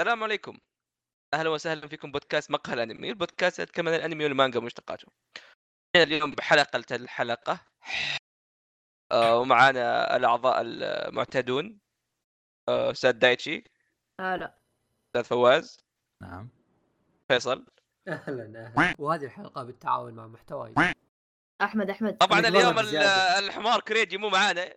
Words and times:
السلام 0.00 0.22
عليكم. 0.22 0.58
أهلا 1.34 1.50
وسهلا 1.50 1.88
فيكم 1.88 2.12
بودكاست 2.12 2.50
مقهى 2.50 2.74
الأنمي. 2.74 3.08
البودكاست 3.08 3.58
يتكلم 3.58 3.88
عن 3.88 3.94
الأنمي 3.94 4.24
والمانجا 4.24 4.58
ومشتقاته. 4.58 5.08
اليوم 5.96 6.30
بحلقة 6.30 6.84
الحلقة. 6.96 7.60
آه 9.12 9.38
ومعانا 9.38 10.16
الأعضاء 10.16 10.60
المعتادون 10.60 11.80
آه، 12.68 12.90
أستاذ 12.90 13.12
دايتشي. 13.12 13.64
هلا. 14.20 14.58
أستاذ 15.06 15.24
فواز. 15.24 15.80
نعم. 16.22 16.48
فيصل. 17.28 17.66
أهلا 18.08 18.72
أهلا. 18.76 18.94
وهذه 18.98 19.24
الحلقة 19.24 19.64
بالتعاون 19.64 20.14
مع 20.14 20.26
محتواي. 20.26 20.74
أحمد 21.62 21.90
أحمد. 21.90 22.16
طبعا 22.16 22.40
اليوم. 22.40 22.78
الحمار 23.38 23.80
كريجي 23.80 24.16
مو 24.16 24.28
معانا. 24.28 24.74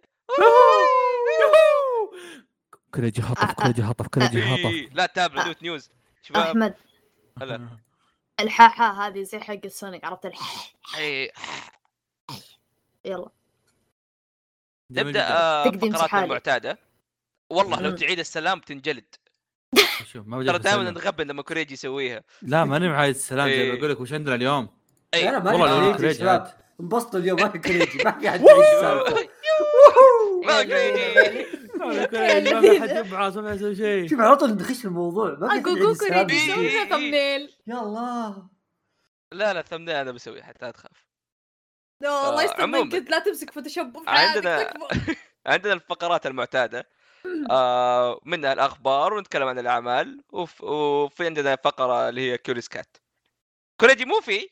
كريجي 2.95 3.21
خطف 3.21 3.51
كريجي 3.51 3.83
خطف 3.83 4.07
كريجي 4.07 4.43
إيه، 4.43 4.87
خطف 4.87 4.95
لا 4.95 5.05
تتابع 5.05 5.43
دوت 5.43 5.63
نيوز 5.63 5.89
شباب 6.23 6.47
أحمد. 6.47 6.75
هلا. 7.41 7.67
الحاحة 8.39 9.07
هذه 9.07 9.23
زي 9.23 9.39
حق 9.39 9.67
سونيك 9.67 10.03
عرفت؟ 10.03 10.25
الح 10.25 10.73
إيه، 10.97 11.31
يلا. 13.05 13.29
نبدأ. 14.91 15.27
آه، 15.31 15.63
فقراتنا 15.63 15.97
سحالي. 15.97 16.25
المعتادة. 16.25 16.79
والله 17.49 17.81
لو. 17.81 17.95
تعيد 17.95 18.19
السلام 18.19 18.59
بتنجلد 18.59 19.15
شوف 20.11 20.27
ما 20.27 20.43
ترى 20.43 20.59
دائما. 20.59 20.91
نغبن 20.91 21.27
لما 21.27 21.41
كوريجي 21.41 21.73
يسويها. 21.73 22.23
لا 22.41 22.65
ماني 22.65 22.89
معايد 22.89 23.15
السلام 23.15 23.49
زي 23.49 23.53
إيه. 23.53 23.71
ما 23.71 23.77
أقول 23.77 23.91
لك 23.91 23.99
وش 23.99 24.13
عندنا 24.13 24.35
اليوم؟ 24.35 24.69
اي 25.13 25.29
أنا 25.29 25.51
والله 25.51 25.91
لو 25.91 25.97
كريجي 25.97 26.17
كريجي 26.19 26.53
انبسطوا 26.79 27.19
اليوم 27.19 27.41
ما 27.41 27.49
في 27.49 27.59
كريجي 27.59 28.03
ما 28.03 28.11
في 28.11 28.29
احد 28.29 28.41
ما 30.45 30.63
كريجي 30.63 31.47
ما 31.85 32.61
في 32.61 32.81
حد 32.81 32.89
يبعث 32.89 33.37
ما 33.37 33.53
يسوي 33.53 33.75
شيء. 33.75 34.07
شوف 34.09 34.19
على 34.19 34.35
طول 34.35 34.53
نخش 34.53 34.77
في 34.77 34.85
الموضوع. 34.85 35.29
ما 35.31 35.47
في 35.47 35.53
أحد 35.53 35.67
يعيش 35.67 35.77
أقول 35.77 35.91
السالفة. 35.91 36.23
كوريجي 36.23 36.53
سوي 36.53 36.69
لنا 36.69 36.89
thumbnail. 36.89 37.55
يا 37.67 37.79
الله. 37.81 38.49
لا 39.31 39.53
لا 39.53 39.61
thumbnail 39.61 39.95
أنا 39.95 40.11
بسويها 40.11 40.43
حتى 40.43 40.65
لا 40.65 40.71
تخاف 40.71 41.07
الله 42.03 42.43
يستر 42.43 42.61
عموماً. 42.61 42.83
منك 42.83 43.11
لا 43.11 43.19
تمسك 43.19 43.51
Photoshop 43.51 43.97
عندنا-. 44.07 44.73
عندنا 45.51 45.73
الفقرات 45.73 46.25
المعتادة. 46.25 46.87
آه 47.51 48.19
منها 48.25 48.53
الأخبار 48.53 49.13
ونتكلم 49.13 49.47
عن 49.47 49.59
الأعمال. 49.59 50.23
وف... 50.29 50.63
وفي 50.63 51.25
عندنا 51.25 51.55
فقرة 51.55 52.09
اللي 52.09 52.31
هي 52.31 52.37
Curious 52.37 52.67
Cat 52.67 52.97
كوريجي 53.79 54.05
مو 54.05 54.21
في؟ 54.21 54.49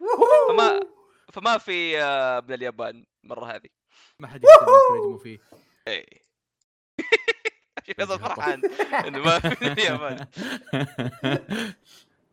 يوهو 0.00 0.48
فما 0.48 0.80
فما 1.32 1.58
في 1.58 2.02
آه 2.02 2.40
من 2.40 2.54
اليابان 2.54 3.04
المره 3.24 3.44
هذه. 3.44 3.68
ما 4.20 4.28
حد 4.28 4.44
يهتم 4.44 4.66
كريجي 4.88 5.06
مو 5.06 5.18
فيه 5.18 5.38
فيصل 7.96 8.20
فرحان 8.20 8.62
إنه 9.06 9.18
ما 9.18 9.38
في 9.38 9.66
اليابان 9.72 10.26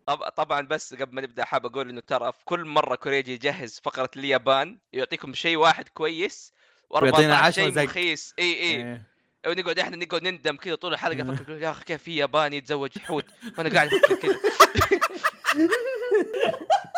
طب... 0.07 0.17
طبعا 0.29 0.61
بس 0.61 0.93
قبل 0.93 1.15
ما 1.15 1.21
نبدأ 1.21 1.45
حاب 1.45 1.65
أقول 1.65 1.89
إنه 1.89 2.01
ترى 2.07 2.31
في 2.31 2.37
كل 2.45 2.65
مرة 2.65 2.95
كوريجي 2.95 3.33
يجهز 3.33 3.81
فقرة 3.83 4.09
اليابان 4.17 4.77
يعطيكم 4.93 5.33
شيء 5.33 5.57
واحد 5.57 5.89
كويس 5.89 6.53
ويعطينا 6.89 7.39
و14 7.39 7.43
عشرة 7.43 7.63
شيء. 7.71 7.83
مخيس 7.83 8.33
إي 8.39 8.53
إي. 8.53 8.59
إيه. 8.61 9.01
ونقعد 9.47 9.79
إحنا 9.79 9.97
نقعد 9.97 10.23
نندم 10.23 10.55
كذا 10.55 10.75
طول 10.75 10.93
الحلقة. 10.93 11.33
أفكر 11.33 11.51
يا 11.51 11.71
أخي 11.71 11.83
كيف 11.83 12.03
في 12.03 12.15
ياباني 12.15 12.57
يتزوج 12.57 12.99
حوت؟ 12.99 13.25
وأنا 13.57 13.69
قاعد 13.69 13.89
أفكر 13.93 14.15
كذا. 14.15 14.35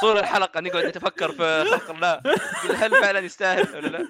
طول 0.01 0.17
الحلقة 0.17 0.59
نقعد 0.59 0.85
نتفكر 0.85 1.31
في 1.31 1.65
خلق 1.71 1.89
الله. 1.89 2.21
هل 2.75 2.91
فعلا 2.91 3.19
يستاهل 3.19 3.75
ولا 3.75 3.87
لا؟ 3.87 4.07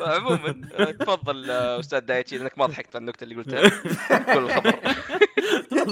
عموما 0.00 0.52
تفضل 0.92 1.50
أستاذ 1.50 2.00
دايتشي 2.00 2.38
لأنك 2.38 2.58
ما 2.58 2.66
ضحكت 2.66 2.96
على 2.96 3.00
النكتة 3.02 3.24
اللي 3.24 3.34
قلتها. 3.34 3.68
كل 4.34 4.38
الخبر 4.38 4.70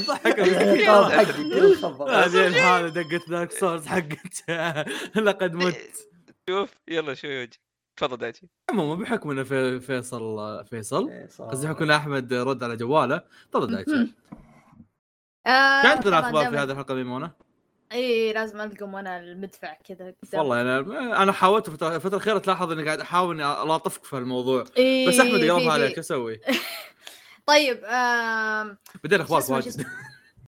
ضحك. 0.08 0.40
حقي 0.40 1.34
كل 1.34 1.64
الخبر 1.64 2.10
هذه 2.10 2.46
الحالة 2.46 2.88
دقت 2.88 3.30
دارك 3.30 3.52
سورس 3.52 3.86
حقت 3.86 4.50
لقد 5.26 5.54
مت. 5.54 5.76
شوف 6.48 6.70
يلا 6.88 7.14
شو 7.14 7.27
يوجي 7.27 7.60
تفضل 7.96 8.16
دايتشي. 8.16 8.48
عموما 8.70 9.02
بحكم 9.02 9.30
إنه 9.30 9.42
في 9.42 9.80
فيصل 9.80 10.64
فيصل. 10.64 11.10
قصدي 11.38 11.66
بحكم 11.66 11.90
أحمد 11.90 12.33
رد 12.33 12.62
على 12.64 12.77
جواله. 12.77 13.22
تفضل 13.52 13.74
دايتشي. 13.74 14.14
آه، 15.46 15.83
كان 15.83 15.90
عندنا 15.90 16.00
طبعاً 16.00 16.20
أخبار 16.20 16.50
في 16.50 16.56
هذه 16.56 16.70
الحلقة 16.70 16.94
ميمونة؟ 16.94 17.43
اي 17.94 18.32
لازم 18.32 18.60
القم 18.60 18.94
وأنا 18.94 19.18
المدفع 19.20 19.74
كذا. 19.88 20.14
والله 20.34 20.60
أنا 20.60 21.22
أنا 21.22 21.32
حاولت 21.32 21.68
الفترة 21.68 22.08
الأخيرة 22.08 22.38
تلاحظ 22.38 22.72
إني 22.72 22.84
قاعد 22.84 23.00
أحاول 23.00 23.40
إني 23.40 23.62
ألاطفك 23.62 24.05
في 24.05 24.18
الموضوع 24.18 24.64
إيه، 24.77 25.08
بس 25.08 25.20
أحمد 25.20 25.40
في- 25.40 25.68
عليك 25.70 25.98
أسوي؟ 25.98 26.40
طيب 27.46 27.80
آم، 27.84 28.78
بدينا 29.04 29.22
أخبار 29.22 29.42
واجد؟ 29.48 29.86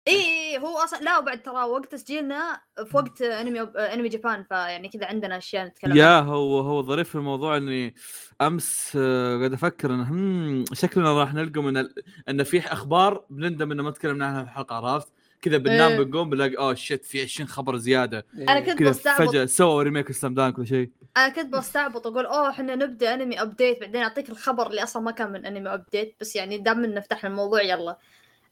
اي 0.08 0.14
اي 0.14 0.58
هو 0.60 0.78
أصلا 0.78 1.00
لا 1.00 1.18
وبعد 1.18 1.42
ترى 1.42 1.64
وقت 1.64 1.92
تسجيلنا 1.92 2.62
في 2.86 2.98
وقت 2.98 3.22
أنمي 3.22 3.62
أنمي 3.62 4.10
جابان 4.10 4.44
فيعني 4.44 4.90
كذا 4.90 5.06
عندنا 5.06 5.38
أشياء 5.38 5.66
نتكلم 5.66 5.98
يا 5.98 6.08
عنها. 6.08 6.34
هو 6.34 6.60
هو 6.60 6.82
ظريف 6.84 7.10
في 7.10 7.16
الموضوع 7.16 7.58
إني 7.58 7.96
أمس 8.42 8.94
آه، 8.96 9.38
قاعد 9.38 9.54
أفكر 9.54 9.94
انه 9.94 10.66
شكلنا 10.74 11.20
راح 11.20 11.34
نلقى 11.34 11.62
من 11.62 11.78
ال... 11.78 11.94
إن 12.30 12.44
في 12.44 12.60
أخبار 12.60 13.26
بنندم 13.30 13.72
إنه 13.72 13.84
ما 13.84 13.92
تكلمنا 13.92 14.26
عنها 14.26 14.44
في 14.44 14.50
الحلقة 14.50 14.76
عرفت؟ 14.76 15.13
كذا 15.44 15.58
بننام 15.58 15.92
إيه. 15.92 15.98
بنقوم 15.98 16.30
بنلاقي 16.30 16.58
oh 16.58 16.74
shit 16.74 17.06
في 17.06 17.22
20 17.22 17.50
خبر 17.50 17.78
زيادة 17.78 18.26
أنا 18.34 18.58
إيه. 18.58 18.60
كنت 18.60 18.80
كذا 18.80 18.90
بستعبط 18.90 19.30
فجأة 19.30 19.46
سووا 19.46 19.84
remake 19.84 20.12
سلام 20.12 20.34
دانك 20.34 20.58
ولا 20.58 20.68
شيء 20.68 20.90
أنا 21.18 21.30
كنت 21.30 21.54
بستعبط 21.54 22.08
أقول 22.08 22.26
أوه 22.26 22.50
إحنا 22.50 22.76
نبدأ 22.76 23.14
انمي 23.14 23.42
update 23.42 23.80
بعدين 23.80 24.02
أعطيك 24.02 24.30
الخبر 24.30 24.68
اللي 24.68 24.84
أصلا 24.84 25.02
ما 25.02 25.12
كان 25.12 25.32
من 25.32 25.46
انمي 25.46 25.74
update 25.74 26.16
بس 26.22 26.36
يعني 26.36 26.58
دام 26.58 26.84
إن 26.84 27.00
فتحنا 27.00 27.30
الموضوع 27.30 27.62
يلا 27.62 27.98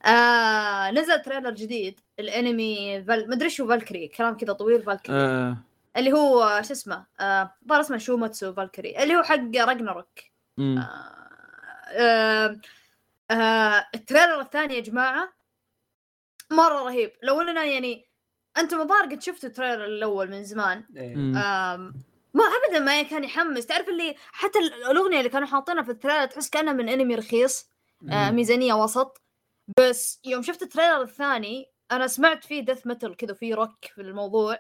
آه 0.06 0.92
نزل 0.92 1.22
trailer 1.22 1.52
جديد 1.52 2.00
الانمي 2.20 3.04
فال... 3.08 3.30
مدري 3.30 3.50
شو 3.50 3.68
فالكري 3.68 4.08
كلام 4.08 4.38
كذا 4.38 4.54
طويل 4.54 4.84
فالكري 4.84 5.16
آه 5.16 5.58
اللي 5.98 6.14
هو 6.14 6.62
شو 6.64 6.74
اسمه 6.74 7.06
آه 7.20 7.52
اسمه 7.72 7.98
شوماتسو 7.98 8.54
فالكري 8.54 9.04
اللي 9.04 9.16
هو 9.16 9.24
حق 9.24 9.56
Ragnarok 9.56 10.20
مم. 10.58 10.78
آه 11.98 12.60
آه 13.32 13.86
ال 13.96 14.01
trailer 14.02 14.42
الثاني 14.42 14.76
يا 14.76 14.80
جماعة 14.80 15.41
مرة 16.52 16.84
رهيب. 16.84 17.12
لو 17.24 17.42
إننا 17.42 17.64
يعني 17.66 18.06
أنتم 18.58 18.82
الظاهر 18.82 19.06
قد 19.06 19.22
شفتوا 19.22 19.50
ال 19.50 19.54
trailer 19.54 19.86
الأول 19.86 20.30
من 20.30 20.44
زمان. 20.44 20.84
إيه. 20.98 21.16
ما 22.34 22.44
ابدا 22.44 22.80
ما 22.80 23.02
كان 23.02 23.24
يحمس. 23.24 23.66
تعرف 23.66 23.90
اللي 23.90 24.16
حتى 24.32 24.60
ال- 24.60 24.74
الأغنية 24.92 25.18
اللي 25.18 25.30
كانوا 25.30 25.48
حاطينها 25.48 25.84
في 25.84 25.92
ال 25.92 25.96
trailer 25.96 26.26
تحس 26.26 26.50
كأنها 26.50 26.74
من 26.74 26.90
أنمي 26.90 27.16
رخيص. 27.16 27.66
آه 28.12 28.30
مم. 28.30 28.36
ميزانية 28.36 28.74
وسط. 28.74 29.22
بس 29.80 30.20
يوم 30.26 30.42
شفت 30.42 30.62
ال 30.62 30.67
trailer 30.67 31.02
الثاني 31.02 31.66
أنا 31.92 32.08
سمعت 32.08 32.44
فيه 32.44 32.60
death 32.66 32.88
metal 32.88 33.16
كذا 33.18 33.32
وفيه 33.32 33.56
روك 33.56 33.86
في 33.96 34.02
الموضوع. 34.02 34.58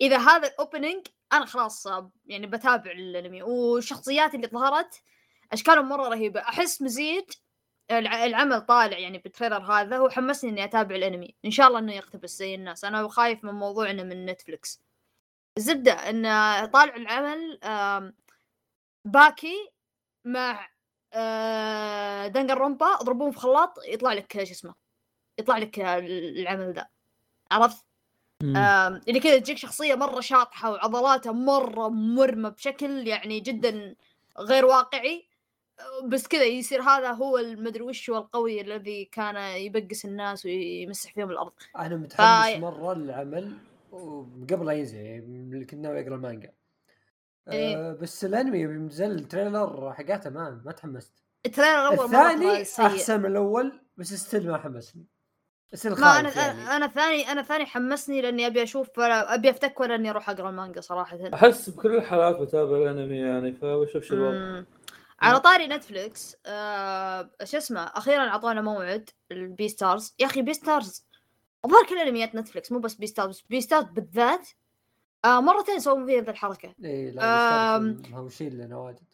إذا 0.00 0.18
هذا 0.18 0.48
ال 0.48 0.55
opening 0.55 1.06
أنا 1.32 1.44
خلاص 1.46 1.86
آه، 1.86 2.12
يعني 2.26 2.46
بتابع 2.46 2.90
الأنمي. 2.90 3.42
والشخصيات 3.42 4.34
اللي 4.34 4.46
ظهرت 4.46 4.94
أشكالهم 5.52 5.88
مرة 5.88 6.08
رهيبة. 6.08 6.40
أحس 6.40 6.82
مزيج 6.82 7.24
العمل 7.90 8.60
طالع 8.60 8.98
يعني 8.98 9.18
بال 9.18 9.30
trailer 9.30 9.72
هذا 9.72 9.98
هو 9.98 10.08
حمسني 10.08 10.50
إني 10.50 10.64
أتابع 10.64 10.96
الأنمي. 10.96 11.34
إن 11.44 11.50
شاء 11.50 11.68
الله 11.68 11.78
إنه 11.78 11.92
يقتبس 11.92 12.38
زي 12.38 12.54
الناس. 12.54 12.84
أنا 12.84 13.08
خايف 13.08 13.44
من 13.44 13.54
موضوع 13.54 13.90
إنه 13.90 14.02
من 14.02 14.26
Netflix 14.26 14.80
الزبده 15.56 15.92
إن 15.92 16.22
طالع 16.66 16.96
العمل 16.96 17.58
Baki 19.04 19.70
مع 20.24 20.68
Danganronpa 22.28 22.86
اضربوهم 22.86 23.32
في 23.32 23.38
خلاط 23.38 23.78
يطلع 23.88 24.12
لك 24.12 24.44
شو 24.44 24.52
اسمه 24.52 24.74
يطلع 25.38 25.58
لك 25.58 25.80
العمل 25.80 26.72
ذا. 26.72 26.88
عرفت؟ 27.50 27.84
اللي 28.42 29.20
كذا 29.20 29.38
تجيك 29.38 29.58
شخصية 29.58 29.94
مرة 29.94 30.20
شاطحة 30.20 30.70
وعضلاتها 30.70 31.32
مرة 31.32 31.88
مرمى 31.88 32.50
بشكل 32.50 33.08
يعني 33.08 33.40
جدا 33.40 33.96
غير 34.38 34.64
واقعي. 34.64 35.29
بس 36.04 36.26
كذا 36.28 36.44
يصير 36.44 36.82
هذا 36.82 37.10
هو 37.10 37.38
المدري 37.38 37.82
وش 37.82 38.10
هو 38.10 38.18
القوي 38.18 38.60
الذي 38.60 39.04
كان 39.04 39.36
يبكس 39.36 40.04
الناس 40.04 40.44
ويمسح 40.46 41.14
فيهم 41.14 41.30
الأرض. 41.30 41.52
أنا 41.78 41.96
متحمس 41.96 42.46
فا- 42.54 42.58
مرة 42.58 42.94
للعمل 42.94 43.52
وقبل 43.92 44.66
لا 44.66 44.72
ينزل 44.72 44.96
يعني 44.98 45.64
كنت 45.64 45.74
ناوي 45.80 46.00
اقرا 46.00 46.14
المانجا. 46.14 46.52
إيه. 47.52 47.76
آه 47.76 47.92
بس 47.92 48.24
الأنمي 48.24 48.58
يوم 48.58 48.86
نزل 48.86 49.10
ال 49.10 49.20
trailer 49.20 49.92
حقاته 49.92 50.30
ما 50.30 50.62
ما 50.64 50.72
تحمست 50.72 51.12
ال 51.46 51.51
trailer 51.51 51.88
الأول 51.92 52.04
الثاني 52.04 52.62
أحسن 52.62 53.20
من 53.20 53.26
الأول 53.26 53.80
بس 53.96 54.14
still 54.14 54.50
ما 54.50 54.58
حمسني. 54.58 55.04
ما 55.84 55.94
خايف 55.94 56.38
أنا 56.38 56.46
يعني. 56.46 56.76
أنا 56.76 56.86
ثاني 56.86 57.32
أنا 57.32 57.42
ثاني 57.42 57.66
حمسني 57.66 58.20
لأني 58.20 58.46
أبي 58.46 58.62
أشوف 58.62 58.98
ولا 58.98 59.34
أبي 59.34 59.50
افتك 59.50 59.80
ولا 59.80 59.94
إني 59.94 60.10
أروح 60.10 60.30
أقرأ 60.30 60.50
المانجا 60.50 60.80
صراحة. 60.80 61.18
أحس 61.34 61.70
بكل 61.70 61.96
الحالات 61.96 62.36
بتابع 62.40 62.76
الأنمي 62.76 63.16
يعني 63.18 63.52
فبشوف 63.52 64.04
شو 64.04 64.14
الوضع 64.14 64.38
مم. 64.38 64.66
على 65.22 65.40
طاري 65.40 65.66
Netflix 65.66 66.36
آه 66.46 67.30
شو 67.44 67.56
اسمه 67.56 67.80
أخيرا 67.80 68.28
اعطونا 68.28 68.60
موعد 68.60 69.10
ال 69.30 69.68
Beastars. 69.68 70.14
يا 70.18 70.26
أخي 70.26 70.42
Beastars 70.42 71.04
الظاهر 71.64 71.86
كل 71.86 71.98
أنميات 71.98 72.34
Netflix 72.34 72.72
مو 72.72 72.78
بس 72.78 72.94
Beastars 72.94 73.40
بس 73.40 73.44
Beastars 73.48 73.84
بالذات. 73.84 74.48
آه 75.24 75.40
مرتين 75.40 75.80
سووا 75.80 76.06
فيها 76.06 76.20
ذا 76.20 76.30
الحركة. 76.30 76.68
آم. 76.68 76.74
لا 77.14 77.78
مهوشين 78.10 78.58
لنا 78.58 78.76
واجد. 78.76 79.04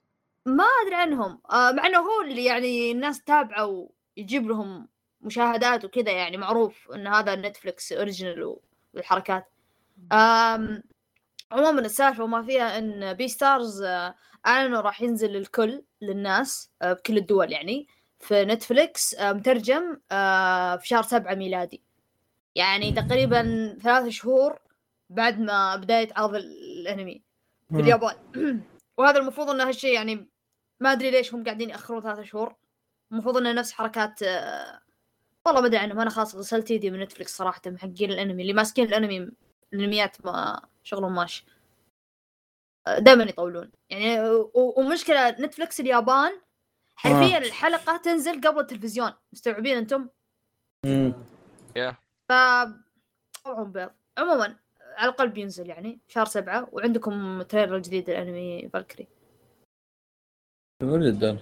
ما 0.46 0.64
أدري 0.82 0.94
عنهم. 0.94 1.40
آه 1.50 1.72
مع 1.72 1.86
إنه 1.86 1.98
هو 1.98 2.22
اللي 2.22 2.44
يعني 2.44 2.92
الناس 2.92 3.22
تابعه 3.22 3.88
ويجيب 4.16 4.48
لهم 4.48 4.88
مشاهدات 5.20 5.84
وكذا 5.84 6.12
يعني 6.12 6.36
معروف 6.36 6.90
إن 6.94 7.06
هذا 7.06 7.34
Netflix 7.34 7.92
original 7.92 8.56
والحركات. 8.94 9.46
أم 10.12 10.82
عموما 11.52 11.80
السالفة 11.80 12.24
وما 12.24 12.42
فيها 12.42 12.78
إن 12.78 13.12
Beastars 13.14 13.82
اعلنوا 14.46 14.80
راح 14.80 15.02
ينزل 15.02 15.32
للكل 15.32 15.82
للناس 16.02 16.70
آه، 16.82 16.92
بكل 16.92 17.16
الدول 17.16 17.52
يعني 17.52 17.86
في 18.20 18.44
Netflix 18.44 19.14
آه، 19.14 19.32
مترجم 19.32 20.00
آه، 20.12 20.76
في 20.76 20.88
شهر 20.88 21.02
سبعة 21.02 21.34
ميلادي. 21.34 21.82
يعني 22.54 22.92
تقريبا 22.92 23.76
ثلاث 23.82 24.08
شهور 24.08 24.58
بعد 25.10 25.40
ما 25.40 25.76
بداية 25.76 26.08
عرض 26.16 26.34
الأنمي 26.34 27.22
في 27.70 27.80
اليابان. 27.80 28.16
وهذا 28.98 29.18
المفروض 29.18 29.50
إنه 29.50 29.68
هالشيء 29.68 29.94
يعني 29.94 30.28
ما 30.80 30.92
أدري 30.92 31.10
ليش 31.10 31.34
هم 31.34 31.44
قاعدين 31.44 31.70
يأخرون 31.70 32.02
ثلاثة 32.02 32.22
شهور. 32.22 32.54
المفروض 33.12 33.36
إنه 33.36 33.52
نفس 33.52 33.72
حركات 33.72 34.22
والله 35.46 35.60
ما 35.60 35.66
أدري 35.66 35.76
عنهم. 35.76 36.00
أنا 36.00 36.10
خلاص 36.10 36.34
غسلت 36.34 36.70
يدي 36.70 36.90
من 36.90 37.00
نتفلكس 37.00 37.36
صراحة 37.36 37.60
محقين 37.66 38.10
الأنمي 38.10 38.42
اللي 38.42 38.52
ماسكين 38.52 38.84
الأنمي 38.84 39.28
الأنميات 39.72 40.16
ما 40.26 40.62
شغلهم 40.86 41.14
ماشي. 41.14 41.46
دائما 42.98 43.24
يطولون. 43.24 43.70
يعني 43.90 44.20
و- 44.30 44.74
ومشكلة 44.76 45.30
نتفلكس 45.30 45.80
اليابان 45.80 46.40
حرفيا 46.96 47.38
الحلقة 47.38 47.96
تنزل 47.96 48.40
قبل 48.40 48.60
التلفزيون. 48.60 49.12
مستوعبين 49.32 49.76
أنتم؟ 49.76 50.08
مم. 50.86 51.12
ف 52.28 52.32
طبعهم 53.44 53.72
بيض 53.72 53.90
عموما 54.18 54.56
على 54.80 55.10
الأقل 55.10 55.28
بينزل 55.28 55.68
يعني 55.68 56.00
شهر 56.08 56.24
سبعة 56.24 56.68
وعندكم 56.72 57.42
تريلر 57.42 57.78
جديد 57.78 58.10
الانمي 58.10 58.68
فالكري. 58.68 59.06
جميل 60.82 61.12
جدا 61.18 61.38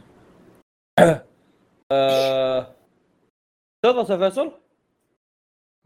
آه، 1.92 2.74
تفضل 3.84 4.18
فيصل. 4.18 4.60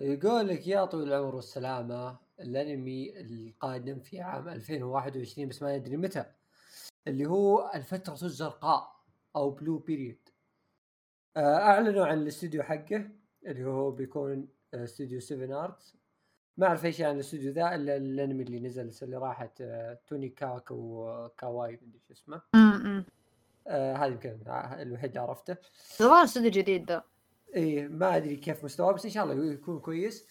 يقول 0.00 0.48
لك 0.48 0.66
يا 0.66 0.84
طويل 0.84 1.08
العمر 1.12 1.34
والسلامة 1.34 2.16
الأنمي 2.40 3.20
القادم 3.20 4.00
في 4.00 4.20
عام 4.20 4.48
2021 4.48 5.48
بس 5.48 5.62
ما 5.62 5.76
ندري 5.78 5.96
متى 5.96 6.24
اللي 7.06 7.26
هو 7.26 7.70
الفترة 7.74 8.12
الزرقاء 8.12 8.98
أو 9.36 9.50
Blue 9.50 9.78
Period 9.78 10.28
أعلنوا 11.36 12.06
عن 12.06 12.18
الاستوديو 12.18 12.62
حقه 12.62 13.10
اللي 13.46 13.64
هو 13.64 13.90
بيكون 13.90 14.48
آه، 14.74 14.84
استوديو 14.84 15.20
7 15.20 15.64
Arcs 15.64 15.96
ما 16.56 16.66
أعرف 16.66 16.84
اي 16.84 16.92
شيء 16.92 17.06
عن 17.06 17.14
الاستوديو 17.14 17.52
ذا 17.52 17.74
إلا 17.74 17.96
الأنمي 17.96 18.42
اللي 18.42 18.60
نزل 18.60 18.92
اللي 19.02 19.16
راحت 19.16 19.60
آه، 19.60 19.98
Tonikaku 20.06 20.70
Kawaii 20.70 21.78
مدري 21.82 22.00
شو 22.08 22.12
اسمه. 22.12 22.42
آه، 23.66 23.94
هذا 23.94 24.06
يمكن 24.06 24.38
الوحيد 24.46 25.10
اللي 25.10 25.20
عرفته. 25.20 25.56
استوديو 26.00 26.50
جديد 26.50 26.90
ذا. 26.90 27.04
إيه 27.54 27.88
ما 27.88 28.16
أدري 28.16 28.36
كيف 28.36 28.64
مستواه 28.64 28.92
بس 28.92 29.04
إن 29.04 29.10
شاء 29.10 29.24
الله 29.24 29.52
يكون 29.52 29.80
كويس. 29.80 30.26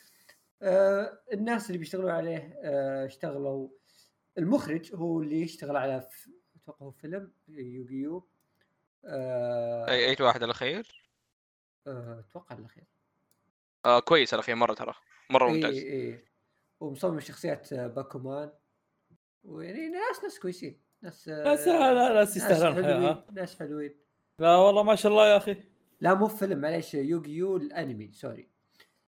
آه 0.61 1.19
الناس 1.33 1.67
اللي 1.67 1.77
بيشتغلون 1.77 2.11
عليه 2.11 2.59
آه 2.63 3.05
اشتغلوا. 3.05 3.69
المخرج 4.37 4.95
هو 4.95 5.21
اللي 5.21 5.41
يشتغل 5.41 5.75
على. 5.75 6.07
أتوقع 6.63 6.85
هو 6.85 6.91
فيلم 6.91 7.31
يوغيو. 7.47 8.27
آه 9.05 9.89
أي 9.89 10.09
أي 10.09 10.25
واحد 10.25 10.43
الاخير 10.43 11.03
آه، 11.87 12.23
أتوقع 12.29 12.55
الاخير 12.55 12.83
آه 13.85 13.99
كويس 13.99 14.33
الاخير 14.33 14.55
مرة 14.55 14.73
ترى 14.73 14.93
مرة 15.29 15.49
ممتاز. 15.49 15.75
إيه 15.75 16.25
ومصمم 16.79 17.19
شخصيات 17.19 17.73
آه، 17.73 17.87
باكومان. 17.87 18.51
ويعني 19.43 19.89
ناس 19.89 20.23
ناس 20.23 20.39
كويسين. 20.39 20.81
ناس 21.01 21.29
آه، 21.29 21.43
ناس 21.43 21.67
لا 21.67 22.13
ناس 22.13 22.37
يستاهلون 22.37 22.77
الحياة 22.77 23.25
ناس 23.31 23.59
حلوين. 23.59 23.95
لا 24.39 24.55
والله 24.55 24.83
ما 24.83 24.95
شاء 24.95 25.11
الله 25.11 25.27
يا 25.27 25.37
أخي. 25.37 25.63
لا 26.01 26.13
مو 26.13 26.27
فيلم 26.27 26.61
معليش. 26.61 26.93
يوغيو 26.93 27.57
الأنمي 27.57 28.11
سوري. 28.13 28.49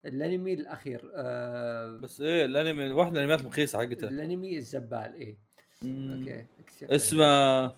الانمي 0.06 0.54
الأخير 0.54 1.10
آه 1.14 1.99
بس 2.02 2.20
إيه 2.20 2.44
الانمي 2.44 2.90
واحد 2.90 3.10
من 3.10 3.16
الانميات 3.16 3.40
المخيسه 3.40 3.78
حقته. 3.78 4.08
الانمي 4.08 4.58
الزبال 4.58 5.14
إيه. 5.14 5.37
مم. 5.82 6.19
أوكي. 6.19 6.46
اسمه 6.82 7.72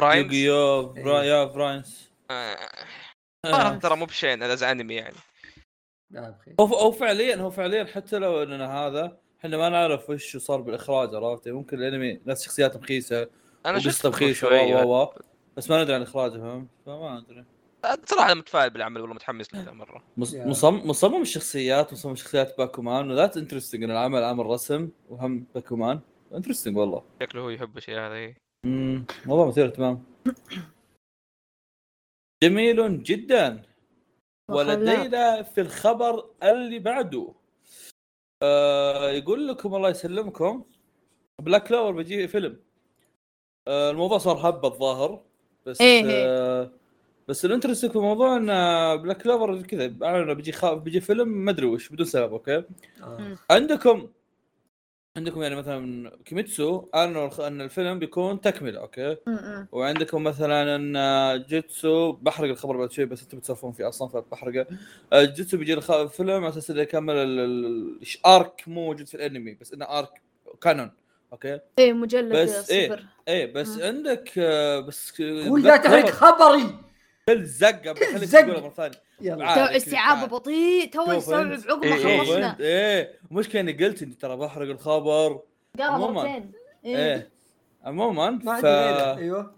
برايمز؟ 0.00 0.34
يوغيو 0.34 0.82
برا... 1.04 1.20
إيه. 1.20 1.28
يا 1.28 1.44
براينس 1.44 2.12
آه، 2.30 2.56
آه. 3.44 3.74
ترى 3.74 3.96
مو 3.96 4.04
بشين 4.04 4.42
هذا 4.42 4.70
أنمي 4.70 4.94
يعني. 4.94 5.16
هو 6.60 6.66
هو 6.66 6.92
فعليا 6.92 7.36
هو 7.36 7.50
فعليا 7.50 7.84
حتى 7.84 8.18
لو 8.18 8.42
إننا 8.42 8.78
هذا 8.78 9.18
إحنا 9.40 9.56
ما 9.56 9.68
نعرف 9.68 10.10
وش 10.10 10.36
صار 10.36 10.60
بالإخراج 10.60 11.14
عرفت؟ 11.14 11.48
ممكن 11.48 11.78
الانمي 11.78 12.20
ناس 12.24 12.44
شخصيات 12.44 12.76
مخيسه 12.76 13.28
أنا 13.66 13.78
شفت 13.78 14.06
و 14.06 15.06
بس 15.56 15.70
ما 15.70 15.82
ندري 15.82 15.94
عن 15.94 16.02
اخراجه 16.02 16.38
فهمت 16.38 16.68
فما 16.86 17.18
أدري. 17.18 17.44
صراحة 18.04 18.26
أنا 18.26 18.34
متفائل 18.34 18.70
بالعمل 18.70 19.00
والله 19.00 19.14
متحمس 19.14 19.54
له 19.54 19.72
مرة. 19.72 20.04
مصمم 20.16 20.88
مصمم 20.88 21.22
الشخصيات 21.22 21.92
مصمم 21.92 22.14
شخصيات 22.14 22.58
باكومان 22.58 23.10
و 23.10 23.14
that's 23.14 23.36
interesting 23.36 23.84
إن 23.84 23.90
العمل 23.90 24.24
عمل 24.24 24.46
رسم 24.46 24.88
وهم 25.08 25.46
باكومان. 25.54 26.00
interesting 26.34 26.76
والله. 26.76 27.04
شكله 27.22 27.42
هو 27.42 27.50
يحب 27.50 27.76
الشيء 27.76 27.98
هذا. 27.98 28.34
امم 28.64 29.06
والله 29.26 29.48
مثير 29.48 29.66
اهتمام. 29.66 30.04
جميل 32.44 33.02
جدا. 33.02 33.62
ولدينا 34.50 35.42
في 35.42 35.60
الخبر 35.60 36.30
اللي 36.42 36.78
بعده. 36.78 37.34
آه 38.42 39.10
يقول 39.10 39.48
لكم 39.48 39.74
الله 39.74 39.88
يسلمكم. 39.90 40.64
Black 41.42 41.68
Clover 41.68 41.92
بيجي 41.92 42.28
فيلم. 42.28 42.60
آه 43.68 43.90
الموضوع 43.90 44.18
صار 44.18 44.48
هبه 44.48 44.68
الظاهر 44.68 45.24
بس 45.66 45.80
إيه 45.80 46.04
إيه. 46.04 46.26
آه 46.26 46.81
بس 47.32 47.44
ال 47.44 47.48
interesting 47.48 47.90
في 47.90 47.96
الموضوع 47.96 48.36
إن 48.36 48.46
Black 49.02 49.22
Clover 49.22 49.62
كذا 49.62 49.94
اعلنوا 50.02 50.34
بيجي 50.34 50.52
خا... 50.52 50.74
بيجي 50.74 51.00
فيلم 51.00 51.28
ما 51.28 51.50
أدري 51.50 51.66
وش 51.66 51.88
بدون 51.88 52.06
سبب 52.06 52.32
أوكي 52.32 52.62
آه. 53.02 53.36
عندكم 53.50 54.08
عندكم 55.16 55.42
يعني 55.42 55.56
مثلا 55.56 56.10
كيميتسو 56.24 56.88
اعلنوا 56.94 57.46
أن 57.46 57.60
الفيلم 57.60 57.98
بيكون 57.98 58.40
تكملة 58.40 58.80
أوكي 58.80 59.16
م-م. 59.26 59.66
وعندكم 59.72 60.22
مثلا 60.22 60.76
إن 60.76 61.44
جيتسو 61.48 62.12
بحرق 62.12 62.48
الخبر 62.48 62.76
بعد 62.76 62.92
شوي 62.92 63.04
بس 63.04 63.22
أنتم 63.22 63.38
بتسولفون 63.38 63.72
فيه 63.72 63.88
أصلا 63.88 64.08
فبحرقه 64.08 64.66
آه، 65.12 65.24
جيتسو 65.24 65.56
بيجي 65.56 65.74
الخ- 65.74 66.04
فيلم 66.06 66.30
على 66.30 66.48
أساس 66.48 66.70
إنه 66.70 66.80
يكمل 66.80 67.14
ال- 67.14 67.40
ال- 67.40 67.98
ال 68.24 68.33
arc 68.33 68.62
مو 68.66 68.84
موجود 68.86 69.06
في 69.06 69.14
الأنمي 69.14 69.54
بس 69.60 69.72
إنه 69.72 69.84
arc 69.84 70.22
canon 70.60 70.90
أوكي 71.32 71.60
إيه 71.78 71.92
مجلد 71.92 72.32
بس 72.36 72.70
إيه. 72.70 72.88
صفر 72.88 73.04
إيه 73.28 73.52
بس 73.52 73.76
مم. 73.76 73.82
عندك 73.82 74.32
آه، 74.38 74.80
بس 74.80 75.22
قول 75.22 75.62
لا 75.62 75.76
تحرق 75.76 76.10
خبري 76.10 76.74
كل 77.28 77.44
زقة 77.44 77.94
خليك 77.94 78.24
زق. 78.24 78.40
تقولها 78.40 78.60
مرة 78.60 78.70
ثانية. 78.70 78.96
يلا. 79.20 79.44
عادي، 79.46 79.76
استيعابه 79.76 80.20
كذا. 80.20 80.30
بطيء 80.30 80.90
تو 80.90 81.12
يستوعب. 81.12 81.52
عقب 81.68 81.84
ما 81.84 81.94
إيه، 81.96 82.06
إيه. 82.06 82.18
خلصنا 82.18 82.56
إيه 82.60 83.18
مشكلة 83.30 83.60
إني 83.60 83.72
قلت 83.72 84.02
إني 84.02 84.14
ترى 84.14 84.36
بحرق 84.36 84.68
الخبر. 84.70 85.40
قالها 85.78 85.92
عموماً. 85.94 86.22
مرتين. 86.22 86.52
إيه. 86.84 87.30
عموما 87.84 88.30
ما 88.30 88.60
ف... 88.60 88.64
أيوه. 88.64 89.42
ما 89.42 89.52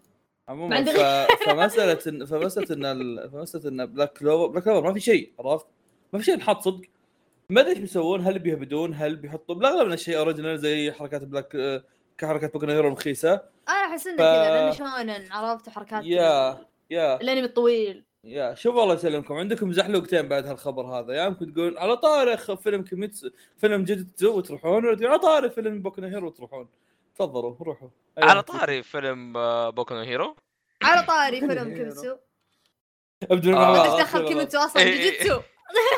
عموما 0.49 0.85
ف... 0.85 0.99
فمسألة 1.47 1.99
إن... 2.07 2.27
فمسألة 2.27 2.75
إن 2.75 2.85
ال... 2.85 3.31
فمسألة 3.31 3.69
إن 3.69 3.87
Black 3.87 4.13
Clover 4.13 4.47
Black 4.47 4.65
Clover 4.65 4.83
ما 4.89 4.95
في 4.95 5.01
شيء 5.01 5.33
عرفت؟ 5.41 5.67
ما 6.13 6.19
في 6.19 6.25
شيء 6.25 6.35
انحط 6.35 6.63
صدق. 6.63 6.83
ما 7.51 7.61
أدري 7.61 7.71
إيش 7.73 7.79
بيسوون 7.79 8.21
هل 8.21 8.39
بيهبدون 8.39 8.95
هل 8.95 9.17
بيحطوا 9.17 9.55
بالاغلب 9.55 9.87
انه 9.87 9.97
شيء 9.97 10.19
original 10.19 10.59
زي 10.59 10.93
حركات 10.93 11.23
Black 11.25 11.57
آه، 11.57 11.85
كحركات 12.19 12.53
بوكو 12.53 12.67
هيرو 12.67 12.89
المخيسه 12.89 13.33
أنا 13.69 13.77
أحس 13.77 14.07
إنه 14.07 14.17
ف- 14.17 14.21
كذا 14.21 14.51
لأنه 14.55 14.71
شونن 14.71 15.33
عرفت؟ 15.33 15.69
حركات 15.69 16.05
يا. 16.05 16.59
يا 16.95 17.21
الانمي 17.21 17.45
الطويل 17.45 18.05
يا 18.25 18.55
شوف 18.55 18.77
الله 18.77 18.95
يسلمكم 18.95 19.35
عندكم 19.35 19.73
زحلوقتين 19.73 20.29
بعد 20.29 20.47
هالخبر 20.47 20.87
هذا 20.87 21.13
يا 21.15 21.25
يمكن 21.25 21.55
تقولون 21.55 21.79
على 21.79 21.97
طاري 21.97 22.37
فيلم 22.37 22.83
كيميتسو 22.83 23.31
فيلم 23.57 23.85
جيتسو 23.85 24.39
وتروحون 24.39 25.07
على 25.07 25.19
طاري 25.19 25.51
فيلم 25.51 25.83
بوكو 25.83 26.03
هيرو 26.03 26.27
وتروحون 26.27 26.69
تفضلوا 27.15 27.57
روحوا 27.61 27.89
أي 28.19 28.23
على. 28.25 28.43
طاري 28.43 28.83
فيلم 28.83 29.37
آه، 29.37 29.71
بوكو 29.71 29.95
هيرو 29.95 30.37
على 30.83 31.07
طاري 31.07 31.41
فيلم. 31.41 31.75
كيميتسو 31.75 32.17
ابدوا 33.23 33.53
آه. 33.53 33.57
ما 33.57 33.73
بعض. 33.73 34.01
دخل 34.01 34.29
كيميتسو 34.29 34.59
أصلا 34.59 34.83
إيه، 34.83 34.89
إيه. 34.89 35.11
جوجيتسو 35.11 35.41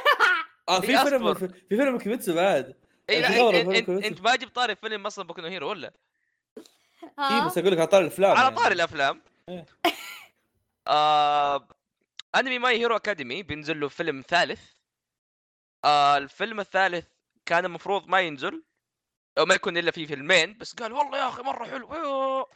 آه 0.68 0.80
في 0.80 0.98
إيه، 0.98 1.04
فيلم. 1.04 1.34
في 1.34 1.48
فيلم 1.68 1.98
كيميتسو 1.98 2.34
بعد 2.34 2.74
اي 3.10 3.20
لا 3.20 3.60
انت 4.06 4.20
ما 4.20 4.36
جبت 4.36 4.54
طاري 4.56 4.76
فيلم 4.76 5.06
أصلا 5.06 5.24
بوكو 5.26 5.42
هيرو 5.42 5.70
ولا؟ 5.70 5.92
اي 7.18 7.46
بس 7.46 7.58
أقول 7.58 7.72
لك 7.72 7.78
على 7.78 7.86
طاري 7.86 8.04
الأفلام 8.04 8.30
على 8.30 8.42
يعني. 8.44 8.56
طاري 8.56 8.74
الأفلام 8.74 9.22
إيه. 9.48 9.66
آه 10.86 11.68
انمي 12.36 12.58
My 12.58 12.78
Hero 12.78 12.96
Academy 12.96 13.42
بينزل 13.42 13.80
له 13.80 13.88
فيلم 13.88 14.24
ثالث. 14.28 14.72
آه 15.84 16.16
الفيلم 16.16 16.60
الثالث 16.60 17.06
كان 17.46 17.64
المفروض 17.64 18.06
ما 18.08 18.20
ينزل 18.20 18.64
أو 19.38 19.44
ما 19.44 19.54
يكون 19.54 19.76
إلا 19.78 19.90
فيه 19.90 20.06
فيلمين 20.06 20.58
بس 20.58 20.74
قال 20.74 20.92
والله 20.92 21.18
يا 21.18 21.28
أخي 21.28 21.42
مرة 21.42 21.64
حلو. 21.64 21.94
أيوه. 21.94 22.50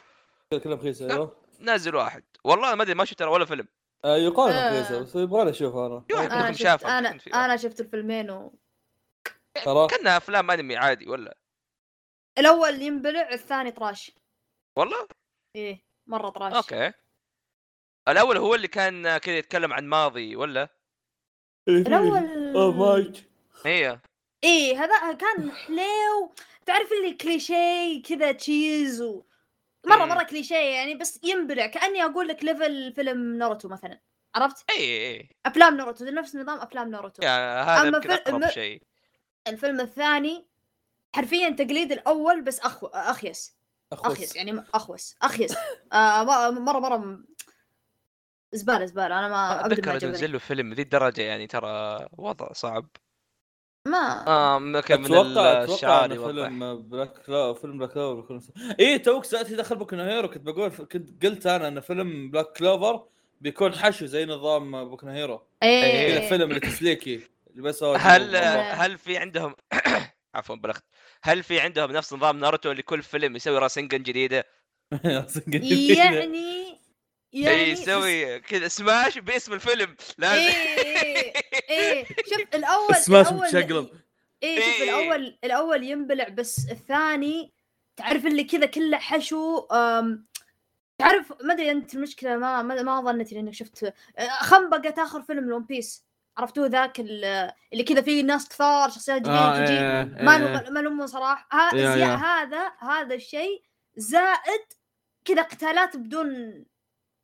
كلها 0.63 0.75
رخيصه 0.75 1.11
أيوه 1.11 1.37
نازل 1.59 1.95
واحد. 1.95 2.25
والله 2.45 2.75
ما 2.75 2.83
أدري 2.83 2.95
ما 2.95 3.05
شفت 3.05 3.19
ترى 3.19 3.31
ولا 3.31 3.45
فيلم. 3.45 3.69
آه، 4.05 4.17
يقال 4.17 4.53
انها 4.53 4.69
آه. 4.79 4.81
رخيصه 4.81 5.01
بس 5.03 5.17
يبغى 5.17 5.51
أشوف 5.51 5.77
أنا. 5.77 6.01
في 6.01 6.15
واحد 6.15 6.31
أنا 6.33 6.53
شفت 6.53 6.85
أنا 6.85 7.19
في- 7.19 7.35
أنا 7.35 7.57
شفت 7.57 7.81
الفيلمين 7.81 8.31
و... 8.31 8.59
ترى؟ 9.65 9.87
كأنها 9.87 10.17
أفلام 10.17 10.51
أنمي 10.51 10.77
عادي 10.77 11.09
ولا؟ 11.09 11.39
الأول 12.39 12.83
ينبلع 12.83 13.29
الثاني 13.33 13.71
طراش. 13.71 14.13
والله؟ 14.79 15.09
إيه 15.57 15.85
مرة 16.07 16.29
طراش. 16.31 16.53
أوكي. 16.55 16.93
الأول 18.09 18.37
هو 18.37 18.55
اللي 18.55 18.69
كان 18.69 19.19
كذا 19.19 19.39
يتكلم 19.39 19.73
عن 19.73 19.87
ماضي 19.89 20.37
ولا؟ 20.37 20.69
الأول 21.69 22.57
اوه 22.57 22.73
مايك. 22.73 23.25
هي. 23.65 23.99
إيه 24.45 24.85
هذا 24.85 25.13
كان 25.13 25.53
حليو. 25.53 26.35
تعرف 26.67 26.93
اللي 26.93 27.15
كليشيه 27.15 28.03
كذا 28.03 28.33
cheesy 28.33 29.03
و 29.03 29.23
مرة. 29.87 30.05
مرة 30.05 30.23
كليشيه 30.23 30.57
يعني 30.57 30.95
بس 30.95 31.21
ينبلع. 31.23 31.67
كأني 31.67 32.05
أقول 32.05 32.29
لك 32.29 32.45
level 32.45 32.93
فيلم 32.93 33.39
ناروتو 33.39 33.69
مثلا. 33.69 34.01
عرفت؟ 34.35 34.71
اي 34.71 34.77
اي 35.17 35.29
أفلام 35.47 35.77
ناروتو 35.77 36.05
نفس 36.05 36.37
نظام 36.37 36.59
أفلام 36.61 36.91
ناروتو. 36.91 37.23
يا 37.23 37.63
هذا 37.63 37.89
أما 37.89 37.97
يمكن 37.97 38.09
في- 38.09 38.15
أقرب 38.15 38.43
الم- 38.43 38.51
شيء. 38.51 38.83
الفيلم 39.49 39.81
الثاني 39.81 40.47
حرفيا 41.15 41.51
تقليد 41.51 41.93
الأول 41.93 42.43
بس 42.43 42.61
أخو... 42.61 42.87
أخيس. 42.87 43.57
أخيس 43.93 44.37
يعني 44.37 44.65
أخوس. 44.75 45.17
أخيس. 45.23 45.55
آه 45.93 46.51
مره 46.51 46.79
مرة 46.79 47.19
زبالة 48.53 48.85
زبالة. 48.85 49.19
أنا 49.19 49.29
ما 49.29 49.67
أتذكر 49.67 50.05
ينزل 50.05 50.33
له 50.33 50.39
فيلم 50.39 50.73
ذي 50.73 50.83
الدرجة 50.83 51.23
يعني 51.23 51.47
ترى 51.47 52.07
وضع 52.19 52.53
صعب. 52.53 52.87
ما. 53.89 54.27
آه 54.27 54.59
ممكن 54.59 55.01
من 55.01 55.05
أتوقع 55.05 55.63
أتوقع 55.63 56.09
فيلم 56.09 56.83
بلاك 56.83 57.31
لا 57.31 57.55
فيلم 57.55 57.79
بلاك 57.79 57.93
كلوفر 57.93 58.19
يكون 58.19 58.41
اي 58.81 58.99
توك 58.99 59.25
سالتني 59.25 59.57
دخل 59.57 59.77
بوكو 59.77 59.97
هيرو 59.97 60.29
كنت 60.29 60.43
بقول 60.43 60.71
كنت 60.71 61.27
قلت 61.27 61.47
أنا 61.47 61.69
إن 61.69 61.81
فيلم 61.81 62.31
بلاك 62.31 62.53
كلوفر 62.53 63.05
بيكون 63.41 63.75
حشو 63.75 64.07
زي 64.07 64.27
نظام 64.27 64.85
بوكو 64.89 65.07
هيرو. 65.07 65.43
إيه. 65.63 66.19
كذا 66.19 66.29
فيلم 66.29 66.51
التسليكي 66.51 67.21
اللي 67.51 67.63
بس 67.63 67.83
هو 67.83 67.95
هل 67.95 68.33
لا. 68.33 68.73
هل 68.73 68.99
في 68.99 69.17
عندهم 69.19 69.55
عفوا 70.35 70.57
بلغت 70.57 70.85
هل 71.23 71.43
في 71.43 71.61
عندهم 71.61 71.93
نفس 71.93 72.13
نظام 72.13 72.39
ناروتو 72.39 72.71
اللي 72.71 72.83
كل 72.83 73.03
فيلم 73.03 73.37
يسوي 73.37 73.59
راسنجن 73.59 74.03
جديدة؟ 74.03 74.45
يعني 75.53 76.37
اي 76.37 76.80
يعني 77.33 77.63
يسوي 77.71 78.41
كذا 78.41 78.69
smash 78.69 79.19
باسم 79.19 79.53
الفيلم 79.53 79.97
لازم 80.19 80.41
إيه 80.43 81.33
إيه 81.71 82.05
شوف 82.07 82.55
الأول 82.55 82.97
سماش 83.07 83.27
الأول- 83.27 83.33
متشقلب. 83.33 83.89
إيه 84.43 84.57
شوف 84.61 84.83
إيه. 84.83 84.83
الأول 84.85 85.39
الأول 85.45 85.85
ينبلع 85.85 86.29
بس 86.29 86.59
الثاني 86.71 87.53
تعرف 87.97 88.27
اللي 88.27 88.45
كذا 88.45 88.67
كله 88.67 88.99
حشو 88.99 89.59
أم 89.73 90.27
تعرف 90.99 91.33
ما 91.43 91.53
أدري 91.55 91.71
أنت 91.71 91.95
المشكلة 91.95 92.37
ما 92.37 92.63
ما, 92.63 92.83
ما 92.83 93.01
ظنيت 93.01 93.33
إنك 93.33 93.55
شفت 93.55 93.95
آه، 94.19 94.29
خنبقة 94.41 95.03
آخر 95.03 95.23
فيلم 95.23 95.53
ون 95.53 95.65
بيس 95.65 96.05
عرفتوه 96.37 96.67
ذاك 96.67 97.01
ال- 97.01 97.53
اللي 97.73 97.85
كذا 97.85 98.01
فيه 98.03 98.23
ناس 98.23 98.49
كثار 98.49 98.91
شخصيات 98.91 99.21
جديدة 99.23 99.39
آه، 99.39 99.65
تجي 99.65 99.73
إيه، 99.79 100.25
ما 100.25 100.37
إيه. 100.37 100.39
لهم 100.63 100.73
ما 100.75 100.81
لهم 100.81 101.07
صراحة 101.07 101.49
ها. 101.53 102.15
هذا 102.17 102.73
هذا 102.79 103.15
الشيء 103.15 103.63
زائد 103.97 104.61
كذا 105.25 105.43
قتالات 105.43 105.97
بدون 105.97 106.65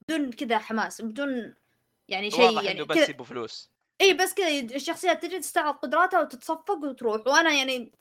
بدون 0.08 0.32
كذا 0.32 0.58
حماس 0.58 1.02
بدون 1.02 1.54
يعني 2.08 2.30
شيء 2.30 2.40
واضح 2.44 2.62
يعني 2.62 2.78
إنه 2.78 2.86
بس 2.86 3.08
يبوا 3.08 3.24
فلوس. 3.24 3.70
إي 4.00 4.14
بس 4.14 4.34
كذا 4.34 4.48
الشخصيات 4.60 5.22
تجي 5.22 5.38
تستعرض 5.38 5.74
قدراتها 5.74 6.20
وتتصفق 6.20 6.70
وتروح. 6.84 7.26
وأنا 7.26 7.52
يعني 7.52 7.92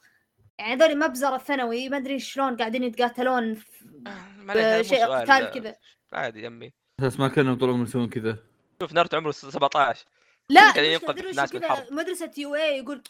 يعني 0.59 0.83
هذول 0.83 0.99
مبزر 0.99 1.35
الثانوي 1.35 1.89
ما 1.89 1.97
أدري 1.97 2.19
شلون 2.19 2.57
قاعدين 2.57 2.83
يتقاتلون 2.83 3.55
في- 3.55 4.83
سؤال، 4.83 5.11
قتال 5.29 5.51
كذا. 5.51 5.75
عادي 6.13 6.41
يا 6.41 6.47
أمي. 6.47 6.73
بس 7.01 7.19
ما 7.19 7.27
كانوا 7.27 7.55
طول 7.55 7.69
عمرهم 7.69 7.83
يسوون 7.83 8.09
كذا. 8.09 8.37
شوف 8.81 8.93
ناروتو 8.93 9.17
عمره 9.17 9.31
17 9.31 10.05
لا 10.49 10.71
كذا. 10.71 11.87
مدرسة 11.91 12.31
UA 12.37 12.77
يقول 12.77 13.01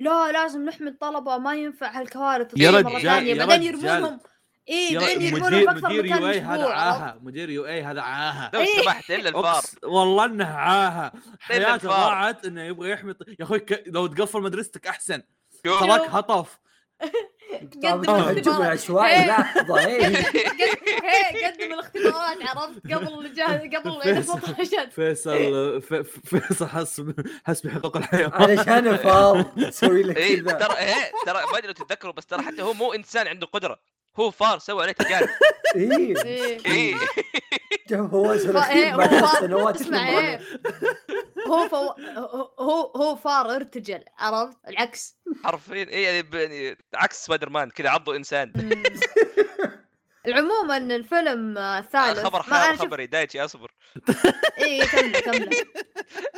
لا 0.00 0.32
لازم 0.32 0.64
نحمي 0.64 0.88
الطلبة 0.90 1.38
ما 1.38 1.54
ينفع 1.54 2.00
هالكوارث. 2.00 2.52
يا 2.56 2.70
رجال- 2.70 2.82
بعدين 3.46 3.74
رجال. 3.74 3.84
يرمونهم. 3.84 4.20
اي 4.68 4.98
مدير 5.32 5.74
مدير 5.74 6.04
UA 6.06 6.40
هذا؟ 6.40 6.66
عاهة. 6.68 7.18
مدير 7.22 7.50
UA 7.50 7.82
هذا 7.82 8.00
عاهة. 8.00 8.50
لو 8.54 8.60
إيه. 8.60 8.82
سمحت 8.82 9.10
الا 9.10 9.28
الفار. 9.28 9.62
والله 9.82 10.24
إنه 10.24 10.46
عاهة. 10.46 11.12
حياته 11.40 11.74
الفار. 11.74 11.90
ضاعت 11.90 12.44
إنه 12.44 12.62
يبغى 12.62 12.90
يحمي 12.90 13.14
يا 13.28 13.44
أخوي 13.44 13.58
ك... 13.58 13.82
لو 13.86 14.06
تقفل 14.06 14.40
مدرستك 14.40 14.86
أحسن. 14.86 15.22
تراك 15.64 16.00
هطف. 16.10 16.58
قدم 17.84 18.62
عشوائي 18.62 19.12
إيه. 19.12 19.26
لحظه 19.26 19.78
إيه 19.86 20.06
هي 21.06 21.44
قدم 21.46 21.72
الاختبارات 21.72 22.38
عرفت؟ 22.42 22.92
قبل 22.92 23.26
الجهاز 23.26 23.60
قبل 23.60 24.02
فيصل. 24.02 24.32
14 24.32 24.90
فيصل 24.90 25.82
ف... 25.82 25.94
ف- 25.94 26.36
فيصل 26.36 26.66
حس 26.66 27.02
حس 27.44 27.66
بحقوق 27.66 27.96
الحيوان 27.96 28.32
علشان 28.32 28.96
فار 28.96 29.52
أسوي 29.58 30.02
لك 30.02 30.14
كذا. 30.18 30.52
ترى 30.52 30.78
إيه 30.78 31.12
ترى 31.26 31.42
ما 31.52 31.58
أدري 31.58 31.66
لو 31.66 31.72
تتذكروا 31.72 32.12
بس 32.12 32.26
ترى 32.26 32.42
حتى 32.42 32.62
هو 32.62 32.72
مو 32.72 32.92
إنسان 32.92 33.28
عنده 33.28 33.46
قدرة. 33.46 33.78
هو 34.16 34.30
فار 34.30 34.58
سوى 34.58 34.82
عليه 34.82 34.92
تجارب. 34.92 35.28
إيه. 35.76 36.24
إيه. 36.24 36.60
اي 36.66 36.96
هو 37.92 38.32
إيه، 38.32 38.38
سنتين 38.38 38.92
هو 38.94 39.08
فار- 39.08 39.40
سنوات 39.40 39.82
هو 41.48 41.68
فو... 41.68 41.90
هو 42.58 42.92
هو 42.96 43.16
فار 43.16 43.54
ارتجل 43.56 44.04
عرفت؟ 44.18 44.56
العكس. 44.68 45.16
حرفيا 45.44 45.88
اي 45.88 46.02
يعني 46.02 46.28
يعني 46.32 46.78
عكس 46.94 47.24
سبايدر 47.24 47.50
مان 47.50 47.70
كذا 47.70 47.88
عضه 47.90 48.16
إنسان. 48.16 48.52
عموما 50.28 50.76
الفيلم 50.76 51.58
الثالث 51.58 52.18
خبر 52.20 52.42
حار 52.42 52.76
خبري 52.76 53.06
دايتشي 53.06 53.44
أصبر. 53.44 53.74
اي 54.58 54.86
كمله 54.86 55.20
كمله 55.20 55.50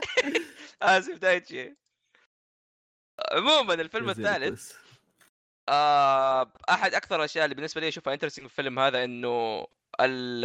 آسف 0.82 1.14
دايتشي. 1.18 1.76
عموما 3.32 3.74
الفيلم 3.74 4.10
الثالث. 4.10 4.72
آه 5.68 6.52
أحد 6.70 6.94
أكثر 6.94 7.16
الأشياء 7.16 7.44
اللي 7.44 7.54
بالنسبة 7.54 7.80
لي 7.80 7.88
أشوفها 7.88 8.14
interesting 8.14 8.46
في 8.46 8.52
الفيلم 8.52 8.78
هذا 8.78 9.04
إنه 9.04 9.66
ال- 10.00 10.44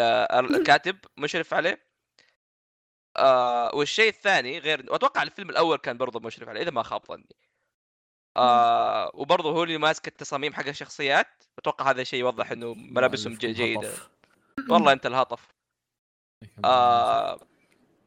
الكاتب 0.56 0.98
مشرف 1.18 1.54
عليه. 1.54 1.90
آه 3.18 3.76
والشيء 3.76 4.10
الثاني 4.10 4.60
غير 4.60 4.92
وأتوقع 4.92 5.24
الفيلم 5.24 5.50
الأول 5.50 5.78
كان 5.78 5.98
برضه 5.98 6.20
مشرف 6.20 6.50
عليه 6.50 6.62
إذا 6.62 6.72
ما 6.72 6.84
خاب 6.84 7.06
ظني. 7.06 7.36
آه 8.38 9.12
وبرضه 9.14 9.52
هو 9.52 9.64
اللي 9.64 9.78
ماسك 9.78 10.08
التصاميم 10.08 10.54
حق 10.54 10.68
الشخصيات. 10.68 11.28
أتوقع 11.60 11.90
هذا 11.90 12.02
الشيء 12.02 12.20
يوضح 12.20 12.52
إنه 12.52 12.74
ملابسهم 12.74 13.34
جيدة. 13.34 13.94
والله 14.70 14.92
أنت 14.94 15.06
الهطف. 15.06 15.48
آه 16.66 17.40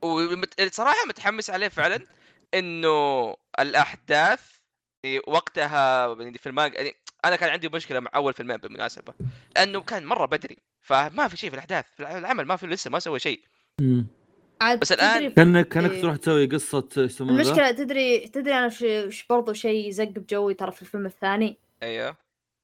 وصراحه 0.03 1.07
متحمس 1.09 1.51
عليه 1.51 1.69
فعلا 1.69 2.07
إنه 2.55 3.37
الأحداث 3.59 4.53
وقتها 5.27 6.15
يعني 6.21 6.39
في 6.39 6.49
المانجا 6.49 6.81
يعني 6.81 6.97
أنا 7.25 7.37
كان 7.37 7.51
عندي 7.51 7.69
مشكلة 7.69 8.01
مع 8.01 8.11
أول 8.15 8.33
فيلمين 8.33 8.57
بالمناسبة 8.57 9.13
لأنه 9.57 9.81
كان 9.81 10.07
مرة 10.07 10.27
بدري 10.27 10.57
فما 10.81 11.29
في 11.29 11.37
شيء 11.37 11.51
في 11.51 11.55
الأحداث 11.55 11.85
في 11.97 12.19
العمل 12.19 12.45
ما 12.45 12.57
في 12.57 12.67
لسه 12.67 12.91
ما 12.91 12.99
سوى 12.99 13.19
شيء 13.19 13.41
بس 14.81 14.93
الآن 14.93 15.15
تدري- 15.19 15.31
كانك 15.31 15.69
كأنك 15.69 15.91
إيه. 15.91 16.03
تروح 16.03 16.17
تسوي 16.17 16.47
قصة 16.47 16.89
إيش 16.99 17.11
يسمونه 17.13 17.43
ذا؟ 17.43 17.43
المشكلة 17.43 17.71
تدري 17.71 18.19
تدري 18.19 18.55
أنا 18.55 18.71
وش 19.07 19.27
برضو 19.31 19.53
شيء 19.53 19.91
زق 19.91 20.05
بجوي 20.09 20.55
ترى 20.55 20.73
في 20.73 20.83
الفيلم 20.83 21.07
الثاني 21.07 21.59
أيوه 21.83 22.17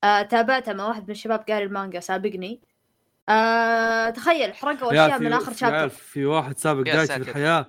آه 0.05 0.23
تابعته 0.23 0.73
مع 0.73 0.88
واحد 0.88 1.03
من 1.05 1.11
الشباب 1.11 1.45
قاري 1.49 1.65
المانجا 1.65 2.00
سابقني 2.00 2.61
آه 3.29 4.11
تخيل 4.11 4.55
حرقوا 4.55 4.93
يا 4.93 5.07
أشياء 5.07 5.19
في- 5.19 5.25
من 5.25 5.33
آخر 5.33 5.53
chapter 5.52 5.88
في 5.88 6.27
واحد 6.27 6.59
سابق 6.59 6.91
chapter. 6.93 7.25
في 7.25 7.31
الحياة 7.31 7.67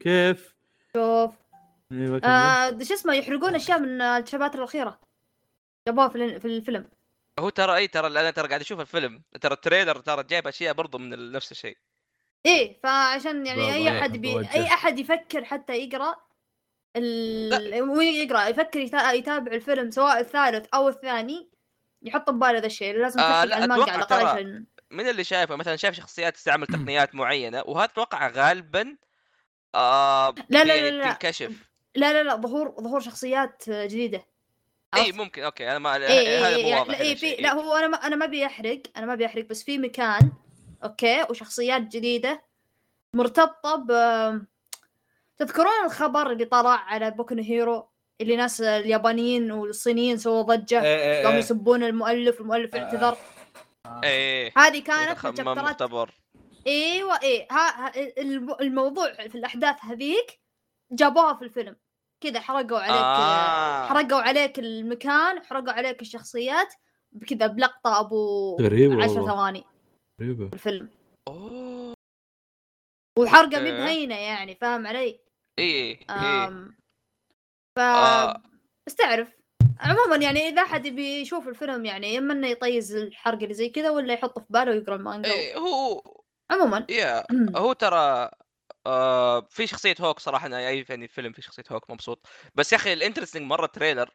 كيف؟ 0.00 0.54
شوف 0.96 1.34
أيوه 1.92 2.18
كمل. 2.18 2.30
آه 2.30 2.70
شو 2.82 2.94
اسمه 2.94 3.14
يحرقون 3.14 3.54
أشياء 3.54 3.78
من 3.80 4.00
ال 4.00 4.07
chapter 4.07 4.58
الأخيرة 4.58 4.98
جابوها 5.86 6.08
في 6.08 6.16
ال- 6.16 6.40
في 6.40 6.46
الفيلم. 6.48 6.88
هو 7.38 7.48
ترى 7.48 7.76
اي 7.76 7.88
ترى 7.88 8.06
أنا 8.06 8.30
ترى 8.30 8.48
قاعد 8.48 8.60
أشوف 8.60 8.80
الفيلم. 8.80 9.22
ترى 9.40 9.54
ال 9.54 9.60
trailer 9.60 9.98
ترى 9.98 10.22
جايب 10.22 10.46
أشياء 10.46 10.74
برضو 10.74 10.98
من 10.98 11.32
نفس 11.32 11.52
الشيء. 11.52 11.76
إيه 12.46 12.80
فعشان 12.82 13.46
يعني 13.46 13.72
أي 13.74 13.98
أحد 13.98 14.12
بي... 14.16 14.38
أي 14.38 14.66
أحد 14.66 14.98
يفكر 14.98 15.44
حتى 15.44 15.72
يقرأ 15.72 16.16
ال... 16.96 17.86
مو 17.86 18.00
يقرأ 18.00 18.46
يفكر 18.46 18.80
يتا... 18.80 19.12
يتابع 19.12 19.52
الفيلم 19.52 19.90
سواء 19.90 20.20
الثالث 20.20 20.66
أو 20.74 20.88
الثاني 20.88 21.50
يحط 22.02 22.30
بباله 22.30 22.58
ذا 22.58 22.66
الشيء. 22.66 22.96
لازم 22.96 23.20
آه، 23.20 23.44
لا، 23.44 23.54
على 23.56 23.64
المانجا 23.64 23.92
على 23.92 24.02
أتوقع 24.02 24.20
الأقل 24.20 24.34
ترى- 24.34 24.38
عشان 24.38 24.66
من 24.90 25.08
اللي 25.08 25.24
شايفه 25.24 25.56
مثلا 25.56 25.76
شايف 25.76 25.94
شخصيات 25.94 26.34
تستعمل 26.34 26.66
تقنيات 26.66 27.14
معينة 27.14 27.62
وهذا 27.66 27.84
أتوقع 27.84 28.28
غالبا 28.28 28.96
آه 29.74 30.34
لا، 30.48 30.64
لا، 30.64 30.90
لا، 30.90 30.90
لا. 30.90 31.12
تنكشف 31.12 31.70
لا 31.94 32.12
لا 32.12 32.22
لا 32.22 32.36
ظهور 32.36 32.76
ظهور 32.80 33.00
شخصيات 33.00 33.70
جديدة. 33.70 34.26
اي؟ 34.94 35.12
ممكن 35.12 35.42
okay 35.42 35.70
أنا 35.70 35.78
ما 35.78 35.96
اي 35.96 36.06
اي 36.08 36.38
هذا 36.38 36.56
اي 36.56 36.62
مو 36.72 36.78
واضح 36.78 37.00
إيه 37.00 37.14
في. 37.14 37.34
لا 37.34 37.52
هو 37.52 37.74
أنا 37.76 37.86
ما 37.86 37.96
أنا 37.96 38.16
ما 38.16 38.26
بيحرق 38.26 38.82
أنا 38.96 39.06
ما 39.06 39.14
بيحرق 39.14 39.44
بس 39.44 39.62
في 39.62 39.78
مكان 39.78 40.32
okay 40.84 41.26
وشخصيات 41.30 41.82
جديدة 41.82 42.42
مرتبطة 43.14 43.76
ب 43.76 43.90
تذكرون 45.38 45.84
الخبر 45.84 46.30
اللي 46.32 46.44
طلع 46.44 46.70
على 46.70 47.10
بوكو 47.10 47.34
هيرو 47.34 47.88
اللي 48.20 48.36
ناس 48.36 48.60
اليابانيين 48.60 49.52
والصينيين 49.52 50.18
سووا 50.18 50.42
ضجة؟ 50.42 50.82
إيه، 50.82 51.24
قاموا 51.24 51.38
يسبون 51.38 51.84
المؤلف 51.84 52.40
المؤلف 52.40 52.74
اعتذر 52.74 53.16
إيه. 54.04 54.52
هذه 54.56 54.82
كانت 54.82 55.26
من 55.26 55.36
شابترات 55.36 55.82
إيوه 56.66 57.18
إيه 57.22 57.46
ها 57.50 57.86
ها- 57.86 57.92
الم- 58.18 58.56
الموضوع 58.60 59.12
في 59.12 59.34
الأحداث 59.34 59.76
هذيك 59.80 60.40
جابوها 60.92 61.34
في 61.34 61.42
الفيلم. 61.44 61.76
كذا 62.20 62.40
حرقوا 62.40 62.78
عليك 62.78 63.02
آه. 63.02 63.86
حرقوا 63.86 64.20
عليك 64.20 64.58
المكان 64.58 65.44
حرقوا 65.44 65.72
عليك 65.72 66.02
الشخصيات 66.02 66.74
بكذا 67.12 67.46
بلقطة 67.46 68.00
أبو 68.00 68.56
غريبة 68.60 69.04
عشر 69.04 69.12
والله. 69.20 69.34
ثواني 69.34 69.64
غريبة 70.20 70.48
في 70.48 70.54
الفيلم 70.54 70.90
أوه 71.28 71.94
وحرقة. 73.18 73.60
مي 73.60 73.70
بهينة 73.72 74.14
يعني 74.14 74.54
فاهم 74.54 74.86
علي؟ 74.86 75.20
إيه 75.58 76.00
إيه 76.10 76.48
ف 77.76 77.78
آه. 77.78 78.42
بس 78.86 78.94
تعرف 78.94 79.36
عموما 79.80 80.16
يعني 80.16 80.48
إذا 80.48 80.62
أحد 80.62 80.86
يبي 80.86 81.20
يشوف 81.20 81.48
الفيلم 81.48 81.84
يعني 81.84 82.18
اما 82.18 82.32
انه 82.32 82.46
يطيز 82.46 82.96
الحرق 82.96 83.42
اللي 83.42 83.54
زي 83.54 83.68
كذا 83.68 83.90
ولا 83.90 84.14
يحطه 84.14 84.40
في 84.40 84.46
باله 84.50 84.72
ويقرأ 84.72 84.96
المانجا 84.96 85.32
إيه 85.32 85.56
هو 85.58 86.02
عموما 86.50 86.86
يا 86.90 87.24
هو 87.56 87.72
ترى 87.72 88.30
آه 88.86 89.40
في 89.50 89.66
شخصية 89.66 89.94
هوك 90.00 90.18
صراحة 90.18 90.46
أنا 90.46 90.68
أي 90.68 90.84
يعني 90.88 91.08
فيلم 91.08 91.32
في 91.32 91.42
شخصية 91.42 91.64
هوك 91.72 91.90
مبسوط. 91.90 92.26
بس 92.54 92.72
يا 92.72 92.76
أخي 92.78 92.92
ال 92.92 92.96
interesting 92.96 93.42
مرة 93.42 93.66
trailer. 93.66 94.10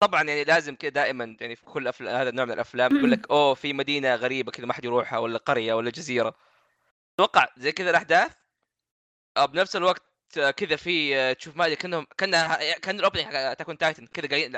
طبعا 0.00 0.22
يعني 0.22 0.44
لازم 0.44 0.76
كذا 0.76 0.90
دائما 0.90 1.36
يعني 1.40 1.56
في 1.56 1.64
كل 1.64 1.88
أفل... 1.88 2.08
هذا 2.08 2.28
النوع 2.28 2.44
من 2.44 2.52
الأفلام 2.52 2.96
يقول 2.96 3.10
لك 3.10 3.30
أوه 3.30 3.54
في 3.54 3.72
مدينة 3.72 4.14
غريبة 4.14 4.52
كذا 4.52 4.66
ما 4.66 4.72
حد 4.72 4.84
يروحها 4.84 5.18
ولا 5.18 5.38
قرية 5.38 5.74
ولا 5.74 5.90
جزيرة. 5.90 6.34
أتوقع 7.14 7.48
زي 7.56 7.72
كذا 7.72 7.90
الأحداث 7.90 8.32
آه 9.36 9.46
بنفس 9.46 9.76
الوقت 9.76 10.02
كذا 10.56 10.76
في 10.76 11.16
آه، 11.16 11.32
تشوف 11.32 11.56
ما 11.56 11.64
أدري 11.64 11.76
كأنهم 11.76 12.06
كأنها 12.18 12.78
كأن 12.78 12.98
ال 12.98 13.01
opening 13.01 13.24
حق 13.24 13.34
Attack 13.34 13.80
Titan 13.80 14.06
كذا 14.06 14.28
قاعدين 14.28 14.52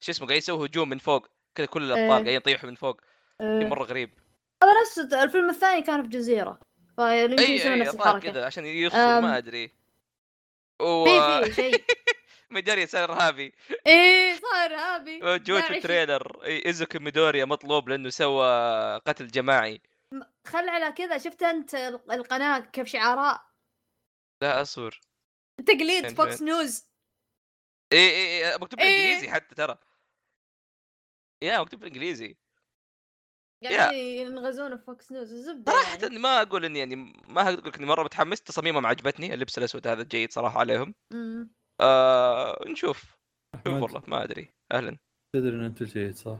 شو 0.00 0.12
اسمه 0.12 0.26
قاعد 0.26 0.38
يسوي 0.38 0.66
هجوم 0.66 0.88
من 0.88 0.98
فوق. 0.98 1.26
كذا 1.54 1.66
كل 1.66 1.82
الأبطال 1.82 2.04
إيه. 2.04 2.10
قاعدين 2.10 2.34
يطيحوا 2.34 2.70
من 2.70 2.76
فوق. 2.76 3.00
آه، 3.40 3.60
مرة 3.60 3.84
غريب. 3.84 4.10
هذا 4.62 4.80
نفس 4.80 5.14
الفيلم 5.14 5.50
الثاني 5.50 5.82
كان 5.82 6.02
في 6.02 6.08
جزيرة. 6.08 6.65
فيمكن 6.96 7.42
يسوي 7.42 7.76
نفس 7.76 7.94
الحركة. 7.94 8.30
كذا 8.32 8.46
عشان 8.46 8.66
يخسر 8.66 8.98
أم. 9.18 9.22
ما 9.22 9.38
أدري. 9.38 9.70
و 10.80 11.04
في 11.04 11.44
في 11.44 11.54
شيء. 11.54 11.84
ميدوريا 12.50 12.86
صار 12.86 13.12
ارهابي 13.12 13.52
إيه 13.86 14.34
صار 14.34 14.74
ارهابي. 14.74 15.20
موجود 15.20 15.60
في 15.60 15.68
داعش. 15.68 15.70
ال 15.70 15.79
trailer 15.79 16.44
إي، 16.44 16.66
إيزوكي 16.66 16.98
ميدوريا 16.98 17.44
مطلوب 17.44 17.88
لأنه 17.88 18.08
سوى 18.10 18.46
قتل 19.06 19.26
جماعي. 19.26 19.80
خل 20.46 20.68
على 20.68 20.92
كذا 20.92 21.18
شفت 21.18 21.42
أنت 21.42 21.74
ال- 21.74 22.12
القناة 22.12 22.58
كيف 22.58 22.88
شعارها 22.88 23.50
لا 24.42 24.62
أصبر. 24.62 25.00
تقليد 25.66 26.08
فوكس؟ 26.08 26.42
نيوز 26.42 26.86
إي 27.92 27.98
إي 27.98 28.52
إي 28.52 28.58
مكتوب 28.58 28.80
إيه. 28.80 28.86
بالإنجليزي 28.86 29.30
حتى 29.30 29.54
ترى. 29.54 29.78
يا 31.42 31.60
مكتوب 31.60 31.80
بالإنجليزي. 31.80 32.36
يعني 33.62 34.16
ينغزون 34.16 34.76
في 34.76 34.84
فوكس 34.84 35.12
نيوز 35.12 35.32
الزبده 35.32 35.72
صراحة 35.72 35.98
يعني. 36.02 36.18
ما 36.18 36.42
أقول 36.42 36.64
إني 36.64 36.78
يعني 36.78 36.96
ما 37.28 37.42
أقول 37.42 37.54
لك 37.54 37.76
إني 37.76 37.86
مرة 37.86 38.02
متحمس 38.02 38.42
تصاميمهم 38.42 38.86
عجبتني 38.86 39.34
اللبس 39.34 39.58
الأسود 39.58 39.86
هذا 39.86 40.02
جيد 40.02 40.32
صراحة 40.32 40.60
عليهم 40.60 40.94
مم. 41.12 41.50
آه 41.80 42.64
نشوف 42.66 43.04
شوف 43.66 43.82
والله 43.82 44.02
ما 44.06 44.24
أدري 44.24 44.50
أهلا 44.72 44.96
تدري 45.36 45.56
إن 45.56 45.64
أنت 45.64 45.82
جيد 45.82 46.16
صح؟ 46.16 46.38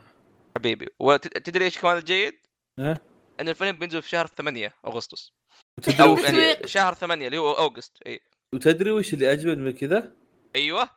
حبيبي 0.57 0.89
وتدري 1.01 1.65
إيش 1.65 1.79
كمان 1.79 1.97
الجيد؟ 1.97 2.35
إيه؟ 2.79 3.03
إن 3.41 3.49
الفيلم 3.49 3.79
بينزل 3.79 4.03
في 4.03 4.09
شهر 4.09 4.27
8 4.27 4.75
أغسطس 4.87 5.33
وتدري 5.79 6.03
أو 6.09 6.17
يعني. 6.17 6.69
شهر 6.69 6.95
8 6.95 7.27
اللي 7.27 7.39
هو 7.39 7.53
August 7.53 8.03
إي 8.07 8.21
وتدري 8.55 8.91
وش 8.91 9.15
اللي 9.15 9.33
أجمل 9.33 9.59
من 9.59 9.73
كذا؟ 9.73 10.13
أيوه 10.57 10.91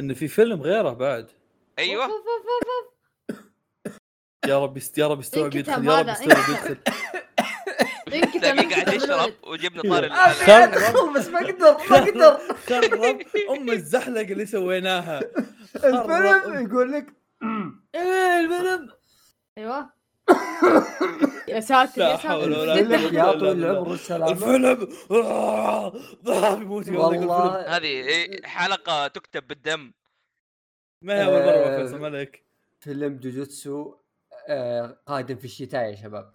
انه 0.00 0.14
في 0.14 0.28
فيلم 0.28 0.62
غيره 0.62 0.92
بعد 0.92 1.30
أيوه 1.78 2.06
يا 4.46 4.58
رب 4.58 4.76
يست... 4.76 4.98
يا 4.98 5.06
رب 5.08 5.20
يستوعب 5.20 5.54
يدخل 5.54 5.88
يا 5.88 6.00
رب 6.00 6.08
يستوعب 6.08 6.48
يدخل. 6.48 6.76
تمام 8.40 8.70
قاعد 8.70 8.92
يشرب. 8.92 9.32
وجبنا 9.42 9.82
طار 9.82 10.04
ادخل 10.04 11.14
بس 11.14 11.28
ما 11.28 11.40
أقدر 11.40 11.76
ما 11.90 11.98
أقدر 11.98 12.38
خرب 12.66 12.94
أم 13.50 13.70
الزحلقه 13.70 14.32
اللي 14.32 14.46
سويناها. 14.46 15.20
الفيلم 15.76 16.66
يقول 16.66 16.92
لك 16.92 17.06
إيه 17.94 18.40
الفيلم. 18.40 18.90
أيوه. 19.58 19.90
يا 21.48 21.60
ساتر 21.60 22.02
يا 22.02 22.16
ساتر. 22.16 22.50
يا 23.12 23.32
طويل. 23.32 23.64
العمر 23.64 23.88
والسلامه 23.88 24.32
الفيلم. 24.32 24.88
آه، 25.10 25.92
آه، 26.26 26.54
بيموت 26.54 26.88
الفيلم. 26.88 27.00
والله. 27.00 27.76
هذه 27.76 28.26
حلقة 28.44 29.06
تكتب 29.06 29.46
بالدم. 29.46 29.92
ما 31.02 31.14
هي 31.14 31.24
آه، 31.24 31.82
فيصل 31.82 31.98
ملك. 31.98 32.44
فيلم 32.80 33.16
جوجوتسو 33.16 33.82
آه، 33.82 33.99
قادم 35.06 35.36
في 35.36 35.44
الشتاء 35.44 35.90
يا 35.90 35.94
شباب. 35.94 36.34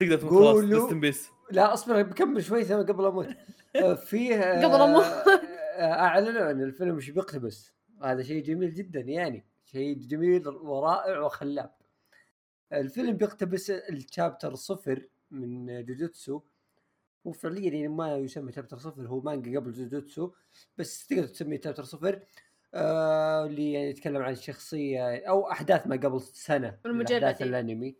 تقدر 0.00 0.16
تقول 0.16 0.30
خلاص 0.30 0.82
rest 0.82 0.94
peace 0.94 1.28
لا 1.50 1.72
اصبر 1.74 2.02
بكمل 2.02 2.44
شوي 2.44 2.64
ثم 2.64 2.82
قبل 2.82 3.04
أموت. 3.04 3.28
آه، 3.76 3.94
فيه 3.94 4.34
آه، 4.34 4.64
قبل 4.64 4.82
أموت. 4.82 5.04
آه، 5.04 5.92
أعلنوا 5.92 6.50
ان 6.50 6.62
الفيلم 6.62 6.96
مش 6.96 7.10
بيقتبس. 7.10 7.72
هذا 8.02 8.22
شيء 8.22 8.42
جميل 8.42 8.74
جدا 8.74 9.00
يعني. 9.00 9.46
شيء 9.64 9.98
جميل 9.98 10.48
ورائع 10.48 11.20
وخلاب. 11.20 11.74
الفيلم 12.72 13.16
بيقتبس 13.16 13.70
ال 13.70 13.81
chapter 13.81 14.54
صفر 14.54 15.08
من 15.30 15.84
جوجوتسو. 15.84 16.40
وفعليا 17.24 17.70
يعني 17.70 17.88
ما 17.88 18.16
يسمى 18.16 18.52
chapter 18.52 18.78
صفر 18.78 19.08
هو 19.08 19.20
مانجا 19.20 19.58
قبل 19.58 19.72
جوجوتسو 19.72 20.32
بس 20.78 21.06
تقدر 21.06 21.26
تسميه 21.26 21.60
chapter 21.60 21.84
صفر. 21.84 22.22
آه 22.74 23.44
اللي 23.46 23.72
يعني 23.72 23.90
يتكلم 23.90 24.22
عن 24.22 24.32
الشخصيه 24.32 25.28
أو 25.28 25.50
أحداث 25.50 25.86
ما 25.86 25.96
قبل 25.96 26.20
سنة 26.20 26.78
من 26.84 26.90
المجلد، 26.90 27.24
أحداث 27.24 27.42
إيه. 27.42 27.48
الأنمي 27.48 27.96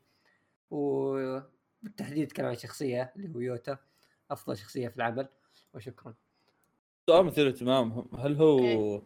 وبالتحديد 0.71 2.19
يتكلم 2.19 2.47
عن 2.47 2.55
شخصية 2.57 3.13
اللي 3.17 3.35
هو 3.35 3.41
يوتا 3.41 3.79
أفضل 4.31 4.57
شخصية 4.57 4.89
في 4.89 4.97
العمل 4.97 5.29
وشكرا 5.75 6.15
سؤال 7.11 7.25
مثير 7.27 7.49
اهتمام 7.49 8.05
هل 8.19 8.37
هو 8.37 8.59
okay. 8.59 9.03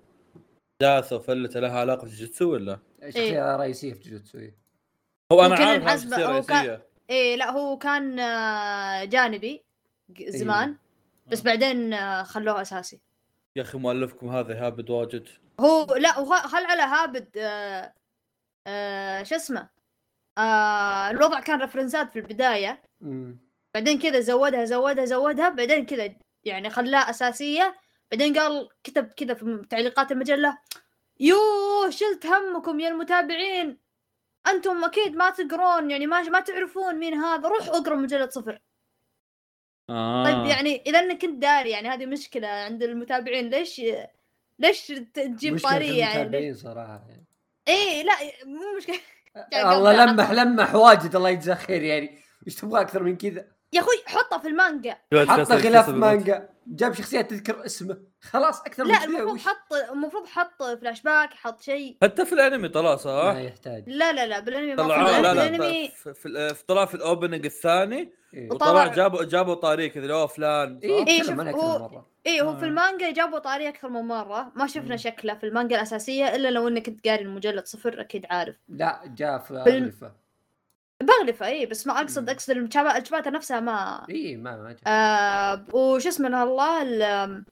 داث 0.80 1.12
وفلته 1.12 1.60
لها 1.60 1.80
علاقة 1.80 2.04
بجوجيتسو 2.04 2.52
ولا؟ 2.52 2.78
شخصية 3.04 3.56
رئيسية 3.56 3.92
في 3.92 4.00
جوجوتسو 4.10 4.38
إيه. 4.38 4.56
هو 5.32 5.44
أنا 5.44 5.54
عارف 5.54 6.00
شخصية 6.02 6.26
هو 6.26 6.42
كان- 6.42 6.56
رئيسية 6.66 6.86
إيه 7.10 7.36
لا 7.36 7.50
هو 7.50 7.78
كان 7.78 8.18
آه، 8.18 9.04
جانبي 9.04 9.62
زمان 10.28 10.76
بس 11.26 11.42
بعدين 11.42 11.92
آه، 11.92 12.22
خلوه 12.22 12.62
أساسي 12.62 13.00
يا 13.56 13.62
أخي 13.62 13.78
مؤلفكم 13.78 14.28
هذا 14.28 14.66
هابد 14.66 14.90
واجد 14.90 15.28
هو 15.60 15.94
لا 15.94 16.18
هو 16.18 16.34
خل 16.34 16.64
على 16.64 16.82
هابد 16.82 17.38
آه 17.38 17.94
آه 18.66 19.22
شو 19.22 19.34
اسمه 19.36 19.68
آه 20.38 21.10
الوضع 21.10 21.40
كان 21.40 21.62
رفرنسات 21.62 22.10
في 22.12 22.18
البداية. 22.18 22.82
أمم. 23.02 23.38
بعدين 23.74 23.98
كذا 23.98 24.20
زودها 24.20 24.64
زودها 24.64 25.04
زودها. 25.04 25.48
بعدين 25.48 25.86
كذا 25.86 26.14
يعني 26.44 26.70
خلاها 26.70 27.10
أساسية. 27.10 27.76
بعدين 28.10 28.38
قال 28.38 28.68
كتب 28.84 29.06
كذا 29.06 29.34
في 29.34 29.66
تعليقات 29.70 30.12
المجلة 30.12 30.58
يوه 31.20 31.90
شلت 31.90 32.26
همكم 32.26 32.80
يا 32.80 32.88
المتابعين. 32.88 33.78
أنتم 34.48 34.84
أكيد 34.84 35.16
ما 35.16 35.30
تقرون 35.30 35.90
يعني 35.90 36.06
ما 36.06 36.22
ما 36.22 36.40
تعرفون 36.40 36.94
مين 36.94 37.14
هذا. 37.14 37.48
روح 37.48 37.68
اقرأ 37.68 37.96
مجلة 37.96 38.28
صفر. 38.28 38.60
آه. 39.90 40.24
طيب 40.24 40.46
يعني 40.46 40.82
إذا 40.86 40.98
انك 41.00 41.22
كنت 41.22 41.42
داري 41.42 41.70
يعني 41.70 41.88
هذه 41.88 42.06
مشكلة 42.06 42.48
عند 42.48 42.82
المتابعين 42.82 43.50
ليش 43.50 43.82
ليش 44.58 44.86
تجيب 45.14 45.58
طاريه 45.60 45.98
يعني 46.00 46.14
المتابعين 46.22 46.54
صراحة 46.54 47.04
يعني. 47.08 47.26
إيه 47.68 48.02
لا 48.02 48.12
مو 48.46 48.76
مشكلة. 48.78 48.98
الله 49.72 50.04
لمح 50.04 50.30
لمح 50.30 50.74
واجد 50.74 51.16
الله 51.16 51.28
يجزاه 51.30 51.54
خير 51.54 51.82
يعني. 51.82 52.18
إيش 52.46 52.54
تبغى 52.54 52.80
أكثر 52.80 53.02
من 53.02 53.16
كذا؟ 53.16 53.44
يا 53.72 53.80
أخوي 53.80 53.94
حطها 54.06 54.38
في 54.38 54.48
المانجا. 54.48 54.96
دلوقتي 55.12 55.30
حط 55.30 55.38
فيصل 55.38 55.54
غلاف 55.68 55.88
مانجا. 55.88 56.48
جاب 56.66 56.92
شخصيات 56.94 57.30
تذكر 57.30 57.66
اسمه. 57.66 57.96
خلاص 58.20 58.60
أكثر 58.60 58.84
من 58.84 58.90
لا 58.90 58.96
كذا 58.98 59.04
المفروض 59.06 59.34
وش؟ 59.34 59.46
حط 59.46 59.72
المفروض 59.92 60.26
حط 60.26 60.62
فلاش 60.62 61.02
باك 61.02 61.30
حط 61.34 61.60
شيء. 61.62 61.96
حتى 62.02 62.26
في 62.26 62.32
الأنمي 62.32 62.68
طلع 62.68 62.96
صح؟ 62.96 63.10
ما 63.24 63.40
يحتاج. 63.42 63.84
لا 63.86 64.12
لا 64.12 64.26
لا 64.26 64.40
بالأنمي 64.40 64.74
ما 64.74 64.82
طلعوا 64.82 65.06
في. 65.16 65.22
لا 65.22 65.32
بالأنمي 65.32 65.90
لا 66.34 66.52
في, 66.52 66.64
طلع 66.68 66.84
في 66.86 66.94
الأوبننج 66.94 67.44
الثاني 67.44 68.12
إيه. 68.34 68.50
وطلع- 68.50 68.86
جابوا 68.86 69.24
جابوا 69.24 69.54
طريق 69.54 69.92
كذا 69.92 70.02
اللي 70.02 70.14
هو 70.14 70.26
فلان 70.26 70.80
إيه، 70.82 71.22
تكلم 71.22 71.50
شوف، 71.52 71.60
هو- 71.64 72.04
إيه 72.28 72.42
هو 72.42 72.50
آه. 72.50 72.56
في 72.56 72.64
المانجا 72.64 73.10
جابوا 73.12 73.38
طاري 73.38 73.68
أكثر 73.68 73.88
من 73.88 74.00
مرة 74.00 74.52
ما 74.56 74.66
شفنا 74.66 74.90
مم. 74.90 74.96
شكله 74.96 75.34
في 75.34 75.46
المانجا 75.46 75.76
الأساسية 75.76 76.36
إلا 76.36 76.48
لو 76.50 76.68
إنك 76.68 76.86
كنت 76.86 77.08
قاري 77.08 77.22
المجلد 77.22 77.66
صفر 77.66 78.00
أكيد 78.00 78.26
عارف 78.30 78.56
لا 78.68 79.00
جاء 79.06 79.38
في 79.38 79.54
بال- 79.54 79.60
أغلفة 79.82 80.12
بغلفه 81.02 81.46
اي 81.46 81.66
بس 81.66 81.86
ما 81.86 82.00
أقصد 82.00 82.22
مم. 82.22 82.28
أقصد 82.28 82.56
الشباتة 82.96 83.30
نفسها 83.30 83.60
ما 83.60 84.06
اي 84.10 84.36
ما 84.36 84.56
ما 84.56 84.72
جاء 84.72 84.80
آه 84.86 85.64
وش 85.72 86.06
اسمه 86.06 86.28
له 86.28 86.42
الله 86.42 86.82
ال- 86.82 87.44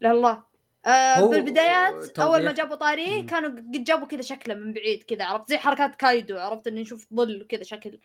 له 0.00 0.10
الله 0.10 0.42
آه 0.86 1.26
بالبدايات 1.28 2.18
أول 2.18 2.44
ما. 2.44 2.52
جابوا 2.52 2.76
طاريه. 2.76 3.26
كانوا 3.26 3.48
قد 3.50 3.84
جابوا 3.84 4.06
كذا 4.06 4.22
شكله 4.22 4.54
من 4.54 4.72
بعيد 4.72 5.02
كذا 5.02 5.24
عرفت 5.24 5.48
زي 5.48 5.58
حركات 5.58 5.94
كايدو 5.94 6.38
عرفت 6.38 6.66
إني 6.66 6.82
نشوف 6.82 7.06
ظل 7.14 7.42
وكذا 7.42 7.62
شكل 7.62 7.98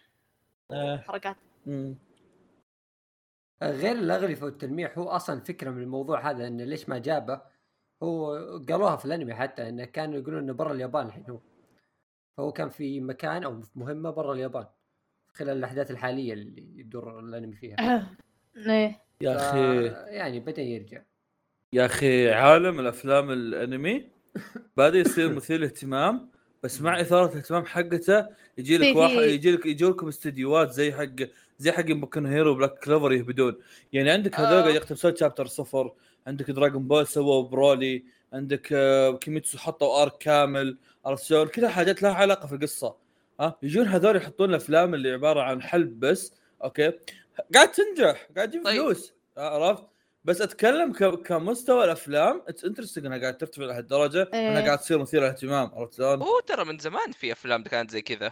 آه. 0.72 0.98
حركات 1.08 1.36
مم. 1.66 1.96
غير 3.64 3.92
الاغلفه 3.92 4.46
والتلميح 4.46 4.98
هو 4.98 5.10
أصلا 5.10 5.40
فكرة 5.40 5.70
من 5.70 5.82
الموضوع 5.82 6.32
هذا 6.32 6.48
إنه 6.48 6.64
ليش 6.64 6.90
ما 6.90 6.98
جابه؟ 6.98 7.42
هو 8.04 8.36
قالوها 8.70 8.96
في 8.96 9.06
الأنمي 9.06 9.34
حتى 9.34 9.70
إنه 9.70 9.86
كانوا 9.86 10.20
يقولون 10.20 10.44
إنه 10.44 10.54
برا 10.54 10.74
اليابان 10.74 11.06
الحين 11.06 11.24
هو. 11.30 11.40
فهو 12.38 12.52
كان 12.52 12.70
في 12.70 13.00
مكان 13.00 13.44
أو 13.44 13.62
في 13.62 13.80
مهمة 13.80 14.10
برا 14.10 14.34
اليابان 14.34 14.66
خلال 15.34 15.58
الأحداث 15.58 15.92
الحالية 15.92 16.34
اللي 16.34 16.80
يدور 16.80 17.20
الأنمي 17.20 17.56
فيها. 17.56 17.76
إيه. 18.70 19.02
يا 19.22 19.36
أخي. 19.36 19.86
يعني 20.16 20.40
بدأ 20.40 20.62
يرجع. 20.62 21.02
يا 21.74 21.86
أخي 21.86 22.32
عالم 22.32 22.80
الأفلام 22.80 23.32
الأنمي 23.32 24.10
بدا 24.78 24.98
يصير 24.98 25.34
مثير 25.34 25.58
للاهتمام 25.58 26.30
بس 26.64 26.82
مع 26.82 27.02
إثارة 27.02 27.32
الاهتمام 27.32 27.66
حقته 27.66 28.28
يجي 28.58 28.78
لك 28.78 28.96
واحد 28.96 29.16
يجي 29.16 29.52
لك 29.52 29.66
يجي 29.66 29.86
لكم 29.86 30.08
استديوهات 30.08 30.72
زي 30.72 30.92
حق 30.92 31.16
زي 31.58 31.72
حق 31.72 31.86
بوكو 31.86 32.12
نو 32.12 32.26
هيرو 32.26 32.52
وبلاك 32.52 32.80
كلوفر 32.80 33.14
يهبدون 33.14 33.56
يعني 33.94 34.12
عندك 34.12 34.40
هذول 34.40 34.58
آه. 34.58 34.62
قاعد 34.62 34.76
يقتبسون 34.76 35.16
chapter 35.16 35.48
صفر 35.48 35.94
عندك 36.28 36.52
دراغون 36.52 36.88
بول 36.88 37.08
سوبر 37.08 37.44
برولي 37.44 38.04
عندك 38.34 38.74
آه، 38.74 39.18
كيميتسو 39.18 39.58
حطوا 39.58 40.02
arc 40.02 40.18
كامل 40.18 40.78
عرفت 41.06 41.24
شلون 41.24 41.48
كلها 41.48 41.70
حاجات 41.70 42.04
لها 42.04 42.14
علاقة 42.14 42.48
في 42.48 42.56
القصة 42.56 42.96
ها 43.40 43.58
يجون 43.64 43.88
هذول 43.88 44.16
يحطون 44.16 44.50
الأفلام 44.50 44.94
اللي 44.94 45.12
عبارة 45.12 45.42
عن 45.42 45.62
حلب 45.62 46.00
بس 46.00 46.34
okay 46.64 46.92
قاعد 47.54 47.72
تنجح 47.72 48.28
قاعد 48.36 48.50
تجيب 48.50 48.64
طيب. 48.64 48.82
فلوس 48.82 49.14
عرفت 49.38 49.84
بس 50.26 50.42
أتكلم 50.42 50.94
ك... 50.94 51.22
كمستوى 51.22 51.86
الأفلام 51.86 52.42
it's 52.48 52.66
interesting 52.66 53.06
إنها 53.06 53.18
قاعد 53.18 53.38
ترتفع 53.38 53.64
لهالدرجة 53.64 54.30
إنها 54.34 54.60
إيه. 54.60 54.66
قاعد 54.66 54.78
تصير 54.78 55.00
مثيرة 55.00 55.22
للاهتمام 55.22 55.72
عرفت 55.74 55.94
شلون؟ 55.94 56.22
هو 56.22 56.40
ترى 56.40 56.66
من 56.66 56.78
زمان 56.78 57.12
في 57.12 57.32
أفلام 57.32 57.64
كانت 57.64 57.92
زي 57.92 58.02
كذا 58.02 58.32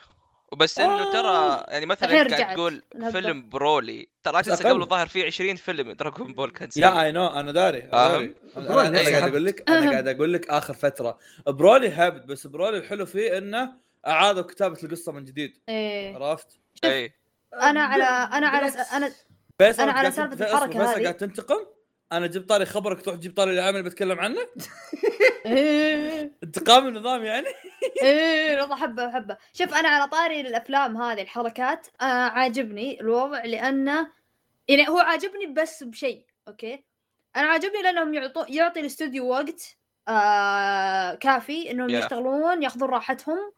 وبس 0.52 0.80
إنه 0.80 1.02
آه. 1.08 1.12
ترى 1.12 1.66
يعني 1.74 1.86
مثلا 1.86 2.10
الحين 2.10 2.20
انت 2.22 2.34
قاعد 2.34 2.42
رجعت 2.42 2.56
تقول. 2.56 2.84
فيلم 3.12 3.50
برولي 3.50 4.08
ترى 4.24 4.40
بس 4.40 4.46
تنسى 4.46 4.64
أقل. 4.68 4.74
قبل 4.74 4.86
ظهر 4.86 5.08
فيه 5.08 5.26
20 5.26 5.56
فيلم 5.56 5.92
دراغون 5.92 6.34
بول 6.34 6.52
كان 6.52 6.70
يا 6.76 7.04
اي 7.04 7.12
no 7.12 7.28
أنا 7.28 7.52
داري 7.52 7.78
أنا 7.84 7.92
فاهم؟ 7.92 8.12
داري 8.12 8.36
أنا 8.58 8.68
برولي 8.68 8.88
أنا 8.88 9.00
نفسه 9.00 9.12
قاعد. 9.20 9.30
أقول 9.30 9.46
لك 9.46 9.70
أنا 9.70 9.92
قاعد 9.92 10.08
أقول 10.08 10.34
لك 10.34 10.50
آخر 10.50 10.74
فترة 10.74 11.18
برولي 11.48 11.90
هبد 11.90 12.26
بس 12.26 12.48
برولي 12.48 12.78
الحلو 12.78 13.06
فيه 13.06 13.38
إنه 13.38 13.74
أعادوا 14.08 14.42
كتابة 14.42 14.78
القصة 14.84 15.12
من 15.12 15.24
جديد 15.26 15.58
إيه 15.70 16.16
عرفت؟ 16.16 16.60
اي 16.84 17.14
أنا 17.54 17.84
على 17.84 18.04
أنا 18.38 18.48
على. 18.48 18.72
أنا 18.94 19.12
فيصل 19.58 19.82
أنا 19.84 19.92
على 19.92 20.12
سالفة 20.12 20.46
الحركة 20.46 20.84
هذه. 20.94 21.02
قاعد 21.04 21.18
تنتقم 21.18 21.66
أنا 22.12 22.28
جبت 22.28 22.50
طاري 22.50 22.66
خبرك 22.66 23.02
تروح 23.02 23.16
تجيب 23.16 23.36
طاري 23.38 23.52
العمل 23.52 23.78
اللي 23.80 23.90
بتكلم 23.90 24.20
عنه؟ 24.20 24.40
إيه. 25.46 26.32
انتقام 26.44 26.88
النظام 26.88 27.24
يعني؟ 27.24 27.48
إيه 28.04 28.62
والله 28.62 28.76
حبه 28.76 29.12
حبه. 29.12 29.38
شوف 29.54 29.74
أنا 29.74 29.90
على 29.90 30.08
طاري 30.10 30.42
الأفلام 30.42 30.98
هذه 31.02 31.22
الحركات 31.22 31.88
آه 32.02 32.06
عاجبني 32.06 33.02
الوضع 33.02 33.44
لأنه 33.44 34.12
يعني 34.68 34.90
هو 34.90 34.98
عاجبني 35.00 35.46
بس 35.46 35.84
بشيء 35.84 36.26
أوكي؟ 36.48 36.84
أنا 37.36 37.48
عاجبني 37.48 37.82
لأنهم 37.82 38.14
يعطوا 38.14 38.46
يعطي 38.50 38.80
الاستوديو 38.80 39.28
وقت 39.30 39.78
آه 40.08 41.16
كافي 41.16 41.72
إنهم 41.72 41.90
Yeah. 41.90 41.94
يشتغلون 41.94 42.64
ياخذون 42.64 42.90
راحتهم 42.90 43.54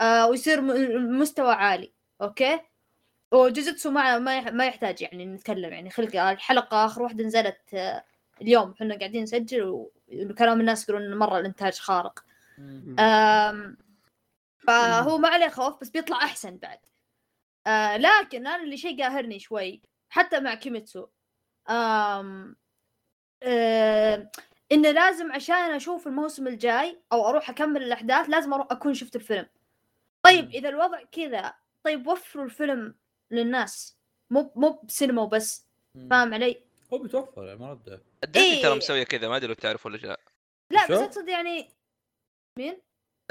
آه 0.00 0.28
ويصير 0.28 0.60
م- 0.60 1.18
مستوى 1.20 1.52
عالي 1.54 1.92
okay؟ 2.22 2.60
وجوجيتسو 3.32 3.90
ما 3.90 4.18
ما 4.18 4.50
ما 4.50 4.66
يحتاج 4.66 5.02
يعني 5.02 5.26
نتكلم 5.26 5.72
يعني 5.72 5.90
خلق 5.90 6.16
الحلقة 6.16 6.86
آخر 6.86 7.02
واحدة 7.02 7.24
نزلت 7.24 7.74
آه 7.74 8.04
اليوم. 8.42 8.72
إحنا 8.72 8.98
قاعدين 8.98 9.22
نسجل 9.22 9.86
وكلام 10.08 10.60
الناس 10.60 10.88
يقولون 10.88 11.16
مرة 11.16 11.38
الإنتاج 11.38 11.78
خارق. 11.78 12.24
فهو 14.58 15.18
ما 15.18 15.28
عليه 15.28 15.48
خوف 15.48 15.80
بس 15.80 15.90
بيطلع 15.90 16.16
أحسن 16.16 16.56
بعد. 16.56 16.78
آه 17.66 17.96
لكن 17.96 18.46
أنا 18.46 18.62
اللي 18.62 18.76
شيء 18.76 19.02
قاهرني 19.02 19.38
شوي 19.38 19.82
حتى 20.10 20.40
مع 20.40 20.54
كيميتسو. 20.54 21.06
أم 21.70 22.56
آه 23.42 24.30
إنه 24.72 24.90
لازم 24.90 25.32
عشان 25.32 25.54
أشوف 25.70 26.06
الموسم 26.06 26.46
الجاي 26.46 27.00
أو 27.12 27.28
أروح 27.28 27.50
أكمل 27.50 27.82
الأحداث 27.82 28.28
لازم 28.28 28.52
أروح 28.54 28.66
أكون 28.70 28.94
شفت 28.94 29.16
الفيلم. 29.16 29.46
طيب. 30.22 30.50
إذا 30.50 30.68
الوضع 30.68 31.02
كذا 31.12 31.54
طيب 31.84 32.06
وفروا 32.06 32.44
الفيلم 32.44 32.94
للناس 33.32 33.96
مو 34.30 34.52
مو 34.56 34.80
بسينما 34.84 35.22
وبس 35.22 35.66
فاهم 36.10 36.34
علي؟ 36.34 36.62
هو 36.92 36.98
بيتوفر 36.98 37.44
يعني 37.44 37.58
ما 37.58 37.70
رده 37.72 38.02
ديزني 38.24 38.62
ترى 38.62 38.70
إيه. 38.72 38.76
مسوية 38.78 39.02
كذا 39.04 39.28
ما 39.28 39.36
أدري 39.36 39.48
لو 39.48 39.54
تعرف 39.54 39.86
ولا 39.86 39.96
لا 39.96 40.20
لا 40.70 40.86
بس؟ 40.86 40.98
أقصد 40.98 41.28
يعني 41.28 41.70
مين؟ 42.58 42.78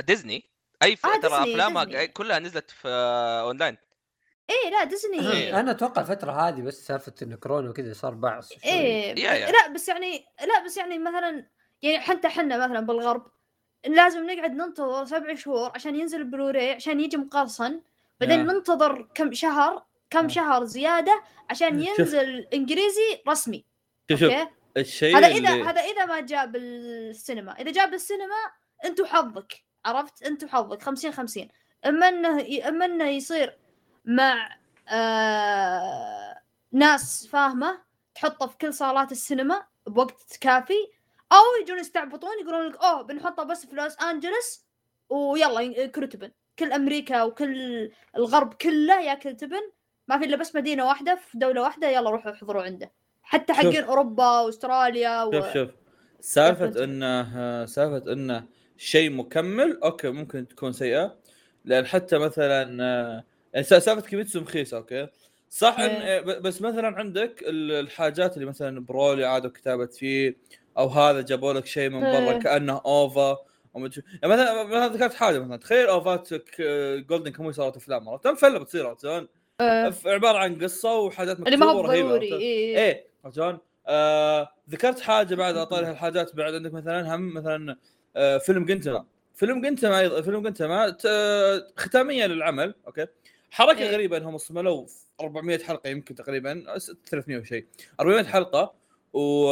ديزني 0.07 0.43
أي 0.83 0.95
ف... 0.95 1.05
آه، 1.05 1.19
ترى 1.19 1.33
افلامها. 1.43 2.05
كلها 2.05 2.39
نزلت 2.39 2.71
في 2.71 2.87
أونلاين 3.45 3.77
إيه 4.49 4.69
لا 4.71 4.83
ديزني 4.83 5.31
إيه. 5.31 5.59
أنا 5.59 5.71
أتوقع 5.71 6.01
الفترة 6.01 6.31
هذه 6.31 6.61
بس 6.61 6.87
سالفة 6.87 7.13
انه 7.21 7.35
كورونا 7.35 7.69
وكذا 7.69 7.93
صار 7.93 8.13
بعص 8.13 8.49
شوي. 8.53 8.59
إيه 8.71 9.19
يا- 9.19 9.33
يا. 9.33 9.51
لا 9.51 9.67
بس 9.67 9.87
يعني 9.89 10.25
لا 10.47 10.65
بس 10.65 10.77
يعني 10.77 10.99
مثلا 10.99 11.45
يعني 11.81 11.99
حتى 11.99 12.29
حنا 12.29 12.57
مثلا 12.67 12.79
بالغرب 12.79 13.31
لازم 13.85 14.29
نقعد 14.31 14.51
ننتظر 14.51 15.05
سبع 15.05 15.35
شهور 15.35 15.71
عشان 15.75 15.95
ينزل 15.95 16.17
البلوراي 16.21 16.73
عشان 16.73 16.99
يجي 16.99 17.17
مقرصن 17.17 17.81
بعدين. 18.19 18.45
ننتظر 18.45 19.09
كم 19.15 19.33
شهر 19.33 19.85
كم 20.11 20.23
آه. 20.23 20.27
شهر 20.27 20.65
زيادة 20.65 21.23
عشان 21.49 21.85
شوف. 21.85 21.99
ينزل 21.99 22.47
إنجليزي 22.53 23.21
رسمي. 23.27 23.65
شوف 24.11 24.19
شوف 24.19 24.31
okay؟ 24.31 24.51
الشيء 24.77 25.17
هذا 25.17 25.27
إذا 25.27 25.53
اللي 25.53 25.63
هذا 25.63 25.81
إذا 25.81 26.05
ما 26.05 26.19
جاء 26.19 26.45
بالسينما 26.45 27.51
إذا 27.51 27.71
جاء 27.71 27.89
بالسينما 27.89 28.35
انت 28.85 28.99
وحظك 28.99 29.53
عرفت؟ 29.85 30.23
انت 30.23 30.43
وحظك 30.43 30.81
50 30.81 31.11
50 31.11 31.47
إما 31.85 32.09
إنه 32.09 32.47
إما 32.67 32.85
إنه 32.85 33.05
يصير 33.09 33.57
مع 34.05 34.57
آه 34.89 36.41
ناس 36.71 37.27
فاهمة 37.27 37.81
تحطه 38.15 38.47
في 38.47 38.57
كل 38.57 38.73
صالات 38.73 39.11
السينما 39.11 39.65
بوقت 39.87 40.37
كافي 40.41 40.91
أو 41.31 41.61
يجون 41.61 41.79
يستعبطون 41.79 42.31
يقولون 42.41 42.67
لك 42.67 42.77
أوه 42.83 43.01
بنحطه 43.01 43.43
بس 43.43 43.65
في 43.65 43.75
لوس 43.75 44.01
أنجلس 44.01 44.65
ويلا 45.09 45.61
ياكلوا 45.61 46.07
تبن. 46.07 46.31
كل 46.59 46.73
أمريكا 46.73 47.23
وكل 47.23 47.91
الغرب 48.17 48.53
كله 48.53 49.01
ياكل 49.01 49.35
تبن 49.35 49.71
ما 50.11 50.19
في 50.19 50.25
إلا 50.25 50.35
بس 50.37 50.55
مدينة 50.55 50.85
واحدة 50.87 51.15
في 51.15 51.37
دولة 51.37 51.61
واحدة 51.61 51.89
يلا 51.89 52.09
روحوا 52.09 52.31
احضروا 52.31 52.63
عنده. 52.63 52.91
حتى. 53.23 53.53
حقين 53.53 53.83
أوروبا 53.83 54.39
واستراليا 54.39 55.23
و... 55.23 55.31
شوف 55.31 55.53
شوف. 55.53 55.69
سالفة 56.19 56.83
إنه 56.83 57.65
سالفة 57.65 58.13
إنه 58.13 58.45
شيء 58.77 59.09
مكمل 59.09 59.79
okay 59.83 60.09
ممكن 60.09 60.47
تكون 60.47 60.73
سيئة. 60.73 61.15
لأن 61.65 61.85
حتى 61.85 62.17
مثلا 62.17 62.61
يعني 63.53 63.63
سالفة 63.63 64.01
كيميتسو 64.01 64.41
مخيسه 64.41 64.77
okay. 64.77 65.07
صح 65.49 65.79
إن 65.79 65.89
إيه. 65.89 66.21
بس 66.21 66.61
مثلا 66.61 66.87
عندك 66.97 67.43
ال- 67.47 67.71
الحاجات 67.71 68.33
اللي 68.37 68.45
مثلا 68.45 68.79
برولي 68.85 69.25
عادوا 69.25 69.51
كتابة 69.51 69.85
فيه 69.85 70.37
أو 70.77 70.87
هذا 70.87 71.21
جابوا 71.21 71.53
لك 71.53 71.65
شيء 71.65 71.89
من 71.89 72.01
برا 72.01 72.31
إيه. 72.31 72.39
كأنه 72.39 72.81
OVA. 72.85 73.37
يعني 73.75 73.89
مثلا 74.23 74.63
مثلا 74.63 74.87
ذكرت 74.87 75.13
حاجة 75.13 75.39
مثلا 75.39 75.57
تخيل 75.57 75.87
OVA 75.87 76.19
ات 76.19 76.29
جولدن 77.09 77.31
كاموي 77.31 77.53
صارت 77.53 77.77
أفلام 77.77 78.03
مرة 78.03 78.17
تم 78.17 78.35
فله 78.35 78.59
بتصير 78.59 78.87
عرفت 78.87 79.05
شلون؟ 79.61 79.93
آه، 80.05 80.13
عبارة 80.15 80.37
عن 80.37 80.63
قصة 80.63 80.99
وحاجات 80.99 81.39
اللي 81.39 81.57
ما 81.57 81.65
هو 81.65 81.81
ضروري؟ 81.81 82.33
إيه. 82.33 82.77
إيه 82.77 83.05
عرفت 83.25 83.35
شلون؟ 83.35 83.57
آه 83.87 84.49
ذكرت 84.69 84.99
حاجة 84.99 85.35
بعد 85.35 85.57
اطاري 85.57 85.85
هالحاجات 85.85 86.35
بعد 86.35 86.53
عندك 86.53 86.73
مثلا 86.73 87.15
هم 87.15 87.33
مثلا 87.33 87.77
آه 88.15 88.37
فيلم 88.37 88.65
جنتما 88.65 89.05
فيلم 89.35 89.61
جنتما 89.61 89.99
أيضا 89.99 90.21
فيلم 90.21 90.41
جنتما 90.43 90.97
ختامية 91.77 92.25
للعمل 92.25 92.75
okay 92.87 93.07
حركة 93.51 93.79
إيه. 93.79 93.91
غريبة 93.91 94.17
إنهم 94.17 94.37
صملوا 94.37 94.85
400 95.21 95.57
حلقة 95.57 95.89
يمكن 95.89 96.15
تقريبا 96.15 96.77
300 97.05 97.37
وشيء 97.37 97.65
400 97.99 98.23
حلقة 98.23 98.73
و 99.13 99.51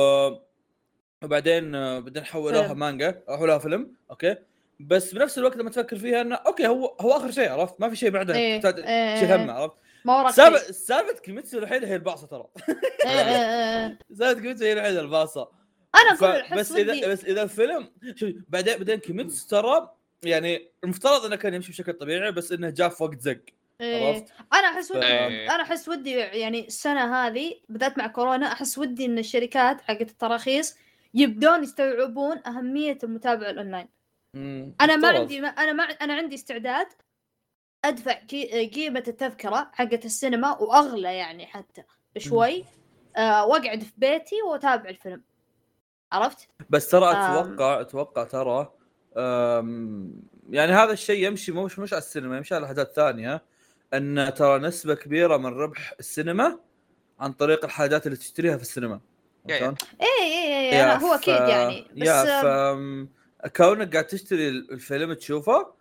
وبعدين 1.24 1.76
آه، 1.76 2.00
بعدين 2.00 2.24
حولوها. 2.24 2.74
مانجا 2.74 3.24
حولوها 3.28 3.58
فيلم 3.58 3.91
okay 4.12 4.36
بس 4.80 5.13
بنفس 5.13 5.38
الوقت 5.38 5.58
لما 5.58 5.69
تفكر 5.69 5.98
فيها 5.98 6.22
إنه 6.22 6.36
okay 6.36 6.67
هو 6.67 6.95
هو 7.02 7.12
آخر 7.12 7.32
شيء 7.32 7.50
عرفت 7.50 7.82
ما 7.82 7.89
في 7.89 7.95
شيء 7.95 8.10
بعده 8.10 8.36
إيه، 8.36 8.62
تحتاج 8.62 8.86
إيه، 8.86 9.19
شيء 9.19 9.36
همه 9.36 9.54
عرفت 9.54 9.76
ما 10.05 10.19
وراك 10.21 10.33
سالفه. 10.33 10.71
سالفة 10.71 11.21
كيميتسو 11.21 11.57
الوحيدة 11.57 11.88
هي 11.88 11.95
البعصه 11.95 12.27
ترى 12.27 12.45
إيه، 13.05 13.12
إيه، 13.12 13.85
إيه. 13.85 13.99
سالفة 14.13 14.41
كيميتسو 14.41 14.65
هي 14.65 14.73
الوحيدة 14.73 15.01
البعصة 15.02 15.49
أنا 15.95 16.15
ف... 16.15 16.23
أقول 16.23 16.59
بس 16.59 16.71
ودي 16.71 16.91
اذا 16.91 17.12
بس 17.12 17.25
إذا 17.25 17.43
الفيلم 17.43 17.91
شوف 18.15 18.31
بعدين 18.49 18.77
بعدين 18.77 18.95
كيميتسو 18.95 19.47
ترى 19.47 19.93
يعني 20.23 20.71
المفترض 20.83 21.25
إنه 21.25 21.35
كان 21.35 21.53
يمشي 21.53 21.71
بشكل 21.71 21.93
طبيعي 21.93 22.31
بس 22.31 22.51
إنه 22.51 22.69
جاء 22.69 22.89
في 22.89 23.03
وقت 23.03 23.21
زق 23.21 23.41
إيه. 23.81 24.25
أنا 24.53 24.67
أحس 24.67 24.91
ودي 24.91 25.05
إيه. 25.05 25.55
أنا 25.55 25.63
أحس 25.63 25.89
ودي 25.89 26.12
يعني 26.12 26.67
السنة 26.67 27.15
هذه 27.15 27.55
بدأت 27.69 27.97
مع 27.97 28.07
كورونا 28.07 28.51
أحس 28.51 28.77
ودي 28.77 29.05
إن 29.05 29.17
الشركات 29.17 29.81
حقت 29.81 30.09
التراخيص 30.09 30.75
يبدون 31.13 31.63
يستوعبون 31.63 32.41
أهمية 32.47 32.97
المتابعة 33.03 33.49
الأونلاين 33.49 33.88
مم، 34.33 34.75
أنا 34.81 34.95
ما. 34.95 35.07
عندي 35.07 35.41
ما 35.41 35.47
أنا 35.47 35.73
ما 35.73 35.83
أنا 35.83 36.13
عندي 36.13 36.35
استعداد 36.35 36.88
أدفع 37.86 38.13
قيمة 38.74 39.04
التذكرة 39.08 39.72
حقت 39.74 40.06
السينما 40.06 40.58
وأغلى 40.58 41.18
يعني 41.18 41.46
حتى 41.46 41.84
شوي 42.18 42.65
آه 43.18 43.46
وأقعد 43.46 43.84
في 43.84 43.92
بيتي 43.98 44.42
وأتابع 44.42 44.89
الفيلم. 44.89 45.24
عرفت؟ 46.12 46.48
بس 46.70 46.89
ترى. 46.89 47.12
أتوقع 47.12 47.82
أتوقع 47.82 48.24
ترى 48.24 48.72
يعني 50.50 50.72
هذا 50.72 50.92
الشيء 50.92 51.28
يمشي 51.28 51.52
مش 51.52 51.80
مش 51.80 51.94
على 51.94 52.02
السينما 52.02 52.38
يمشي 52.38 52.56
على 52.56 52.68
حاجات 52.68 52.92
ثانية 52.96 53.44
أن 53.94 54.34
ترى 54.38 54.60
نسبة 54.60 54.96
كبيرة 54.96 55.38
من 55.38 55.46
ربح 55.46 55.94
السينما 56.00 56.60
عن 57.20 57.34
طريق 57.34 57.65
الحاجات 57.65 58.06
اللي 58.06 58.18
تشتريها 58.18 58.58
في 58.58 58.62
السينما؟ 58.62 59.00
اي 59.50 59.72
اي 60.02 60.82
اي 60.82 60.98
هو 60.98 61.13
أكيد 61.13 61.50
يعني 61.50 61.88
بس 61.98 62.08
يا 62.08 62.42
ف 62.42 62.46
كونك 63.58 63.94
قاعد 63.94 64.08
تشتري 64.08 64.50
الفيلم 64.50 65.13
تشوفه 65.13 65.79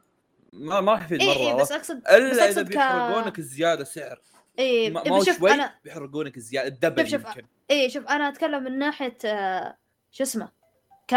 ما 0.53 0.81
ما 0.81 0.93
راح 0.93 1.05
يفيد 1.05 1.21
اي 1.21 1.27
مرة 1.29 1.49
عرفت؟ 1.49 1.61
بس 1.61 1.73
اقصد 1.73 2.01
بس 2.03 2.07
الا 2.11 2.33
إذا 2.33 2.45
أقصد 2.45 2.65
ك- 2.69 2.69
بيحرقونك 2.69 3.41
زيادة 3.41 3.85
سعر 3.85 4.21
اي 4.59 4.91
ما 4.91 5.03
ما 5.05 5.11
هو 5.17 5.25
شوي 5.25 5.51
أنا 5.55 5.75
بيحرقونك 5.85 6.39
زيادة 6.39 6.69
ال 6.69 6.74
double 6.74 7.09
شوف 7.09 7.27
شوف 7.35 7.45
اي 7.71 7.91
شوف 7.91 8.07
أنا 8.07 8.29
أتكلم 8.29 8.63
من 8.65 8.79
ناحية 8.79 9.17
آه، 9.25 9.77
شو 10.11 10.23
اسمه 10.23 10.49
ك 11.09 11.15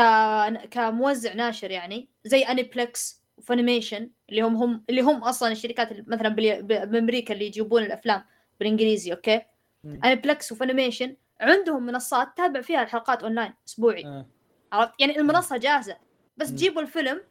كموزع 0.71 1.33
ناشر 1.33 1.71
يعني 1.71 2.09
زي 2.25 2.41
انيبلكس 2.41 3.21
وفانيميشن 3.37 4.09
اللي 4.29 4.41
هم 4.41 4.55
هم 4.55 4.83
اللي 4.89 5.01
هم 5.01 5.23
أصلا 5.23 5.51
الشركات 5.51 5.91
اللي 5.91 6.03
مثلا 6.07 6.29
بالي- 6.29 6.61
ب- 6.61 6.91
بأمريكا 6.91 7.33
اللي 7.33 7.45
يجيبون 7.45 7.83
الأفلام 7.83 8.23
بالإنجليزي 8.59 9.11
okay. 9.13 9.41
انيبلكس 9.85 10.51
وفانيميشن 10.51 11.15
عندهم 11.41 11.85
منصات 11.85 12.27
تتابع 12.35 12.61
فيها 12.61 12.83
الحلقات 12.83 13.23
أونلاين 13.23 13.53
أسبوعي 13.67 14.05
آه. 14.05 14.25
عرفت 14.71 14.93
يعني 14.99 15.17
المنصة 15.19 15.57
جاهزة 15.57 15.97
بس. 16.37 16.51
جيبوا 16.51 16.81
الفيلم 16.81 17.21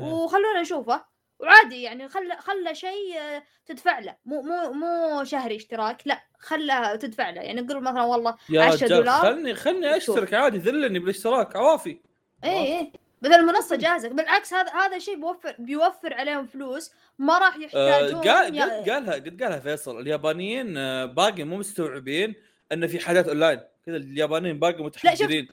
آه. 0.00 0.14
وخلونا 0.14 0.60
نشوفه 0.60 1.04
وعادي 1.38 1.82
يعني 1.82 2.08
خلى 2.08 2.36
خلى 2.36 2.74
شيء 2.74 3.18
آه، 3.18 3.42
تدفع 3.66 3.98
له 3.98 4.16
مو 4.24 4.42
مو 4.42 4.72
مو 4.72 5.24
شهري 5.24 5.56
اشتراك 5.56 6.02
لا 6.04 6.22
خلى 6.38 6.98
تدفع 7.00 7.30
له 7.30 7.42
يعني 7.42 7.60
نقول 7.60 7.82
مثلا 7.82 8.02
والله 8.02 8.36
يا 8.50 8.62
10 8.62 8.74
رجال 8.74 8.88
دولار 8.88 9.20
خلني 9.22 9.54
خلني 9.54 9.96
اشترك 9.96 10.34
عادي 10.34 10.58
ذلني 10.58 10.98
بالاشتراك 10.98 11.56
عوافي. 11.56 12.00
اي 12.44 12.78
اي 12.78 12.92
بدل 13.22 13.34
المنصه 13.34 13.76
جاهزه 13.76 14.08
بالعكس 14.08 14.54
هذا 14.54 14.72
هذا 14.72 14.98
شيء 14.98 15.16
بيوفر 15.16 15.56
بيوفر 15.58 16.14
عليهم 16.14 16.46
فلوس. 16.46 16.92
ما 17.18 17.38
راح 17.38 17.56
آه، 17.56 17.58
يحتاجون 17.58 18.20
قال 18.20 18.60
قالها 18.90 19.14
قد 19.14 19.42
قالها 19.42 19.58
فيصل. 19.58 20.00
اليابانيين 20.00 20.76
آه، 20.76 21.04
باقي 21.04 21.44
مو 21.44 21.56
مستوعبين 21.56 22.34
إن 22.72 22.86
في 22.86 22.98
حاجات 22.98 23.28
أونلاين. 23.28 23.60
كذا 23.86 23.96
اليابانيين 23.96 24.58
باقي 24.58 24.84
متحجرين. 24.84 25.48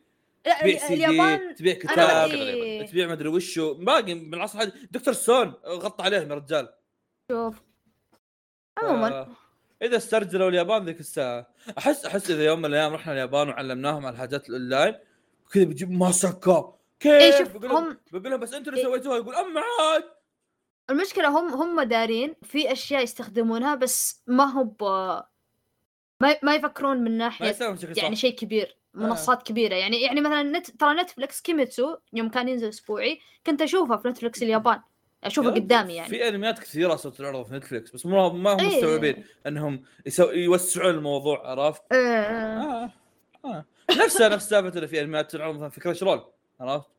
لا 0.45 0.61
تبيع 0.61 0.77
سي 0.77 0.93
اليابان 0.93 1.47
دي 1.47 1.53
تبيع 1.53 1.73
كتاب 1.73 2.29
إيه. 2.29 2.85
تبيع 2.85 3.07
مدري 3.07 3.29
وشو. 3.29 3.73
باقي 3.73 4.13
من 4.13 4.33
العصر 4.33 4.59
الحديث 4.59 4.73
دكتور 4.91 5.13
ستون 5.13 5.53
غطى 5.65 6.03
عليهم 6.03 6.29
يا 6.29 6.35
رجال. 6.35 6.73
شوف. 7.31 7.61
عموما. 8.77 9.07
آه، 9.07 9.27
إذا 9.81 9.97
استرجلوا 9.97 10.49
اليابان 10.49 10.85
ذيك 10.85 10.99
الساعة. 10.99 11.47
أحس 11.77 12.05
أحس 12.05 12.31
إذا 12.31 12.45
يوم 12.45 12.59
من 12.59 12.65
الأيام 12.65 12.93
رحنا 12.93 13.13
اليابان 13.13 13.49
وعلمناهم 13.49 14.05
على 14.05 14.13
الحاجات 14.13 14.49
الأونلاين 14.49 14.95
كذا 15.51 15.63
بيجيب 15.63 15.91
ماسكة. 15.91 16.75
كيف؟ 16.99 17.13
اي 17.13 17.37
شوف 17.37 17.57
بقول 17.57 17.69
لهم 17.69 17.83
هم 17.83 17.97
بقول 18.11 18.31
لهم 18.31 18.39
بس 18.39 18.53
أنتوا 18.53 18.73
اللي 18.73 18.83
إيه. 18.83 18.87
سويتوها. 18.87 19.17
يقول 19.17 19.35
أم 19.35 19.57
عاد. 19.57 20.03
المشكلة 20.89 21.39
هم 21.39 21.53
هم 21.53 21.81
دارين 21.81 22.35
في 22.43 22.71
أشياء 22.71 23.03
يستخدمونها 23.03 23.75
بس 23.75 24.23
ما 24.27 24.43
هو 24.43 24.63
ب 24.63 24.83
ما 26.21 26.37
ما 26.43 26.55
يفكرون 26.55 26.97
من 26.97 27.11
ما 27.11 27.17
ناحيه 27.17 27.55
يعني 27.97 28.15
شيء 28.15 28.35
كبير. 28.35 28.77
منصات 28.95 29.43
كبيرة 29.43 29.75
يعني 29.75 30.01
يعني 30.01 30.21
مثلا 30.21 30.43
نت 30.43 30.69
ترى 30.69 30.93
نتفلكس 30.93 31.41
كيميتسو 31.41 31.97
يوم 32.13 32.29
كان 32.29 32.47
ينزل 32.47 32.67
أسبوعي 32.67 33.19
كنت 33.45 33.61
أشوفه 33.61 33.97
في 33.97 34.07
نتفلكس 34.07 34.43
اليابان 34.43 34.79
أشوفه 35.23 35.49
يا 35.49 35.55
قدامي 35.55 35.95
يعني 35.95 36.09
في 36.09 36.27
أنميات 36.27 36.59
كثيرة 36.59 36.95
صارت 36.95 37.17
تعرض 37.17 37.45
في 37.45 37.53
نتفلكس 37.53 37.91
بس 37.91 38.05
ما 38.05 38.29
ما 38.29 38.53
هم 38.53 38.59
إيه. 38.59 38.77
مستوعبين 38.77 39.23
إنهم 39.47 39.83
يسو... 40.05 40.31
يوسعون 40.31 40.95
الموضوع 40.95 41.51
عرفت؟ 41.51 41.81
آه. 41.91 41.95
آه. 41.95 42.91
آه. 43.45 43.65
نفسها 43.91 44.29
نفس 44.29 44.49
سالفة 44.49 44.75
اللي 44.75 44.87
في 44.87 45.01
أنميات 45.01 45.31
تنعرض 45.31 45.55
مثلا 45.55 45.69
في 45.69 45.79
كرانشي 45.79 46.03
رول 46.03 46.23
عرفت؟ 46.59 46.94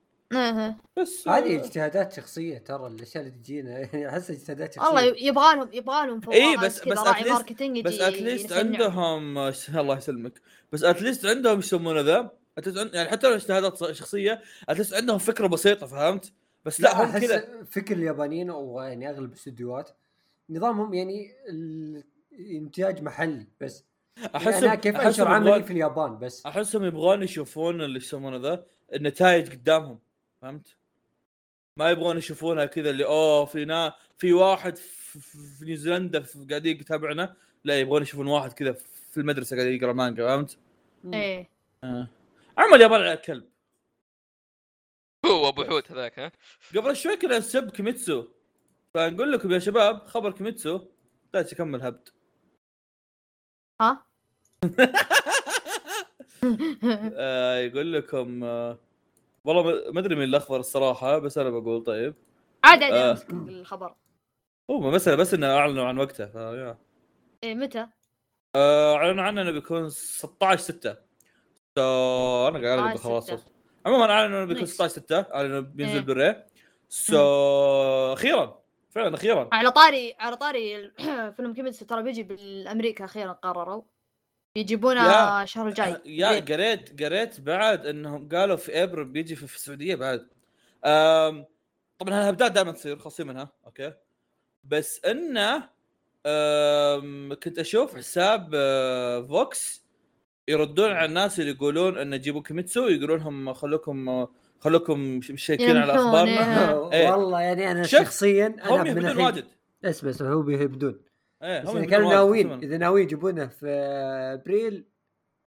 بس 0.97 1.29
هذه 1.29 1.57
آه. 1.57 1.61
اجتهادات 1.65 2.13
شخصية 2.13 2.59
ترى 2.59 2.87
الأشياء 2.87 3.25
اللي 3.25 3.35
تجينا. 3.39 3.71
يعني 3.79 4.09
احسها 4.09 4.37
اجتهادات 4.37 4.75
شخصية. 4.75 4.87
والله 4.89 5.03
يبغالهم 5.19 5.69
يبغالهم 5.73 6.21
إيه، 6.31 6.57
فواز 6.57 6.67
بس- 6.67 6.89
بس 6.89 6.99
راعي 6.99 7.23
at 7.23 7.27
least- 7.27 7.31
marketing 7.33 7.81
بس 7.85 8.01
at 8.01 8.14
least. 8.14 8.53
عندهم 8.53 9.39
الله 9.75 9.97
يسلمك. 9.97 10.41
بس 10.73 10.85
at 10.85 10.97
least 10.97 11.27
عندهم 11.27 11.57
إيش 11.57 11.65
يسمونه 11.67 12.01
ذا؟ 12.01 12.31
at 12.61 12.65
least 12.65 12.79
عند- 12.79 12.95
يعني 12.95 13.09
حتى 13.09 13.29
لو 13.29 13.35
اجتهادات 13.35 13.93
شخصية 13.93 14.43
at 14.69 14.76
least 14.76 14.95
عندهم 14.95 15.19
فكرة 15.19 15.47
بسيطة 15.47 15.87
فهمت؟ 15.87 16.33
بس 16.65 16.81
لا, 16.81 16.89
لا 16.89 17.05
هم 17.05 17.09
أحس 17.09 17.21
كذا. 17.21 17.65
فكر 17.71 17.95
اليابانيين 17.97 18.51
ويعني 18.51 19.11
أغلب 19.11 19.29
الاستديوهات 19.31 19.91
نظامهم 20.51 20.95
يعني 20.95 21.31
الانتاج 22.39 23.03
محلي 23.03 23.47
بس. 23.61 23.85
يعني 24.35 24.59
أنا 24.59 24.75
كيف 24.75 24.97
أنشر 24.97 25.07
أحسهم 25.09 25.29
عملي 25.29 25.51
يبغون- 25.51 25.63
في 25.63 25.73
اليابان 25.73 26.19
بس. 26.19 26.47
أحسهم 26.47 26.85
يبغون 26.85 27.23
يشوفون 27.23 27.81
اللي 27.83 27.97
يسمونه 27.97 28.37
ذا؟ 28.37 28.65
النتائج 28.95 29.51
قدامهم. 29.53 29.99
فهمت؟ 30.47 30.77
ما 31.79 31.91
يبغون 31.91 32.19
يشوفونها 32.19 32.65
كذا 32.67 32.91
اللي 32.91 33.05
أوه 33.05 33.45
في 33.45 33.65
نا 33.65 33.97
في 34.19 34.33
واحد 34.33 34.77
في, 34.77 35.65
نيوزيلندا 35.65 36.21
في- 36.21 36.47
قاعد 36.51 36.67
يتابعنا 36.67 37.37
لا 37.65 37.81
يبغون 37.81 38.03
يشوفون 38.03 38.27
واحد 38.27 38.53
كذا 38.53 38.73
في 39.13 39.17
المدرسة 39.21 39.57
قاعد 39.57 39.69
يقرأ 39.69 39.93
مانجا 39.93 40.27
فهمت؟ 40.27 40.59
إيه. 41.15 41.51
آه. 41.85 42.09
عمل 42.59 42.75
اليابان 42.75 43.01
على 43.01 43.17
كلب 43.17 43.45
هو 45.27 45.49
أبو 45.49 45.65
حوت 45.65 45.93
هذاك 45.93 46.19
ها؟ 46.19 46.33
قبل 46.77 46.97
شوي 46.97 47.17
كنا 47.17 47.39
نسب 47.39 47.71
كيميتسو. 47.71 48.29
فنقول 48.95 49.33
لكم 49.33 49.53
يا 49.53 49.59
شباب 49.59 50.07
خبر 50.07 50.33
كيميتسو. 50.33 50.81
لا 51.35 51.43
تكمل 51.43 51.83
هبد. 51.83 52.09
ها؟ 53.81 54.07
آه 57.17 57.57
يقول 57.59 57.93
لكم 57.93 58.45
آه 58.45 58.79
والله 59.47 59.63
ما- 59.93 60.01
أدري 60.01 60.15
مين 60.15 60.25
الاخبر 60.29 60.61
الصراحة 60.61 61.19
بس 61.19 61.39
أنا 61.39 61.51
بقول 61.51 61.85
طيب 61.85 62.15
عادي 62.65 62.85
عادي 62.85 62.97
آه. 62.97 63.19
الخبر 63.33 63.95
هو 64.71 64.91
مسألة 64.91 65.17
بس 65.17 65.35
إنه 65.35 65.47
أعلنوا 65.57 65.85
عن 65.85 65.99
وقته 65.99 66.27
فيا 66.27 66.79
إيه 67.45 67.55
متى؟ 67.55 67.87
آه، 68.57 68.95
أعلنوا 68.97 69.25
عنه 69.25 69.43
إنه 69.43 69.51
بيكون 69.51 69.89
16 69.91 70.59
6 70.63 70.97
so 71.79 72.49
أنا 72.49 72.67
قاعد 72.69 72.79
أقول 72.79 72.99
16 72.99 73.27
خلاص. 73.27 73.47
عموما 73.87 74.13
أعلنوا 74.13 74.39
إنه 74.39 74.47
بيكون 74.47 74.63
nice. 74.63 74.75
16 74.75 74.89
6 74.93 75.21
أعلنوا 75.35 75.61
بينزل 75.61 75.95
إيه. 75.95 76.01
بالري 76.01 76.45
so 76.89 77.17
أخيرا 78.13 78.63
فعلا 78.91 79.15
أخيرا 79.15 79.49
على 79.53 79.71
طاري 79.71 80.15
على 80.19 80.37
طاري 80.37 80.91
فيلم 81.37 81.55
كيميتسو 81.55 81.85
ترى 81.85 82.03
بيجي 82.03 82.23
بالأمريكا 82.23 83.05
أخيرا 83.05 83.33
قرروا 83.33 83.83
يجيبونه 84.57 85.05
يا- 85.07 85.43
الشهر 85.43 85.69
الجاي 85.69 85.97
يا 86.07 86.33
ليه؟ 86.33 86.41
قريت 86.41 87.03
قريت 87.03 87.41
بعد 87.41 87.87
إنهم 87.87 88.29
قالوا 88.29 88.57
في 88.57 88.83
ابريل 88.83 89.05
بيجي 89.05 89.37
في, 89.37 89.55
السعودية 89.55 89.95
بعد 89.95 90.27
أم 90.85 91.45
طبعا 91.99 92.15
هالهبدات 92.15 92.53
دائما 92.53 92.73
تصير 92.73 92.99
خاصين 92.99 93.27
منها 93.27 93.53
أوكي 93.67 93.93
بس 94.65 95.01
إنه 95.05 95.59
كنت 97.35 97.59
أشوف 97.59 97.97
حساب 97.97 98.51
أه، 98.55 99.23
فوكس 99.23 99.87
يردون 100.49 100.91
على 100.91 101.05
الناس 101.05 101.41
اللي 101.41 101.51
يقولون 101.51 101.99
انه 101.99 102.17
جيبوا 102.17 102.43
كيميتسو 102.43 102.89
يقولون 102.89 103.19
لهم 103.19 103.53
خلوكم 103.53 104.27
خلوكم 104.61 105.01
مشيكين 105.31 105.77
على 105.77 105.95
أخبارنا 105.95 106.71
إيه. 106.71 106.93
إيه. 106.93 107.11
والله 107.11 107.41
يعني 107.41 107.71
أنا 107.71 107.83
شخصيا 107.83 108.47
أنا 108.47 108.71
هم 108.71 108.81
من 108.81 108.87
يهبدون 108.87 109.07
الحين 109.07 109.25
واجد 109.25 109.45
اسمع 109.85 110.11
اسمع 110.11 110.33
هو 110.33 110.43
بيهبدون 110.43 111.01
إيه 111.47 111.87
كانوا 111.87 112.13
ناويين. 112.13 112.53
إذا 112.53 112.79
ناويين 112.79 113.07
يجيبونه 113.07 113.47
في 113.47 113.67
أبريل 114.43 114.85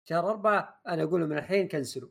شهر 0.04 0.30
أربعة 0.30 0.80
أنا 0.88 1.02
أقول 1.02 1.20
لهم 1.20 1.30
من 1.30 1.38
الحين 1.38 1.68
كنسلوا. 1.68 2.08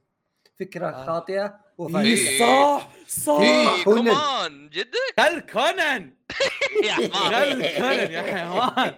فكرة 0.59 0.87
آه. 0.87 1.05
خاطئة 1.05 1.45
إيه، 1.45 1.59
وفاشله 1.77 2.39
صح 2.39 2.89
صح. 3.07 3.39
إيه 3.39 3.83
كونان. 3.83 4.13
كمان 4.15 4.69
جدك؟ 4.69 5.19
خل 5.19 5.39
كونان. 5.39 6.13
يا 6.83 6.93
خل 6.93 7.77
كونان 7.77 8.11
يا 8.11 8.21
حيوان. 8.21 8.93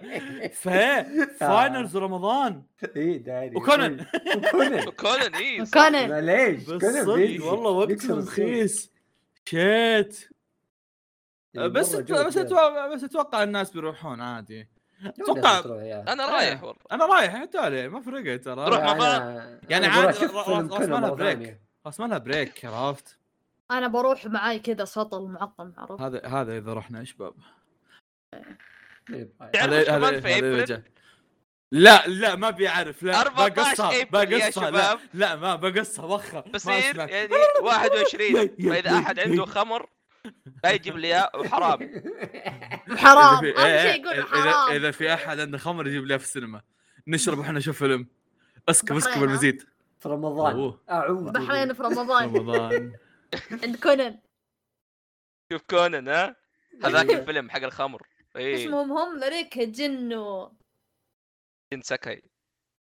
finals 1.38 1.96
رمضان. 1.96 2.62
اي 2.96 3.18
داري. 3.18 3.56
وكونان. 3.56 4.06
وكونان. 4.36 4.90
كونان 5.02 5.34
إيه. 5.34 5.64
صح. 5.64 5.72
كونان 5.72 6.10
معليش 6.10 6.62
بس 6.64 6.80
كونان. 6.84 7.08
والله 7.42 7.70
وقت. 7.70 8.10
رخيص 8.10 8.92
شيت. 9.44 10.28
اللي 11.56 11.68
بس 11.68 11.96
بس 11.96 13.04
أتوقع 13.04 13.42
الناس 13.42 13.70
بيروحون 13.70 14.20
عادي. 14.20 14.75
يا 15.02 16.12
أنا 16.12 16.26
رايح 16.26 16.62
والله. 16.62 16.80
أنا 16.92 17.06
رايح 17.06 17.36
حتى 17.36 17.70
لي 17.70 17.88
ما 17.88 18.00
فرقت 18.00 18.44
ترى. 18.44 18.68
روح 18.68 18.92
بعض. 18.92 19.00
يعني 19.70 19.86
عادي، 19.86 20.26
راس 20.26 20.88
مالها 20.88 21.10
بريك. 21.10 21.32
ثانية. 21.36 21.60
خلاص 21.84 22.00
ما 22.00 22.06
لها 22.06 22.18
بريك 22.18 22.64
عرفت؟ 22.64 23.18
أنا 23.70 23.88
بروح 23.88 24.26
معاي 24.26 24.58
كذا 24.58 24.84
سطل 24.84 25.22
معقم 25.22 25.72
معروف 25.76 26.00
هذا 26.00 26.26
هذا 26.26 26.58
إذا 26.58 26.72
رحنا 26.74 27.00
إيش 27.00 27.12
باب؟ 27.14 27.34
إيه، 29.10 29.28
تعرف 29.52 29.72
هذا- 29.72 29.96
هذا-. 29.96 30.82
لا 31.72 32.06
لا 32.06 32.34
ما 32.36 32.50
بيعرف 32.50 33.02
لا 33.02 33.20
14 33.20 33.50
بقصها 33.60 33.92
يا 33.92 34.04
لا, 34.38 34.50
شباب. 34.50 34.98
لا 35.14 35.36
ما 35.36 35.56
بقصها 35.56 36.04
وخر 36.04 36.42
ما 36.46 36.52
بصير 36.52 36.96
يعني 36.98 37.28
21 37.62 38.36
يا- 38.58 38.72
فإذا 38.72 38.90
يا- 38.90 38.98
أحد 38.98 39.18
يا- 39.18 39.22
عنده 39.24 39.44
خمر 39.46 39.88
لا 40.64 40.70
يجيب 40.70 40.96
لي 40.96 41.06
إياه 41.06 41.30
وحرام 41.34 41.78
حرام. 43.04 43.44
إذا 43.44 43.52
في- 43.52 43.58
أهم 43.58 43.66
إيه، 43.66 43.92
شيء 43.92 44.04
يقول 44.06 44.22
إذا- 44.24 44.26
حرام. 44.26 44.72
إذا 44.76 44.90
في 44.90 45.14
أحد 45.14 45.40
عنده 45.40 45.58
خمر 45.58 45.86
يجيب 45.86 46.04
لي 46.04 46.18
في 46.18 46.24
السينما. 46.24 46.62
نشرب 47.06 47.38
وإحنا 47.38 47.58
نشوف 47.58 47.78
فيلم. 47.78 48.06
اسكب 48.68 48.96
اسكب؟ 48.96 49.22
المزيد 49.22 49.62
في 50.00 50.08
رمضان. 50.08 50.74
أعوذ 50.90 51.32
بحرين 51.32 51.72
في 51.72 51.82
رمضان. 51.82 52.24
رمضان. 52.36 52.92
عند 53.62 53.76
كونان. 53.76 54.18
شوف 55.52 55.62
كونان 55.70 56.08
ها؟ 56.08 56.36
هذاك 56.84 57.10
إيه. 57.10 57.16
الفيلم 57.18 57.50
حق 57.50 57.62
الخمر. 57.62 58.02
إيه. 58.36 58.54
اسمهم 58.66 58.92
هم 58.92 59.18
ذريك 59.18 59.58
جن 59.58 60.14
و 60.14 60.52
جن 61.72 61.80
سكاي 61.82 62.22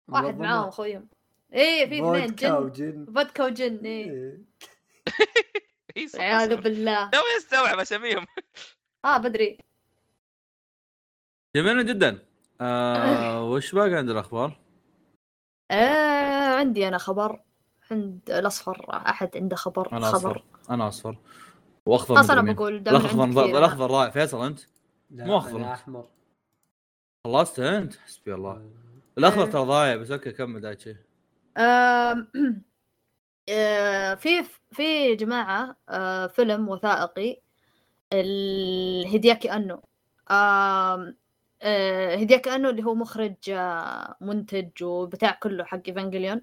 واحد 0.07 0.37
معاهم 0.39 0.67
اخويهم 0.67 1.07
إيه 1.53 1.89
في 1.89 1.95
اثنين 1.99 2.35
جن. 2.35 2.51
وجن. 2.51 3.05
فودكا 3.05 3.45
وجن 3.45 3.77
إيه. 3.85 4.11
إيه. 4.11 4.41
إي 5.97 6.07
صح 6.07 6.17
صح. 6.45 6.53
بالله. 6.53 7.09
تو 7.09 7.17
يستوعب 7.37 7.79
أساميهم. 7.79 8.25
آه 9.05 9.17
بدري. 9.17 9.57
جميل 11.55 11.85
جدا. 11.85 12.19
آه 12.61 13.43
وش 13.51 13.75
باقي 13.75 13.93
عند 13.95 14.09
الأخبار؟ 14.09 14.59
آه 15.71 16.55
عندي 16.59 16.87
أنا 16.87 16.97
خبر. 16.97 17.41
عند 17.91 18.19
الأصفر 18.29 18.85
أحد 18.93 19.37
عنده 19.37 19.55
خبر 19.55 19.91
أنا 19.97 20.05
خبر. 20.11 20.31
أصفر. 20.31 20.43
أنا 20.69 20.87
أصفر. 20.87 21.17
وأخضر 21.85 22.15
خلاص 22.15 22.25
مدري 22.25 22.33
أنا 22.39 22.41
مين. 22.41 22.55
بقول 22.55 22.75
الأخضر. 22.75 23.57
الأخضر 23.57 23.91
رائع 23.91 24.09
فيصل 24.09 24.45
أنت؟ 24.45 24.59
مو 25.11 25.37
أخضر. 25.37 25.57
أنا 25.57 25.73
أحمر. 25.73 26.07
خلصت 27.27 27.59
أنت؟ 27.59 27.95
حسبي 27.95 28.33
الله. 28.33 28.71
الأخضر 29.17 29.43
إيه. 29.45 29.51
ترى 29.51 29.61
ضايع 29.65 29.95
بس 29.95 30.11
أوكي 30.11 30.31
كمل 30.31 30.61
دايتشي 30.61 30.95
آه، 31.57 32.27
في 34.15 34.43
في 34.71 35.09
يا 35.09 35.15
جماعة 35.15 35.75
آه، 35.89 36.27
فيلم 36.27 36.69
وثائقي 36.69 37.41
ل 38.13 38.31
Hideaki 38.31 39.53
Anno. 39.53 39.75
آم، 40.31 41.17
آه، 41.61 42.15
Anno 42.55 42.69
اللي 42.69 42.83
هو 42.85 42.95
مخرج 42.95 43.35
آه، 43.49 44.15
منتج 44.21 44.83
وبتاع 44.83 45.31
كله 45.43 45.63
حق 45.65 45.81
Evangelion 45.87 46.41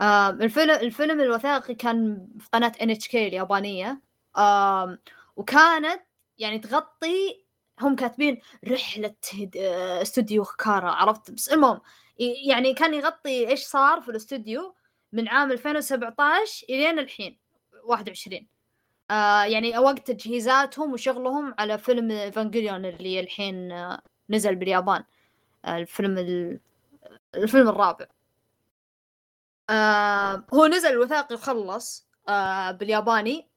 آم، 0.00 0.42
الفيلم 0.42 0.70
الفيلم 0.70 1.20
الوثائقي 1.20 1.74
كان 1.74 2.28
في 2.40 2.48
قناة 2.52 2.72
NHK 2.82 3.14
اليابانية. 3.14 4.02
آم، 4.38 4.98
وكانت 5.36 6.02
يعني 6.38 6.58
تغطي 6.58 7.44
هم 7.80 7.96
كاتبين 7.96 8.40
رحلة 8.68 9.14
آه، 9.58 10.02
استوديو 10.02 10.44
كارا 10.44 10.90
عرفت؟ 10.90 11.30
بس 11.30 11.48
المهم 11.48 11.80
يعني 12.48 12.74
كان 12.74 12.94
يغطي 12.94 13.48
إيش 13.48 13.64
صار 13.64 14.00
في 14.02 14.10
الاستوديو. 14.10 14.75
من 15.16 15.28
عام 15.28 15.52
2017 15.52 16.66
إلين 16.70 16.98
الحين 16.98 17.38
21 17.84 18.46
آه 19.10 19.44
يعني 19.44 19.78
وقت 19.78 20.10
تجهيزاتهم 20.10 20.92
وشغلهم 20.92 21.54
على 21.58 21.78
فيلم 21.78 22.10
ايفانجليون 22.10 22.84
اللي 22.84 23.20
الحين 23.20 23.72
آه 23.72 24.02
نزل 24.30 24.56
باليابان. 24.56 25.04
آه 25.64 25.76
الفيلم 25.78 26.18
ال... 26.18 26.60
الفيلم 27.34 27.68
الرابع. 27.68 28.06
آه 29.70 30.44
هو 30.54 30.66
نزل 30.66 30.88
الوثائقي 30.88 31.34
وخلص 31.34 32.08
آه 32.28 32.70
بالياباني. 32.70 33.48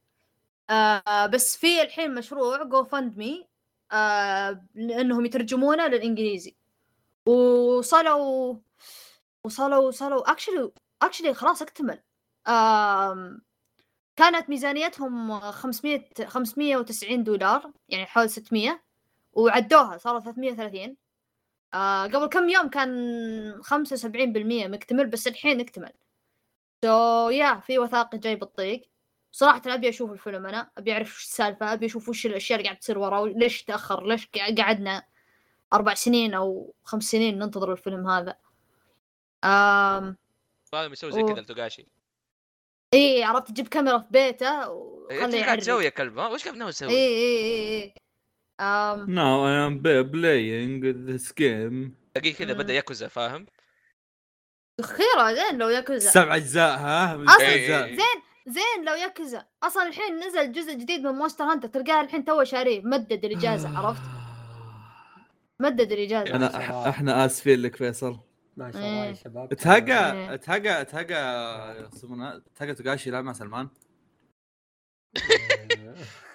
آه 0.69 1.25
بس 1.25 1.57
في 1.57 1.81
الحين 1.81 2.15
مشروع 2.15 2.63
GoFundMe 2.63 3.47
آه 3.91 4.65
انهم 4.75 5.25
يترجمونه 5.25 5.87
للإنجليزي. 5.87 6.55
وصلوا 7.25 8.55
وصلوا 9.43 9.87
وصلوا 9.87 10.31
actually 10.31 10.71
actually 11.01 11.33
خلاص 11.33 11.61
اكتمل. 11.61 11.99
كانت 14.15 14.49
ميزانيتهم 14.49 15.39
500 15.39 16.05
590 16.25 17.23
دولار 17.23 17.71
يعني 17.89 18.05
حول 18.05 18.29
600 18.29 18.81
وعدوها 19.33 19.97
صاروا 19.97 20.19
330 20.19 20.95
آه 21.73 22.03
قبل 22.03 22.25
كم 22.25 22.49
يوم 22.49 22.69
كان 22.69 23.61
75% 23.63 24.67
مكتمل 24.67 25.07
بس 25.07 25.27
الحين 25.27 25.59
اكتمل. 25.59 25.91
سو 26.85 27.29
يا 27.29 27.59
في 27.59 27.79
وثائقي 27.79 28.17
جاي 28.17 28.35
بالطريق 28.35 28.89
صراحة 29.31 29.61
أبي 29.65 29.89
أشوف 29.89 30.11
الفيلم 30.11 30.45
أنا 30.45 30.71
أبي 30.77 30.93
أعرف 30.93 31.15
وش 31.17 31.23
السالفة 31.25 31.73
أبي 31.73 31.85
أشوف 31.85 32.09
وش 32.09 32.25
الأشياء 32.25 32.59
اللي 32.59 32.69
قاعد 32.69 32.79
تصير 32.79 32.99
ورا 32.99 33.19
وليش 33.19 33.63
تأخر 33.63 34.07
ليش 34.07 34.27
قع- 34.27 34.55
قعدنا 34.63 35.03
أربع 35.73 35.93
سنين 35.93 36.33
أو 36.33 36.73
خمس 36.83 37.03
سنين 37.03 37.39
ننتظر 37.39 37.71
الفيلم 37.71 38.07
هذا. 38.09 38.35
آم 39.43 40.17
لازم 40.73 40.93
يسوي 40.93 41.11
زي. 41.11 41.23
كذا 41.23 41.39
التوغاشي 41.39 41.85
إيه 42.93 43.25
عرفت 43.25 43.47
تجيب 43.47 43.67
كاميرا 43.67 43.97
في 43.97 44.07
بيته 44.11 44.69
وخليه 44.69 45.37
إيش 45.37 45.45
قاعد 45.45 45.57
تسوي 45.57 45.85
يا 45.85 45.89
كلب 45.89 46.19
ها؟ 46.19 46.27
وش 46.27 46.43
قاعد 46.43 46.57
ناوي 46.57 46.71
تسوي؟ 46.71 46.89
إيه 46.89 47.07
إيه 47.07 47.37
إيه 47.43 47.83
إيه 47.83 47.93
آم. 48.61 49.05
Now 49.05 49.45
I 49.45 49.69
am 49.69 49.81
be- 49.83 50.11
playing 50.13 50.83
this 51.09 51.31
game. 51.31 51.91
تلاقيه 52.13 52.33
كذا. 52.33 52.53
بدأ 52.53 52.73
ياكوزا 52.73 53.07
فاهم؟ 53.07 53.45
خيرة 54.81 55.33
زين 55.33 55.57
لو 55.57 55.69
ياكوزا. 55.69 56.09
سبع 56.09 56.35
أجزاء 56.35 56.77
ها؟ 56.77 57.15
إيه. 57.41 57.85
زين 57.85 58.21
زين 58.47 58.85
لو 58.85 58.93
ياكوزا. 58.93 59.45
أصلا 59.63 59.87
الحين 59.87 60.19
نزل 60.19 60.51
جزء 60.51 60.73
جديد 60.73 61.01
من 61.01 61.11
Monster 61.11 61.43
Hunter 61.43 61.67
تلقاه 61.67 62.01
الحين 62.01 62.25
تو 62.25 62.43
شاريه. 62.43 62.81
مدد 62.81 63.25
الإجازة 63.25 63.77
عرفت؟ 63.77 64.01
مدد 65.61 65.91
الإجازة. 65.91 66.35
أنا 66.35 66.89
إحنا 66.89 67.25
آسفين 67.25 67.61
لك 67.61 67.75
فيصل. 67.75 68.19
ما 68.59 68.71
شاء 68.71 68.81
الله 68.81 69.05
يا. 69.05 69.13
شباب 69.13 69.53
تهقى. 69.53 70.37
تهقى 70.37 70.85
تهقى 70.85 71.89
يسمونها 71.93 72.41
تهقى 72.55 72.73
تقاشي 72.73 73.09
يلعب 73.09 73.23
مع 73.23 73.33
سلمان. 73.33 73.67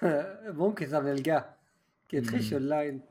آه، 0.03 0.51
ممكن 0.61 0.89
صار 0.89 1.03
نلقاه 1.03 1.45
تخش. 2.09 2.53
اونلاين 2.53 3.01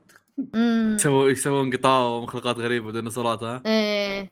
يسوون 0.95 1.31
يسوون 1.31 1.75
قطاع 1.75 1.99
ومخلوقات 1.99 2.57
غريبة 2.57 2.87
وديناصورات 2.87 3.43
ها؟ 3.43 3.61
إيه. 3.65 4.31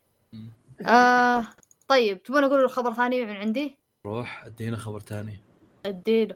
آه. 0.81 1.47
طيب 1.87 2.23
تبون 2.23 2.43
أقول 2.43 2.69
خبر 2.69 2.93
ثاني 2.93 3.25
من 3.25 3.35
عندي؟ 3.35 3.77
روح 4.05 4.45
ادينا 4.45 4.77
خبر 4.77 4.99
ثاني. 4.99 5.39
اديله 5.85 6.35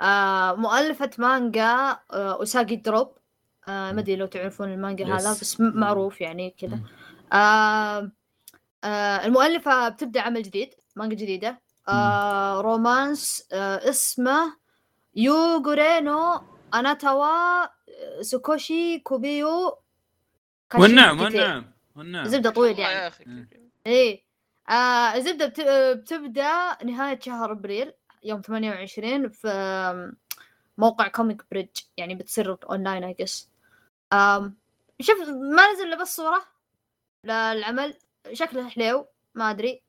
آه 0.00 0.54
مؤلفة 0.54 1.10
مانجا 1.18 1.90
آه 2.12 2.32
Usagi 2.34 2.76
Drop. 2.76 3.08
آه 3.68 3.92
ما 3.92 4.00
أدري 4.00 4.16
لو 4.16 4.26
تعرفون 4.26 4.72
المانجا 4.72 5.04
Yes. 5.04 5.08
هذا 5.08 5.30
بس 5.32 5.60
معروف 5.60 6.20
يعني 6.20 6.50
كذا. 6.58 6.80
آه 7.32 8.12
آه 8.84 9.24
المؤلفة 9.26 9.88
بتبدأ 9.88 10.20
عمل 10.20 10.42
جديد 10.42 10.74
مانجا 10.96 11.14
جديدة. 11.16 11.60
آه 11.88 12.60
romance 12.60 13.48
آه 13.52 13.88
اسمه 13.90 14.56
يوغورينو 15.14 16.40
أناتاوا 16.74 17.66
سوكوشي 18.20 18.98
كوبيو. 18.98 19.78
والنعم 20.74 21.20
والنعم 21.20 21.64
والنعم. 21.96 22.24
زبدة 22.24 22.50
طويل 22.50 22.78
يعني. 22.78 23.14
مم. 23.26 23.48
إيه. 23.86 24.22
آه 24.68 25.14
الزبدة 25.16 25.46
بت... 25.46 25.60
بتبدأ 25.98 26.84
نهاية 26.84 27.20
شهر 27.20 27.52
أبريل 27.52 27.92
يوم 28.24 28.40
28 28.40 29.28
في 29.28 30.12
موقع 30.78 31.08
Comic 31.08 31.42
Bridge 31.50 31.76
يعني 31.96 32.14
بتصير 32.14 32.56
online 32.70 33.04
I 33.04 33.16
guess 33.20 33.48
شوف 35.00 35.18
ما 35.28 35.72
نزل 35.72 35.86
إلا 35.86 35.96
بس 36.02 36.16
صورة. 36.16 36.42
للعمل. 37.24 37.94
شكله 38.32 38.68
حليو 38.68 39.06
ما 39.34 39.50
أدري. 39.50 39.82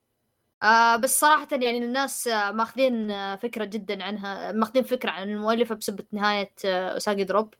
آه 0.63 0.95
بس 0.95 1.19
صراحة 1.19 1.47
يعني 1.51 1.77
الناس 1.77 2.27
آه، 2.27 2.51
ماخذين 2.51 3.11
آه، 3.11 3.35
فكرة 3.35 3.65
جدا 3.65 4.03
عنها 4.03 4.51
ماخذين 4.51 4.83
فكرة 4.83 5.09
عن 5.09 5.29
المؤلفة 5.29 5.75
بسبة 5.75 6.03
نهاية 6.11 6.51
آه، 6.65 6.89
أوساجي 6.89 7.23
دروب. 7.23 7.53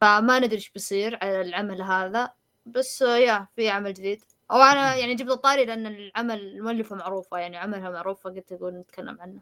فما 0.00 0.38
ندري 0.38 0.54
إيش 0.54 0.70
بيصير 0.70 1.18
على 1.22 1.40
العمل 1.40 1.82
هذا. 1.82 2.32
بس 2.66 3.02
آه، 3.02 3.16
يا 3.16 3.46
في 3.56 3.68
عمل 3.70 3.94
جديد. 3.94 4.22
أو 4.50 4.56
أنا 4.56 4.94
يعني 4.96 5.14
جبت 5.14 5.30
الطاري 5.30 5.64
لأن 5.64 5.86
العمل 5.86 6.40
المؤلفة 6.40 6.96
معروفة 6.96 7.38
يعني 7.38 7.56
عملها 7.56 7.90
معروف 7.90 8.22
فقلت 8.22 8.52
أقول 8.52 8.74
نتكلم 8.74 9.20
عنه. 9.20 9.40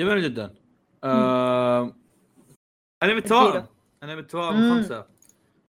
جميل 0.00 0.22
جدا. 0.22 0.54
آه... 1.04 1.94
انمي 3.02 3.18
التوائم 3.18 3.66
انمي 4.02 4.20
التوائم 4.20 4.56
مم. 4.56 4.74
خمسة. 4.74 5.06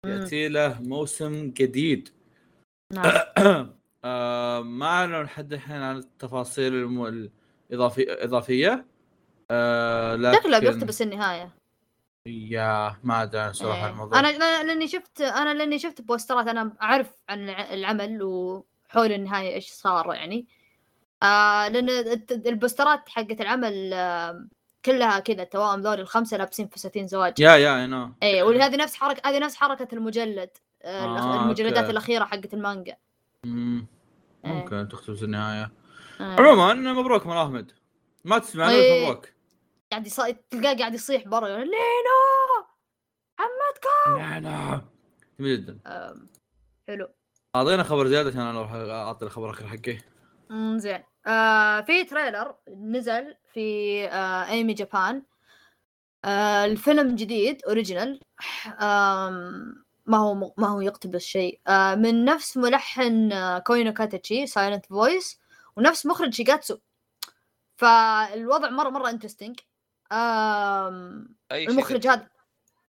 يأتي 0.04 0.48
له 0.48 0.82
موسم 0.82 1.50
جديد. 1.50 2.15
نعم. 2.92 3.12
آه... 4.04 4.60
ما 4.60 4.86
اعلنوا 4.86 5.22
لحد 5.22 5.52
الحين 5.52 5.76
عن 5.76 5.96
التفاصيل 5.96 6.74
الم... 6.74 7.28
الإضافية. 7.70 8.06
اضافيه 8.08 8.86
آه... 9.50 10.16
لكن 10.16 10.38
شكله 10.38 10.58
بيقتبس 10.58 11.02
النهاية. 11.02 11.50
يا 12.26 12.96
ما 13.04 13.22
أدري 13.22 13.40
عن 13.40 13.52
صراحة 13.52 13.84
إيه. 13.86 13.90
الموضوع. 13.92 14.18
أنا 14.18 14.62
لأني 14.62 14.88
شفت 14.88 15.20
أنا 15.20 15.54
لأني 15.54 15.78
شفت 15.78 16.00
بوسترات 16.02 16.48
أنا 16.48 16.72
أعرف 16.82 17.10
عن 17.28 17.48
الع- 17.48 17.74
العمل 17.74 18.22
وحول 18.22 19.12
النهاية 19.12 19.54
إيش 19.54 19.70
صار 19.70 20.14
يعني. 20.14 20.46
آه 21.22 21.68
لأن 21.68 21.88
البوسترات 22.46 23.08
حقت 23.08 23.40
العمل 23.40 23.92
آه 23.94 24.46
كلها 24.84 25.18
كذا 25.18 25.44
توائم 25.44 25.80
ذول 25.80 26.00
الخمسة 26.00 26.36
لابسين 26.36 26.68
فساتين 26.68 27.06
زواج. 27.06 27.40
يا 27.40 27.56
يا 27.56 27.76
I 27.80 27.86
know 27.86 28.12
إيه 28.22 28.42
وهذه 28.42 28.76
نفس 28.76 28.94
حركه 28.94 29.28
هذه 29.28 29.38
نفس 29.38 29.56
حركة 29.56 29.88
المجلد. 29.92 30.50
آه 30.86 31.18
آه، 31.18 31.42
المجلدات 31.42 31.78
أوكي. 31.78 31.90
الأخيرة 31.90 32.24
حقت 32.24 32.54
المانجا. 32.54 32.96
مم. 33.44 33.86
ممكن 34.44 34.88
تختبز 34.88 35.24
النهاية. 35.24 35.72
آه. 36.20 36.36
عموما 36.40 36.74
مبروك 36.74 37.26
من 37.26 37.36
أحمد. 37.36 37.72
ما 38.24 38.38
تسمع 38.38 38.70
إيه. 38.70 39.06
مبروك. 39.06 39.28
قاعد 39.90 40.06
يص... 40.06 40.20
تلقاه 40.50 40.76
قاعد 40.76 40.94
يصيح 40.94 41.28
برا 41.28 41.48
لينو 41.48 41.66
عمتكم 43.38 44.42
لا 44.42 44.80
جميل 45.38 45.62
جدا. 45.66 45.78
آم، 45.86 46.28
حلو. 46.88 47.08
أعطينا 47.56 47.82
خبر 47.82 48.06
زيادة 48.06 48.30
عشان 48.30 48.40
أنا 48.40 48.58
أروح 48.58 48.72
أعطي 48.72 49.24
الخبر 49.24 49.50
الأخير 49.50 49.68
حقي. 49.68 49.98
مم، 50.50 50.78
زين. 50.78 51.02
آه 51.26 51.80
في 51.80 52.04
تريلر 52.04 52.54
نزل 52.68 53.34
في 53.52 54.04
آه 54.08 54.48
ايمي 54.48 54.74
جابان 54.74 55.22
آه 56.24 56.64
الفيلم 56.64 57.14
جديد 57.14 57.62
اوريجينال 57.64 58.20
آم 58.80 59.85
ما 60.06 60.18
هو 60.18 60.52
ما 60.56 60.68
هو 60.68 60.80
يقتبس 60.80 61.22
شيء 61.22 61.60
آه 61.66 61.94
من 61.94 62.24
نفس 62.24 62.56
ملحن 62.56 63.32
آه 63.32 63.58
كوينو 63.58 63.92
كاتاتشي 63.92 64.46
سايلنت 64.46 64.86
فويس 64.86 65.40
ونفس 65.76 66.06
مخرج 66.06 66.34
شيغاتسو 66.34 66.78
فالوضع 67.76 68.70
مرة 68.70 68.88
مرة 68.88 69.10
انترستنج 69.10 69.60
المخرج 71.52 72.06
هذا 72.06 72.28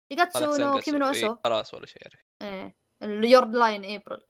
شيغاتسو 0.09 0.39
خلاص 0.39 0.59
نو 0.59 0.71
سنقص. 0.73 0.85
كيمي 0.85 0.99
نو 0.99 1.05
إيه، 1.05 1.11
اسو 1.11 1.35
خلاص 1.43 1.73
ولا 1.73 1.85
شيء 1.85 2.01
يعني. 2.01 2.25
إيه 2.41 2.75
اليورد 3.03 3.55
لاين 3.55 3.85
ابريل. 3.85 4.21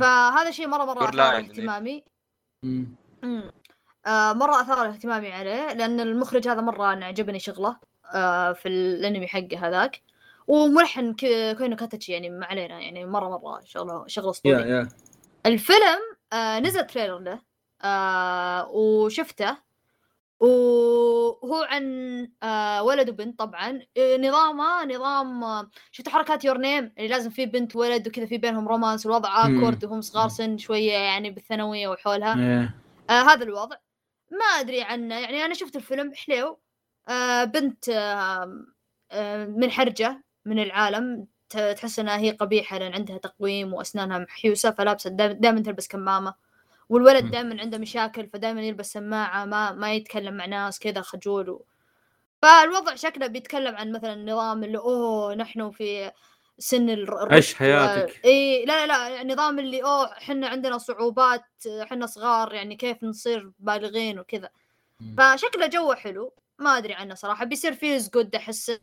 فهذا 0.00 0.50
شيء 0.50 0.68
مرة 0.68 0.84
مرة 0.84 1.08
أثار 1.08 1.14
Line، 1.14 1.48
اهتمامي 1.48 2.04
مم. 2.62 2.96
مم. 3.22 3.52
آه 4.06 4.32
مرة 4.32 4.60
أثار 4.60 4.88
اهتمامي 4.88 5.32
عليه 5.32 5.72
لأن 5.72 6.00
المخرج 6.00 6.48
هذا 6.48 6.60
مرة 6.60 6.92
أنا 6.92 7.06
عجبني 7.06 7.38
شغله 7.38 7.76
آه 8.14 8.52
في 8.52 8.68
الأنمي 8.68 9.26
حقه 9.26 9.68
هذاك 9.68 10.02
وملحن 10.46 11.14
كوينو 11.58 11.76
كاتاتشي 11.76 12.12
يعني 12.12 12.30
ما 12.30 12.46
علينا 12.46 12.80
يعني 12.80 13.06
مرة 13.06 13.28
مرة 13.28 13.60
شغله 13.64 14.04
شغله 14.06 14.26
يا 14.26 14.30
أسطوري. 14.30 14.70
يا 14.70 14.88
الفيلم 15.46 16.00
آه 16.32 16.58
نزل 16.60 16.86
trailer 16.86 17.18
له 17.18 17.40
آه 17.82 18.68
وشفته. 18.70 19.56
وهو 20.40 21.62
عن 21.62 21.84
آه 22.42 22.82
ولد 22.82 23.10
وبنت 23.10 23.38
طبعا. 23.38 23.80
نظامه 23.98 24.84
نظام 24.84 25.44
آه 25.44 25.70
شفت 25.90 26.08
حركات 26.08 26.44
Your 26.44 26.58
Name 26.58 26.92
اللي 26.98 27.08
لازم 27.08 27.30
في 27.30 27.46
بنت 27.46 27.76
ولد 27.76 28.08
وكذا 28.08 28.26
في 28.26 28.38
بينهم 28.38 28.68
romance 28.68 29.06
والوضع 29.06 29.46
مم. 29.48 29.58
awkward 29.58 29.84
وهم 29.84 30.00
صغار 30.00 30.28
سن 30.28 30.58
شوية 30.58 30.92
يعني 30.92 31.30
بالثانوية 31.30 31.88
وحولها. 31.88 32.38
إيه. 32.38 32.74
آه 33.10 33.22
هذا 33.22 33.44
الوضع. 33.44 33.76
ما 34.30 34.44
أدري 34.60 34.82
عنه. 34.82 35.14
يعني 35.14 35.44
أنا 35.44 35.54
شفت 35.54 35.76
الفيلم 35.76 36.14
حليو 36.14 36.58
آه 37.08 37.44
بنت 37.44 37.88
آه 37.88 38.64
آه 39.10 39.44
منحرجة. 39.44 40.24
من 40.44 40.58
العالم 40.58 41.26
تحس 41.48 41.98
إنها 41.98 42.16
هي 42.18 42.30
قبيحة 42.30 42.78
لأن 42.78 42.94
عندها 42.94 43.18
تقويم 43.18 43.74
وأسنانها 43.74 44.18
محيوسة 44.18 44.70
فلابسة 44.70 45.10
دائما 45.10 45.60
تلبس 45.60 45.88
كمامة 45.88 46.34
والولد. 46.88 47.30
دائما 47.30 47.60
عنده 47.60 47.78
مشاكل 47.78 48.28
فدائما 48.28 48.62
يلبس 48.62 48.92
سماعة 48.92 49.44
ما 49.44 49.72
ما 49.72 49.94
يتكلم 49.94 50.34
مع 50.34 50.46
ناس 50.46 50.78
كذا 50.78 51.00
خجول 51.00 51.50
و... 51.50 51.64
فالوضع 52.42 52.94
شكله 52.94 53.26
بيتكلم 53.26 53.76
عن 53.76 53.92
مثلا 53.92 54.12
النظام 54.12 54.64
اللي 54.64 54.78
أوه 54.78 55.34
نحن 55.34 55.70
في 55.70 56.12
سن 56.58 56.90
الر- 56.90 57.22
الرشد 57.22 57.32
عيش 57.34 57.54
حياتك. 57.54 58.20
إي 58.24 58.64
لا 58.64 58.86
لا 58.86 59.08
لا 59.08 59.22
النظام 59.22 59.58
اللي 59.58 59.82
أوه 59.82 60.12
إحنا 60.12 60.48
عندنا 60.48 60.78
صعوبات 60.78 61.44
إحنا 61.82 62.06
صغار 62.06 62.54
يعني 62.54 62.76
كيف 62.76 63.04
نصير 63.04 63.52
بالغين 63.58 64.18
وكذا. 64.18 64.50
فشكله 65.18 65.66
جوه 65.66 65.94
حلو 65.94 66.34
ما 66.58 66.78
أدري 66.78 66.94
عنه 66.94 67.14
صراحة 67.14 67.44
بيصير 67.44 67.72
فيز 67.72 68.10
جود 68.10 68.34
أحسه 68.34 68.80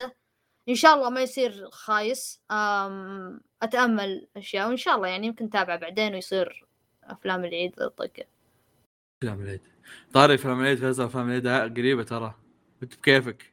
إن 0.69 0.75
شاء 0.75 0.95
الله 0.95 1.09
ما 1.09 1.21
يصير 1.21 1.69
خايس 1.71 2.41
أم 2.51 3.41
أتأمل 3.61 4.27
أشياء 4.37 4.67
وإن 4.67 4.77
شاء 4.77 4.95
الله 4.95 5.07
يعني 5.07 5.27
يمكن 5.27 5.49
تابعه 5.49 5.77
بعدين 5.77 6.13
ويصير 6.13 6.65
أفلام 7.03 7.45
العيد 7.45 7.71
طقه 7.75 8.09
أفلام 9.23 9.41
العيد. 9.41 9.61
طاري 10.13 10.35
أفلام 10.35 10.61
العيد 10.61 10.77
فيصل 10.79 11.03
أفلام 11.03 11.29
العيد 11.29 11.47
قريبة 11.77 12.03
ترى. 12.03 12.35
أنت 12.83 12.95
بكيفك؟ 12.95 13.51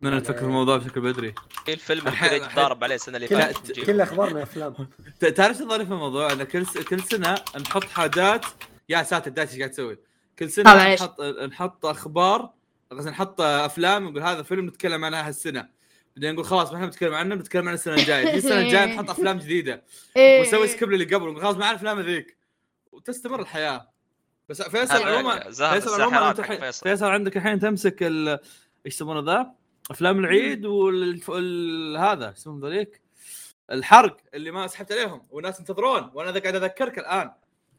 من 0.00 0.16
نفكر 0.16 0.38
في 0.38 0.44
الموضوع 0.44 0.76
بشكل 0.76 1.00
بدري. 1.00 1.34
في 1.64 1.72
الفيلم 1.72 1.98
اللي 2.00 2.10
الحين- 2.10 2.28
كريت 2.28 2.54
ضارب 2.56 2.84
عليه 2.84 2.94
السنة 2.94 3.16
اللي 3.16 3.28
كل 3.28 3.36
فاتت. 3.36 3.80
كل 3.80 4.00
أخبارنا 4.00 4.42
أفلام. 4.42 4.88
تعرف 5.36 5.56
شو 5.56 5.68
ظريف 5.68 5.88
في 5.88 5.94
الموضوع؟ 5.94 6.32
إن 6.32 6.42
كل 6.44 6.66
س... 6.66 6.78
كل 6.78 7.00
سنة 7.02 7.34
نحط 7.60 7.84
حاجات 7.84 8.44
يا 8.88 9.02
ساتر 9.02 9.30
دايتش 9.30 9.52
إيش 9.52 9.58
قاعد 9.60 9.70
تسوي؟ 9.70 9.98
كل 10.38 10.44
آه، 10.44 10.48
سنه. 10.48 10.94
نحط 10.94 11.20
نحط 11.22 11.86
أخبار 11.86 12.52
قصدي 12.90 13.10
نحط 13.10 13.40
أفلام 13.40 14.08
نقول 14.08 14.22
هذا 14.22 14.42
فيلم 14.42 14.66
نتكلم 14.66 15.04
عنها 15.04 15.28
هالسنة. 15.28 15.68
بعدين 16.18 16.32
نقول 16.34 16.44
خلاص 16.44 16.68
ما 16.70 16.74
إحنا 16.76 16.86
بنتكلم 16.86 17.14
عنه 17.14 17.34
بنتكلم 17.34 17.68
عن 17.68 17.74
السنة 17.74 17.94
الجاية. 17.94 18.30
في 18.30 18.36
السنة 18.36 18.60
الجاية 18.60 18.84
نحط 18.94 19.10
أفلام 19.10 19.38
جديدة. 19.38 19.82
إيه. 20.16 20.40
ونسوي 20.40 20.66
skip 20.66 20.92
اللي 20.92 21.04
قبل 21.04 21.40
خلاص 21.40 21.56
ما 21.56 21.66
عارف 21.66 21.82
الأفلام 21.82 22.06
ذيك 22.06 22.36
وتستمر 22.92 23.40
الحياة. 23.40 23.88
بس 24.48 24.62
فيصل 24.62 25.02
عموما 25.02 25.50
فيصل 25.50 26.02
عموما 26.02 26.32
فيصل. 26.72 27.06
عندك 27.06 27.36
الحين 27.36 27.58
تمسك 27.58 28.02
ال 28.02 28.28
إيش 28.28 28.94
يسمونه 28.94 29.32
ذا؟ 29.32 29.50
أفلام 29.90 30.18
العيد 30.18 30.66
وال 30.66 31.20
ال- 31.28 31.96
هذا 31.96 32.28
إيش 32.28 32.36
يسمونه 32.38 32.60
ذوليك؟ 32.66 33.00
الحرق 33.72 34.16
اللي 34.34 34.50
ما 34.50 34.66
سحبت 34.66 34.92
عليهم 34.92 35.22
والناس 35.30 35.60
ينتظرون. 35.60 36.10
وأنا 36.14 36.40
قاعد 36.40 36.54
أذكرك 36.54 36.98
الآن. 36.98 37.30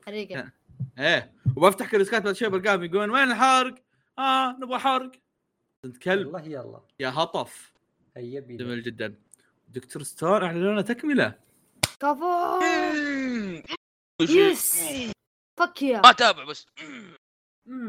حقيقه 0.05 0.51
إيه. 0.99 1.31
وبفتح 1.55 1.91
كريسكات 1.91 2.21
بعد 2.21 2.33
شوي 2.35 2.49
بلقاهم 2.49 2.83
يقولون 2.83 3.09
وين 3.09 3.31
الحرق؟ 3.31 3.75
آه 4.19 4.51
نبغى 4.59 4.79
حرق. 4.79 5.11
انت 5.85 5.97
كلب 5.97 6.25
والله 6.27 6.45
يلا. 6.45 6.79
يا 6.99 7.09
هطف. 7.09 7.73
بينا 8.21 8.63
جميل 8.63 8.83
جدا. 8.83 9.15
دكتور 9.67 10.03
ستون 10.03 10.43
اعلنوا 10.43 10.71
لنا 10.71 10.81
تكملة. 10.81 11.33
كفو. 11.99 12.59
يس. 14.21 14.83
فك 15.57 15.81
يا. 15.81 16.01
ما 16.05 16.11
تابع 16.11 16.43
بس. 16.43 16.67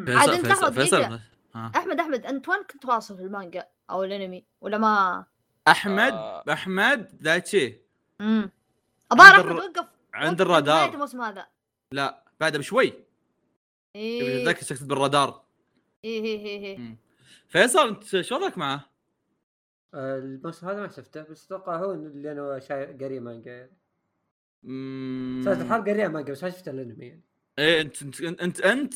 عاد 0.08 0.30
فيصل 0.30 0.32
انت 0.32 0.46
لحظة 0.46 0.70
فيصل. 0.70 1.20
ها. 1.54 1.72
أحمد 1.76 2.00
أحمد 2.00 2.26
أنت 2.26 2.48
وين 2.48 2.62
كنت 2.62 2.84
واصل 2.84 3.16
في 3.16 3.22
المانجا؟ 3.22 3.68
أو 3.90 4.04
الأنمي؟ 4.04 4.44
ولا 4.60 4.78
ما؟ 4.78 5.24
أحمد 5.68 6.12
آه. 6.12 6.44
أحمد 6.52 7.18
دايتشي 7.20 7.78
امم 8.20 8.50
الظاهر 9.12 9.34
عند 9.34 9.46
احمد 9.46 9.78
وقف 9.78 9.86
عند 10.14 10.40
الرادار. 10.40 10.94
الموسم 10.94 11.20
هذا. 11.20 11.46
لا 11.92 12.24
بعد 12.40 12.56
بشوي. 12.56 12.92
إيه. 13.96 14.44
ذاك 14.44 14.58
تكتب 14.58 14.88
بالرادار. 14.88 15.44
إيه 16.04 16.24
إيه 16.24 16.46
إيه. 16.46 16.78
مم. 16.78 16.96
فيصل 17.48 17.88
أنت 17.88 18.20
شو 18.20 18.34
وضعك 18.36 18.58
معه؟ 18.58 18.89
آه، 19.94 20.18
الموسم 20.18 20.68
هذا 20.68 20.80
ما 20.80 20.88
شفته 20.88 21.22
بس 21.22 21.46
أتوقع 21.46 21.76
هو 21.76 21.92
اللي 21.92 22.32
أنا 22.32 22.58
شايف 22.58 23.02
قاري 23.02 23.20
مانجا 23.20 23.50
يعني. 23.50 23.72
سالفة 25.44 25.62
الحرب 25.62 25.86
قاريها 25.88 26.08
مانجا 26.08 26.32
بس 26.32 26.44
ما 26.44 26.50
شفت 26.50 26.68
الأنمي 26.68 27.06
يعني 27.06 27.22
إيه 27.58 27.80
انت 27.80 28.02
انت 28.02 28.40
انت, 28.42 28.60
انت, 28.60 28.94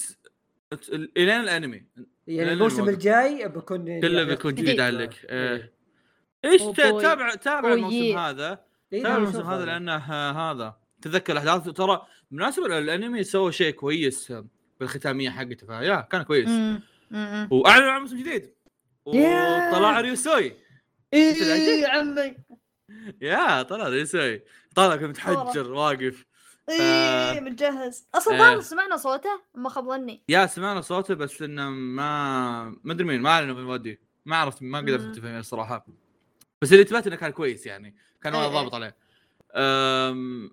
انت 0.72 0.88
الين 0.88 1.40
الأنمي 1.40 1.84
يعني 2.26 2.52
الموسم 2.52 2.88
الجاي 2.88 3.48
بكون 3.48 3.88
يعني 3.88 4.00
كله 4.00 4.22
أحداث 4.22 4.36
بيكون 4.36 4.54
جديد. 4.54 4.80
عليك 4.80 5.24
إيه. 5.24 5.72
إيه 6.44 6.50
إيش 6.50 6.62
تا- 6.62 6.90
بوي. 6.90 7.02
تابع 7.02 7.34
تابع 7.34 7.72
الموسم. 7.72 8.18
هذا 8.18 8.64
إيه، 8.92 9.02
تابع 9.02 9.16
الموسم 9.16 9.42
هذا 9.42 9.64
لأنه 9.64 9.96
هذا 9.96 10.76
تذكر 11.02 11.32
الأحداث 11.32 11.68
ترى 11.68 12.06
بالمناسبة 12.30 12.78
الأنمي 12.78 13.24
سوى 13.24 13.52
شيء 13.52 13.74
كويس 13.74 14.32
بالختامية 14.80 15.30
حقته 15.30 15.66
فيا 15.66 16.00
كان 16.00 16.22
كويس. 16.22 16.48
واعلنوا 17.50 17.90
عن 17.90 18.00
موسم 18.00 18.18
جديد. 18.20 18.54
وطلع 19.06 20.00
ريوسوي 20.00 20.52
إيه 21.14 21.82
يا 21.82 21.88
عمي. 21.88 22.36
يا 23.20 23.62
طلع 23.62 23.88
ريوسوي 23.88 24.42
طلع 24.74 24.96
كان 24.96 25.08
متحجر 25.10 25.72
واقف. 25.72 26.24
إيه 26.68 27.40
متجهز. 27.40 28.08
أصلا 28.14 28.34
آه. 28.34 28.38
ظاهر 28.38 28.60
سمعنا 28.60 28.96
صوته 28.96 29.42
ما 29.54 29.68
خاب 29.68 29.88
ظني. 29.88 30.22
يا 30.28 30.46
سمعنا 30.46 30.80
صوته 30.80 31.14
بس 31.14 31.42
إنه 31.42 31.70
ما 31.70 32.64
ما 32.84 32.92
أدري 32.92 33.04
مين 33.06 33.20
ما 33.20 33.30
اعلنوا 33.30 33.54
بالمودي 33.54 34.00
ما 34.26 34.36
عرفت 34.36 34.62
ما 34.62 34.78
قدرت. 34.78 35.02
اتفق 35.02 35.28
الصراحه 35.28 35.86
بس 36.62 36.72
اللي 36.72 36.84
ثبت 36.84 37.06
إنه 37.06 37.16
كان 37.16 37.30
كويس 37.30 37.66
يعني. 37.66 37.96
كان 38.22 38.34
إيه 38.34 38.40
وايد 38.40 38.52
إيه. 38.52 38.60
ضابط 38.60 38.74
عليه. 38.74 38.96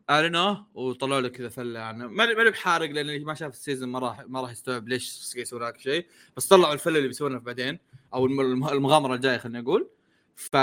أعلنوه 0.09 0.67
وطلعوا 0.73 1.21
له 1.21 1.27
كذا 1.27 1.49
فلة 1.49 1.79
عنه. 1.79 2.07
ما 2.07 2.25
ما 2.25 2.49
بحارق 2.49 2.89
لأن 2.91 3.23
ما 3.23 3.33
شاف 3.33 3.53
السيزون 3.53 3.89
ما 3.89 3.99
راح 3.99 4.23
ما 4.27 4.41
راح 4.41 4.51
يستوعب 4.51 4.87
ليش 4.87 5.35
يسوون 5.35 5.63
هذا 5.63 5.75
الشيء 5.75 6.05
بس 6.37 6.47
طلعوا 6.47 6.73
الفلة 6.73 6.97
اللي 6.97 7.07
بيسوونها 7.07 7.39
بعدين 7.39 7.79
أو 8.13 8.25
الم- 8.25 8.41
الم- 8.41 8.67
المغامرة 8.67 9.15
الجاية 9.15 9.37
خلينا 9.37 9.61
نقول. 9.61 9.89
ف 10.35 10.55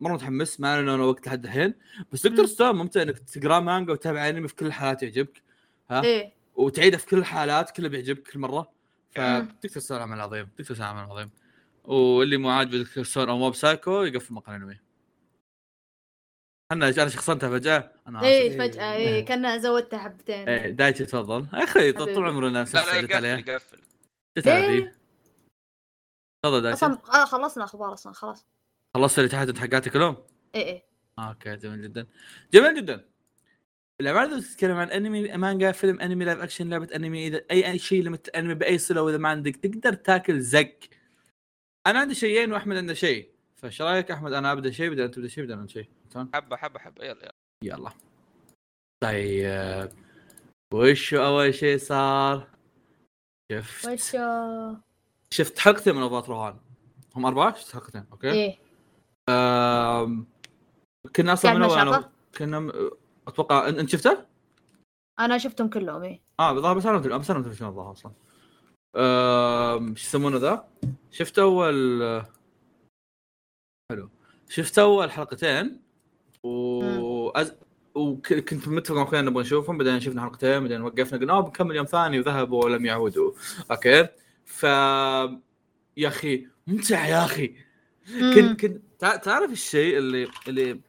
مره 0.00 0.12
متحمس 0.12 0.60
ما 0.60 0.74
اعلنوا 0.74 1.06
وقت 1.06 1.26
لحد 1.26 1.44
الحين. 1.44 1.74
بس 2.12 2.26
دكتور. 2.26 2.46
ستون 2.46 2.76
ممتع 2.76 3.02
إنك 3.02 3.18
تقرأ 3.18 3.60
مانجا 3.60 3.92
وتتابع 3.92 4.28
أنمي 4.28 4.48
في 4.48 4.54
كل 4.54 4.66
الحالات 4.66 5.02
يعجبك 5.02 5.42
ها؟ 5.90 6.04
إيه. 6.04 6.32
وتعيده 6.54 6.96
في 6.98 7.06
كل 7.06 7.18
الحالات 7.18 7.70
كله 7.70 7.88
بيعجبك 7.88 8.28
كل 8.28 8.38
مرة. 8.38 8.70
فدكتور 9.10 9.82
ستون 9.82 9.98
عمل 9.98 10.20
عظيم 10.20 10.48
دكتور 10.58 10.76
ستون 10.76 10.86
عمل 10.86 11.10
عظيم. 11.10 11.30
واللي 11.84 12.36
مو 12.36 12.50
عاجبه 12.50 12.78
دكتور 12.78 13.04
ستون 13.04 13.28
أو 13.28 13.38
موب 13.38 13.54
سايكو 13.54 14.02
يقفل 14.02 14.34
مقال 14.34 14.54
أنمي. 14.54 14.80
أنا 16.72 16.88
أنا 16.88 17.08
شخصنتها 17.08 17.50
فجاه 17.50 17.92
أنا 18.06 18.18
آسف. 18.18 18.26
إيه 18.26 18.58
فجأة 18.58 18.92
إيه 18.94 19.24
كان 19.28 19.60
زودته 19.60 19.98
حبتين. 19.98 20.48
إيه 20.48 20.70
دايتشي 20.70 21.04
تفضل. 21.04 21.46
يا 21.52 21.64
أخي 21.64 21.92
طول 21.92 22.28
عمرنا 22.28 22.60
نفس 22.60 22.74
لا 22.74 22.80
لا 22.80 22.86
الشيء 22.86 23.02
جت 23.06 23.12
عليه. 23.12 23.28
يقفل. 23.28 23.78
جت 24.38 24.46
ليه؟ 24.46 24.66
دي. 24.80 24.90
تفضل 26.44 26.62
دايتشي. 26.62 26.86
أصلا 26.86 26.98
آه 27.22 27.24
خلصنا 27.24 27.64
أخبار 27.64 27.92
أصلا 27.92 28.12
خلاص. 28.12 28.46
خلصت 28.94 29.18
اللي 29.18 29.28
تحت 29.28 29.58
حقاتي 29.58 29.90
كلهم؟ 29.90 30.16
إيه 30.54 30.64
إيه. 30.64 30.84
آه، 31.18 31.28
أوكي 31.28 31.56
جميل 31.56 31.82
جدا. 31.82 32.06
جميل 32.52 32.74
جدا. 32.76 33.08
الاعمال 34.00 34.32
اللي 34.32 34.42
تتكلم 34.42 34.76
عن 34.76 34.90
أنمي 34.90 35.36
مانجا 35.36 35.72
فيلم 35.72 36.00
أنمي 36.00 36.24
live 36.24 36.40
action 36.40 36.70
لعبة 36.70 36.88
أنمي 36.96 37.26
إذا 37.26 37.44
أي 37.50 37.70
أي 37.70 37.78
شيء 37.78 38.02
لمت 38.02 38.28
أنمي 38.28 38.54
بأي 38.54 38.78
صلة 38.78 39.02
وإذا 39.02 39.18
ما 39.18 39.28
عندك 39.28 39.56
تقدر 39.56 39.94
تاكل 39.94 40.40
زق 40.40 40.78
أنا 41.86 41.98
عندي 42.00 42.14
شيئين 42.14 42.52
وأحمد 42.52 42.76
عنده 42.76 42.94
شيء. 42.94 43.30
فايش 43.56 43.82
رأيك 43.82 44.10
أحمد؟ 44.10 44.32
أنا 44.32 44.52
أبدأ 44.52 44.70
شيء 44.70 44.90
بدل 44.90 45.02
انت 45.02 45.14
تبدأ 45.14 45.28
شيء 45.28 45.44
بدل 45.44 45.58
انت 45.58 45.70
شيء 45.70 45.88
حبه 46.34 46.56
حبه 46.56 46.78
حبه 46.78 47.04
يلا 47.04 47.22
يلا. 47.22 47.34
يلا. 47.62 47.90
طيب. 49.02 49.92
وش 50.74 51.14
أول 51.14 51.54
شيء 51.54 51.78
صار؟ 51.78 52.48
شفت. 53.52 53.88
وش 53.88 54.14
آه، 54.14 54.80
شفت 55.30 55.58
حلقتين 55.58 55.94
من 55.94 56.02
اضواء 56.02 56.24
روهان 56.24 56.60
هم 57.16 57.26
أربعة؟ 57.26 57.54
شفت 57.54 57.72
حلقتين. 57.72 58.06
أوكي. 58.12 58.32
إيه. 58.32 58.63
كنا 61.16 61.32
أصلا 61.32 61.54
من 61.54 61.62
أول؟ 61.62 62.04
كنا 62.38 62.72
أتوقع 63.28 63.68
أنت 63.68 63.88
شفته؟ 63.88 64.26
أنا 65.18 65.38
شفتهم 65.38 65.68
كلهم 65.68 66.02
إيه 66.02 66.22
آه 66.40 66.52
بالظاهر 66.52 66.76
بس 66.78 66.86
أنا 66.86 66.98
ما 66.98 67.16
بس 67.16 67.30
أنا 67.30 67.54
شنو 67.54 67.68
الظاهر 67.68 67.92
أصلا 67.92 68.12
شو 69.94 70.06
يسمونه 70.06 70.36
ذا؟ 70.36 70.68
شفت 71.10 71.38
اول 71.38 72.02
حلو 73.92 74.10
شفت 74.48 74.78
أول 74.78 75.10
حلقتين 75.10 75.80
و 76.42 77.28
أز... 77.28 77.54
وكنت 77.94 78.68
متفق 78.68 78.94
مع 78.96 79.02
اخويا 79.02 79.22
نبغى 79.22 79.42
نشوفهم 79.42 79.78
بعدين 79.78 80.00
شفنا 80.00 80.22
حلقتين 80.22 80.60
بعدين 80.60 80.82
وقفنا 80.82 81.18
قلنا 81.18 81.32
آه 81.32 81.40
بنكمل 81.40 81.76
يوم 81.76 81.86
ثاني 81.86 82.18
وذهبوا 82.18 82.64
ولم 82.64 82.86
يعودوا 82.86 83.32
أوكي 83.70 84.08
ف 84.44 84.62
يا 85.96 86.08
أخي 86.08 86.46
ممتع 86.66 87.06
يا 87.06 87.24
أخي. 87.24 87.56
كنت 88.34 88.60
كنت 88.60 88.82
تع- 88.98 89.16
تعرف 89.16 89.52
الشيء 89.52 89.98
اللي 89.98 90.28
اللي 90.48 90.80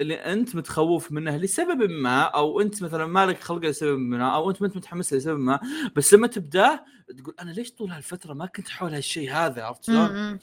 اللي 0.00 0.14
أنت 0.14 0.56
متخوف 0.56 1.12
منه 1.12 1.36
لسبب 1.36 1.90
ما 1.90 2.20
أو 2.22 2.60
أنت 2.60 2.82
مثلا 2.82 3.06
مالك 3.06 3.40
خلقه 3.40 3.68
لسبب 3.68 3.98
ما 3.98 4.28
أو 4.34 4.50
أنت 4.50 4.62
ما 4.62 4.68
أنت 4.68 4.76
متحمس 4.76 5.12
لسبب 5.12 5.38
ما 5.38 5.60
بس 5.96 6.14
لما 6.14 6.26
تبداه 6.26 6.84
تقول 7.18 7.34
أنا 7.40 7.50
ليش 7.50 7.72
طول 7.72 7.90
هالفترة 7.90 8.32
ما 8.34 8.46
كنت 8.46 8.68
حول 8.68 8.94
هالشيء 8.94 9.32
هذا 9.32 9.62
عرفت 9.64 9.84
شلون؟ 9.84 10.38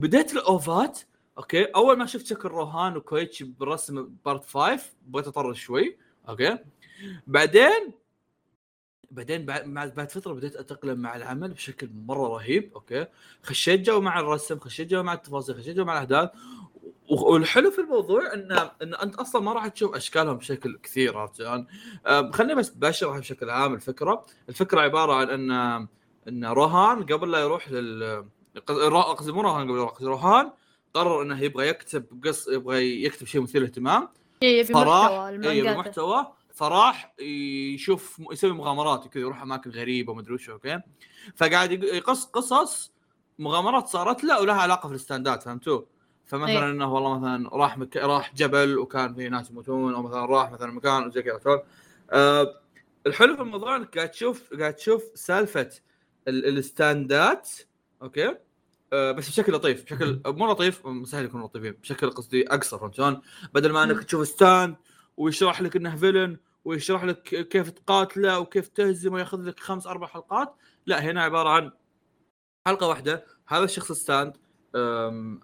بديت 0.00 0.32
الأوفات 0.32 1.00
أوكي؟ 1.38 1.64
أول 1.64 1.98
ما 1.98 2.06
شفت 2.06 2.26
شكل 2.26 2.48
روهان 2.48 2.96
وكويتشي 2.96 3.44
بالرسم 3.44 4.08
part 4.24 4.44
5 4.44 4.82
بغيت 5.06 5.26
أطرش 5.26 5.60
شوي 5.62 5.96
أوكي؟ 6.28 6.58
بعدين 7.26 7.92
بعدين 9.10 9.44
بعد 9.46 9.94
بعد 9.94 10.10
فترة 10.10 10.32
بديت 10.32 10.56
أتأقلم 10.56 10.98
مع 10.98 11.16
العمل 11.16 11.50
بشكل 11.50 11.88
مرة 12.06 12.28
رهيب 12.28 12.70
أوكي؟ 12.74 13.06
خشيت 13.42 13.80
جو 13.80 14.00
مع 14.00 14.20
الرسم 14.20 14.58
خشيت 14.58 14.88
جو 14.90 15.02
مع 15.02 15.12
التفاصيل 15.12 15.54
خشيت 15.56 15.76
جو 15.76 15.84
مع 15.84 15.92
الأحداث. 15.92 16.30
والحلو 17.10 17.70
في 17.70 17.80
الموضوع 17.80 18.32
ان 18.34 18.52
إن 18.82 18.94
أنت 18.94 19.14
أصلا 19.14 19.42
ما 19.42 19.52
راح 19.52 19.68
تشوف 19.68 19.94
أشكالهم 19.96 20.36
بشكل 20.36 20.78
كثير 20.82 21.18
عرفت 21.18 21.36
شلون؟ 21.36 21.66
خليني 22.32 22.54
بس 22.54 22.68
بشرح 22.70 23.18
بشكل 23.18 23.50
عام 23.50 23.74
الفكرة، 23.74 24.26
الفكرة 24.48 24.80
عبارة 24.80 25.12
عن 25.12 25.28
ان 25.30 25.50
إن 26.28 26.44
روهان 26.44 27.02
قبل 27.02 27.30
لا 27.30 27.38
يروح 27.38 27.70
لل 27.70 28.24
قص- 28.66 28.78
قصدي 29.18 29.32
مو 29.32 29.40
روهان 29.40 29.68
قبل 29.68 29.78
يروح. 29.78 30.02
روهان 30.02 30.50
قرر 30.94 31.22
إنه 31.22 31.42
يبغى 31.42 31.68
يكتب 31.68 32.04
قص 32.24 32.48
يبغى 32.48 33.04
يكتب 33.04 33.26
شيء 33.26 33.40
مثير 33.40 33.62
اهتمام 33.64 34.08
إيه، 34.42 34.60
يبي 34.60 34.72
محتوى 34.74 35.28
اي 35.28 35.34
المانجات 35.34 35.76
محتوى. 35.76 36.26
فراح 36.54 37.14
يشوف 37.74 38.22
يسوي 38.32 38.52
مغامرات 38.52 39.06
وكذا 39.06 39.22
يروح 39.22 39.42
أماكن 39.42 39.70
غريبة 39.70 40.12
ومدري 40.12 40.34
وش 40.34 40.50
أوكي 40.50 40.80
فقاعد 41.36 41.72
يق- 41.72 41.94
يقص 41.94 42.24
قصص 42.24 42.92
مغامرات 43.38 43.86
صارت 43.86 44.24
له 44.24 44.40
ولها 44.40 44.54
علاقة 44.54 44.88
في 44.88 44.94
الستاندات 44.94 45.42
فهمتوا؟ 45.42 45.82
فمثلا 46.26 46.66
أي. 46.66 46.70
إنه 46.70 46.92
والله 46.94 47.18
مثلا 47.18 47.48
راح 47.48 47.78
مك... 47.78 47.96
راح 47.96 48.34
جبل 48.34 48.78
وكان 48.78 49.14
في 49.14 49.28
ناس 49.28 49.50
يموتون 49.50 49.94
أو 49.94 50.02
مثلا 50.02 50.26
راح 50.26 50.50
مثلا 50.50 50.72
مكان 50.72 51.06
وزي 51.06 51.22
كذا؟ 51.22 51.62
آه 52.10 52.60
الحلو 53.06 53.36
في 53.36 53.42
الموضوع 53.42 53.76
إنك 53.76 53.96
قاعد 53.96 54.10
تشوف 54.10 54.54
قاعد 54.54 54.74
تشوف 54.74 55.02
سالفة 55.14 55.70
ال... 56.28 56.58
الستاندات 56.58 57.50
أوكي 58.02 58.36
آه 58.92 59.12
بس 59.12 59.28
بشكل 59.28 59.52
لطيف 59.52 59.84
بشكل 59.84 60.20
مو 60.26 60.50
لطيف 60.52 60.86
مستحيل 60.86 61.24
يكونوا 61.24 61.46
لطيفين 61.46 61.72
بشكل 61.72 62.10
قصدي 62.10 62.48
أقصر 62.48 62.78
فهمت 62.78 62.94
شلون؟ 62.94 63.20
بدل 63.54 63.72
ما 63.72 63.82
إنك 63.82 64.04
تشوف 64.04 64.28
ستاند 64.28 64.76
ويشرح 65.16 65.62
لك 65.62 65.76
إنه 65.76 65.96
villain 65.96 66.36
ويشرح 66.64 67.04
لك 67.04 67.48
كيف 67.48 67.70
تقاتله 67.70 68.38
وكيف 68.38 68.68
تهزمه 68.68 69.14
وياخذ 69.14 69.42
لك 69.42 69.60
خمس 69.60 69.86
أربع 69.86 70.06
حلقات 70.06 70.54
لا 70.86 71.02
هنا 71.02 71.22
عبارة 71.22 71.48
عن 71.48 71.70
حلقة 72.66 72.88
واحدة 72.88 73.24
هذا 73.48 73.64
الشخص 73.64 73.92
ستاند 73.92 74.36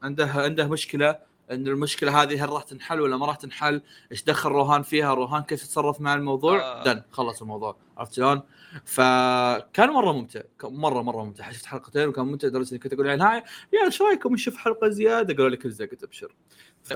عنده 0.03 0.27
عنده 0.27 0.68
مشكلة 0.68 1.31
إن 1.51 1.68
المشكلة 1.68 2.23
هذه 2.23 2.45
هل 2.45 2.49
راح 2.49 2.62
تنحل 2.62 3.01
ولا 3.01 3.16
ما 3.16 3.27
راح 3.27 3.37
تنحل؟ 3.37 3.83
إيش 4.12 4.25
دخل 4.25 4.51
روهان 4.51 4.83
فيها؟ 4.83 5.14
روهان 5.14 5.43
كيف 5.43 5.62
تتصرف 5.62 6.01
مع 6.01 6.14
الموضوع؟ 6.14 6.61
آه. 6.61 6.85
Done 6.84 7.03
خلص 7.11 7.43
الموضوع 7.43 7.77
عرفت 7.97 8.12
شلون؟ 8.12 8.43
فكان 8.85 9.91
مرة 9.91 10.12
ممتع 10.12 10.41
مرة 10.64 11.03
مرة 11.03 11.25
ممتع 11.25 11.51
شفت 11.51 11.66
حلقتين 11.66 12.09
وكان 12.09 12.25
ممتع 12.25 12.49
لدرجه 12.49 12.71
اني 12.71 12.79
كنت 12.79 12.93
أقول 12.93 13.07
يعني 13.07 13.23
هاي 13.23 13.43
يا 13.73 13.85
إيش 13.85 14.03
رايكم 14.03 14.35
نشوف 14.35 14.57
حلقة 14.57 14.89
زيادة؟ 14.89 15.35
قالوا 15.35 15.49
لي 15.49 15.57
كل 15.57 15.71
زي 15.71 15.87
قلت 15.87 16.03
أبشر 16.03 16.35
ف... 16.83 16.93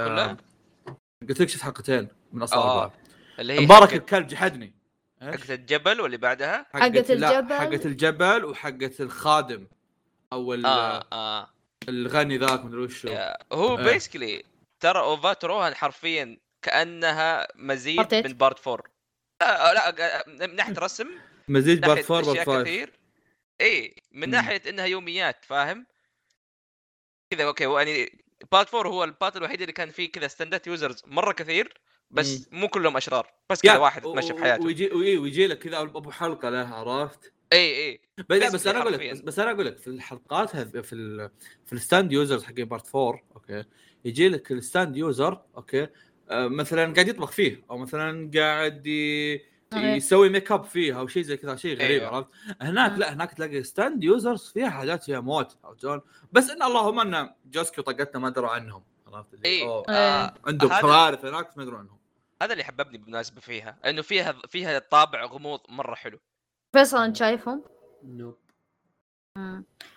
قلت 1.28 1.40
لك 1.40 1.48
شفت 1.48 1.62
حلقتين 1.62 2.08
من 2.32 2.42
أصل 2.42 2.56
آه. 2.56 2.72
أربعة 2.72 3.03
اللي 3.38 3.52
هي 3.52 3.60
مبارك 3.60 3.82
حقت- 3.88 3.94
الكلب 3.94 4.26
جحدني؟ 4.26 4.74
حقت 5.22 5.50
الجبل 5.50 6.00
واللي 6.00 6.16
بعدها؟ 6.16 6.66
حقت 6.74 7.10
الجبل. 7.10 7.54
حقت 7.54 7.86
الجبل 7.86 8.44
وحقت 8.44 9.00
الخادم 9.00 9.66
أو 10.32 10.54
ال- 10.54 10.66
آه 10.66 11.06
آه. 11.12 11.50
الغني 11.88 12.38
ذاك 12.38 12.64
مدري 12.64 12.88
يا- 13.04 13.36
هو 13.52 13.78
إيه. 13.78 13.84
basically 13.92 14.42
ترى 14.80 14.98
اوفات 15.00 15.44
روهان 15.44 15.74
حرفيا 15.74 16.38
كأنها 16.62 17.48
مزيج 17.54 17.96
part 17.96 18.14
من 18.14 18.32
part 18.32 18.68
4 18.68 18.84
لا 19.42 19.74
لا 19.74 20.24
من 20.46 20.56
ناحية 20.56 20.74
رسم 20.78 21.08
مزيج 21.48 21.78
part 21.78 22.10
4 22.10 22.20
أشياء 22.32 22.44
part 22.44 22.48
5 22.48 22.62
كثير. 22.62 22.98
اي 23.60 23.94
من. 24.12 24.30
ناحية 24.30 24.62
إنها 24.68 24.84
يوميات 24.84 25.44
فاهم؟ 25.44 25.86
كذا 27.30 27.44
أوكي 27.44 27.64
يعني 27.64 28.24
part 28.52 28.74
4 28.74 28.88
هو 28.92 29.04
ال 29.04 29.11
part 29.11 29.36
الوحيد 29.36 29.60
اللي 29.60 29.72
كان 29.72 29.90
فيه 29.90 30.12
كذا 30.12 30.28
ستاندات 30.28 30.66
users 30.66 31.02
مرة 31.06 31.32
كثير. 31.32 31.80
بس 32.14 32.48
مو 32.52 32.68
كلهم 32.68 32.96
أشرار 32.96 33.32
بس 33.50 33.60
كذا 33.62 33.76
واحد 33.76 34.04
و- 34.04 34.12
بحياته 34.14 34.64
ويجي 34.64 34.86
وي- 34.92 35.18
ويجي 35.18 35.46
لك 35.46 35.58
كذا 35.58 35.80
أبو 35.80 36.10
حلقة 36.10 36.50
له 36.50 36.68
عرفت؟ 36.68 37.32
إي 37.52 37.86
إي. 37.88 38.00
بس 38.28 38.38
لا 38.40 38.50
بس 38.50 38.64
Basically 38.64 38.70
أنا 38.70 38.80
أقول 38.82 38.92
لك. 38.92 39.10
بس, 39.10 39.20
بس 39.20 39.38
أنا 39.38 39.50
أقول 39.50 39.66
لك 39.66 39.78
في 39.78 39.86
الحلقات 39.86 40.56
هذ 40.56 40.82
في 40.82 40.92
ال 40.94 41.30
في 41.66 41.72
ال 41.72 41.79
stand 41.79 42.12
users 42.12 42.44
حقين 42.44 42.64
part 42.64 42.94
4 42.96 43.20
أوكي؟ 43.34 43.64
يجي 44.04 44.28
لك 44.28 44.52
ال 44.52 44.59
stand 44.59 44.96
user 44.96 45.40
أوكي؟ 45.56 45.86
آه 46.30 46.46
مثلا 46.48 46.92
قاعد 46.94 47.08
يطبخ 47.08 47.30
فيه 47.30 47.64
أو 47.70 47.78
مثلا 47.78 48.30
قاعد. 48.36 48.86
يسوي 49.74 50.28
make 50.28 50.52
up 50.52 50.64
فيه 50.64 50.98
أو 50.98 51.06
شيء 51.06 51.22
زي 51.22 51.36
كذا 51.36 51.56
شيء 51.56 51.76
غريب 51.76 52.02
أيوه. 52.02 52.16
عرفت؟ 52.16 52.28
هناك 52.60 52.90
مم. 52.92 52.98
لا 52.98 53.12
هناك 53.12 53.32
تلاقي 53.34 53.62
stand 53.62 54.04
users 54.04 54.50
فيها 54.54 54.70
حاجات 54.70 55.02
فيها 55.04 55.20
موت 55.20 55.56
عرفت 55.64 55.80
شلون؟ 55.82 56.00
بس 56.32 56.50
إن 56.50 56.62
اللهم 56.62 57.14
إن 57.14 57.30
جوسكي 57.46 57.80
وطقتنا 57.80 58.20
ما 58.20 58.28
دروا 58.30 58.50
عنهم 58.50 58.82
عرفت؟ 59.06 59.34
اللي 59.34 59.48
إي. 59.48 59.62
أوه، 59.62 59.84
آه. 59.88 60.34
عندهم 60.46 60.80
كوارث 60.80 61.24
هناك 61.24 61.56
ما 61.56 61.62
يدرون 61.62 61.78
عنهم. 61.80 61.98
هذا 62.42 62.52
اللي 62.52 62.64
حببني 62.64 62.98
بالمناسبة 62.98 63.40
فيها 63.40 63.78
إنه 63.84 64.02
فيها 64.02 64.32
فيها 64.32 64.78
طابع 64.78 65.24
غموض 65.24 65.60
مرة 65.68 65.94
حلو 65.94 66.18
فيصل 66.72 66.98
انت 67.02 67.16
شايفهم؟ 67.16 67.64
nope. 68.02 68.38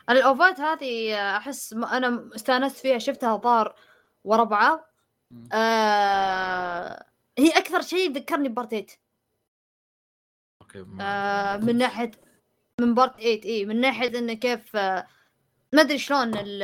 الأوفات 0.09 0.59
هذه 0.59 1.15
أحس 1.37 1.73
أنا 1.73 2.29
استأنست 2.35 2.77
فيها 2.77 2.97
شفتها 2.97 3.37
ظهر 3.37 3.75
ورا 4.23 4.43
بعض. 4.43 4.93
آه 5.53 7.05
هي 7.37 7.49
أكثر 7.49 7.81
شيء 7.81 8.11
ذكرني 8.11 8.49
part 8.49 8.69
8 8.69 8.87
okay 10.61 10.85
آه 11.01 11.57
من 11.57 11.77
ناحية 11.77 12.11
من 12.81 12.93
part 12.93 13.13
8 13.21 13.43
اي 13.43 13.65
من 13.65 13.81
ناحية 13.81 14.19
إنه 14.19 14.33
كيف 14.33 14.75
آه 14.75 15.07
ما 15.73 15.81
أدري 15.81 15.97
شلون 15.97 16.33
ال 16.37 16.61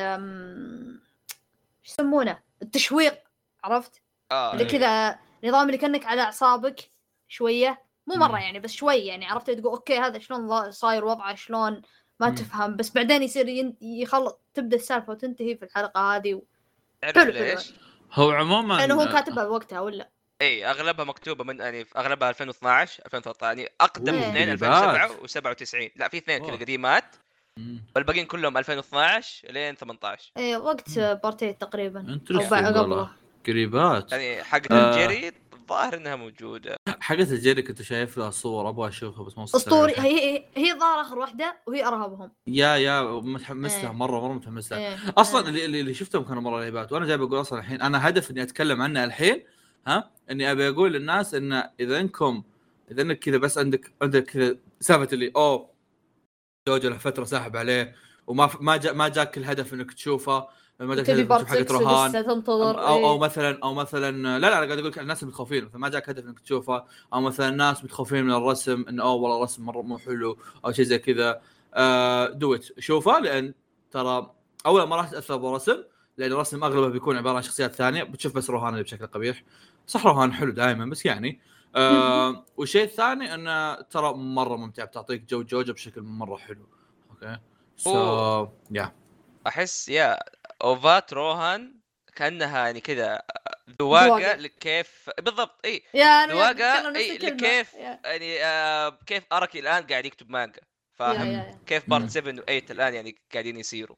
يسمونه 1.86 2.40
التشويق 2.62 3.24
عرفت 3.64 4.02
آه 4.32 4.54
اللي. 4.54 4.66
كذا 4.66 5.20
نظام 5.44 5.68
اللي 5.68 5.78
كأنك 5.78 6.06
على 6.06 6.22
أعصابك 6.22 6.92
شوية 7.28 7.84
مو 8.08 8.16
مرة. 8.16 8.40
يعني 8.40 8.60
بس 8.60 8.72
شوي 8.72 8.96
يعني 8.96 9.26
عرفت 9.26 9.52
تقول 9.52 9.74
okay 9.74 10.00
هذا 10.00 10.20
شلون 10.20 10.72
صاير 10.72 11.06
وضعه 11.06 11.36
شلون 11.36 11.82
ما 12.20 12.30
مم. 12.30 12.36
تفهم 12.36 12.76
بس 12.76 12.90
بعدين 12.90 13.24
يصير 13.24 13.74
يخلص 13.82 14.34
تبدأ 14.54 14.76
السالفة 14.76 15.12
وتنتهي 15.12 15.56
في 15.56 15.66
الحلقة 15.66 16.16
هذه 16.16 16.34
و... 16.34 16.44
حلو،. 17.04 17.32
ليش؟ 17.32 17.74
هو 18.14 18.32
عموما 18.32 18.74
لأنه 18.74 19.02
هو 19.02 19.06
كاتبها 19.06 19.46
بوقتها 19.46 19.80
ولا 19.80 20.10
إي 20.42 20.66
أغلبها 20.66 21.06
مكتوبة 21.06 21.44
من 21.44 21.60
يعني 21.60 21.86
في 21.86 22.00
اغلبها 22.00 22.30
2012 22.30 23.04
2013 23.06 23.58
يعني 23.58 23.72
أقدم 23.82 24.16
اثنين 24.16 24.58
قريبات. 24.58 25.12
2007 25.12 25.52
و97 25.88 25.92
لا 25.96 26.08
في 26.08 26.18
اثنين 26.18 26.46
كذا. 26.46 26.56
قديمات. 26.56 27.16
والباقيين 27.96 28.26
كلهم 28.26 28.58
2012 28.58 29.52
لين 29.52 29.76
18 29.76 30.32
إي 30.38 30.58
وقت 30.58 31.00
part 31.00 31.24
eight 31.24 31.54
تقريبا 31.54 32.20
أو 32.32 32.82
قبله 32.82 33.23
قريبات 33.48 34.12
يعني 34.12 34.44
حقت 34.44 34.72
آه. 34.72 34.90
الجيري 34.90 35.32
الظاهر 35.54 35.98
إنها 35.98 36.16
موجودة 36.16 36.76
حقت 37.00 37.32
الجيري 37.32 37.62
كنت 37.62 37.82
شايف 37.82 38.18
لها 38.18 38.30
صور 38.30 38.70
أبغى 38.70 38.88
أشوفها 38.88 39.24
بس 39.24 39.38
ما 39.38 39.44
وصلت 39.44 39.56
أسطوري. 39.56 39.94
هي 39.98 40.20
هي, 40.20 40.46
هي 40.56 40.80
ظاهر 40.80 41.02
آخر 41.02 41.20
واحدة 41.20 41.62
وهي 41.68 41.86
ارهبهم 41.86 42.32
يا 42.48 42.76
يا 42.76 43.02
متحمس 43.02 43.74
لها 43.74 43.82
إيه. 43.82 43.92
مرة 43.92 44.28
مرة 44.28 44.34
متحمس 44.34 44.72
لها 44.72 44.80
إيه. 44.80 44.98
أصلا 45.18 45.42
إيه. 45.42 45.50
اللي 45.50 45.66
اللي 45.66 45.80
اللي 45.80 45.94
شفتهم 45.94 46.24
كانوا 46.24 46.42
مرة 46.42 46.60
رهيبات 46.60 46.92
وأنا 46.92 47.06
جاي 47.06 47.18
بقول 47.18 47.42
أصلا 47.42 47.60
الحين 47.60 47.82
أنا 47.82 48.10
هدف 48.10 48.32
إني 48.32 48.44
أتكلم 48.44 48.82
عنه 48.82 49.04
الحين 49.04 49.44
ها 49.88 50.12
إني 50.32 50.52
أبي 50.52 50.70
أقول 50.70 50.94
للناس 50.94 51.36
إن 51.36 51.54
إذا 51.80 52.00
انكم 52.00 52.44
إذا 52.92 53.02
إنك 53.02 53.20
كذا 53.20 53.38
بس 53.38 53.58
عندك 53.58 53.94
عندك 54.02 54.24
كذا 54.24 54.58
سالفة 54.80 55.08
اللي 55.14 55.32
أوه 55.36 55.70
جوجو 56.68 56.90
له 56.90 56.98
فترة 56.98 57.24
ساحب 57.24 57.58
عليه 57.58 57.96
وما 58.28 58.50
ما 58.62 58.78
جا 58.78 58.92
ما 58.92 59.08
جاك 59.08 59.38
الهدف 59.38 59.74
إنك 59.74 59.94
تشوفه 59.94 60.48
ما 60.80 60.96
تشوف 60.96 61.32
حقت 61.32 61.68
6 61.68 61.78
رهان 61.78 62.12
تنتظر 62.12 62.80
أو 62.80 63.06
أو 63.06 63.14
إيه. 63.14 63.20
مثلا 63.20 63.60
أو 63.64 63.74
مثلا 63.74 64.12
لا 64.12 64.40
لا 64.40 64.50
قاعد 64.50 64.72
أقول 64.72 64.86
لك 64.86 65.00
الناس 65.00 65.24
المتخوفين 65.24 65.70
فما 65.70 65.90
جاك 65.90 66.10
هدف 66.10 66.26
إنك 66.26 66.40
تشوفه. 66.40 66.86
أو 67.14 67.22
مثلا 67.22 67.50
ناس 67.50 67.84
متخوفين 67.84 68.24
من 68.26 68.34
الرسم 68.34 68.86
انه 68.90 69.04
أوه 69.04 69.14
والله 69.14 69.38
الرسم 69.38 69.66
مرة 69.66 69.82
مو 69.82 69.98
حلو 69.98 70.38
أو 70.66 70.72
شيء 70.72 70.86
زي 70.86 71.00
كذا. 71.00 71.42
آه 71.74 72.28
دوت 72.28 72.80
شوفه 72.80 73.20
لأن 73.20 73.54
ترى 73.92 74.34
اولا 74.66 74.86
ما 74.86 74.96
راح 74.96 75.10
تأثر 75.10 75.38
بالرسم 75.38 75.84
لأن 76.18 76.32
الرسم 76.32 76.64
أغلبه 76.64 76.88
بيكون 76.88 77.18
عبارة 77.18 77.36
عن 77.36 77.42
شخصيات 77.42 77.76
ثانية. 77.76 78.04
بتشوف 78.04 78.36
بس 78.36 78.50
روهان 78.50 78.74
اللي 78.74 78.84
بشكل 78.84 79.08
قبيح. 79.08 79.44
صح 79.88 80.06
روهان 80.06 80.34
حلو 80.34 80.52
دائما 80.52 80.86
بس 80.86 81.06
يعني. 81.06 81.40
آه 81.76 82.46
والشيء 82.58 82.84
الثاني 82.84 83.34
إنه 83.34 83.82
ترى 83.82 84.14
مرة 84.14 84.56
ممتع 84.56 84.86
بتعطيك 84.86 85.30
جو 85.30 85.44
جوجو 85.44 85.74
بشكل 85.74 86.02
مرة 86.02 86.36
حلو. 86.36 86.68
okay 87.12 87.38
so. 87.78 88.48
Yeah 88.72 88.94
أحس 89.48 89.90
يا 89.90 90.20
أوفات 90.64 91.14
روهان 91.14 91.76
كأنها 92.16 92.66
يعني 92.66 92.82
كذا 92.82 93.22
ذواقة 93.82 94.06
ذواقة. 94.08 94.36
لكيف 94.36 95.10
بالضبط 95.22 95.60
إي 95.66 95.84
إيه، 96.96 97.12
الكلمة. 97.12 97.38
لكيف- 97.38 97.74
يعني 97.74 98.44
آه 98.44 98.98
كيف 99.06 99.24
أراكي 99.34 99.60
الآن 99.60 99.84
قاعد 99.88 100.06
يكتب 100.06 100.30
مانجا 100.30 100.62
فاهم 100.94 101.28
يا- 101.28 101.32
يا. 101.34 101.60
كيف. 101.66 101.90
part 101.90 102.10
7 102.10 102.32
و8 102.36 102.72
الآن 102.72 102.94
يعني 102.94 103.16
قاعدين 103.34 103.58
يصيروا. 103.58 103.96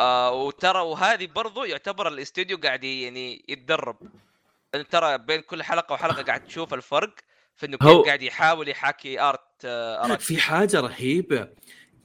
آه 0.00 0.32
وترى 0.32 0.80
وهذه 0.80 1.26
برضو 1.26 1.64
يعتبر 1.64 2.08
الاستوديو 2.08 2.56
قاعد 2.58 2.84
يعني 2.84 3.44
يتدرب 3.48 3.96
ترى 4.90 5.18
بين 5.18 5.40
كل 5.40 5.62
حلقة 5.62 5.92
وحلقة 5.92 6.22
قاعد 6.22 6.44
تشوف 6.46 6.74
الفرق 6.74 7.14
في 7.56 7.66
إنه 7.66 7.78
هو- 7.82 7.96
كيف 7.96 8.06
قاعد 8.06 8.22
يحاول 8.22 8.68
يحاكي 8.68 9.20
ارت 9.20 9.64
آه، 9.64 10.16
في 10.16 10.38
حاجة 10.40 10.80
رهيبة 10.80 11.48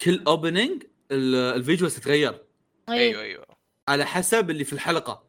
كل 0.02 0.24
opening 0.28 0.84
ال 1.12 1.22
visuals 1.22 1.96
تتغير 2.00 2.42
أيوه 3.00 3.22
أيوه. 3.22 3.46
على 3.90 4.06
حسب 4.06 4.50
اللي 4.50 4.64
في 4.64 4.74
الحلقة. 4.74 5.24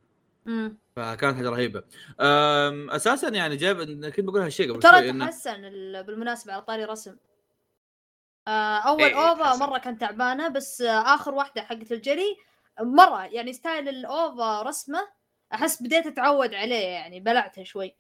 مم. 0.46 0.78
فكانت 0.96 1.36
حاجة 1.36 1.50
رهيبة. 1.50 1.82
أساسا 2.96 3.28
يعني 3.28 3.56
جايب 3.56 4.06
كنت 4.10 4.20
بقول 4.26 4.40
هالشيء 4.42 4.70
قبل 4.72 4.80
ترى 4.82 5.12
تحسن 5.20 5.64
ال- 5.64 6.04
بالمناسبة 6.04 6.52
على 6.52 6.62
طاري 6.62 6.84
رسم 6.84 7.16
آه 8.48 8.78
أول 8.78 9.02
إيه، 9.02 9.06
إيه، 9.18 9.30
OVA. 9.30 9.66
مرة 9.66 9.78
كانت 9.78 10.00
تعبانة 10.00 10.48
بس 10.48 10.80
آخر 10.82 11.34
واحدة 11.34 11.62
حقت 11.62 11.92
الجري 11.92 12.36
مرة 12.80 13.24
يعني 13.26 13.52
style 13.52 13.88
ال 13.88 14.07
OVA 14.07 14.62
رسمه 14.62 15.08
أحس 15.54 15.82
بديت 15.82 16.06
أتعود 16.06 16.54
عليه 16.54 16.84
يعني 16.86 17.20
بلعته 17.20 17.64
شوي. 17.64 17.94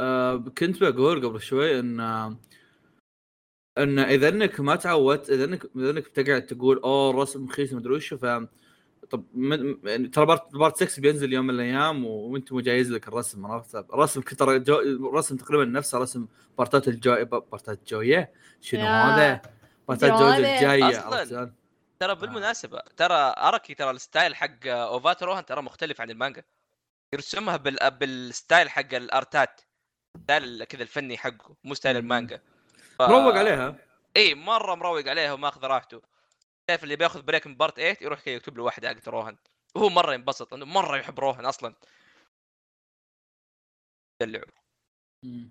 أه، 0.00 0.36
كنت 0.58 0.84
بقول 0.84 1.26
قبل 1.28 1.40
شوي 1.40 1.80
إن 1.80 2.00
إن 3.78 3.98
إذا 3.98 4.28
إنك 4.28 4.60
ما 4.60 4.76
تعودت 4.76 5.30
إذا 5.30 5.44
إنك 5.44 5.64
إذا 5.76 5.90
إنك 5.90 6.08
بتقعد 6.10 6.46
تقول 6.46 6.78
أوه 6.78 7.10
الرسم 7.10 7.46
رخيص 7.48 7.72
مدري 7.72 7.94
وش 7.94 8.14
ف 8.14 8.24
طب 9.12 9.24
من- 9.34 9.76
يعني 9.84 10.08
ترى 10.08 10.26
بارت 10.26 10.52
بارت 10.56 10.76
6 10.84 11.00
بينزل 11.02 11.32
يوم 11.32 11.46
من 11.46 11.54
الأيام 11.54 12.04
وأنت 12.04 12.52
مجهز 12.52 12.90
لك 12.92 13.08
الرسم 13.08 13.46
عرفت 13.46 13.74
الرسم 13.74 14.20
ترى 14.20 14.58
جو... 14.58 14.78
الرسم 14.80 15.36
تقريبا 15.36 15.64
نفسه 15.64 15.98
رسم 15.98 16.26
بارتات 16.58 16.88
الجو 16.88 17.24
بارتات 17.24 17.78
الجويه 17.78 18.32
شنو. 18.60 18.80
هذا؟ 18.86 19.42
بارتات 19.88 20.10
جوالة. 20.10 20.36
الجاية؟ 20.54 21.52
ترى 21.98 22.14
بالمناسبة 22.14 22.80
ترى 22.96 23.34
اراكي 23.38 23.74
ترى 23.74 23.90
الستايل 23.90 24.34
حق 24.36 24.66
اوفات 24.66 25.22
روهان 25.22 25.44
ترى 25.44 25.62
مختلف 25.62 26.00
عن 26.00 26.10
المانجا 26.10 26.42
يرسمها 27.14 27.56
بال... 27.56 27.90
بالستايل 27.90 28.70
حق 28.70 28.94
الأرتات 28.94 29.60
ستايل 30.24 30.64
كذا 30.64 30.82
الفني 30.82 31.18
حقه 31.18 31.56
مو 31.64 31.74
ستايل. 31.74 31.96
المانجا 31.96 32.40
ف... 32.98 33.02
مروق 33.02 33.34
عليها 33.34 33.76
اي 34.16 34.34
مرة 34.34 34.74
مروق 34.74 35.08
عليها 35.08 35.32
وماخذ 35.32 35.64
راحته 35.64 36.02
شايف 36.72 36.84
اللي 36.84 36.96
بياخذ 36.96 37.22
break 37.22 37.46
من 37.46 37.56
part 37.56 37.76
8 37.76 37.96
يروح 38.02 38.20
كذا 38.20 38.34
يكتب 38.34 38.56
له 38.56 38.62
واحدة 38.62 38.88
حقت 38.88 39.08
روهان 39.08 39.36
وهو 39.74 39.88
مرة 39.88 40.14
ينبسط 40.14 40.52
لأنه 40.54 40.64
مرة 40.66 40.96
يحب 40.96 41.20
روهان 41.20 41.44
أصلا. 41.46 41.74
دلعه 44.22 44.44
مم. 45.24 45.50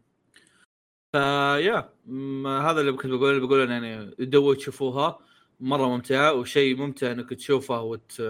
ف 1.15 1.31
yeah 1.31 1.93
م- 2.05 2.47
هذا 2.47 2.81
اللي 2.81 2.91
كنت 2.93 3.05
بقول 3.11 3.35
اللي 3.35 3.47
بقول 3.47 3.71
يعني 3.71 4.11
تدور 4.15 4.55
تشوفوها. 4.55 5.19
مرة 5.59 5.87
ممتعة 5.87 6.33
وشيء 6.33 6.75
ممتع 6.77 7.11
إنك 7.11 7.29
تشوفه 7.29 7.81
وت... 7.81 8.21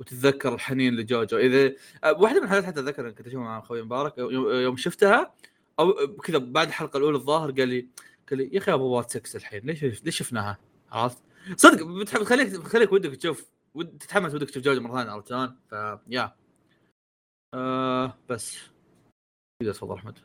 وتتذكر 0.00 0.54
الحنين 0.54 0.96
لجوجو. 0.96 1.36
إذا 1.38 1.74
واحدة 2.04 2.38
من 2.38 2.44
الحالات 2.44 2.64
حتى 2.64 2.80
أتذكر 2.80 3.10
كنت 3.10 3.26
أشوفها 3.26 3.44
مع 3.44 3.58
أخوي 3.58 3.82
مبارك 3.82 4.18
يوم 4.18 4.76
شفتها 4.76 5.34
أو 5.78 6.16
كذا 6.16 6.38
بعد 6.38 6.66
الحلقة 6.66 6.96
الأولى 6.96 7.16
الظاهر 7.16 7.50
قال 7.50 7.68
لي 7.68 7.88
قال 8.30 8.38
لي 8.38 8.50
يا 8.52 8.58
أخي 8.58 8.72
أبي 8.72 8.90
part 8.94 9.10
6 9.10 9.36
الحين 9.36 9.60
ليش 9.66 10.04
ليش 10.04 10.18
شفناها؟ 10.18 10.58
عرفت؟ 10.92 11.18
صدق 11.56 11.82
بتح- 11.86 12.16
بتخليك 12.18 12.48
بتخليك 12.60 12.92
ودك 12.92 13.16
تشوف 13.16 13.50
ود 13.74 13.98
تتحمس 13.98 14.34
ودك 14.34 14.50
تشوف 14.50 14.62
جوجو 14.62 14.80
مرة 14.80 14.96
ثانية 14.96 15.10
عرفت 15.12 15.28
شلون؟ 15.28 15.60
ف 15.70 15.83
yeah 15.83 16.36
آه 17.54 18.18
بس. 18.28 18.58
كذا 19.62 19.72
تفضل 19.72 19.94
أحمد. 19.96 20.18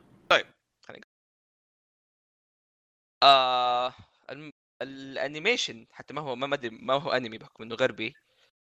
آه 3.22 3.94
الم... 4.30 4.50
ال 4.82 4.92
animation 4.92 5.86
حتى 5.90 6.14
ما 6.14 6.20
هو 6.20 6.36
ما 6.36 6.46
مدري 6.46 6.70
ما 6.70 6.94
هو 6.94 7.10
انمي 7.10 7.38
بحكم 7.38 7.62
إنه 7.62 7.74
غربي 7.74 8.14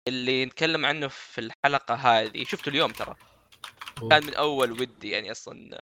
اللي 0.08 0.44
نتكلم 0.44 0.86
عنه 0.86 1.08
في 1.08 1.40
الحلقة 1.40 1.94
هذه 1.94 2.44
شفته 2.44 2.68
اليوم 2.68 2.92
ترى. 2.92 3.16
كان 4.10 4.26
من 4.26 4.34
أول 4.34 4.72
ودي 4.72 5.10
يعني 5.10 5.30
أصلا. 5.30 5.80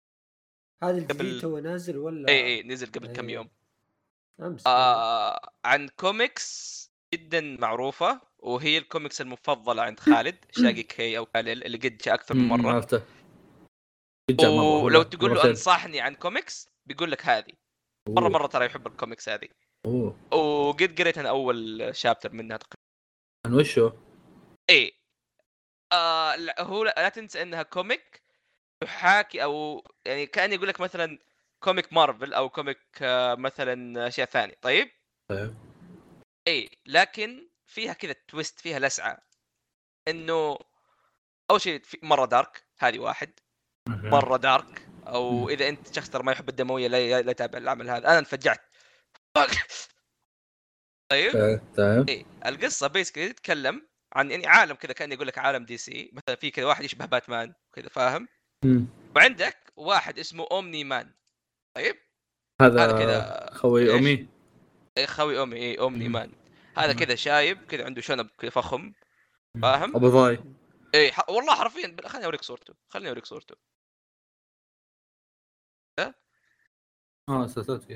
هذا 0.83 1.05
قبل- 1.05 1.21
الجديد 1.21 1.41
تو 1.41 1.59
نازل 1.59 1.97
ولا؟ 1.97 2.29
اي 2.29 2.45
اي 2.47 2.63
نزل 2.63 2.87
قبل 2.93 3.07
كم 3.13 3.29
إيه. 3.29 3.35
يوم. 3.35 3.45
امس 3.47 3.64
آه 4.67 5.53
عن 5.65 5.89
كوميكس 5.89 6.75
جدا 7.15 7.41
معروفة 7.41 8.21
وهي 8.39 8.79
الكوميكس 8.79 9.21
المفضلة 9.21 9.83
عند 9.83 10.01
خالد 10.01 10.45
شاقي 10.63 10.83
كي 10.83 11.19
أو 11.19 11.27
كاليل 11.27 11.65
اللي 11.65 11.79
قد 11.79 11.97
جاء 11.97 12.15
أكثر 12.15 12.35
من 12.35 12.49
مرة. 12.49 12.73
عرفته. 12.73 13.03
ولو 14.83 15.03
تقول 15.03 15.35
له. 15.35 15.45
أنصحني 15.45 16.01
عن 16.01 16.15
كوميكس 16.15 16.69
بيقول 16.87 17.11
لك 17.11 17.27
هذه. 17.27 17.53
مرة. 18.09 18.29
مرة 18.29 18.47
ترى 18.47 18.67
يحب 18.67 18.87
الكوميكس 18.87 19.29
هذه. 19.29 19.49
أوه. 19.87 20.35
وقد 20.69 21.01
قريت 21.01 21.19
أنا 21.19 21.29
أول 21.29 21.91
chapter 21.93 22.33
منها 22.33 22.57
تقريبا. 22.57 22.85
عن 23.47 23.55
وشو؟ 23.55 23.91
إيه. 24.71 24.93
آه 25.93 26.37
هو 26.61 26.85
لا 26.85 27.09
تنسى 27.09 27.43
إنها 27.43 27.63
comic 27.63 28.23
تحاكي 28.81 29.43
أو 29.43 29.85
يعني 30.05 30.27
كأن 30.27 30.53
يقول 30.53 30.69
لك 30.69 30.81
مثلا 30.81 31.19
comic 31.65 31.93
مارفل 31.93 32.35
أو 32.35 32.49
comic 32.49 32.79
آه 33.03 33.35
مثلا 33.35 34.07
أشياء 34.09 34.27
ثانية 34.27 34.55
طيب؟ 34.63 34.91
طيب. 35.31 35.55
إيه 36.47 36.69
لكن 36.87 37.49
فيها 37.67 37.93
كذا 37.93 38.15
twist 38.29 38.61
فيها 38.61 38.79
لسعة. 38.79 39.19
إنه 40.09 40.59
أول 41.51 41.61
شيء 41.61 41.83
مرة 42.03 42.27
dark 42.27 42.67
هذه 42.79 42.99
واحد. 42.99 43.41
مرة 43.89 44.37
dark 44.37 44.89
أو. 45.07 45.49
إذا 45.49 45.69
أنت 45.69 45.95
شخص 45.95 46.11
ترى 46.11 46.23
ما 46.23 46.33
يحب 46.33 46.49
الدموية 46.49 46.89
لا 46.89 47.23
لا 47.23 47.31
يتابع 47.31 47.59
العمل 47.59 47.91
هذا. 47.91 48.09
أنا 48.09 48.19
انفجعت. 48.19 48.61
طيب؟ 51.13 51.61
طيب 51.77 52.09
إيه 52.09 52.25
القصة 52.47 52.87
basically 52.87 53.29
تتكلم 53.33 53.89
عن 54.15 54.31
يعني 54.31 54.47
عالم 54.47 54.75
كذا 54.75 54.93
كان 54.93 55.13
يقول 55.13 55.27
لك 55.27 55.39
عالم 55.39 55.65
DC. 55.65 56.11
مثلا 56.13 56.37
في 56.37 56.51
كذا 56.51 56.67
واحد 56.67 56.85
يشبه 56.85 57.05
باتمان 57.05 57.55
كذا 57.73 57.89
فاهم. 57.89 58.29
وعندك 59.17 59.73
واحد 59.77 60.19
اسمه 60.19 60.47
اومني 60.51 60.85
مان 60.85 61.15
طيب؟ 61.75 61.97
هذا 62.61 62.85
هذا 62.85 62.99
كذا. 62.99 63.51
خوي؟ 63.55 63.99
أمي. 63.99 64.29
إيه 64.99 65.07
خوي 65.07 65.39
اومي 65.39 65.57
اي 65.57 65.79
Omni 65.79 66.09
مم. 66.09 66.13
Man 66.13 66.33
هذا. 66.77 66.93
كذا 66.93 67.15
شايب 67.15 67.65
كذا 67.65 67.85
عنده 67.85 68.01
شنب 68.01 68.31
كذا 68.39 68.51
فخم. 68.51 68.93
فاهم؟ 69.63 69.97
أبو 69.97 70.09
ضاي. 70.09 70.45
اي 70.95 71.13
ح... 71.13 71.31
والله 71.31 71.55
حرفيا 71.55 71.97
خليني 72.07 72.25
أوريك 72.25 72.43
صورته. 72.43 72.75
خليني 72.89 73.09
أوريك 73.09 73.27
صورته. 73.27 73.57
آه 77.29 77.47
سلسلت 77.47 77.91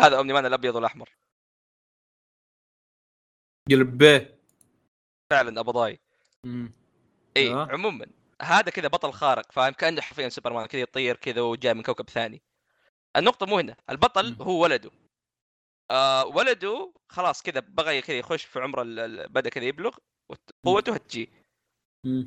هذا 0.00 0.16
اومني 0.16 0.32
مان 0.32 0.46
الأبيض 0.46 0.74
والأحمر. 0.74 1.16
قلب 3.70 3.98
به. 3.98 4.38
فعلا 5.30 5.60
أبو 5.60 5.70
ضاي. 5.70 6.00
اي 6.44 6.72
أيوة. 7.36 7.72
عموما. 7.72 8.06
هذا 8.42 8.70
كذا 8.70 8.88
بطل 8.88 9.12
خارق 9.12 9.52
فاهم؟ 9.52 9.72
كأنه 9.72 10.00
حرفيا 10.00 10.28
سوبرمان 10.28 10.66
كذا 10.66 10.80
يطير 10.80 11.16
كذا 11.16 11.40
وجاي 11.40 11.74
من 11.74 11.82
كوكب 11.82 12.10
ثاني. 12.10 12.42
النقطة 13.16 13.46
مو 13.46 13.58
هنا 13.58 13.76
البطل. 13.90 14.36
هو 14.40 14.62
ولده. 14.62 14.90
آه 15.90 16.26
ولده 16.26 16.92
خلاص 17.08 17.42
كذا 17.42 17.60
بغى 17.60 18.00
كذا 18.00 18.16
يخش 18.18 18.44
في 18.44 18.60
عمر 18.60 18.82
بدأ 19.26 19.50
كذا 19.50 19.64
يبلغ 19.64 19.96
قوته 20.64 20.94
هتجي. 20.94 21.30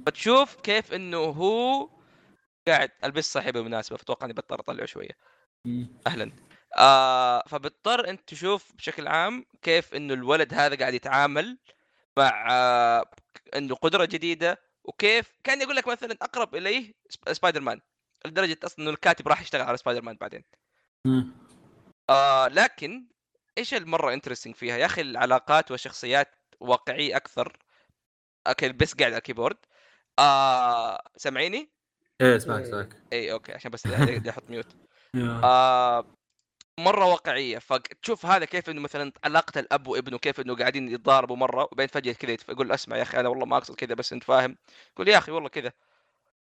فتشوف 0.05 0.55
كيف 0.55 0.93
إنه 0.93 1.17
هو 1.17 1.89
قاعد 2.67 2.91
ألبس 3.03 3.33
صحيح 3.33 3.49
بالمناسبة 3.49 3.97
فأتوقع 3.97 4.25
إني 4.25 4.33
بضطر 4.33 4.59
أطلعه 4.59 4.85
شوية. 4.85 5.17
مم. 5.65 5.87
أهلا. 6.07 6.31
آه 6.77 7.43
فبضطر 7.47 8.09
أنت 8.09 8.21
تشوف 8.27 8.75
بشكل 8.75 9.07
عام 9.07 9.45
كيف 9.61 9.93
إنه 9.95 10.13
الولد 10.13 10.53
هذا 10.53 10.75
قاعد 10.75 10.93
يتعامل 10.93 11.57
مع 12.17 12.47
آه 12.51 13.11
إنه 13.55 13.75
قدرة 13.75 14.05
جديدة 14.05 14.61
وكيف؟ 14.85 15.31
كان 15.43 15.61
يقول 15.61 15.75
لك 15.75 15.87
مثلا 15.87 16.17
أقرب 16.21 16.55
إليه 16.55 16.93
سب- 17.09 17.33
سبايدر 17.33 17.61
مان 17.61 17.81
لدرجة 18.25 18.57
أصلا 18.63 18.79
إنه 18.79 18.89
الكاتب 18.89 19.27
راح 19.27 19.41
يشتغل 19.41 19.61
على 19.61 19.77
سبايدر 19.77 20.01
مان 20.01 20.15
بعدين. 20.21 20.43
مم. 21.05 21.31
آه 22.09 22.47
لكن 22.47 23.07
إيش 23.57 23.73
المرة 23.73 24.13
interesting 24.13 24.55
فيها؟ 24.55 24.77
يا 24.77 24.85
أخي 24.85 25.01
العلاقات 25.01 25.71
والشخصيات 25.71 26.35
واقعية 26.59 27.15
أكثر. 27.15 27.57
okay 28.47 28.69
بس 28.69 28.93
قاعد 28.93 29.11
على 29.11 29.17
الكيبورد. 29.17 29.57
آه 30.19 31.01
سامعيني؟ 31.17 31.71
إيه 32.21 32.35
اسمعك 32.35 32.61
اسمعك 32.61 32.95
اي 33.13 33.31
okay 33.31 33.53
عشان 33.53 33.71
بس 33.71 33.85
أحط 33.87 34.49
mute. 34.49 34.75
آه 35.43 36.15
مرة 36.79 37.05
واقعية. 37.05 37.59
فتشوف 37.59 38.25
هذا 38.25 38.45
كيف 38.45 38.69
إنه 38.69 38.81
مثلا 38.81 39.11
علاقة 39.23 39.59
الأب 39.59 39.87
وابنه 39.87 40.17
كيف 40.17 40.39
إنه 40.39 40.55
قاعدين 40.55 40.89
يتضاربوا 40.89 41.35
مرة 41.35 41.63
وبعدين 41.71 41.87
فجأة 41.87 42.13
كذا 42.13 42.37
يقول 42.49 42.71
اسمع 42.71 42.97
يا 42.97 43.01
أخي 43.01 43.19
أنا 43.19 43.29
والله 43.29 43.45
ما 43.45 43.57
أقصد 43.57 43.75
كذا 43.75 43.93
بس 43.93 44.13
أنت 44.13 44.23
فاهم. 44.23 44.57
يقول 44.93 45.07
يا 45.07 45.17
أخي 45.17 45.31
والله 45.31 45.49
كذا. 45.49 45.71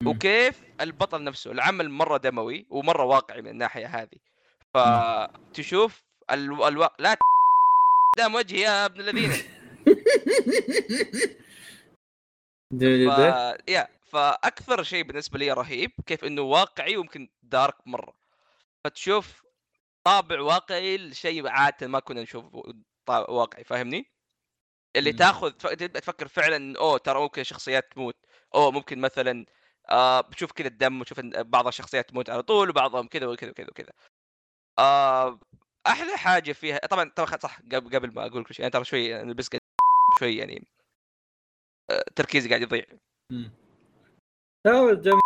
وكيف 0.06 0.62
البطل 0.80 1.24
نفسه 1.24 1.52
العمل 1.52 1.90
مرة 1.90 2.16
دموي 2.16 2.66
ومرة 2.70 3.04
واقعي 3.04 3.42
من 3.42 3.48
الناحية 3.48 3.86
هذه. 3.86 4.18
فتشوف 4.74 6.02
ألو... 6.30 6.68
ألو... 6.68 6.88
لا 6.98 7.14
ت- 7.14 7.18
قدام 8.16 8.34
وجهي 8.34 8.60
يا 8.60 8.86
ابن 8.86 9.00
الذين. 9.00 9.32
ف... 13.10 13.18
يا 13.68 13.88
فأكثر 14.04 14.82
شيء 14.82 15.02
بالنسبة 15.02 15.38
لي 15.38 15.52
رهيب 15.52 15.90
كيف 16.06 16.24
إنه 16.24 16.42
واقعي 16.42 16.96
ويمكن 16.96 17.28
دارك 17.42 17.74
مرة. 17.86 18.12
فتشوف 18.84 19.47
طابع 20.08 20.40
واقعي 20.40 20.96
لشيء 20.98 21.48
عادة 21.48 21.86
ما 21.86 22.00
كنا 22.00 22.22
نشوفه 22.22 22.62
واقعي 23.08 23.64
فاهمني؟ 23.64 24.12
اللي 24.96 25.10
مم. 25.10 25.16
تاخذ 25.16 25.50
تبدأ 25.50 26.00
تفكر 26.00 26.28
فعلا 26.28 26.78
أوه 26.78 26.98
ترى 26.98 27.20
ممكن 27.20 27.42
شخصيات 27.42 27.92
تموت 27.92 28.16
أوه 28.54 28.70
ممكن 28.70 29.00
مثلا 29.00 29.46
آه 29.90 30.20
بتشوف 30.20 30.52
كذا 30.52 30.68
الدم 30.68 31.00
وتشوف 31.00 31.20
بعض 31.36 31.66
الشخصيات 31.66 32.10
تموت 32.10 32.30
على 32.30 32.42
طول 32.42 32.70
وبعضهم 32.70 33.06
كذا 33.06 33.26
وكذا 33.26 33.50
وكذا 33.50 33.66
وكذا 33.68 33.92
آه 34.78 35.40
أحلى 35.86 36.16
حاجة 36.16 36.52
فيها 36.52 36.78
طبعا 36.78 37.10
طبعا 37.16 37.38
صح 37.42 37.60
قبل 37.72 38.14
ما 38.14 38.26
أقول 38.26 38.44
كل 38.44 38.54
شيء 38.54 38.64
أنا 38.64 38.72
ترى 38.72 38.84
شوي 38.84 39.20
أنا 39.20 39.32
بس 39.34 39.48
قاعد 39.48 39.60
شوي 40.20 40.36
يعني 40.36 40.66
آه 41.90 42.04
تركيزي 42.16 42.48
قاعد 42.48 42.62
يضيع 42.62 42.84
مم. 43.32 43.50
لا 44.66 44.94
جم... 44.94 45.20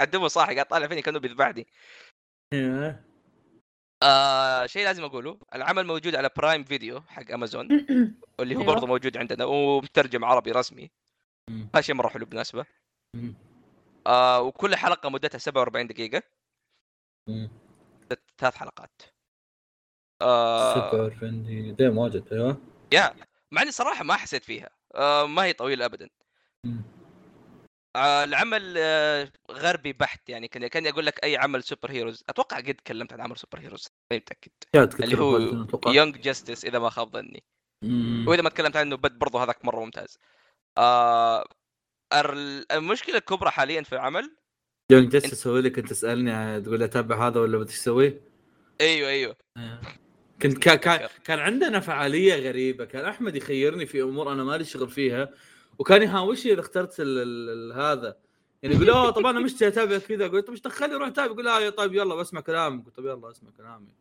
عدمه 0.00 0.28
صاحي 0.28 0.54
قاعد 0.54 0.66
طالع 0.66 0.86
فيني 0.86 1.02
كأنه 1.02 1.18
بيذبحني 1.18 1.66
إيه. 2.52 3.04
آه 4.02 4.66
شيء 4.66 4.84
لازم 4.84 5.04
أقوله 5.04 5.38
العمل 5.54 5.86
موجود 5.86 6.14
على 6.14 6.30
برايم 6.36 6.64
فيديو 6.64 7.00
حق 7.00 7.30
امازون 7.32 7.68
واللي 8.38 8.54
هو 8.56 8.60
أيوة. 8.60 8.74
برضه 8.74 8.86
موجود 8.86 9.16
عندنا 9.16 9.44
ومترجم 9.44 10.24
عربي 10.24 10.52
رسمي. 10.52 10.90
هذا 11.74 11.80
شيء 11.80 11.94
مرة 11.94 12.08
حلو 12.08 12.26
بالمناسبة 12.26 12.66
مم. 13.16 13.34
آه 14.06 14.40
وكل 14.40 14.76
حلقة 14.76 15.10
مدتها 15.10 15.38
47 15.38 15.86
دقيقة. 15.86 16.22
ثلاث 18.38 18.54
حلقات 18.54 19.02
آه 20.22 20.74
47 20.74 21.44
دقيقة 21.44 21.76
دايم 21.76 21.98
واجد 21.98 22.32
أيوه 22.32 22.60
مع 23.52 23.62
إني 23.62 23.70
صراحة 23.70 24.04
ما 24.04 24.14
حسيت 24.14 24.44
فيها 24.44 24.70
آه 24.94 25.26
ما 25.26 25.44
هي 25.44 25.52
طويلة 25.52 25.84
ابدا 25.84 26.10
العمل 27.96 28.74
آه 28.78 29.32
غربي 29.50 29.92
بحت 29.92 30.28
يعني 30.28 30.48
كان 30.48 30.66
كان 30.66 30.86
أقول 30.86 31.06
لك 31.06 31.24
أي 31.24 31.36
عمل 31.36 31.62
superheroes 31.62 32.24
أتوقع 32.28 32.56
قد 32.56 32.74
تكلمت 32.74 33.12
عن 33.12 33.20
عمل 33.20 33.36
superheroes 33.36 33.88
ماني 34.10 34.22
متأكد. 34.22 34.50
اللي 35.04 35.18
هو. 35.18 35.38
Young 35.86 36.20
Justice 36.20 36.64
إذا 36.64 36.78
ما 36.78 36.90
خاب 36.90 37.12
ظني. 37.12 37.42
وإذا 38.26 38.42
ما 38.42 38.48
تكلمت 38.48 38.76
عنه 38.76 38.96
بد 38.96 39.18
برضه 39.18 39.42
هذاك 39.44 39.64
مرة 39.64 39.80
ممتاز. 39.84 40.18
آه 40.78 41.44
ال- 42.12 42.72
المشكلة 42.72 43.16
الكبرى 43.16 43.50
حاليا 43.50 43.82
في 43.82 43.92
العمل. 43.92 44.36
يوم 44.90 45.08
جلست 45.08 45.32
أسوي 45.32 45.60
لك 45.60 45.78
انت 45.78 45.90
تسألني 45.90 46.60
تقول 46.60 46.78
لي 46.78 46.84
أتابع 46.84 47.28
هذا 47.28 47.40
ولا 47.40 47.58
بدي 47.58 47.72
تسوي؟ 47.72 48.20
أيوه 48.80 49.08
أيوه. 49.08 49.36
كنت 50.42 50.58
كان 50.58 50.76
كان 50.76 51.08
كان 51.24 51.38
عندنا 51.38 51.80
فعالية 51.80 52.34
غريبة. 52.48 52.84
كان 52.84 53.04
أحمد 53.04 53.36
يخيرني 53.36 53.86
في 53.86 54.02
أمور 54.02 54.32
أنا 54.32 54.44
مالي 54.44 54.64
شغل 54.64 54.90
فيها. 54.90 55.30
وكان 55.78 56.02
يهاوشني 56.02 56.52
اذا 56.52 56.60
اخترت 56.60 57.00
ال 57.00 57.18
ال 57.48 57.72
هذا؟ 57.72 58.16
يعني 58.62 58.74
يقول 58.76 58.90
اوه 58.90 59.10
طب 59.10 59.26
أنا 59.26 59.40
مشتي 59.40 59.68
اتابع 59.68 59.98
كذا. 59.98 60.28
قلت 60.28 60.50
إيش 60.50 60.60
دخلني 60.60 60.94
روح 60.94 61.08
أتابع؟ 61.08 61.32
يقول 61.32 61.44
لا 61.44 61.70
طيب 61.70 61.94
يلا 61.94 62.14
بسمع 62.14 62.40
كلامك. 62.40 62.84
قلت 62.86 62.96
طب 62.96 63.06
يلا 63.06 63.30
أسمع 63.30 63.50
كلامي. 63.56 63.94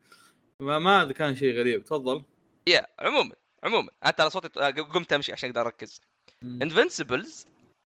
ما 0.60 0.80
ما 0.80 1.12
كان 1.12 1.36
شيء 1.36 1.60
غريب. 1.60 1.84
تفضل. 1.84 2.24
يا 2.68 2.88
عموما 3.00 3.36
عموما 3.64 3.90
انت 4.06 4.22
على 4.22 4.30
صوتي 4.30 4.60
آه، 4.60 4.70
قمت 4.70 5.14
أمشي 5.14 5.32
عشان 5.32 5.50
أقدر 5.50 5.62
أركز. 5.62 6.02
Invincible 6.44 7.48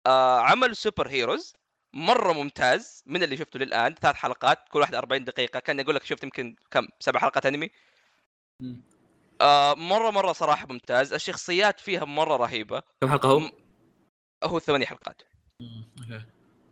آه 0.06 0.40
عمل 0.40 0.76
superheroes 0.76 1.54
مرة 1.94 2.32
ممتاز 2.32 3.02
من 3.06 3.22
اللي 3.22 3.36
شفته 3.36 3.58
للآن 3.58 3.94
ثلاث 3.94 4.14
حلقات 4.14 4.58
كل 4.68 4.80
واحدة 4.80 4.98
40 4.98 5.24
دقيقة. 5.24 5.60
كان 5.60 5.80
أقول 5.80 5.94
لك 5.94 6.04
شفت 6.04 6.24
يمكن 6.24 6.56
كم 6.70 6.88
سبع 7.00 7.20
حلقات 7.20 7.46
أنمي. 7.46 7.70
آه 9.40 9.74
مرة 9.74 10.10
مرة 10.10 10.32
صراحة 10.32 10.66
ممتاز. 10.66 11.12
الشخصيات 11.12 11.80
فيها 11.80 12.04
مرة 12.04 12.36
رهيبة. 12.36 12.82
كم 13.00 13.08
حلقة 13.08 13.28
هو؟ 13.28 13.63
هو 14.44 14.58
ثمانية 14.58 14.86
حلقات 14.86 15.22
مم. 15.60 15.90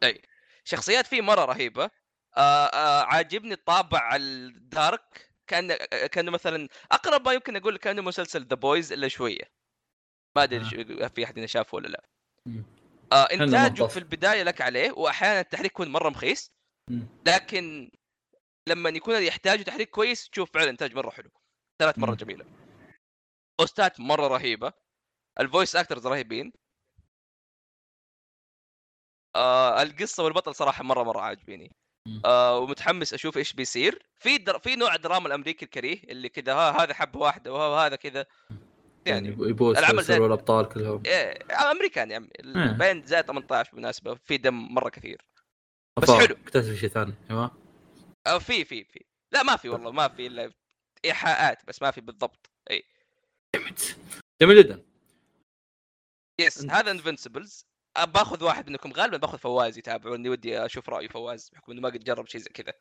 okay. 0.04 0.22
شخصيات 0.64 1.06
فيه 1.06 1.20
مرة 1.20 1.44
رهيبة 1.44 1.90
آه 2.36 2.66
آه 2.66 3.02
عاجبني 3.02 3.54
الطابع 3.54 4.16
ال 4.16 4.39
dark 4.39 5.30
كأن 5.46 5.76
كأنه 6.06 6.30
مثلا 6.30 6.68
أقرب 6.92 7.28
ما 7.28 7.32
يمكن 7.32 7.56
أقول 7.56 7.76
كأنه 7.76 8.02
مسلسل 8.02 8.46
The 8.46 8.56
Boys 8.56 8.92
إلا 8.92 9.08
شوية 9.08 9.52
ما 10.36 10.42
أدري 10.42 10.60
آه. 11.04 11.08
في 11.08 11.24
أحد 11.24 11.38
هنا 11.38 11.46
شافه 11.46 11.76
ولا 11.76 11.88
لا. 11.88 12.04
آه 13.12 13.24
إنتاجه. 13.32 13.86
في 13.86 13.96
البداية 13.96 14.42
لك 14.42 14.60
عليه 14.60 14.90
واحيانا 14.92 15.40
التحريك 15.40 15.70
يكون 15.70 15.88
مرة 15.88 16.08
مخيس. 16.10 16.52
لكن 17.26 17.90
لما 18.68 18.90
يكون 18.90 19.22
يحتاج 19.22 19.64
تحريك 19.64 19.90
كويس 19.90 20.28
تشوف 20.30 20.50
فعلا 20.52 20.70
إنتاج 20.70 20.94
مرة 20.94 21.10
حلو 21.10 21.30
ثلاث 21.82 21.98
مره. 21.98 22.14
جميلة 22.14 22.44
بوستات 23.60 24.00
مرة 24.00 24.26
رهيبة 24.26 24.72
ال 25.40 25.46
voice 25.46 25.76
actors 25.76 26.06
رهيبين 26.06 26.52
آه 29.36 29.82
القصة 29.82 30.22
والبطل 30.24 30.54
صراحة 30.54 30.84
مره 30.84 31.02
مرة 31.02 31.20
عاجبيني. 31.20 31.72
آه 32.24 32.58
ومتحمس 32.58 33.14
أشوف 33.14 33.36
إيش 33.36 33.52
بيصير. 33.52 34.06
في 34.18 34.38
در... 34.38 34.58
في 34.58 34.76
نوع 34.76 34.96
دراما 34.96 35.26
الأمريكي 35.26 35.64
الكريه 35.64 36.02
اللي 36.04 36.28
كذا 36.28 36.54
ها 36.54 36.82
هذا 36.82 36.94
حب 36.94 37.16
واحدة 37.16 37.52
وهذا 37.52 37.96
كذا. 37.96 38.26
يعني 39.06 39.28
يعني 39.28 39.48
يبوس 39.50 39.78
العمل 39.78 40.02
زي- 40.02 40.16
الأبطال 40.16 40.68
كلهم. 40.68 41.02
إيه 41.06 41.38
أمريكان 41.70 42.10
يا 42.10 42.16
عمي. 42.16 42.28
بين 42.78 43.06
زائد 43.06 43.24
18 43.24 43.70
بالمناسبة 43.70 44.14
في 44.14 44.36
دم 44.36 44.74
مرة 44.74 44.88
كثير. 44.88 45.22
بس 45.98 46.10
أفا، 46.10 46.18
حلو. 46.18 46.34
اكتشف 46.44 46.74
شيء 46.74 46.88
ثاني 46.88 47.14
أيوه 47.30 47.50
أو 48.26 48.38
في 48.40 48.64
في 48.64 48.84
في. 48.84 49.04
لا 49.32 49.42
ما 49.42 49.56
في 49.56 49.68
والله 49.68 49.90
ما 49.92 50.08
في 50.08 50.26
إلا 50.26 50.52
إيحاءات 51.04 51.66
بس 51.66 51.82
ما 51.82 51.90
في 51.90 52.00
بالضبط. 52.00 52.50
اي 52.70 52.82
جميل 54.42 54.56
جدا. 54.62 54.82
yes 56.40 56.64
هذا 56.64 56.90
Invincible 56.90 57.66
باخذ 57.98 58.44
واحد 58.44 58.70
منكم 58.70 58.92
غالبا 58.92 59.16
باخذ 59.16 59.38
فواز 59.38 59.78
يتابعه 59.78 60.14
اني 60.14 60.28
ودي 60.28 60.58
أشوف 60.64 60.88
رأي 60.88 61.08
فواز 61.08 61.50
بحكم 61.52 61.72
إنه 61.72 61.80
ما 61.80 61.88
قد 61.88 62.04
جرب 62.04 62.26
شيء 62.26 62.40
زي 62.40 62.50
كذا. 62.50 62.72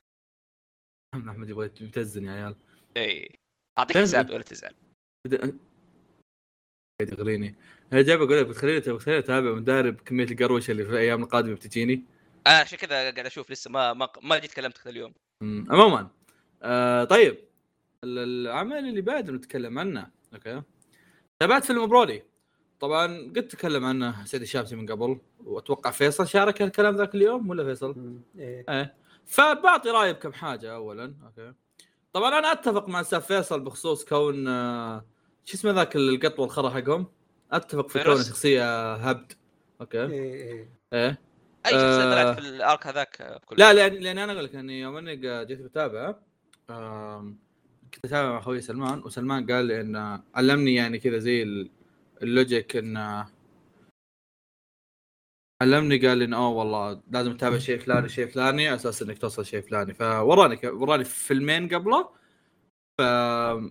أحمد 1.15 1.49
يبغى 1.49 1.65
يبتزني 1.65 2.27
يا 2.27 2.31
عيال. 2.31 2.55
اي 2.97 3.39
أعطيك. 3.77 3.97
حساب 3.97 4.29
ولا 4.29 4.43
تزعل. 4.43 4.75
قاعد 7.01 7.13
يغريني 7.13 7.55
أنا 7.93 8.01
جاي 8.01 8.17
بقول 8.17 8.39
لك 8.39 8.45
بتخليني 8.45 8.79
بتخليني 8.79 9.19
أتابع 9.19 9.51
وداري 9.51 9.91
بكميه 9.91 10.23
القروشه 10.23 10.71
اللي 10.71 10.85
في 10.85 10.91
الأيام 10.91 11.23
القادمة 11.23 11.55
بتجيني. 11.55 12.05
أنا 12.47 12.57
عشان 12.57 12.77
كذا 12.77 13.11
قاعد 13.11 13.19
أشوف 13.19 13.51
لسه 13.51 13.71
ما 13.71 13.93
ما 13.93 14.09
ما 14.21 14.37
جيت 14.37 14.53
كلمتك 14.53 14.87
اليوم. 14.87 15.13
أمم، 15.41 15.71
عموما 15.71 16.09
آه 16.63 17.03
طيب. 17.03 17.37
ال- 18.03 18.19
العمل 18.19 18.77
اللي 18.77 19.01
بعد 19.01 19.29
نتكلم 19.29 19.79
عنه 19.79 20.11
okay. 20.33 20.61
تابعت 21.41 21.65
فيلم 21.65 21.87
برولي. 21.87 22.23
طبعا 22.81 23.07
قد 23.35 23.47
تكلم 23.47 23.85
عنه 23.85 24.25
سيد 24.25 24.41
الشامسي 24.41 24.75
من 24.75 24.85
قبل 24.91 25.19
وأتوقع 25.45 25.91
فيصل 25.91 26.27
شارك 26.27 26.61
الكلام 26.61 26.95
ذاك 26.95 27.15
اليوم 27.15 27.49
ولا 27.49 27.63
فيصل؟ 27.63 27.93
مم. 27.97 28.21
إيه. 28.39 28.65
إيه 28.69 28.93
فبعطي 29.25 29.89
رايي 29.89 30.13
بكم 30.13 30.33
حاجة 30.33 30.75
اولا 30.75 31.13
okay 31.25 31.53
طبعا 32.13 32.39
أنا 32.39 32.51
أتفق 32.51 32.89
مع 32.89 33.01
أستاذ 33.01 33.21
فيصل 33.21 33.59
بخصوص 33.59 34.05
كون 34.05 34.47
آه، 34.47 35.05
شو 35.45 35.53
اسمه 35.57 35.71
ذاك 35.71 35.95
القط 35.95 36.39
والخرا 36.39 36.69
حقهم 36.69 37.05
أتفق 37.51 37.87
في 37.89 37.93
كونه 37.93 38.03
فيروس؟ 38.15 38.29
شخصية 38.29 38.93
هبد 38.95 39.33
okay 39.81 40.01
إيه 40.05 40.33
إيه. 40.33 40.69
إيه 40.93 41.17
أي 41.65 41.71
شخصية 41.71 42.03
آه. 42.03 42.23
طلعت 42.23 42.39
في 42.39 42.49
ال 42.49 42.59
arc 42.59 42.87
هذاك 42.87 43.39
لا 43.57 43.73
لأن 43.73 43.93
لأن 43.93 44.17
أنا 44.17 44.33
أقول 44.33 44.43
لك 44.45 44.55
اني 44.55 44.79
يوم 44.81 44.97
أني 44.97 45.15
جيت 45.45 45.61
بتابع 45.61 46.15
كنت 47.93 48.05
أتابع 48.05 48.29
مع 48.31 48.37
أخوي 48.39 48.61
سلمان 48.61 48.99
وسلمان 48.99 49.51
قال 49.51 49.65
لي 49.65 49.81
إن 49.81 50.21
علمني 50.35 50.75
يعني 50.75 50.99
كذا 50.99 51.17
زي 51.17 51.43
ال- 51.43 51.69
ال 52.23 52.32
logic 52.32 52.75
إن 52.75 53.25
علمني 55.61 56.07
قال 56.07 56.17
لي 56.17 56.25
انه 56.25 56.37
اوه 56.37 56.49
والله 56.49 57.01
لازم 57.11 57.37
تتابع 57.37 57.57
شيء 57.57 57.79
فلاني 57.79 58.09
شيء 58.09 58.27
فلاني 58.27 58.67
على 58.67 58.75
أساس 58.75 59.01
إنك 59.01 59.17
توصل 59.17 59.45
شيء 59.45 59.61
فلاني. 59.61 59.93
فوراني 59.93 60.59
وراني 60.67 61.03
فيلمين 61.03 61.67
قبله 61.69 62.09
ف 62.97 63.01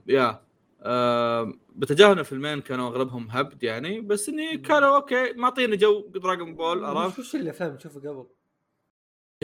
يا 0.09 0.45
آم، 0.83 1.61
بتجاهل 1.77 2.19
الفيلمين 2.19 2.61
كانوا 2.61 2.89
أغلبهم 2.89 3.31
هبد 3.31 3.63
يعني 3.63 4.01
بس 4.01 4.29
إني 4.29 4.59
كانوا 4.59 4.97
okay 4.97 5.33
معطيني 5.33 5.77
جو 5.77 6.07
Dragon 6.09 6.55
Ball 6.55 6.85
عرفت؟ 6.85 7.19
وش 7.19 7.35
اللي 7.35 7.53
فهم 7.53 7.77
تشوفه 7.77 8.01
قبل؟ 8.01 8.27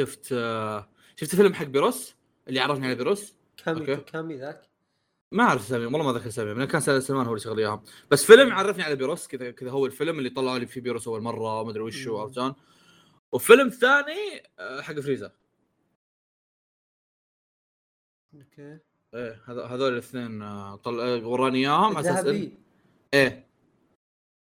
شفت 0.01 0.33
آه، 0.33 0.89
شفت 1.17 1.35
فيلم 1.37 1.55
حق 1.55 1.65
بيروس؟ 1.67 2.17
اللي 2.49 2.61
عرفني 2.61 2.87
على 2.87 2.95
بيروس؟ 2.95 3.37
كامي 3.65 3.81
okay. 3.81 3.97
كامي 3.97 4.37
ذاك؟ 4.37 4.69
ما 5.33 5.43
أعرف 5.45 5.61
اساميهم 5.67 5.95
والله 5.95 6.13
ما 6.13 6.19
ذكر 6.19 6.29
اساميهم 6.29 6.59
لأن 6.59 6.69
كان 6.69 6.81
سل- 6.81 7.03
سلمان 7.03 7.27
هو 7.27 7.33
اللي 7.33 7.45
شغل 7.45 7.59
إياهم. 7.59 7.83
بس 8.11 8.25
فيلم 8.25 8.53
عرفني 8.53 8.83
على 8.83 8.97
بيروس 8.97 9.27
كذا 9.29 9.51
كذا 9.51 9.71
هو 9.71 9.87
الفيلم 9.87 10.19
اللي 10.19 10.31
طلعوا 10.31 10.59
لي 10.59 10.67
فيه 10.67 10.81
بيروس 10.81 11.09
أول 11.09 11.21
مرة 11.23 11.63
ما 11.65 11.71
أدري 11.71 11.83
وش 11.83 12.09
هو 12.09 12.33
شلون؟ 12.33 12.55
وفيلم 13.33 13.69
ثاني 13.69 14.43
آه، 14.59 14.81
حق 14.81 14.95
فريزا 15.01 15.33
okay. 18.35 18.79
إيه 19.15 19.43
هذا 19.47 19.65
هذول 19.65 19.93
الاثنين 19.93 20.43
آه، 20.43 20.77
طل... 20.77 21.01
آه، 21.01 21.27
وراني 21.29 21.59
إياهم 21.59 21.97
على 21.97 22.11
أساس 22.11 22.27
إيه. 23.15 23.47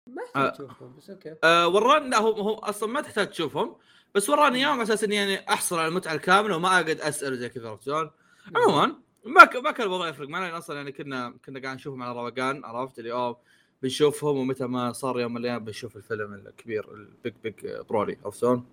ما 0.08 0.22
آه. 0.36 0.46
يحتاج 0.46 0.52
تشوفه 0.52 0.86
بس 0.98 1.10
okay. 1.10 1.36
آه 1.44 1.68
وراني 1.68 2.08
لا 2.08 2.18
هو 2.18 2.32
هو 2.32 2.54
أصلا 2.54 2.88
ما 2.88 3.00
تحتاج 3.00 3.30
تشوفهم 3.30 3.76
بس 4.14 4.30
وراني 4.30 4.58
إياهم 4.58 4.72
على 4.72 4.82
أساس 4.82 5.04
إني 5.04 5.14
يعني 5.14 5.48
أحصل 5.48 5.78
على 5.78 5.88
المتعة 5.88 6.14
الكاملة 6.14 6.56
وما 6.56 6.68
أقعد 6.68 7.00
أسأل 7.00 7.38
زي 7.38 7.48
كذا 7.48 7.68
عرفت 7.70 7.84
شلون؟ 7.84 8.10
عموما 8.56 9.05
ما 9.26 9.44
ك... 9.44 9.56
ما 9.56 9.70
كان 9.70 9.86
الوضع 9.86 10.08
يفرق 10.08 10.28
معنا 10.28 10.58
أصلا 10.58 10.76
يعني 10.76 10.92
كنا 10.92 11.34
كنا 11.44 11.60
قاعد 11.60 11.76
نشوفهم 11.76 12.02
على 12.02 12.12
روقان 12.12 12.64
عرفت؟ 12.64 12.98
اللي 12.98 13.12
أوه 13.12 13.40
بنشوفهم 13.82 14.36
ومتى 14.36 14.66
ما 14.66 14.92
صار 14.92 15.20
يوم 15.20 15.32
من 15.32 15.40
الأيام 15.40 15.64
بنشوف 15.64 15.96
الفيلم 15.96 16.34
الكبير 16.34 16.94
ال 16.94 17.04
big 17.04 17.34
big 17.42 17.54
برولي 17.88 18.18
عرفت 18.24 18.40
شلون؟ 18.40 18.66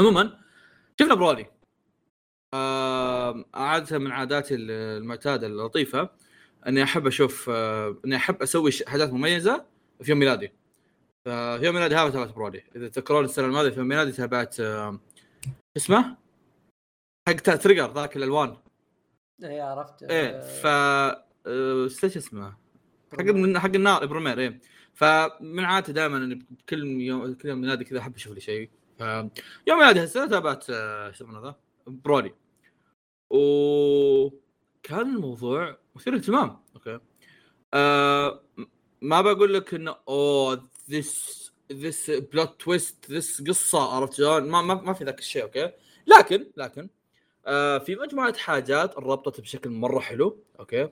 عموما 0.00 0.38
شفنا 1.00 1.14
برولي. 1.14 1.46
آه 2.54 3.44
عادة 3.54 3.98
من 3.98 4.12
عاداتي 4.12 4.54
المعتادة 4.54 5.46
اللطيفة 5.46 6.10
إني 6.66 6.82
أحب 6.82 7.06
أشوف 7.06 7.50
آه، 7.50 7.96
إني 8.04 8.16
أحب 8.16 8.42
أسوي 8.42 8.70
حاجات 8.86 9.12
مميزة 9.12 9.64
في 10.02 10.10
يوم 10.10 10.18
ميلادي. 10.18 10.52
ففي 11.24 11.66
يوم 11.66 11.74
ميلادي 11.74 11.94
هذا 11.94 12.10
تابعت 12.10 12.34
برولي 12.34 12.64
إذا 12.76 12.88
تذكرون 12.88 13.24
السنة 13.24 13.46
الماضية 13.46 13.70
في 13.70 13.78
يوم 13.78 13.88
ميلادي 13.88 14.12
تابعت 14.12 14.60
آه، 14.60 15.00
اسمه؟ 15.76 16.16
حق 17.28 17.34
Trigger 17.34 17.92
ذاك 17.92 18.16
الألوان. 18.16 18.56
إيه 19.44 19.62
عرفت. 19.62 20.02
إيه 20.02 20.28
آه، 20.28 20.40
ف 20.40 20.66
آه، 21.46 21.84
إيش 22.04 22.16
اسمه؟ 22.16 22.56
حق 23.12 23.24
من 23.24 23.58
حق 23.58 23.74
النار 23.74 24.06
Promare 24.06 24.38
إيه. 24.38 24.60
فمن 24.94 25.64
عادتي 25.64 25.92
دائما 25.92 26.16
اني 26.16 26.46
كل 26.68 27.00
يوم 27.00 27.34
كل 27.34 27.48
يوم 27.48 27.60
ميلادي 27.60 27.84
كذا 27.84 27.98
أحب 27.98 28.16
أشوف 28.16 28.34
لي 28.34 28.40
شيء. 28.40 28.70
ف 28.98 29.00
يوم 29.66 29.78
ميلادي 29.78 30.00
هالسنه 30.00 30.26
تابعت 30.26 30.70
آه، 30.70 31.12
شو 31.12 31.24
اسمه 31.24 31.40
ذا؟ 31.40 31.54
برولي 31.86 32.34
وكان 33.30 35.00
الموضوع 35.16 35.78
مثير 35.94 36.14
اهتمام 36.16 36.60
okay. 36.74 36.98
آه 37.74 38.42
ما 39.02 39.20
بقول 39.20 39.54
لك 39.54 39.74
إنه 39.74 39.96
أوه 40.08 40.68
this 40.90 41.52
this 41.72 42.10
plot 42.10 42.60
twist 42.60 43.10
this 43.10 43.42
قصة 43.42 43.94
عرفت 43.94 44.12
شلون؟ 44.14 44.48
ما, 44.48 44.62
ما 44.62 44.74
ما 44.74 44.92
في 44.92 45.04
ذاك 45.04 45.18
الشيء 45.18 45.42
okay. 45.42 45.72
لكن 46.06 46.50
لكن 46.56 46.88
آه 47.48 47.78
في 47.78 47.96
مجموعة 47.96 48.38
حاجات 48.38 48.98
ربطت 48.98 49.40
بشكل 49.40 49.70
مرة 49.70 50.00
حلو 50.00 50.38
okay 50.60 50.88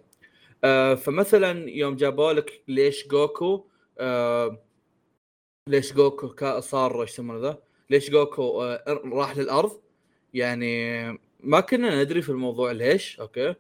آه 0.65 0.95
فمثلا 0.95 1.71
يوم 1.71 1.97
جابوا 1.97 2.33
لك 2.33 2.63
ليش 2.69 3.09
Goku 3.09 3.67
آه 3.99 4.63
ليش 5.69 5.93
Goku 5.93 6.61
صار 6.61 7.03
إيش 7.03 7.11
يسمونه 7.11 7.41
ذا؟ 7.41 7.59
ليش 7.91 8.11
جوكو 8.11 8.63
آه 8.63 9.01
راح 9.05 9.37
للأرض؟ 9.37 9.81
يعني 10.35 11.11
ما 11.41 11.61
كنا 11.61 12.03
ندري 12.03 12.23
في 12.23 12.29
الموضوع 12.29 12.73
ليش 12.73 13.21
okay 13.21 13.55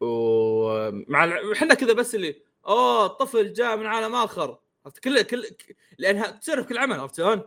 ومع 0.00 1.38
إحنا 1.52 1.74
كذا 1.74 1.92
بس 1.92 2.14
اللي 2.14 2.36
أوه 2.66 3.06
الطفل 3.06 3.52
جاء 3.52 3.76
من 3.76 3.86
عالم 3.86 4.14
آخر 4.14 4.58
عرفت 4.84 4.98
كل 4.98 5.22
كل 5.22 5.44
لأنها 5.98 6.30
تصير 6.30 6.62
في 6.62 6.68
كل 6.68 6.78
عمل 6.78 7.00
عرفت 7.00 7.16
شلون؟ 7.16 7.42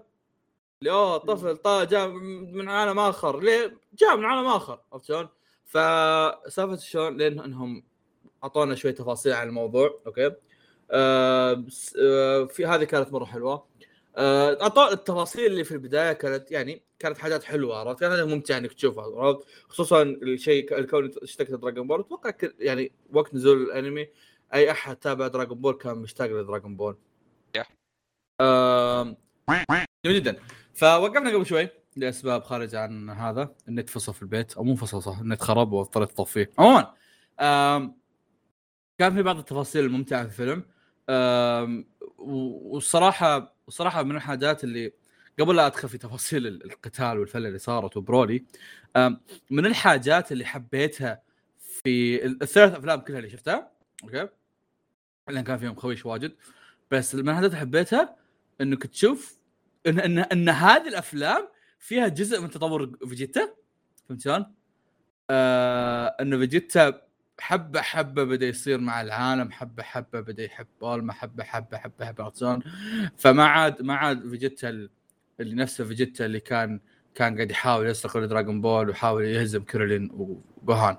اللي 0.81 0.91
أوه 0.91 1.15
الطفل 1.15 1.57
طا 1.57 1.83
جاء 1.83 2.07
من 2.07 2.69
عالم 2.69 2.99
آخر. 2.99 3.39
ليه؟ 3.39 3.77
جاء 3.93 4.17
من 4.17 4.25
عالم 4.25 4.47
آخر 4.47 4.79
عرفت 4.93 5.05
شلون؟ 5.05 5.27
فسالفه 5.65 6.75
شلون؟ 6.75 7.17
لأن 7.17 7.39
إنهم 7.39 7.83
أعطونا 8.43 8.75
شوية 8.75 8.91
تفاصيل 8.93 9.33
عن 9.33 9.47
الموضوع 9.47 9.99
okay؟ 10.07 10.31
آه 10.91 11.53
بس- 11.53 11.95
آه 12.01 12.43
في 12.45 12.65
هذه 12.65 12.83
كانت 12.83 13.13
مرة 13.13 13.25
حلوة. 13.25 13.65
آه 14.15 14.61
اعطوا 14.61 14.91
التفاصيل 14.93 15.45
اللي 15.51 15.63
في 15.63 15.71
البداية 15.71 16.13
كانت 16.13 16.51
يعني 16.51 16.83
كانت 16.99 17.17
حاجات 17.17 17.43
حلوة 17.43 17.77
عرفت؟ 17.77 17.99
كانت 17.99 18.19
ممتعه 18.19 18.57
إنك 18.57 18.73
تشوفها 18.73 19.03
عرفت؟ 19.21 19.45
خصوصا 19.69 20.01
الشيء 20.01 20.77
الكون 20.79 21.11
اشتقت 21.21 21.51
دراجون 21.51 21.87
بول 21.87 21.99
أتوقع 21.99 22.33
يعني 22.59 22.91
وقت 23.13 23.33
نزول 23.35 23.61
الأنمي 23.61 24.07
أي 24.53 24.71
أحد 24.71 24.95
تابع 24.95 25.27
دراجون 25.27 25.57
بول 25.61 25.73
كان 25.73 25.97
مشتاق 25.97 26.27
لدراجون 26.29 26.75
بول 26.77 26.97
Yeah. 27.57 27.65
آم، 28.41 29.17
جميل 30.07 30.23
جدا. 30.23 30.39
فوقفنا 30.73 31.29
قبل 31.29 31.45
شوي 31.45 31.69
لأسباب 31.95 32.43
خارجه 32.43 32.79
عن 32.79 33.09
هذا 33.09 33.55
النت 33.67 33.89
فصل 33.89 34.13
في 34.13 34.21
البيت 34.21 34.53
أو 34.53 34.63
مو 34.63 34.75
فصل 34.75 35.03
صح 35.03 35.19
النت 35.19 35.41
خرب 35.41 35.71
واضطريت 35.71 36.09
اطفيه 36.11 36.49
عموما 36.57 36.93
كان 38.97 39.13
في 39.15 39.23
بعض 39.23 39.37
التفاصيل 39.37 39.85
الممتعة 39.85 40.23
في 40.23 40.27
الفيلم. 40.29 40.63
والصراحة 42.17 43.55
والصراحه 43.65 44.03
من 44.03 44.15
الحاجات 44.15 44.63
اللي 44.63 44.93
قبل 45.39 45.55
لا 45.55 45.67
أدخل 45.67 45.89
في 45.89 45.97
تفاصيل 45.97 46.47
ال- 46.47 46.65
القتال 46.65 47.19
والفله 47.19 47.47
اللي 47.47 47.59
صارت 47.59 47.97
وبرولي 47.97 48.45
من 49.51 49.65
الحاجات 49.65 50.31
اللي 50.31 50.45
حبيتها 50.45 51.21
في 51.59 52.25
ال- 52.25 52.43
الثلاث 52.43 52.73
أفلام 52.73 52.99
كلها 52.99 53.19
اللي 53.19 53.29
شفتها 53.29 53.71
okay؟ 54.03 54.27
لأن 55.27 55.43
كان 55.43 55.57
فيهم 55.57 55.75
خويش 55.75 56.05
واجد. 56.05 56.35
بس 56.91 57.15
من 57.15 57.29
الحاجات 57.29 57.49
اللي 57.49 57.61
حبيتها 57.61 58.15
إنك 58.61 58.83
تشوف 58.87 59.36
ان 59.87 59.99
ان, 59.99 60.19
إن 60.19 60.49
هذه 60.49 60.87
الأفلام 60.87 61.47
فيها 61.79 62.07
جزء 62.07 62.41
من 62.41 62.49
تطور 62.49 62.97
فيجيتا 63.09 63.53
فهمت 64.09 64.21
شلون؟ 64.21 64.45
آه 65.29 66.07
انه 66.21 66.37
فيجيتا 66.37 67.01
حبة 67.39 67.81
حبة 67.81 68.23
بدأ 68.23 68.47
يصير 68.47 68.77
مع 68.79 69.01
العالم 69.01 69.51
حبة 69.51 69.83
حبة 69.83 70.19
بدأ 70.21 70.43
يحب 70.43 70.67
بالما 70.81 71.13
حبة 71.13 71.43
حبة 71.43 71.77
حبة 71.77 72.05
حبة 72.05 72.31
شلون؟ 72.35 72.59
فما 73.17 73.45
عاد 73.45 73.81
ما 73.81 73.95
عاد 73.95 74.29
فيجيتا 74.29 74.69
ال- 74.69 74.89
اللي 75.39 75.55
نفسه 75.55 75.85
فيجيتا 75.85 76.25
اللي 76.25 76.39
كان 76.39 76.79
كان 77.15 77.35
قاعد 77.35 77.51
يحاول 77.51 77.87
يسرق 77.87 78.17
دراغون 78.25 78.61
بول 78.61 78.87
ويحاول 78.89 79.23
يهزم 79.25 79.63
كيرلين 79.63 80.09
وجوهان. 80.13 80.97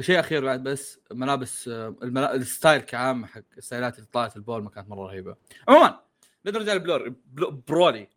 شيء 0.00 0.20
أخير 0.20 0.44
بعد 0.44 0.62
بس 0.62 1.00
ملابس 1.12 1.68
الملا... 1.68 2.34
ال 2.34 2.42
style 2.42 2.80
كعامة 2.80 3.26
حق 3.26 3.42
الستايلات 3.58 3.98
اللي 3.98 4.08
طلعت 4.12 4.36
البول 4.36 4.62
ما 4.62 4.70
كانت 4.70 4.88
مرة 4.88 5.06
رهيبة. 5.06 5.36
عموما 5.68 6.00
نرجع 6.46 6.74
لبلور 6.74 7.08
بلو- 7.26 7.50
برولي 7.68 8.08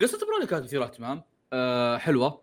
قصة 0.00 0.26
برولي 0.26 0.46
كانت 0.46 0.64
مثيرة 0.64 0.84
اهتمام. 0.84 1.22
أه 1.52 1.96
حلوة. 1.98 2.42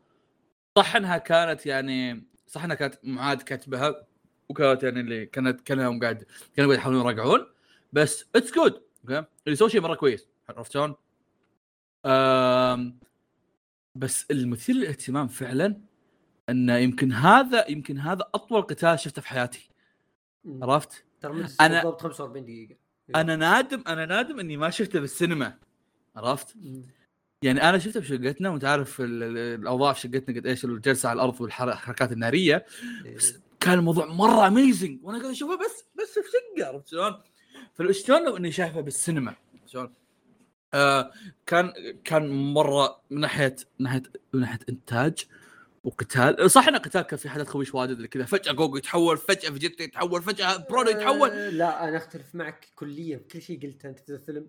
صح 0.77 0.95
إنها 0.95 1.17
كانت 1.17 1.65
يعني 1.65 2.23
صح 2.47 2.63
إنها 2.63 2.75
كانت 2.75 2.95
معاد 3.03 3.41
كاتبها 3.41 4.07
وكانت 4.49 4.83
يعني 4.83 4.99
اللي 4.99 5.25
كانت 5.25 5.61
كأنهم 5.61 5.99
قاعد 5.99 6.25
كانوا 6.55 6.73
يحاولون 6.73 7.05
يرجعون 7.05 7.47
بس 7.93 8.25
it's 8.35 8.53
good 8.53 8.81
okay 9.03 9.25
اللي 9.47 9.55
سوى 9.55 9.69
شيء 9.69 9.81
مرة 9.81 9.95
كويس. 9.95 10.27
عرفت 10.49 10.71
شلون؟ 10.71 10.95
بس 13.95 14.25
المثير 14.31 14.75
للاهتمام 14.75 15.27
فعلا 15.27 15.81
انه 16.51 16.77
يمكن 16.77 17.11
هذا 17.11 17.69
يمكن 17.69 17.97
هذا 17.99 18.25
أطول 18.35 18.61
قتال 18.61 18.99
شفته 18.99 19.21
في 19.21 19.27
حياتي. 19.27 19.69
عرفت؟ 20.61 21.05
ترى 21.21 21.43
أنا- 21.43 21.61
بالضبط 21.61 22.01
45 22.01 22.45
دقيقة 22.45 22.75
أنا 23.15 23.35
نادم 23.35 23.83
أنا 23.87 24.05
نادم 24.05 24.39
إني 24.39 24.57
ما 24.57 24.69
شفته 24.69 24.99
بالسينما 24.99 25.57
عرفت؟ 26.15 26.55
مم. 26.57 26.81
يعني 27.43 27.69
أنا 27.69 27.77
شفته 27.77 27.99
بشقتنا 27.99 28.49
وأنت 28.49 28.65
عارف 28.65 29.01
ال- 29.01 29.23
ال- 29.23 29.37
الأوضاع 29.61 29.93
في 29.93 29.99
شقتنا 29.99 30.39
قد 30.39 30.47
إيش 30.47 30.65
الجلسة 30.65 31.09
على 31.09 31.15
الأرض 31.17 31.41
والحركات 31.41 32.11
النارية 32.11 32.65
إيه. 33.05 33.15
بس 33.15 33.33
كان 33.59 33.79
الموضوع 33.79 34.05
مرة 34.05 34.47
amazing 34.47 34.99
وأنا 35.03 35.17
قاعد 35.19 35.31
أشوفه 35.31 35.55
بس 35.55 35.85
بس 35.95 36.09
في 36.19 36.27
شقة 36.31 36.67
عرفت 36.67 36.87
شلون؟ 36.87 37.13
فشلون 37.73 38.25
لو 38.25 38.37
إني 38.37 38.51
شايفه 38.51 38.81
بالسينما 38.81 39.35
شلون؟ 39.65 39.93
آه 40.73 41.11
كان 41.45 41.73
كان 42.03 42.53
مرة 42.53 43.01
من 43.09 43.19
ناحية 43.21 43.55
من 43.79 43.83
ناحية 43.85 44.03
من 44.33 44.39
ناحية 44.41 44.59
إنتاج 44.69 45.25
وقتال. 45.83 46.51
صح 46.51 46.67
إن 46.67 46.75
قتال 46.75 47.01
كان 47.01 47.19
في 47.19 47.29
حاجات 47.29 47.47
خويش 47.47 47.75
واجد 47.75 47.91
اللي 47.91 48.07
كذا 48.07 48.25
فجأة 48.25 48.51
جوجو 48.51 48.77
يتحول 48.77 49.17
فجأة 49.17 49.49
فيجيتا 49.49 49.83
يتحول 49.83 50.21
فجأة 50.21 50.57
برونو 50.69 50.89
يتحول. 50.89 51.29
آه، 51.29 51.49
لا 51.49 51.87
أنا 51.89 51.97
أختلف 51.97 52.35
معك 52.35 52.67
كليا. 52.75 53.17
بكل 53.17 53.41
شيء 53.41 53.61
قلته 53.61 53.89
أنت 53.89 53.99
في 53.99 54.09
الفيلم. 54.09 54.47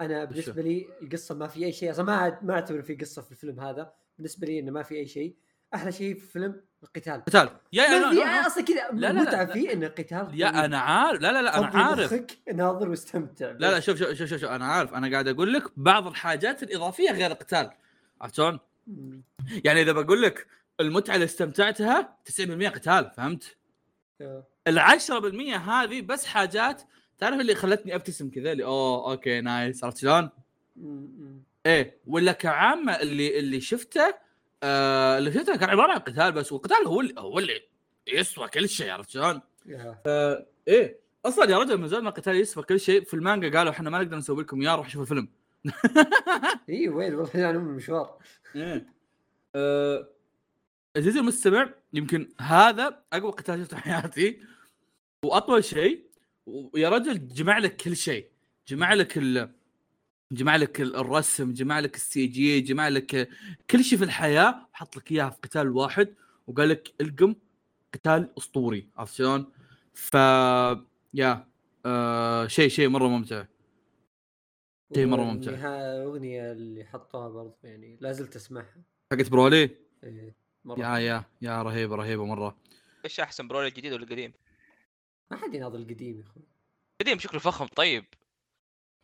أنا 0.00 0.24
بالنسبة 0.24 0.62
لي 0.62 0.86
القصة 1.02 1.34
ما 1.34 1.48
في 1.48 1.64
أي 1.64 1.72
شيء. 1.72 1.90
أصلا 1.90 2.04
ما 2.04 2.38
ما 2.42 2.54
أعتبر 2.54 2.82
في 2.82 2.94
قصة 2.94 3.22
في 3.22 3.32
الفيلم 3.32 3.60
هذا. 3.60 3.92
بالنسبة 4.18 4.46
لي 4.46 4.58
إنه 4.58 4.72
ما 4.72 4.82
في 4.82 4.94
أي 4.94 5.06
شيء. 5.06 5.36
أحلى 5.74 5.92
شيء 5.92 6.14
في 6.14 6.24
الفيلم 6.24 6.60
القتال. 6.82 7.24
قتال. 7.24 7.48
يا 7.72 8.12
لا 8.12 8.46
أصلا 8.46 8.64
كذا 8.64 8.92
متعة. 8.92 9.46
فيه 9.46 9.72
إن 9.72 9.84
القتال 9.84 10.30
يا 10.40 10.64
أنا 10.64 10.78
عارف. 10.78 11.20
لا 11.20 11.32
لا 11.32 11.42
لا 11.42 11.58
أنا 11.58 11.66
عارف. 11.66 12.24
ناظر 12.54 12.88
واستمتع. 12.88 13.50
لا 13.50 13.70
لا 13.70 13.80
شوف 13.80 13.98
شوف 13.98 14.12
شوف 14.12 14.28
شوف, 14.28 14.44
أنا 14.44 14.66
عارف. 14.66 14.94
أنا 14.94 15.10
قاعد 15.10 15.28
أقول 15.28 15.52
لك 15.52 15.62
بعض 15.76 16.06
الحاجات 16.06 16.62
الإضافية 16.62 17.10
غير 17.10 17.30
القتال. 17.30 17.70
عرفت 18.20 18.34
شلون؟ 18.34 18.58
يعني 19.64 19.82
إذا 19.82 19.92
بقول 19.92 20.22
لك 20.22 20.46
المتعة 20.80 21.14
اللي 21.14 21.24
استمتعتها 21.24 22.16
90% 22.40 22.40
قتال 22.66 23.10
فهمت؟ 23.16 23.56
آه. 24.20 24.46
ال 24.68 24.80
10% 24.80 25.12
هذه 25.56 26.00
بس 26.00 26.26
حاجات 26.26 26.82
تعرف 27.18 27.40
اللي 27.40 27.54
خلتني 27.54 27.94
أبتسم 27.94 28.30
كذا 28.30 28.52
اللي 28.52 28.64
oh 28.64 29.10
okay 29.10 29.40
nice 29.40 29.84
عرفت 29.84 29.96
شلون؟ 29.96 30.30
إيه 31.66 31.98
ولا 32.06 32.32
كعامة 32.32 32.92
اللي 32.92 33.38
اللي 33.38 33.60
شفته 33.60 34.14
آه 34.62 35.18
اللي 35.18 35.32
شفته 35.32 35.56
كان 35.56 35.70
عبارة 35.70 35.92
عن 35.92 35.98
قتال 35.98 36.32
بس 36.32 36.52
والقتال 36.52 36.86
هو 36.86 37.00
اللي 37.00 37.14
هو 37.20 37.38
اللي 37.38 37.62
يسوى 38.06 38.48
كل 38.48 38.68
شيء 38.68 38.90
عرفت 38.90 39.10
شلون؟ 39.10 39.40
yeah. 39.66 40.02
إيه 40.68 40.98
أصلا 41.26 41.50
يا 41.50 41.58
رجل 41.58 41.78
من 41.78 41.88
زمان 41.88 42.02
ما 42.02 42.08
القتال 42.08 42.36
يسوى 42.36 42.64
كل 42.64 42.80
شيء 42.80 43.04
في 43.04 43.14
المانجا 43.14 43.58
قالوا 43.58 43.72
إحنا 43.72 43.90
ما 43.90 43.98
نقدر 43.98 44.16
نسوي 44.16 44.42
لكم 44.42 44.62
إياه 44.62 44.74
روح 44.74 44.88
شوفوا 44.88 45.02
الفيلم 45.02 45.28
اي 46.68 46.88
وين 46.88 47.14
والله 47.14 47.30
يعني 47.34 47.56
المشوار 47.56 48.18
إيه 48.56 48.86
آه، 49.54 50.08
عزيزي 50.96 51.20
المستمع 51.20 51.74
يمكن 51.92 52.28
هذا 52.40 53.02
أقوى 53.12 53.30
قتال 53.32 53.60
شفته 53.60 53.76
في 53.76 53.82
حياتي. 53.82 54.40
وأطول 55.24 55.64
شيء 55.64 56.06
ويا 56.46 56.88
رجل 56.88 57.28
جمع 57.28 57.58
لك 57.58 57.76
كل 57.76 57.96
شيء. 57.96 58.28
جمع 58.68 58.94
لك 58.94 59.18
ال 59.18 59.52
جمع 60.32 60.56
لك 60.56 60.80
ال- 60.80 60.96
الرسم 60.96 61.52
جمع 61.52 61.80
لك 61.80 61.96
السي 61.96 62.26
جي 62.26 62.60
جمع 62.60 62.88
لك 62.88 63.28
كل 63.70 63.84
شيء 63.84 63.98
في 63.98 64.04
الحياة. 64.04 64.68
وحط 64.72 64.96
لك 64.96 65.12
اياها 65.12 65.30
في 65.30 65.38
قتال 65.42 65.68
واحد 65.68 66.14
وقال 66.46 66.68
لك 66.68 66.94
القم 67.00 67.34
قتال 67.94 68.30
أسطوري. 68.38 68.88
عرفت 68.96 69.14
شلون؟ 69.14 69.52
ف 69.94 70.14
يا 71.14 71.46
آه 71.86 72.46
شيء 72.46 72.68
شيء 72.68 72.88
مرة 72.88 73.08
ممتع. 73.08 73.44
شيء 74.94 75.06
مرة 75.06 75.22
ممتع. 75.22 75.50
الأغنية 75.52 76.52
اللي 76.52 76.84
حطوها 76.84 77.28
برضه 77.28 77.56
يعني 77.64 77.98
لا 78.00 78.12
زلت 78.12 78.36
أسمعها. 78.36 78.82
حقت 79.12 79.28
برولي؟ 79.30 79.70
إيه. 80.04 80.45
مرة. 80.66 80.80
yeah 80.80 80.98
yeah 80.98 81.24
yeah 81.42 81.62
رهيبة 81.62 81.96
رهيبة 81.96 82.24
مرة. 82.24 82.56
إيش 83.04 83.20
أحسن 83.20 83.48
برولي 83.48 83.68
الجديد 83.68 83.92
ولا 83.92 84.02
القديم؟ 84.04 84.32
ما 85.30 85.36
حد 85.36 85.54
يناظر 85.54 85.78
القديم 85.78 86.18
يا 86.20 86.24
أخوي. 86.24 86.42
القديم 87.00 87.18
شكله 87.18 87.40
فخم 87.40 87.66
طيب. 87.66 88.04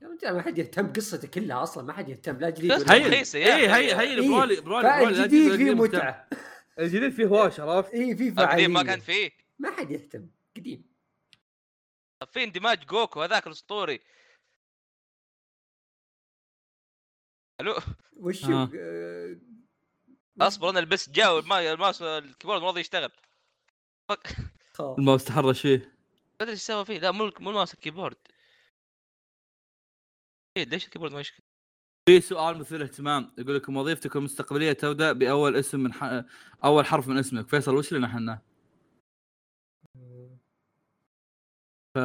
يا 0.03 0.09
رجال 0.09 0.35
ما 0.35 0.43
حد 0.43 0.59
يهتم 0.59 0.93
قصته 0.93 1.29
كلها 1.29 1.63
أصلا 1.63 1.85
ما 1.85 1.93
حد 1.93 2.09
يهتم 2.09 2.37
لا 2.39 2.51
جديد 2.51 2.73
ولا 2.73 2.81
هي- 2.95 3.01
قديم. 3.01 3.13
رخيصة 3.13 3.39
يا 3.39 3.57
اي. 3.57 3.69
هي 3.69 3.95
هي 3.95 4.01
إيه. 4.21 4.29
برولي 4.29 4.61
برولي 4.61 5.29
تجي 5.29 5.57
فيه 5.57 5.71
متعة. 5.75 6.29
الجديد 6.79 7.13
فيه 7.13 7.27
هواش 7.27 7.61
عرفت؟ 7.61 7.95
اي 7.95 8.01
في 8.01 8.11
القديم 8.13 8.35
فعاليه 8.35 8.69
ما 8.69 8.83
كان 8.83 9.01
فيه. 9.01 9.31
ما 9.59 9.71
حد 9.71 9.91
يهتم. 9.91 10.29
قديم. 10.57 10.85
طب 12.21 12.29
في 12.29 12.45
اندماج 12.45 12.85
جوكو 12.87 13.23
هذاك 13.23 13.47
الأسطوري. 13.47 14.01
ألو؟ 17.61 17.75
وش 18.17 18.45
آه. 18.45 18.69
اصبر 20.41 20.71
أنا 20.71 20.79
البس 20.79 21.11
جاء 21.11 21.37
والما- 21.37 21.73
الماوس 21.73 22.03
الكيبورد 22.03 22.61
ما 22.61 22.67
راضي 22.67 22.81
يشتغل. 22.81 23.11
fuck. 24.09 24.37
الماوس 24.81 25.25
تحرش 25.25 25.61
فيه. 25.61 25.79
ما 25.79 26.37
أدري 26.41 26.51
إيش 26.53 26.61
سوى 26.61 26.85
فيه. 26.85 26.99
لا 26.99 27.11
مو 27.11 27.31
مو 27.41 27.51
الماوس 27.51 27.75
الكيبورد. 27.75 28.17
إيه، 30.57 30.65
ليش 30.65 30.85
الكيبورد 30.85 31.13
ما 31.13 31.21
يشتغل؟ 31.21 31.41
في 32.09 32.21
سؤال 32.21 32.59
مثير 32.59 32.77
الاهتمام 32.77 33.33
يقول 33.39 33.57
لكم 33.57 33.77
وظيفتكم 33.77 34.19
المستقبلية 34.19 34.73
تبدأ 34.73 35.13
بأول 35.13 35.57
اسم 35.57 35.81
من 35.81 35.93
ح... 35.93 36.25
أول 36.65 36.87
حرف 36.87 37.09
من 37.09 37.19
اسمك. 37.19 37.49
فيصل 37.49 37.75
وش 37.77 37.93
لنا 37.93 38.07
إحنا؟ 38.07 38.43
ف 41.95 41.99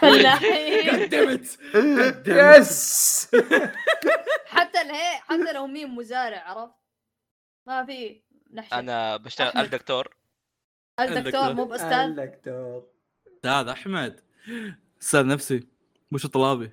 فلاحين 0.00 0.90
قدمت 0.90 1.58
يس 2.26 3.28
حتى 4.46 4.80
الهي 4.80 5.18
حتى 5.18 5.52
لو 5.52 5.66
مين 5.66 5.88
مزارع 5.88 6.38
عرفت؟ 6.38 6.74
ما 7.66 7.86
في 7.86 8.22
نحشة 8.52 8.78
أنا 8.78 9.16
بشتغل. 9.16 9.52
الدكتور 9.64 10.16
الدكتور 11.00 11.52
مو 11.52 11.64
بأستاذ؟ 11.64 11.92
الدكتور 11.92 12.90
أستاذ 13.26 13.68
أحمد. 13.68 14.20
أستاذ 15.02 15.26
نفسي. 15.26 15.68
مش 16.12 16.26
طلابي. 16.26 16.70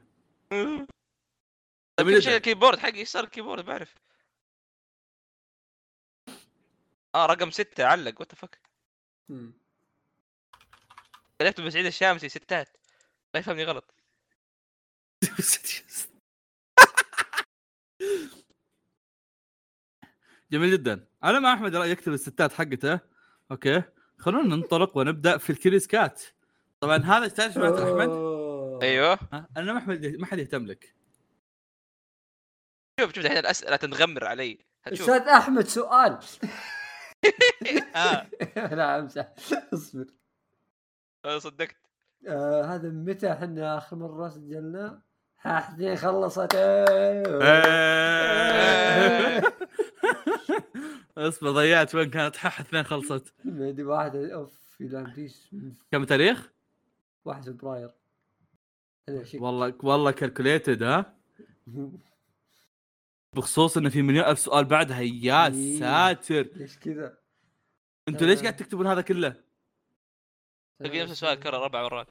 طيب 1.97 2.19
شيء 2.19 2.35
الكيبورد 2.35 2.79
حقي 2.79 2.95
إيش 2.95 3.09
صار 3.09 3.23
الكيبورد 3.23 3.65
بعرف 3.65 3.95
آه 7.15 7.25
رقم 7.25 7.51
ستة 7.51 7.85
علق. 7.85 8.19
وات 8.19 8.35
فك 8.35 8.61
كتبت 11.39 11.61
بسعيد 11.61 11.85
الشامسي 11.85 12.29
ستات. 12.29 12.77
لا 13.33 13.39
يفهمني 13.39 13.63
غلط. 13.63 13.93
جميل 20.51 20.71
جدا. 20.71 21.07
على 21.23 21.39
ما 21.39 21.53
أحمد 21.53 21.73
يكتب 21.73 22.13
الستات 22.13 22.53
حقته. 22.53 22.99
أوكي. 23.51 23.83
خلونا 24.17 24.55
ننطلق 24.55 24.97
ونبدأ 24.97 25.37
في 25.37 25.49
الكريس 25.49 25.87
كات. 25.87 26.23
طبعا 26.79 26.97
هذا 26.97 27.27
تعرف 27.27 27.57
معناته 27.57 27.83
أحمد؟ 27.83 28.09
أيوه؟ 28.83 29.19
أنا 29.57 29.73
ما 29.73 29.77
أحمد 29.77 30.05
ما 30.05 30.25
حد 30.25 30.39
يهتم 30.39 30.65
لك. 30.65 30.95
شوف 32.99 33.15
شوف 33.15 33.25
الحين 33.25 33.37
الأسئلة 33.37 33.75
تنغمر 33.75 34.25
علي. 34.25 34.65
أستاذ 34.87 35.21
أحمد 35.21 35.67
سؤال. 35.67 36.19
آه. 37.95 38.27
لا 38.75 38.99
امزح 38.99 39.33
اصبر. 39.73 40.05
صدقت 41.25 41.75
آه 42.27 42.63
هذا 42.63 42.89
متى 42.89 43.31
إحنا 43.31 43.77
آخر 43.77 43.95
مرة 43.95 44.29
سجلنا؟ 44.29 45.01
اثنين 45.45 45.95
خلصت 46.05 46.55
اصبر 51.17 51.51
ضيعت 51.51 51.95
وين 51.95 52.09
كانت 52.09 52.35
حح 52.35 52.59
اثنين 52.59 52.83
خلصت 52.83 53.33
دي 53.45 53.83
واحدة 53.83 54.33
أوف 54.33 54.67
كم 55.91 56.03
تاريخ؟ 56.03 56.51
1 57.25 57.43
فبراير 57.43 57.91
والله 59.33 59.73
والله 59.83 60.11
كالكوليتد 60.11 60.83
ها 60.83 61.17
بخصوص 63.33 63.77
إنه 63.77 63.89
في 63.89 64.01
مليون 64.01 64.25
ألف 64.25 64.39
سؤال 64.39 64.65
بعدها 64.65 64.99
يا 64.99 65.47
إيه. 65.47 65.79
ساتر 65.79 66.47
ليش 66.55 66.79
كذا؟ 66.79 67.17
أنتوا 68.07 68.27
ليش 68.27 68.41
قاعد 68.41 68.55
تكتبون 68.55 68.87
هذا 68.87 69.01
كله؟ 69.01 69.46
تلقى 70.79 71.01
نفس 71.01 71.11
السؤال 71.11 71.39
كرر 71.39 71.63
أربع 71.63 71.83
مرات. 71.83 72.07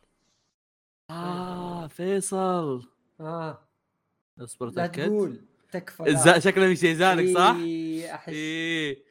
آه 1.10 1.86
فيصل. 1.86 2.88
آه. 3.20 3.58
اصبر 4.40 4.70
لا 4.70 4.86
تقول. 4.86 5.40
تكفى 5.72 6.40
شكله 6.40 6.66
في 6.66 6.76
شيء 6.76 6.94
زانك 6.94 7.34
صح؟ 7.36 7.54
إيه، 7.58 8.14
أحس. 8.14 9.02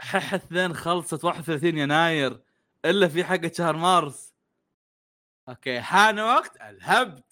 حح 0.00 0.34
اثنين 0.34 0.74
خلصت 0.74 1.24
31 1.24 1.78
يناير. 1.78 2.40
إلا 2.84 3.08
في 3.08 3.24
حقة 3.24 3.50
شهر 3.54 3.76
مارس. 3.76 4.34
okay 5.48 5.80
حان 5.80 6.20
وقت 6.20 6.56
الهبد. 6.60 7.22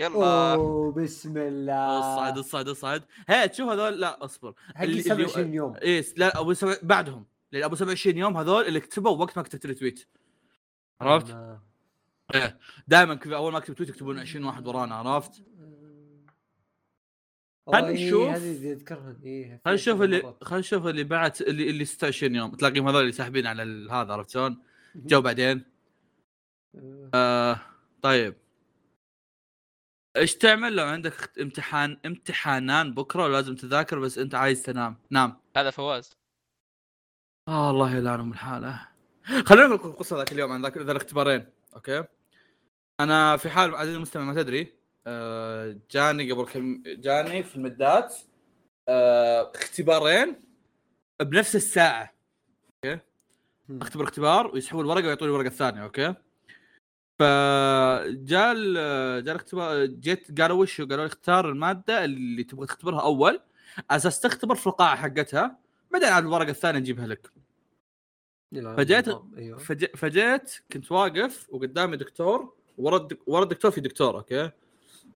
يلا. 0.00 0.54
أوه 0.54 0.92
بسم 0.92 1.36
الله. 1.36 1.98
اصعد 2.00 2.38
اصعد 2.38 2.68
اصعد 2.68 3.04
هي 3.28 3.48
تشوف 3.48 3.68
هذول؟ 3.70 4.00
لا 4.00 4.24
اصبر. 4.24 4.54
حقي 4.74 4.84
اللي- 4.84 5.02
27 5.02 5.54
يوم. 5.54 5.76
إيه 5.76 6.04
لا 6.16 6.40
أبو 6.40 6.54
سبع 6.54 6.76
بعدهم. 6.82 7.26
لأن 7.52 7.62
ابو 7.64 7.74
27 7.74 8.18
يوم 8.18 8.36
هذول 8.36 8.64
اللي 8.66 8.80
كتبوا 8.80 9.16
وقت 9.16 9.36
ما 9.36 9.42
كتبت 9.42 9.64
ال 9.64 9.70
tweet. 9.70 10.06
عرفت؟ 11.00 11.30
آه. 11.30 11.62
دائما 12.88 13.14
كذا 13.14 13.36
أول 13.36 13.52
ما 13.52 13.58
أكتب 13.58 13.74
tweet 13.74 13.88
يكتبون 13.88 14.18
20 14.18 14.44
واحد 14.44 14.66
ورانا 14.66 14.94
عرفت؟ 14.94 15.42
إيه، 17.74 17.80
نشوف. 17.80 18.36
اللي 18.36 18.68
إيه 19.24 19.60
خلينا 19.64 19.74
نشوف 19.74 20.02
اللي 20.02 20.22
مرات. 20.22 20.44
خلينا 20.44 20.60
نشوف 20.60 20.86
اللي 20.86 21.04
بعد 21.04 21.42
اللي 21.42 21.70
اللي 21.70 21.84
26 21.84 22.34
يوم 22.34 22.54
تلاقيهم 22.54 22.88
هذول 22.88 23.00
اللي 23.00 23.12
ساحبين 23.12 23.46
على 23.46 23.62
ال- 23.62 23.90
هذا 23.90 24.12
عرفت 24.12 24.30
شلون؟ 24.30 24.62
جو 24.94 25.20
بعدين 25.20 25.64
آه. 26.76 27.10
آه 27.14 27.60
طيب 28.02 28.34
إيش 30.16 30.34
تعمل 30.36 30.76
لو 30.76 30.84
عندك 30.84 31.38
امتحان 31.40 31.98
امتحانان 32.06 32.94
بكرة 32.94 33.24
ولازم 33.24 33.54
تذاكر 33.54 33.98
بس 33.98 34.18
أنت 34.18 34.34
عايز 34.34 34.62
تنام 34.62 34.96
نام 35.10 35.36
هذا 35.56 35.70
فواز 35.70 36.16
آه 37.48 37.70
الله 37.70 37.96
يلعنهم 37.96 38.32
الحالة 38.32 38.88
خلينا 39.28 39.66
نقول 39.66 39.74
لكم 39.78 39.88
القصة 39.88 40.16
ذاك 40.16 40.32
اليوم 40.32 40.52
عن 40.52 40.62
ذاك 40.62 40.78
ذا 40.78 40.92
الاختبارين 40.92 41.46
okay؟ 41.74 42.04
أنا 43.00 43.36
في 43.36 43.50
حال 43.50 43.74
عزيزي 43.74 43.96
المستمع 43.96 44.24
ما 44.24 44.34
تدري 44.42 44.74
آه 45.06 45.76
جاني 45.90 46.32
قبل 46.32 46.44
كم 46.44 46.82
جاني 46.86 47.42
في 47.42 47.56
المدات 47.56 48.16
آه 48.88 49.52
اختبارين 49.54 50.36
بنفس 51.20 51.56
الساعة 51.56 52.14
مم. 52.84 53.00
أختبر 53.82 54.04
اختبار 54.04 54.46
ويسحبوا 54.46 54.82
الورقة 54.82 55.06
ويعطوني 55.06 55.30
الورقة 55.30 55.46
الثانية 55.48 55.82
أوكي؟ 55.82 56.14
فجاء 57.18 58.54
جاء 59.20 59.34
الاختبار 59.34 59.86
جيت 59.86 60.40
قالوا 60.40 60.60
وش؟ 60.62 60.80
قالوا 60.80 60.96
لي 60.96 61.06
اختار 61.06 61.48
المادة 61.48 62.04
اللي 62.04 62.44
تبغى 62.44 62.66
تختبرها 62.66 63.00
أول. 63.02 63.40
أساس 63.90 64.20
تختبر 64.20 64.54
في 64.54 64.66
القاعة 64.66 64.96
حقتها 64.96 65.58
بعدين 65.90 66.08
على 66.08 66.22
الورقة 66.22 66.50
الثانية 66.50 66.78
نجيبها 66.80 67.06
لك. 67.06 67.32
فجيت- 68.76 69.08
فج... 69.58 69.84
فجيت 69.96 70.50
كنت 70.72 70.92
واقف 70.92 71.46
وقدامي 71.50 71.96
دكتور 71.96 72.52
ورا 72.78 72.96
الدك... 72.96 73.18
ورا 73.26 73.42
الدكتور 73.42 73.70
في 73.70 73.80
دكتور 73.80 74.16
أوكي؟ 74.16 74.50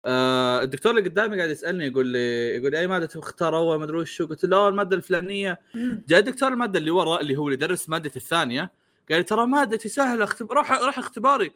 آه 0.06 0.62
الدكتور 0.64 0.98
اللي 0.98 1.10
قدامي 1.10 1.38
قاعد 1.38 1.50
يسألني 1.50 1.86
يقول 1.88 2.08
لي 2.08 2.20
يقول 2.58 2.72
لي 2.72 2.80
أي 2.80 2.88
مادة 2.88 3.06
تبغى 3.06 3.22
تختار 3.22 3.58
أول؟ 3.58 3.78
ما 3.78 3.84
أدري 3.84 3.98
وش 3.98 4.22
قلت 4.22 4.46
له 4.46 4.58
"آه، 4.58 4.70
المادة 4.70 4.96
الفلانية. 4.96 5.60
جاء 6.08 6.20
الدكتور 6.20 6.54
المادة 6.54 6.80
اللي 6.80 6.92
ورا 6.92 7.20
اللي 7.22 7.36
هو 7.38 7.44
اللي 7.48 7.54
يدرس 7.54 7.90
مادتي 7.90 8.16
الثانية 8.20 8.72
قال 9.10 9.18
لي 9.18 9.24
ترى 9.24 9.46
مادتي 9.48 9.90
سهلة 9.90 10.24
اختب... 10.24 10.52
روح 10.52 10.72
روح 10.72 11.00
اختباري. 11.00 11.52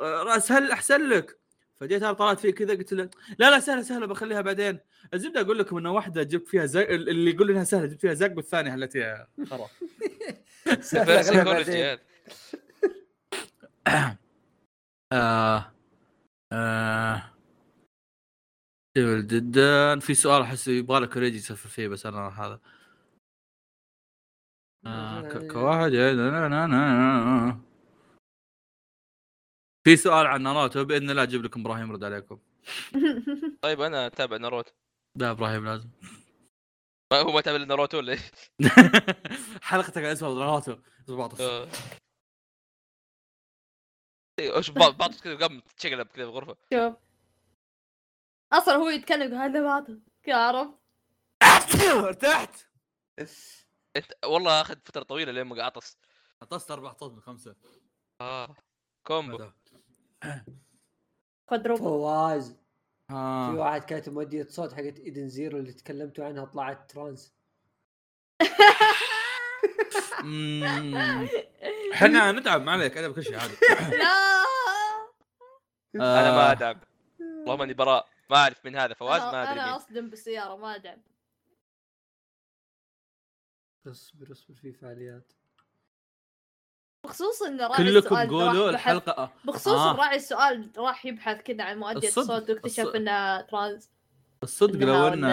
آه، 0.00 0.36
اسهل 0.36 0.70
أحسن 0.70 1.08
لك؟ 1.08 1.38
فجيت 1.80 2.02
أنا 2.02 2.12
طلعت 2.12 2.40
فيه 2.40 2.50
كذا 2.50 2.74
قلت 2.74 2.92
له 2.92 3.08
لا 3.38 3.50
لا 3.50 3.60
سهلة 3.60 3.82
سهلة 3.82 4.06
بخليها 4.06 4.40
بعدين. 4.40 4.78
الزبدة 5.14 5.40
أقول 5.40 5.58
لكم 5.58 5.76
إنه 5.78 5.92
واحدة 5.92 6.22
جبت 6.22 6.48
فيها 6.48 6.66
زق 6.66 6.88
اللي 6.90 7.30
يقول 7.30 7.50
إنها 7.50 7.64
سهلة 7.64 7.86
جبت 7.86 8.00
فيها 8.00 8.14
زق 8.14 8.32
والثانية 8.36 8.74
التي 8.74 9.24
خرا 9.50 9.66
بعدين. 11.44 11.98
هذا. 15.12 15.72
جدا 19.26 19.98
في 20.00 20.14
سؤال 20.14 20.42
أحس 20.42 20.68
يبغى 20.68 21.00
لك 21.00 21.16
ريجي 21.16 21.36
يسفر 21.36 21.68
فيه 21.68 21.88
بس 21.88 22.06
أنا 22.06 22.28
هذا 22.28 22.60
آه 24.86 25.20
ك- 25.20 25.52
كواحد. 25.52 25.92
في 29.84 29.96
سؤال 29.96 30.26
عن 30.26 30.42
ناروتو 30.42 30.84
بإذن 30.84 31.10
الله 31.10 31.22
أجيب 31.22 31.44
لكم 31.44 31.60
إبراهيم 31.60 31.90
يرد 31.90 32.04
عليكم 32.04 32.38
طيب 33.62 33.80
أنا 33.80 34.06
أتابع 34.06 34.36
ناروتو 34.36 34.72
لا 35.18 35.30
إبراهيم 35.30 35.64
لازم 35.64 35.88
هو 37.20 37.32
ما 37.32 37.40
تابع 37.40 37.64
ناروتو 37.64 37.96
ولا 37.96 38.12
إيش؟ 38.12 38.20
حلقتك 39.62 39.98
على 39.98 40.12
اسم 40.12 40.38
ناروتو 40.38 40.76
زباط. 41.06 41.40
آه. 41.40 41.68
إيه، 44.38 44.58
وش 44.58 44.70
بعض 44.70 44.96
بعض 44.96 45.14
كذا 45.14 45.36
قام 45.36 45.60
تشقلب 45.76 46.06
كذا 46.06 46.24
في 46.24 46.30
الغرفه 46.30 46.56
شوف. 46.72 46.94
أصلا 48.52 48.74
هو 48.74 48.88
يتكلم 48.88 49.34
هذا 49.34 49.60
باطل 49.62 50.00
كذا 50.22 50.36
عرفت 50.36 50.78
ارتحت! 51.84 52.68
انت 53.96 54.12
والله 54.24 54.60
أخذ 54.60 54.76
فترة 54.84 55.02
طويلة 55.02 55.32
لين 55.32 55.42
ما 55.42 55.62
عطس 55.62 55.98
عطست 56.42 56.70
أربع 56.70 56.94
من 57.02 57.20
خمسة. 57.20 57.56
آه. 58.20 58.56
combo. 59.06 59.36
هذا. 60.22 60.44
quadruple 61.46 61.80
فواز. 61.80 62.61
في 63.12 63.18
آه. 63.18 63.54
واحد 63.54 63.84
كاتب 63.84 64.12
مؤدية 64.12 64.46
صوت 64.48 64.72
حقت 64.72 64.98
Edens 64.98 65.28
Zero 65.28 65.58
اللي 65.58 65.72
تكلمتوا 65.72 66.24
عنها 66.24 66.44
طلعت 66.44 66.90
trans. 66.90 67.34
إحنا 71.92 72.32
ندعم 72.32 72.64
ما 72.64 72.72
عليك 72.72 72.98
أنا 72.98 73.08
بكل 73.08 73.24
شيء 73.24 73.38
عادي. 73.38 73.52
لا. 74.02 74.42
أنا 75.94 76.30
ما 76.30 76.48
آه. 76.48 76.52
ادعم 76.52 76.80
اللهم 77.20 77.62
اني 77.62 77.74
براء. 77.74 78.08
ما 78.30 78.36
أعرف 78.36 78.66
من 78.66 78.76
هذا 78.76 78.94
فواز 78.94 79.22
ما 79.22 79.28
أنا 79.28 79.42
أدري 79.42 79.52
أنا 79.60 79.64
مين. 79.64 79.74
أصدم 79.74 80.10
بالسيارة 80.10 80.56
ما 80.56 80.74
ادعم 80.74 81.02
اصبر 83.86 84.32
اصبر 84.32 84.54
في 84.54 84.72
فعاليات 84.72 85.32
بخصوص 87.06 87.42
إن 87.42 87.60
راعي 87.60 87.76
كلكم 87.84 87.98
السؤال 88.16 88.28
قولوا 88.28 88.70
الحلقة. 88.70 89.32
بخصوص 89.44 89.72
آه. 89.78 89.90
آه. 89.90 89.96
راعي 89.96 90.16
السؤال 90.16 90.70
راح 90.78 91.06
يبحث 91.06 91.42
كذا 91.42 91.64
عن 91.64 91.78
مؤدية 91.78 92.08
الصدق- 92.08 92.18
الصوت 92.32 92.50
واكتشف 92.50 92.80
الصدق. 92.80 92.96
انها 92.96 93.42
trans 93.42 93.90
الصدق 94.42 94.78
لو 94.86 95.08
ان 95.08 95.24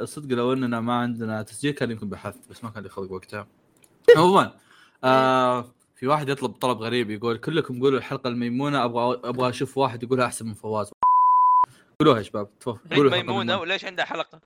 الصدق 0.00 0.34
لو 0.36 0.52
اننا 0.52 0.80
ما 0.80 0.94
عندنا 0.94 1.42
تسجيل 1.42 1.72
كان 1.72 1.90
يمكن 1.90 2.08
بحثت 2.08 2.48
بس 2.50 2.64
ما 2.64 2.70
كان 2.70 2.82
لي 2.82 2.88
خلق 2.88 3.12
وقتها. 3.12 3.46
عموما 4.16 4.54
آه 5.04 5.64
في 5.94 6.06
واحد 6.06 6.28
يطلب 6.28 6.50
طلب 6.52 6.78
غريب 6.78 7.10
يقول 7.10 7.36
كلكم 7.36 7.80
قولوا 7.82 7.98
الحلقة 7.98 8.28
الميمونة 8.28 8.84
أبغى 8.84 9.20
أبغى 9.24 9.48
أشوف 9.48 9.78
واحد 9.78 10.02
يقولها 10.02 10.26
أحسن 10.26 10.46
من 10.46 10.54
فواز. 10.54 10.90
قولوها 12.00 12.18
يا 12.18 12.22
شباب 12.22 12.48
قولوا 12.96 13.10
ميمونة؟ 13.16 13.58
وليش 13.60 13.84
عندها 13.84 14.04
حلقة؟ 14.04 14.40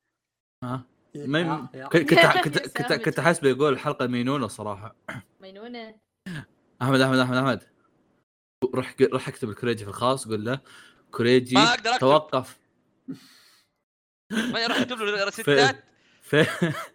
ها؟ 0.65 0.83
ميم... 1.17 1.67
كنت 1.67 2.15
كنت 2.45 2.93
كنت 2.93 3.19
احسبه 3.19 3.49
يقول 3.49 3.73
الحلقة 3.73 4.05
المينونه 4.05 4.47
صراحة. 4.49 4.95
مينونه 5.41 5.95
أحمد 6.83 7.01
أحمد 7.01 7.19
أحمد 7.19 7.37
أحمد 7.37 7.63
روح 8.75 8.95
روح 9.03 9.29
اكتب 9.29 9.49
الكوريجي 9.51 9.85
في 9.85 9.91
الخاص 9.91 10.29
قول 10.29 10.45
له 10.45 10.61
كوريجي 11.11 11.55
ما 11.55 11.63
أقدر 11.75 11.91
أكتب. 11.91 12.01
توقف 12.01 12.59
ما 14.33 14.61
يروح 14.61 14.81
يكتب 14.81 14.97
له 14.99 15.25
رسيتات 15.25 15.85
في 16.31 16.45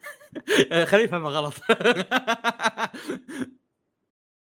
خليه 0.90 1.04
يفهمها 1.04 1.32
غلط 1.32 1.54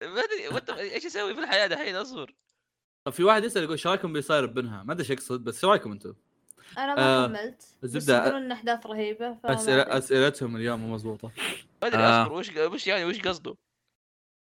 ما 0.03 0.21
أدري 0.25 0.71
إيش 0.81 1.07
أسوي 1.07 1.35
في 1.35 1.41
الحياة 1.41 1.67
دحين 1.67 1.97
أصبر 1.97 2.35
طب 3.07 3.13
في 3.13 3.25
واحد 3.25 3.45
يسأل 3.45 3.63
يقول 3.63 3.73
إيش 3.73 3.87
رأيكم 3.87 4.09
باللي 4.09 4.23
صاير 4.23 4.47
ببنها؟ 4.47 4.83
ما 4.83 4.93
أدري 4.93 5.03
إيش 5.03 5.11
يقصد 5.11 5.45
بس 5.45 5.55
إيش 5.55 5.65
رأيكم 5.65 5.93
أنتم؟ 5.93 6.15
أنا 6.79 6.95
ما 6.95 7.03
آه، 7.25 7.27
كملت 7.27 7.63
بس 7.83 7.91
الزبدة- 8.09 8.11
يقولون 8.11 8.43
إن 8.43 8.53
أحداث 8.53 8.87
رهيبة. 8.87 9.39
أسئلتهم 9.45 10.57
اليوم 10.57 10.81
مو 10.81 10.95
مضبوطة 10.95 11.33
ما 11.83 11.89
أدري 11.89 12.03
آه. 12.03 12.23
اصبر 12.23 12.33
وش 12.35 12.51
وش 12.57 12.87
يعني 12.87 13.05
وش 13.05 13.21
قصده؟ 13.21 13.57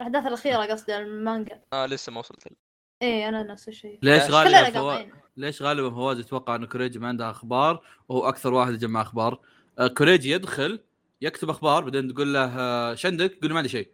الأحداث 0.02 0.26
الأخيرة 0.26 0.72
قصدي 0.72 0.96
المانجا. 0.96 1.62
آه 1.72 1.86
لسه 1.86 2.12
ما 2.12 2.18
وصلت 2.18 2.46
له. 2.46 2.56
إيه 3.02 3.28
أنا 3.28 3.42
نفس 3.42 3.68
الشيء. 3.68 3.98
ليش 4.02 4.22
غالبا. 4.22 4.64
قاطعين. 4.64 5.12
ليش 5.36 5.62
غالبا 5.62 5.90
فواز 5.90 6.18
يتوقع 6.18 6.54
انه 6.54 6.66
كوريجي 6.66 6.98
ما 6.98 7.08
عنده 7.08 7.30
أخبار 7.30 7.86
وهو 8.08 8.28
أكثر 8.28 8.54
واحد 8.54 8.72
يجمع 8.72 9.02
أخبار؟ 9.02 9.40
آه، 9.78 9.86
كوريجي 9.86 10.30
يدخل 10.30 10.80
يكتب 11.20 11.50
أخبار 11.50 11.84
بعدين 11.84 12.14
تقول 12.14 12.34
له 12.34 12.44
آه، 12.44 12.90
إيش 12.90 13.06
عندك؟ 13.06 13.32
يقول 13.32 13.48
له 13.48 13.52
ما 13.52 13.58
عندي 13.58 13.68
شيء. 13.68 13.88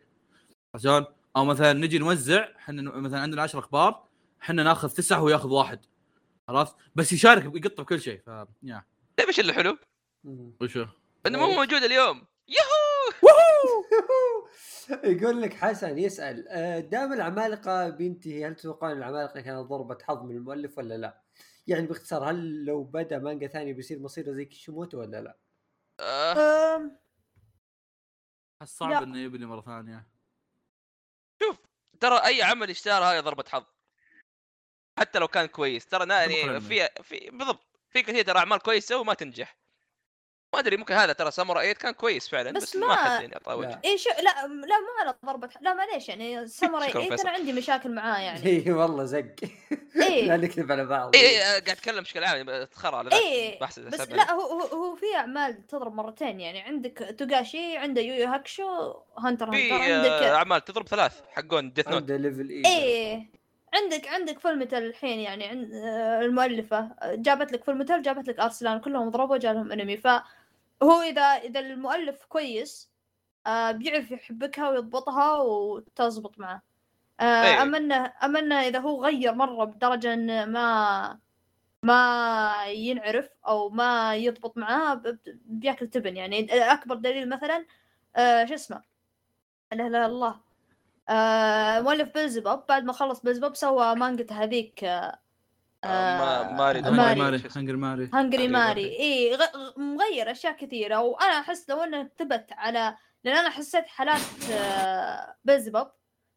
عشان 0.74 1.06
أو 1.36 1.44
مثلا 1.44 1.72
نجي 1.72 1.98
نوزع 1.98 2.48
إحنا 2.56 2.82
مثلا 2.82 3.20
عندنا 3.20 3.42
10 3.42 3.58
أخبار 3.58 4.04
إحنا 4.42 4.62
ناخذ 4.62 4.88
تسعه 4.88 5.18
وهو 5.18 5.28
ياخذ 5.28 5.48
واحد. 5.48 5.80
عرفت؟ 6.48 6.76
بس 6.94 7.12
يشارك 7.12 7.44
يقط 7.44 7.80
بكل 7.80 8.00
شيء 8.00 8.20
ف 8.26 8.28
يا 8.62 8.84
طيب 9.16 9.26
إيش 9.26 9.40
اللي 9.40 9.52
حلو؟ 9.52 9.78
وشو؟ 10.60 10.86
إنه 11.26 11.38
مو 11.38 11.46
موجود 11.46 11.82
اليوم. 11.82 12.26
يهو 12.48 12.78
يقول 15.04 15.42
لك 15.42 15.54
حسن 15.54 15.98
يسأل 15.98 16.48
آه، 16.48 16.78
دام 16.78 17.12
العمالقة 17.12 17.88
بينتهي 17.88 18.46
هل 18.46 18.54
تتوقعون 18.54 18.98
العمالقة 18.98 19.40
كانت 19.40 19.58
ضربه 19.58 19.98
حظ 20.02 20.22
من 20.22 20.36
المؤلف 20.36 20.78
ولا 20.78 20.94
لا؟ 20.94 21.22
يعني 21.66 21.86
باختصار 21.86 22.30
هل 22.30 22.64
لو 22.64 22.84
بدا 22.84 23.18
مانجا 23.18 23.46
ثاني 23.46 23.72
بيصير 23.72 23.98
مصيره 23.98 24.32
زي 24.32 24.44
كيشيموتو 24.44 25.00
ولا 25.00 25.20
لا؟ 25.20 25.38
آه 26.00 26.90
احس 28.62 28.78
صعب 28.78 28.90
لا. 28.90 29.02
إنه 29.02 29.18
يبني 29.18 29.46
مرة 29.46 29.60
ثانية 29.60 30.08
شوف 31.42 31.58
ترى 32.00 32.24
أي 32.24 32.42
عمل 32.42 32.70
يشتهر 32.70 33.02
هاي 33.02 33.20
ضربة 33.20 33.44
حظ 33.48 33.64
حتى 34.98 35.18
لو 35.18 35.28
كان 35.28 35.46
كويس 35.46 35.86
ترى 35.86 36.08
يعني. 36.14 36.60
في 36.60 36.88
في 37.02 37.30
بالضبط 37.30 37.66
في 37.90 38.02
كثير 38.02 38.24
ترى 38.24 38.38
أعمال 38.38 38.58
كويسة 38.58 39.00
وما 39.00 39.14
تنجح 39.14 39.58
ما 40.54 40.60
أدري 40.60 40.76
ممكن 40.76 40.94
هذا 40.94 41.12
ترى 41.12 41.30
ساموراي 41.30 41.62
8 41.64 41.74
كان 41.74 41.92
كويس 41.92 42.28
فعلا 42.28 42.50
بس 42.50 42.62
بس, 42.62 42.76
ما- 42.76 42.86
ما 42.86 42.94
حد 42.96 43.20
يعني 43.22 43.34
اعطاه 43.34 43.56
وجه 43.56 43.68
لا. 43.68 43.80
إيه 43.84 43.96
شو 43.96 44.10
لا 44.10 44.46
لا 44.66 44.78
مو 44.80 44.86
على 45.00 45.14
ضربة 45.26 45.48
لا 45.60 45.74
معليش 45.74 46.08
يعني 46.08 46.24
إيه 46.24 46.44
فيصل. 46.44 47.16
ترى 47.16 47.28
عندي 47.30 47.52
مشاكل 47.52 47.94
معاه 47.94 48.20
يعني 48.20 48.46
إي 48.66 48.72
والله 48.72 49.04
زق 49.04 49.34
إيه. 49.96 50.26
لا 50.28 50.36
نكذب 50.36 50.72
على 50.72 50.84
بعض 50.86 51.16
اي 51.16 51.26
اي 51.26 51.40
قاعد 51.40 51.68
أتكلم 51.68 52.00
بشكل 52.00 52.24
عام. 52.24 52.48
إيه 53.12 53.60
بحث 53.60 53.78
بس 53.78 54.00
لا 54.00 54.32
هو 54.32 54.40
هو, 54.40 54.60
هو 54.60 54.94
في 54.96 55.06
أعمال 55.16 55.66
تضرب 55.66 55.94
مرتين 55.94 56.40
يعني 56.40 56.60
عندك 56.60 57.14
توغاشي 57.18 57.76
عنده 57.76 58.00
يو 58.00 58.14
يو 58.14 58.28
هاكشو 58.28 58.94
Hunter 59.18 59.46
Hunter 59.46 59.76
آه، 59.76 59.82
عندك 59.82 60.10
أعمال 60.22 60.64
تضرب 60.64 60.88
ثلاث 60.88 61.20
حقون 61.30 61.72
Death 61.72 61.88
Note 61.88 61.96
عنده 61.96 62.16
Level 62.16 62.48
E 62.50 62.66
إيه 62.66 63.38
عندك 63.74 64.08
عندك 64.08 64.38
Fullmetal 64.38 64.82
الحين 64.86 65.20
يعني 65.20 65.44
عند 65.44 65.72
آه، 65.74 66.20
المؤلفة 66.20 66.78
آه، 67.02 67.14
جابت 67.14 67.52
لك 67.52 67.64
Fullmetal 67.64 68.02
جابت 68.02 68.28
لك 68.28 68.40
ارسلان 68.40 68.80
كلهم 68.80 69.10
ضربوا 69.10 69.36
جالهم 69.36 69.72
انمي 69.72 69.96
فهو 70.80 71.00
إذا 71.02 71.22
إذا 71.22 71.60
المؤلف 71.60 72.24
كويس 72.24 72.90
آه 73.46 73.70
بيعرف 73.72 74.10
يحبكها 74.10 74.70
ويضبطها 74.70 75.36
وتزبط 75.40 76.38
معه. 76.38 76.62
آه 77.20 77.24
إيه. 77.24 77.62
اما 77.62 77.78
انه 77.78 78.12
اما 78.24 78.38
انه 78.38 78.54
إذا 78.60 78.78
هو 78.78 79.04
غير 79.04 79.34
مرة 79.34 79.64
بدرجة 79.64 80.14
إنه 80.14 80.44
ما 80.44 81.18
ما 81.82 82.66
ينعرف 82.66 83.30
أو 83.48 83.70
ما 83.70 84.16
يضبط 84.16 84.58
معاه 84.58 85.02
بيأكل 85.46 85.88
تبن 85.88 86.16
يعني. 86.16 86.46
أكبر 86.72 86.94
دليل 86.94 87.28
مثلا 87.28 87.66
آه 88.16 88.44
شو 88.44 88.54
اسمه؟ 88.54 88.82
لا 89.72 89.86
إلا 89.86 90.06
الله. 90.06 90.40
آه 91.08 91.80
مؤلف 91.80 92.14
بلزبوب 92.14 92.66
بعد 92.68 92.84
ما 92.84 92.92
خلص 92.92 93.20
بلزبوب 93.20 93.54
سوى 93.56 93.94
مانجته 93.94 94.42
هذيك 94.44 94.84
آه 94.84 95.18
ما- 95.84 96.52
ماري. 96.52 96.80
ماري. 96.82 97.20
ماري 97.20 97.38
شو 97.38 97.46
اسمه؟ 97.46 97.62
هنجر 97.62 97.76
ماري 97.76 98.02
هنجري 98.04 98.18
هنجري 98.20 98.48
ماري. 98.48 98.98
اي 98.98 99.34
غ... 99.36 99.42
مغير 99.76 100.30
أشياء 100.30 100.52
كثيرة 100.56 101.00
وأنا 101.00 101.40
أحس 101.40 101.70
لو 101.70 101.82
انه 101.82 102.10
ثبت 102.18 102.46
على 102.52 102.96
لأن 103.24 103.36
أنا 103.36 103.50
حسيت 103.50 103.86
حالات 103.86 104.20
آه، 104.52 105.36
بلزبوب 105.44 105.90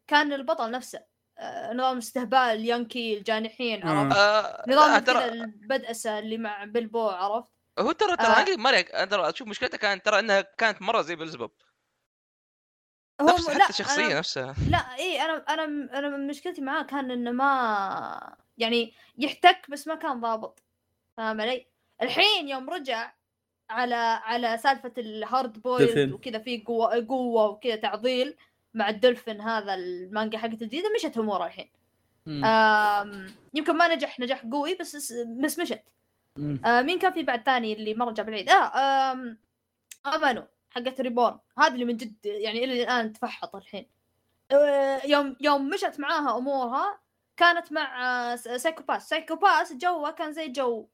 كان 0.06 0.32
البطل 0.32 0.70
نفسه 0.70 1.04
آه، 1.38 1.72
نظام 1.72 1.96
استهبال 1.98 2.64
يانكي 2.66 3.18
الجانحين 3.18 3.88
عرفت 3.88 4.16
آه 4.16 4.64
نظام 4.68 4.90
لا، 4.90 4.98
كذا 4.98 5.12
ترى 5.12 5.24
البدأسة 5.28 6.18
اللي 6.18 6.38
مع 6.38 6.64
بلبو 6.64 7.08
عرفت 7.08 7.48
هو 7.78 7.92
ترى 7.92 8.16
ترى 8.16 8.26
آه. 8.26 8.40
هنجري 8.40 8.56
ماري 8.56 8.82
ترى 8.82 9.28
أشوف 9.30 9.48
مشكلتها 9.48 9.76
كانت 9.78 10.04
ترى 10.06 10.18
إنها 10.18 10.40
كانت 10.40 10.82
مرة 10.82 11.02
زي 11.02 11.16
بلزبوب 11.16 11.50
هو 13.20 13.26
نفس 13.26 13.48
حتى 13.48 13.58
لا 13.58 13.68
الشخصية 13.68 14.06
أنا... 14.06 14.18
نفسها 14.18 14.54
لا 14.70 14.78
اي 14.78 15.20
أنا 15.22 15.44
أنا 15.48 15.64
أنا 15.98 16.16
مشكلتي 16.16 16.60
معاه 16.60 16.82
كان 16.82 17.10
إنه 17.10 17.30
ما 17.30 18.36
يعني 18.58 18.92
يحتك 19.18 19.70
بس 19.70 19.88
ما 19.88 19.94
كان 19.94 20.20
ضابط. 20.20 20.62
فاهم 21.16 21.40
علي؟ 21.40 21.66
الحين 22.02 22.48
يوم 22.48 22.70
رجع 22.70 23.12
على 23.70 23.94
على 24.24 24.58
سالفة 24.58 24.92
ال 24.98 25.11
hard 25.11 25.62
boiled. 25.62 25.90
وكذا 26.12 26.38
في 26.38 26.58
قوة 26.58 27.06
قوة 27.08 27.46
وكذا 27.46 27.76
تعضيل 27.76 28.36
مع 28.74 28.88
الدولفين 28.88 29.40
هذا 29.40 29.74
المانجا 29.74 30.38
حقت 30.38 30.52
الجديدة 30.52 30.88
مشت 30.94 31.18
اموره 31.18 31.46
الحين. 31.46 31.70
يمكن 33.54 33.76
ما 33.76 33.94
نجح 33.94 34.20
نجاح 34.20 34.46
قوي 34.52 34.74
بس 34.74 35.12
بس 35.22 35.58
مشت. 35.58 35.82
آه 36.64 36.82
مين 36.82 36.98
كان 36.98 37.12
في 37.12 37.22
بعد 37.22 37.42
ثاني 37.42 37.72
اللي 37.72 37.94
مره 37.94 38.10
جاب 38.12 38.28
العيد 38.28 38.50
آه 38.50 39.12
آم، 39.12 39.38
أمانو 40.06 40.42
حقت 40.70 41.00
ريبورن. 41.00 41.38
هذه 41.58 41.72
اللي 41.74 41.84
من 41.84 41.96
جد 41.96 42.14
يعني 42.24 42.64
إلى 42.64 42.82
الآن 42.82 43.12
تفحط 43.12 43.56
الحين. 43.56 43.86
آه 44.52 45.00
يوم 45.06 45.36
يوم 45.40 45.68
مشت 45.68 46.00
معاها 46.00 46.38
أمورها 46.38 46.98
كانت 47.36 47.72
مع 47.72 48.02
آه 48.32 48.36
س- 48.36 48.48
Psycho-Pass 48.48 49.08
Psycho-Pass 49.08 49.72
جوه 49.72 50.10
كان 50.10 50.32
زي 50.32 50.48
جو 50.48 50.88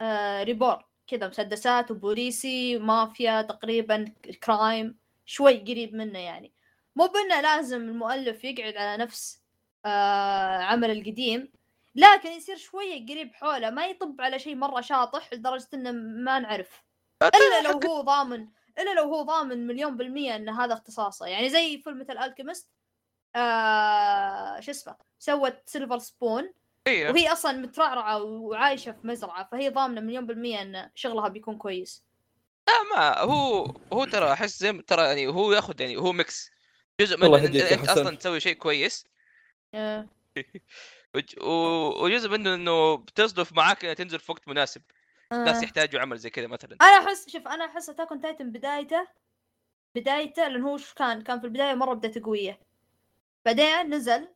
آه 0.00 0.42
ريبورن 0.42 0.82
كذا 1.06 1.28
مسدسات 1.28 1.90
وبوليسي 1.90 2.78
مافيا 2.78 3.42
تقريبا 3.42 4.04
crime 4.44 4.98
شوي 5.26 5.58
قريب 5.58 5.94
منه 5.94 6.18
يعني. 6.18 6.52
مو 6.96 7.06
بأنه 7.06 7.40
لازم 7.40 7.80
المؤلف 7.80 8.44
يقعد 8.44 8.76
على 8.76 9.02
نفس 9.02 9.42
آه 9.84 10.56
عمل 10.62 10.90
القديم 10.90 11.52
لكن 11.96 12.28
يصير 12.30 12.56
شوية 12.56 13.06
قريب 13.06 13.34
حوله 13.34 13.70
ما 13.70 13.86
يطب 13.86 14.20
على 14.20 14.38
شيء 14.38 14.54
مرة 14.54 14.80
شاطح 14.80 15.32
لدرجة 15.32 15.68
إنه 15.74 15.90
ما 16.24 16.38
نعرف. 16.38 16.82
إلا 17.22 17.68
لو 17.68 17.80
هو 17.88 18.00
ضامن 18.00 18.48
إلا 18.78 18.94
لو 18.94 19.02
هو 19.02 19.22
ضامن 19.22 19.66
مليون 19.66 19.96
بالمية 19.96 20.36
إن 20.36 20.48
هذا 20.48 20.74
اختصاصه. 20.74 21.26
يعني 21.26 21.48
زي 21.48 21.78
Fullmetal 21.78 22.18
Alchemist 22.18 22.70
آه 23.36 24.60
شو 24.60 24.70
اسمه 24.70 24.96
سوت 25.18 25.54
Silver 25.66 25.98
Spoon 25.98 26.52
أيوه 26.86 27.10
وهي 27.12 27.32
أصلا 27.32 27.52
مترعرعة 27.52 28.22
وعايشة 28.22 28.92
في 28.92 29.06
مزرعة 29.06 29.48
فهي 29.52 29.68
ضامنة 29.68 30.00
مليون 30.00 30.26
بالمية 30.26 30.62
إن 30.62 30.90
شغلها 30.94 31.28
بيكون 31.28 31.56
كويس. 31.56 32.04
لا 32.68 32.96
ما 32.96 33.18
هو 33.18 33.74
هو 33.92 34.04
ترى 34.04 34.32
أحس 34.32 34.58
زي 34.58 34.72
ترى 34.72 35.02
يعني 35.02 35.26
هو 35.26 35.52
ياخذ 35.52 35.80
يعني 35.80 35.96
هو 35.96 36.12
mix 36.12 36.50
جزء 37.00 37.16
من 37.18 37.34
إنت 37.34 37.56
حسن. 37.56 37.90
أصلا 37.90 38.16
تسوي 38.16 38.40
شيء 38.40 38.54
كويس. 38.54 39.06
آه. 39.74 40.06
وجزء 42.02 42.28
منه 42.28 42.54
إنه 42.54 42.96
بتصدف 42.96 43.52
معاك 43.52 43.84
إنها 43.84 43.94
تنزل 43.94 44.18
في 44.18 44.32
وقت 44.32 44.48
مناسب. 44.48 44.82
ناس 45.32 45.56
آه. 45.56 45.64
يحتاجوا 45.64 46.00
عمل 46.00 46.18
زي 46.18 46.30
كذا 46.30 46.46
مثلا. 46.46 46.76
أنا 46.82 47.08
أحس 47.08 47.30
شوف 47.30 47.48
أنا 47.48 47.64
أحس 47.64 47.88
Attack 47.88 48.10
on 48.12 48.20
Titan 48.20 48.52
بدايته 48.52 49.06
بدايته 49.94 50.48
لأن 50.48 50.62
هو 50.62 50.76
شو 50.76 50.94
كان؟ 50.94 51.22
كان 51.22 51.40
في 51.40 51.46
البداية 51.46 51.74
مرة 51.74 51.94
بدايته 51.94 52.20
قوية. 52.24 52.60
بعدين 53.44 53.94
نزل 53.94 54.28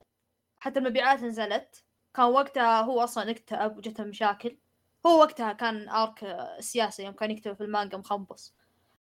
حتى 0.59 0.78
المبيعات 0.78 1.22
نزلت. 1.22 1.85
كان 2.14 2.26
وقتها 2.26 2.80
هو 2.80 3.05
أصلا 3.05 3.30
اكتئب 3.30 3.76
وجته 3.76 4.05
مشاكل. 4.05 4.59
هو 5.06 5.20
وقتها 5.20 5.52
كان 5.52 5.89
arc 5.89 6.24
السياسة 6.24 7.05
يوم 7.05 7.14
كان 7.14 7.30
يكتب 7.30 7.52
في 7.52 7.60
المانجا 7.60 7.98
مخبص 7.98 8.55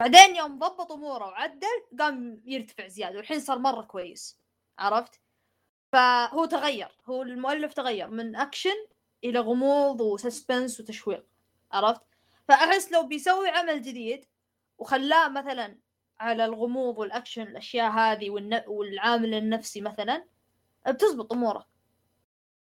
بعدين 0.01 0.37
يوم 0.37 0.59
ضبط 0.59 0.93
أموره 0.93 1.27
وعدل 1.27 1.67
قام 1.99 2.43
يرتفع 2.45 2.89
زيادة 2.89 3.17
والحين 3.17 3.41
صار 3.41 3.59
مرة 3.59 3.83
كويس. 3.83 4.39
عرفت؟ 4.79 5.21
فهو 5.93 6.45
تغير 6.45 6.89
هو 7.07 7.23
المؤلف 7.23 7.75
تغير 7.75 8.11
من 8.11 8.37
أكشن 8.37 8.87
إلى 9.25 9.39
غموض 9.39 10.01
وسسبنس 10.01 10.81
وتشويق. 10.81 11.27
عرفت؟ 11.73 12.03
فأحس 12.49 12.93
لو 12.93 13.07
بيسوي 13.07 13.49
عمل 13.49 13.83
جديد 13.83 14.25
وخلاه 14.79 15.29
مثلا 15.29 15.79
على 16.21 16.45
الغموض 16.45 16.99
والأكشن 16.99 17.43
الأشياء 17.43 17.91
هذه 17.91 18.31
والن... 18.31 18.63
والعامل 18.67 19.35
النفسي 19.35 19.81
مثلا 19.81 20.25
بتزبط 20.89 21.33
اموره 21.33 21.67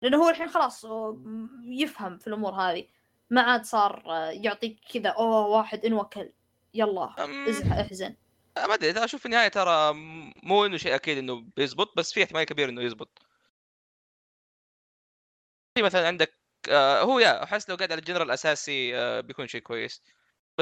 لأنه 0.03 0.17
هو 0.17 0.29
الحين 0.29 0.49
خلاص 0.49 0.87
يفهم 1.65 2.19
في 2.19 2.27
الأمور 2.27 2.53
هذه. 2.53 2.89
ما 3.31 3.43
عاد 3.43 3.65
صار 3.65 4.03
يعطيك 4.33 4.81
كذا 4.93 5.11
أوه 5.11 5.47
واحد 5.47 5.85
انوكل 5.85 6.33
يلا 6.75 7.15
ازح 7.49 7.73
احزن. 7.73 8.17
ما 8.57 8.75
أدري 8.75 9.05
أشوف 9.05 9.21
في 9.21 9.27
النهاية 9.27 9.49
ترى 9.49 9.93
مو 10.43 10.67
إنه 10.67 10.77
شيء 10.77 10.95
أكيد 10.95 11.19
إنه 11.19 11.45
بيزبط 11.57 11.97
بس 11.97 12.13
في 12.13 12.23
احتمال 12.23 12.45
كبير 12.45 12.69
إنه 12.69 12.83
يزبط. 12.83 13.19
في 15.79 15.83
مثلا 15.83 16.07
عندك 16.07 16.39
آه 16.71 17.03
هو 17.03 17.19
يا 17.19 17.43
أحس 17.45 17.71
لو 17.71 17.77
قاعد 17.77 17.93
على 17.93 17.99
الجنرال 17.99 18.27
الأساسي 18.27 18.97
آه 18.99 19.21
بيكون 19.21 19.47
شيء 19.47 19.61
كويس. 19.61 20.03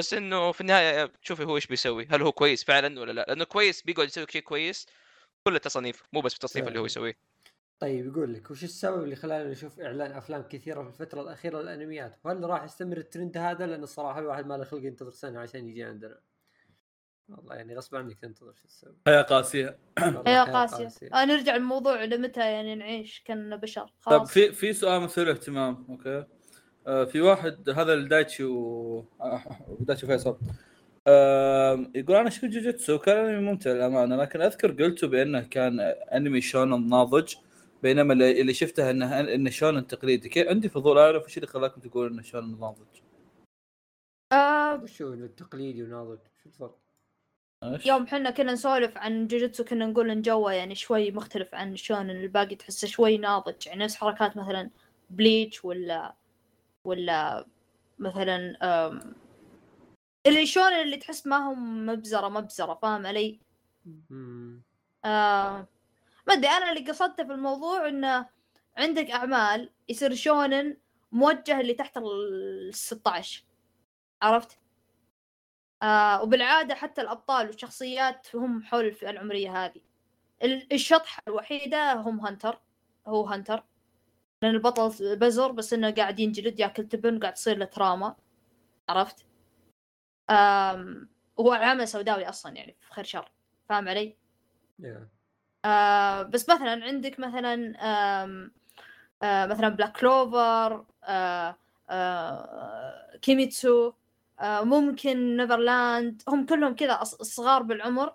بس 0.01 0.15
إنه 0.15 0.53
في 0.53 0.61
النهاية 0.61 1.07
تشوفي 1.23 1.45
هو 1.45 1.57
إيش 1.57 1.67
بيسوي 1.67 2.07
هل 2.11 2.23
هو 2.23 2.33
كويس 2.33 2.65
فعلا 2.65 3.01
ولا 3.01 3.13
لا؟ 3.13 3.25
لأنه 3.29 3.45
كويس 3.45 3.83
بيقعد 3.83 4.07
يسوي 4.07 4.27
شيء 4.29 4.43
كويس 4.43 4.87
كل 5.45 5.57
التصانيف 5.57 6.03
مو 6.13 6.21
بس 6.21 6.33
في 6.33 6.37
التصنيف 6.37 6.69
اللي 6.69 6.79
هو 6.79 6.83
فعلاً. 6.83 6.87
يسويه. 6.87 7.17
طيب 7.81 8.07
يقول 8.07 8.35
لك 8.35 8.51
وش 8.51 8.65
السبب 8.65 9.05
اللي 9.05 9.17
خلانا 9.17 9.51
نشوف 9.51 9.81
إعلان 9.81 10.13
أفلام 10.13 10.43
كثيرة 10.43 10.83
في 10.83 10.89
الفترة 10.89 11.21
الأخيرة 11.21 11.61
للأنميات؟ 11.63 12.19
وهل 12.25 12.45
راح 12.45 12.65
يستمر 12.65 12.97
الترند 12.97 13.37
هذا؟ 13.37 13.67
لأن 13.67 13.83
الصراحة 13.83 14.19
الواحد 14.21 14.47
ما 14.47 14.55
له 14.55 14.65
خلق 14.65 14.85
ينتظر 14.85 15.11
سنة 15.11 15.41
عشان 15.41 15.69
يجي 15.69 15.85
عندنا. 15.85 16.21
والله 17.29 17.55
يعني 17.55 17.77
غصب 17.77 17.97
عنك 17.97 18.19
تنتظر 18.21 18.53
شو 18.53 18.65
السبب 18.65 18.97
حياه 19.07 19.23
قاسية. 19.23 19.79
حياة 19.99 20.45
قاسية. 20.45 21.09
آه 21.15 21.25
نرجع 21.25 21.57
الموضوع 21.57 22.05
لمتى 22.05 22.41
يعني 22.41 22.75
نعيش 22.75 23.23
كنا 23.27 23.57
بشر. 23.57 23.83
طيب 23.83 23.93
خلاص. 24.01 24.31
في 24.31 24.53
في 24.53 24.73
سؤال 24.73 25.01
مثير 25.03 25.31
اهتمام 25.31 25.87
أوكي؟ 25.89 26.25
في 26.85 27.21
واحد 27.21 27.71
هذا 27.71 27.95
الدايتشي 27.95 28.45
و 28.45 29.05
آه، 29.21 29.43
دايتشي 29.81 30.07
فيصل. 30.07 30.39
آه 31.07 31.87
يقول 31.95 32.17
أنا 32.17 32.31
شفت 32.31 32.45
جوجيتسو؟ 32.45 32.99
كان 32.99 33.17
أنمي 33.17 33.51
ممتع 33.51 33.71
للأمانة 33.71 34.17
لكن 34.17 34.41
أذكر 34.41 34.73
قلتوا 34.73 35.09
بأنه 35.09 35.41
كان 35.41 35.81
أنمي 35.81 36.41
شونن 36.41 36.89
ناضج 36.89 37.35
بينما 37.83 38.13
اللي 38.13 38.41
اللي 38.41 38.55
شفته 38.55 38.91
انه 38.91 39.21
إنه 39.21 39.51
شونن 39.51 39.87
تقليدي. 39.87 40.29
كيف 40.29 40.49
عندي 40.49 40.69
فضول 40.69 40.99
أعرف 40.99 41.25
إيش 41.25 41.37
اللي 41.37 41.47
خلاكم 41.47 41.81
تقولون 41.81 42.13
إنه 42.13 42.23
شونن 42.23 42.61
ناضج؟ 42.61 43.01
آه 44.33 44.83
وش 44.83 45.03
هو 45.03 45.13
التقليدي 45.13 45.83
وناضج. 45.83 46.19
شو 46.43 46.49
الفرق؟ 46.49 46.79
يوم 47.87 48.07
حنا 48.07 48.31
كنا 48.31 48.53
نسولف 48.53 48.99
عن 48.99 49.27
جوجوتسو 49.27 49.65
كنا 49.65 49.87
نقول 49.87 50.11
إن 50.11 50.23
جوه 50.23 50.53
يعني 50.53 50.75
شوي 50.75 51.11
مختلف 51.11 51.55
عن 51.55 51.77
شونن. 51.77 52.11
الباقي 52.11 52.57
تحسه 52.57 52.89
شوي 52.89 53.19
ناضج 53.19 53.67
يعني 53.67 53.85
نفس 53.85 53.95
حركات 53.97 54.37
مثلا 54.37 54.71
بليتش 55.11 55.65
ولا 55.65 56.15
ولا 56.85 57.47
مثلا 57.99 58.57
اللي 60.27 60.47
شونن 60.47 60.81
اللي 60.81 60.97
تحس 60.97 61.27
ما 61.27 61.37
هم 61.37 61.87
مبزرة 61.87 62.29
مبزرة 62.29 62.75
فاهم 62.75 63.07
علي؟ 63.07 63.41
آه 65.05 65.67
ما 66.27 66.35
أدري 66.35 66.49
أنا 66.51 66.73
اللي 66.73 66.91
قصدته 66.91 67.25
في 67.25 67.33
الموضوع 67.33 67.89
إنه 67.89 68.27
عندك 68.77 69.11
أعمال 69.11 69.71
يصير 69.89 70.15
شونن 70.15 70.77
موجه 71.13 71.61
اللي 71.61 71.75
تحت 71.75 71.97
ال 71.97 72.75
16 72.75 73.45
عرفت؟ 74.23 74.59
آه 75.83 76.23
وبالعادة 76.23 76.75
حتى 76.75 77.01
الأبطال 77.01 77.47
والشخصيات 77.47 78.37
هم 78.37 78.63
حول 78.63 78.85
الفئة 78.85 79.11
العمرية 79.11 79.65
هذه 79.65 79.81
ال- 80.43 80.73
الشطحة 80.73 81.23
الوحيدة 81.29 81.93
هم 81.93 82.21
Hunter 82.21 82.61
هو 83.07 83.25
Hunter 83.27 83.65
لأن 84.43 84.55
البطل 84.55 85.17
بزر 85.17 85.53
بس 85.53 85.73
إنه 85.73 85.91
قاعد 85.91 86.21
ينجلد 86.21 86.61
يأكل 86.61 86.89
تبن 86.89 87.17
وقاعد 87.17 87.35
تصير 87.35 87.57
له 87.59 87.65
trauma 87.65 88.17
عرفت؟ 88.89 89.27
آم 90.31 91.09
وهو 91.37 91.53
عامل 91.53 91.89
سوداوي 91.89 92.29
أصلا 92.29 92.57
يعني 92.57 92.77
في 92.81 92.93
خير 92.95 93.05
شر 93.05 93.31
فاهم 93.69 93.89
علي؟ 93.89 94.17
yeah. 94.79 95.09
آه 95.65 96.23
بس 96.23 96.51
مثلا 96.51 96.85
عندك 96.85 97.21
مثلا 97.21 97.55
آم 98.25 98.53
آه 99.23 99.47
مثلا 99.47 99.69
Black 99.69 99.97
Clover 99.97 100.85
آه 101.05 101.57
آه 101.91 103.17
كيميتسو 103.23 103.93
آه 104.41 104.65
ممكن 104.65 105.37
Neverland 105.37 106.23
هم 106.29 106.47
كلهم 106.47 106.75
كذا 106.77 107.05
صغار 107.05 107.63
بالعمر 107.63 108.15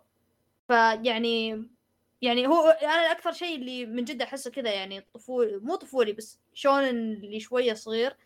فيعني 0.67 1.67
يعني 2.21 2.47
هو 2.47 2.69
أنا 2.69 3.11
أكثر 3.11 3.31
شيء 3.31 3.55
اللي 3.55 3.85
من 3.85 4.03
جد 4.03 4.21
أحسه 4.21 4.51
كذا 4.51 4.73
يعني 4.73 5.01
طفولي 5.01 5.57
مو 5.57 5.75
طفولي 5.75 6.13
بس 6.13 6.39
شلون 6.53 6.83
اللي 6.83 7.39
شوية 7.39 7.73
صغير 7.73 8.17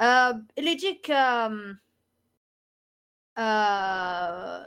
آه 0.00 0.46
اللي 0.58 0.70
يجيك 0.70 1.10
آم 1.10 1.80
آه 3.38 4.66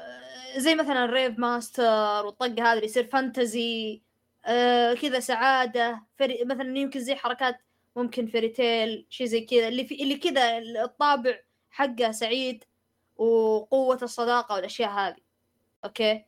زي 0.57 0.75
مثلا 0.75 1.05
Rave 1.05 1.39
Master 1.39 2.25
والطقه 2.25 2.47
هذه 2.47 2.73
اللي 2.73 2.85
يصير 2.85 3.07
fantasy 3.07 4.01
آه 4.45 4.93
كذا 4.93 5.19
سعادة 5.19 6.03
فري 6.19 6.43
مثلا 6.45 6.77
يمكن 6.77 6.99
زي 6.99 7.15
حركات 7.15 7.59
ممكن 7.95 8.27
Fairy 8.27 8.71
Tail 8.71 9.05
شيء 9.09 9.27
زي 9.27 9.41
كذا 9.41 9.67
اللي 9.67 9.85
في 9.85 10.03
اللي 10.03 10.15
كذا 10.17 10.57
الطابع 10.57 11.39
حقه 11.69 12.11
سعيد 12.11 12.63
وقوة 13.17 13.99
الصداقة 14.03 14.55
والأشياء 14.55 14.89
هذه. 14.89 15.17
أوكي؟ 15.85 16.25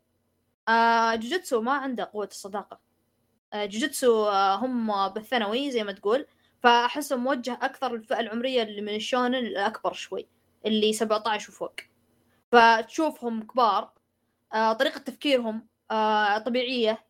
آه 0.69 1.15
جوجيتسو 1.15 1.61
ما 1.61 1.71
عنده 1.71 2.09
قوة 2.13 2.25
الصداقة. 2.31 2.79
آه 3.53 3.65
جوجيتسو 3.65 4.25
آه 4.25 4.55
هم 4.55 5.07
بالثانوي 5.09 5.71
زي 5.71 5.83
ما 5.83 5.91
تقول. 5.91 6.25
فأحسه 6.63 7.15
موجه 7.15 7.53
أكثر 7.61 7.93
للفئة 7.95 8.19
العمرية 8.19 8.63
اللي 8.63 8.81
من 8.81 8.95
الشونن 8.95 9.35
الأكبر 9.35 9.93
شوي 9.93 10.27
اللي 10.65 10.93
17 10.93 11.49
وفوق. 11.51 11.73
فتشوفهم 12.51 13.43
كبار 13.43 13.91
آه 14.53 14.73
طريقة 14.73 14.97
تفكيرهم 14.99 15.67
آه 15.91 16.37
طبيعية 16.37 17.05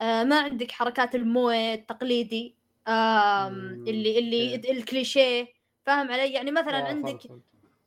آه 0.00 0.24
ما 0.24 0.40
عندك 0.40 0.72
حركات 0.72 1.14
الأنمي 1.14 1.74
التقليدي 1.74 2.56
اللي 2.88 4.18
اللي 4.18 4.54
أوكي. 4.56 4.70
الكليشيه 4.72 5.48
فاهم 5.86 6.12
علي؟ 6.12 6.32
يعني 6.32 6.50
مثلا 6.50 6.88
عندك 6.88 7.22
فهمت. 7.22 7.42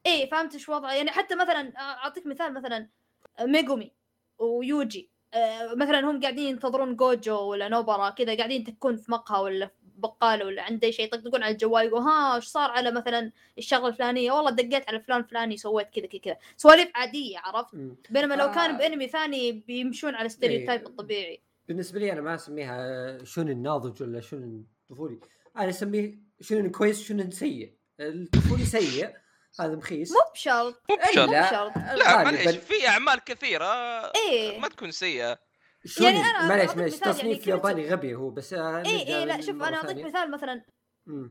إيه 0.05 0.29
فهمت 0.29 0.53
إيش 0.53 0.69
وضعه؟ 0.69 0.93
يعني 0.93 1.11
حتى 1.11 1.35
مثلا 1.35 1.73
أعطيك 1.79 2.25
مثال 2.27 2.53
مثلا 2.53 2.89
ميجومي 3.41 3.91
ويوجي. 4.43 5.09
آه، 5.33 5.73
مثلا 5.75 5.99
هم 5.99 6.21
قاعدين 6.21 6.47
ينتظرون 6.47 6.95
جوجو 6.95 7.39
ولا 7.39 7.69
نوبرا 7.69 8.09
كذا 8.09 8.37
قاعدين 8.37 8.61
يتكون 8.61 8.95
في 8.97 9.11
مقهى 9.11 9.43
ولا 9.43 9.67
في 9.67 9.73
بقاله 9.97 10.45
ولا 10.45 10.61
عنده 10.63 10.91
شيء 10.91 11.05
يطقطقون 11.05 11.43
على 11.43 11.53
الجوال 11.53 11.85
يقول 11.85 12.01
ها 12.01 12.35
إيش 12.35 12.45
صار 12.45 12.71
على 12.71 12.91
مثلا 12.91 13.31
الشغلة 13.57 13.87
الفلانية؟ 13.87 14.31
والله 14.31 14.51
دقيت 14.51 14.89
على 14.89 14.99
فلان 14.99 15.23
فلاني 15.23 15.57
سويت 15.57 15.89
كذا 15.89 16.05
كذا 16.05 16.21
كذا. 16.21 16.37
سواليف 16.57 16.89
عادية 16.95 17.37
عرفت. 17.37 17.75
بينما 18.09 18.33
لو 18.33 18.51
كان 18.51 18.71
آه. 18.71 18.77
بأنمي 18.77 19.07
ثاني 19.07 19.51
بيمشون 19.51 20.15
على 20.15 20.25
ال 20.25 20.30
stereotype. 20.30 20.87
الطبيعي. 20.87 21.41
بالنسبة 21.67 21.99
لي 21.99 22.11
أنا 22.11 22.21
ما 22.21 22.35
أسميها 22.35 23.23
شونن 23.23 23.61
ناضج 23.61 24.03
ولا 24.03 24.19
شونن 24.19 24.63
طفولي 24.89 25.19
أنا 25.57 25.69
أسميه 25.69 26.19
شونن 26.41 26.69
كويس 26.69 27.03
شونن 27.03 27.31
سيء 27.31 27.73
الطفولي 27.99 28.65
سيء 28.65 29.09
هذا 29.59 29.75
مخيس. 29.75 30.11
مو 30.11 30.17
بشرط. 30.33 30.81
مو 30.89 30.95
بشرط. 30.95 31.29
لا. 31.29 31.47
بشرط. 31.49 31.77
لا 31.77 32.23
معليش 32.23 32.55
في 32.57 32.87
أعمال 32.87 33.19
كثيرة 33.23 33.65
إيه. 34.15 34.59
ما 34.59 34.67
تكون 34.67 34.91
سيئة. 34.91 35.39
يعني 36.01 36.17
أنا 36.17 36.47
معليش 36.47 36.71
معليش 36.71 36.93
مثال 36.93 37.07
يعني 37.07 37.19
تصنيف 37.19 37.43
كيميتسو- 37.45 37.47
ياباني 37.49 37.89
غبي 37.89 38.15
هو 38.15 38.29
بس 38.29 38.53
آه، 38.53 38.77
إيه 38.85 38.97
نرجع 38.97 39.17
إيه 39.17 39.25
لا 39.25 39.41
شوف 39.41 39.63
أنا 39.63 39.77
أعطيك. 39.77 40.05
مثال 40.05 40.31
مثلا. 40.31 40.61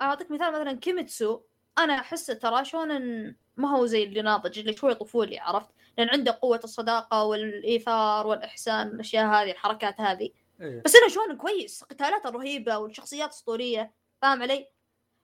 أعطيك 0.02 0.30
مثال 0.30 0.52
مثلا 0.52 0.72
كيميتسو. 0.72 1.40
أنا 1.78 1.94
أحس 2.00 2.26
ترى 2.26 2.64
شونن 2.64 3.34
ما 3.56 3.70
هو 3.76 3.86
زي 3.86 4.02
اللي 4.04 4.22
ناضج 4.22 4.58
اللي 4.58 4.76
شوي 4.76 4.94
طفولي 4.94 5.38
عرفت؟ 5.38 5.68
لأن 5.98 6.08
عنده 6.08 6.38
قوة 6.42 6.60
الصداقة 6.64 7.24
والإيثار 7.24 8.26
والإحسان 8.26 8.86
الأشياء 8.86 9.26
هذه 9.26 9.50
الحركات 9.50 10.00
هذه. 10.00 10.30
إيه. 10.60 10.82
بس 10.84 10.96
انه 10.96 11.08
شونن 11.08 11.36
كويس 11.36 11.84
قتالاته 11.84 12.30
رهيبة 12.30 12.78
والشخصيات 12.78 13.30
أسطورية 13.30 13.92
فاهم 14.22 14.42
علي؟ 14.42 14.68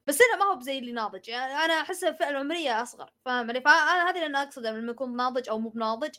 بس 0.08 0.18
إنه 0.20 0.44
ما 0.44 0.52
هو 0.52 0.56
بزي 0.56 0.78
اللي 0.78 0.92
ناضج. 0.92 1.28
يعني 1.28 1.52
أنا 1.52 1.72
أحس 1.72 2.04
الفئه 2.04 2.28
العمرية 2.28 2.82
أصغر 2.82 3.10
فاهم 3.24 3.50
علي؟ 3.50 3.60
فأنا 3.60 4.10
هذه 4.10 4.14
اللي 4.14 4.26
أنا 4.26 4.42
اقصد 4.42 4.66
لما 4.66 4.90
يكون 4.92 5.16
ناضج 5.16 5.48
أو 5.48 5.58
مو 5.58 5.68
بناضج. 5.68 6.14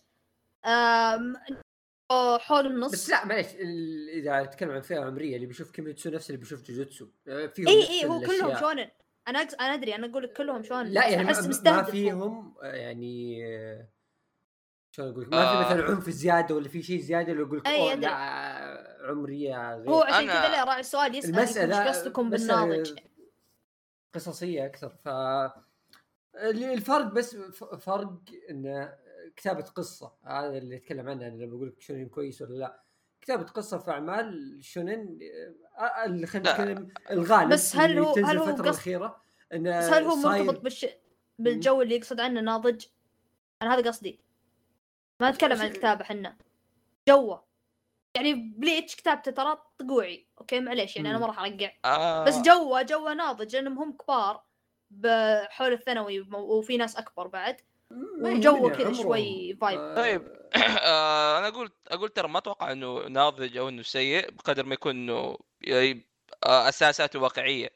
حول 2.39 2.65
النص. 2.67 2.91
بس 2.91 3.09
لا 3.09 3.25
معليش 3.25 3.47
ال- 3.55 4.09
إذا 4.09 4.45
تتكلم 4.45 4.71
عن 4.71 4.81
فئة 4.81 4.99
عمرية 4.99 5.35
اللي 5.35 5.47
بيشوف 5.47 5.71
كيميتسو 5.71 6.09
نفس 6.09 6.29
اللي 6.29 6.39
بيشوف 6.39 6.61
جوجوتسو. 6.63 7.07
آه، 7.27 7.45
فيهم 7.47 7.67
إي 7.67 7.89
إي 7.89 8.05
هو 8.05 8.19
كلهم. 8.19 8.59
شونن. 8.59 8.89
أنا. 9.27 9.39
أنا 9.39 9.73
أدري 9.73 9.95
أنا 9.95 10.07
أقول 10.07 10.23
لك 10.23 10.33
كلهم 10.33 10.63
شونن. 10.63 10.87
لا 10.87 11.07
يعني 11.07 11.27
أحس 11.31 11.63
ما, 11.65 11.83
فيهم 11.83 12.55
يعني 12.61 13.45
آه، 13.47 13.87
شلون 14.95 15.09
أقول 15.11 15.21
لك؟ 15.23 15.29
ما 15.29 15.41
آه. 15.43 15.63
في 15.63 15.73
مثلا 15.73 15.91
عنف 15.95 16.09
زيادة 16.09 16.55
ولا 16.55 16.69
في 16.69 16.81
شيء 16.83 16.99
زيادة 17.01 17.31
اللي 17.31 17.43
يقول 17.43 17.57
لك. 17.57 17.67
لا 17.67 18.09
عمرية 19.09 19.75
غير. 19.75 19.89
هو 19.89 20.01
عشان 20.01 20.27
أنا- 20.27 20.31
كذا 20.31 20.49
لا 20.49 20.63
راعي 20.63 20.79
السؤال 20.79 21.15
يسأل 21.15 21.35
المسألة 21.35 21.81
إيش 21.81 21.87
قصدكم 21.97 22.29
بالناضج؟ 22.29 22.99
قصصية 24.13 24.65
أكثر. 24.65 24.89
ف 24.89 25.07
اللي- 26.37 26.73
الفرق 26.73 27.05
بس 27.13 27.35
ف- 27.35 27.63
فرق 27.63 28.13
إن 28.49 28.93
كتابة 29.35 29.61
قصة 29.63 30.13
هذا 30.23 30.57
اللي 30.57 30.75
أتكلم 30.75 31.09
عنه 31.09 31.27
أنا 31.27 31.35
لما 31.35 31.55
بقول 31.55 31.67
لك 31.67 31.81
شونين 31.81 32.09
كويس 32.09 32.41
ولا 32.41 32.53
لا. 32.55 32.83
كتابة 33.21 33.43
قصة 33.43 33.77
في 33.77 33.91
أعمال 33.91 34.57
شونين 34.63 35.19
اللي 36.05 36.27
خلينا. 36.27 36.51
نتكلم 36.51 36.93
الغالب 37.11 37.49
بس 37.53 37.75
هل 37.75 37.99
هو- 37.99 38.13
هل 38.15 38.37
هو 38.37 38.43
الفترة 38.49 38.63
قص- 38.63 38.75
الأخيرة 38.75 39.21
انه 39.53 39.77
بس 39.79 39.85
هل 39.85 40.03
هو 40.03 40.21
صاير- 40.21 40.43
مرتبط 40.43 40.61
بالش... 40.63 40.85
بالجو 41.39 41.81
اللي 41.81 41.95
يقصد 41.95 42.19
عنه 42.19 42.41
ناضج؟ 42.41 42.85
أنا 43.61 43.73
هذا 43.73 43.89
قصدي. 43.89 44.19
ما 45.21 45.31
نتكلم 45.31 45.61
عن 45.61 45.67
الكتابة 45.67 46.03
حنا. 46.03 46.37
جوه. 47.09 47.48
يعني 48.15 48.33
Bleach 48.33 48.95
كتابته 48.95 49.31
ترى 49.31 49.57
طقوعي 49.79 50.27
أوكي 50.41 50.59
معليش 50.59 50.95
يعني 50.95 51.09
أنا. 51.09 51.17
ما 51.17 51.25
راح 51.25 51.39
أرقع 51.39 51.71
آه 51.85 52.23
بس 52.23 52.41
جوه 52.41 52.81
جوه 52.81 53.13
ناضج 53.13 53.55
لأنهم 53.55 53.79
هم 53.79 53.97
كبار 53.97 54.43
بحول 54.91 55.73
الثانوي 55.73 56.19
وفي 56.33 56.77
ناس 56.77 56.95
أكبر 56.95 57.27
بعد 57.27 57.61
وجوه 58.21 58.69
كذا. 58.69 58.93
شوي 58.93 59.57
vibe 59.61 59.79
آه، 59.79 59.95
طيب. 59.95 60.39
آه، 60.85 61.39
أنا 61.39 61.47
أقول 61.47 61.71
أقول 61.87 62.09
ترى 62.09 62.27
ما 62.27 62.37
أتوقع 62.37 62.71
إنه 62.71 63.07
ناضج 63.07 63.57
أو 63.57 63.69
إنه 63.69 63.81
سيء 63.81 64.31
بقدر 64.31 64.65
ما 64.65 64.73
يكون 64.73 64.91
إنه 64.91 65.37
آه، 66.43 66.69
أساساته 66.69 67.19
واقعية 67.19 67.69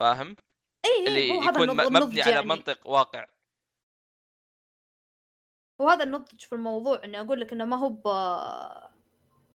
فاهم؟ 0.00 0.36
اي 0.84 1.08
اللي 1.08 1.18
إيه، 1.18 1.32
هو 1.32 1.40
هذا 1.40 1.62
يكون 1.62 1.76
مبني 1.76 2.22
على 2.22 2.32
يعني 2.32 2.46
منطق 2.46 2.88
واقع 2.88 3.26
وهذا 5.78 6.04
النضج 6.04 6.40
في 6.40 6.54
الموضوع 6.54 7.00
إني 7.04 7.20
أقول 7.20 7.40
لك 7.40 7.52
إنه 7.52 7.64
ما 7.64 7.76
هو 7.76 7.88
ب 7.88 8.08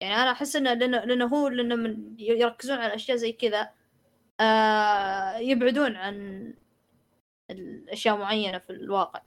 يعني 0.00 0.14
أنا 0.14 0.30
أحس 0.32 0.56
إنه 0.56 0.72
لأنه 0.74 1.04
لأنه 1.04 1.26
هو 1.26 1.48
لأنه 1.48 1.74
من 1.74 2.20
يركزون 2.20 2.78
على 2.78 2.94
أشياء 2.94 3.16
زي 3.16 3.32
كذا 3.32 3.74
آه 4.40 5.36
يبعدون 5.36 5.96
عن 5.96 6.54
الأشياء 7.50 8.16
معينة 8.16 8.58
في 8.58 8.70
الواقع. 8.70 9.22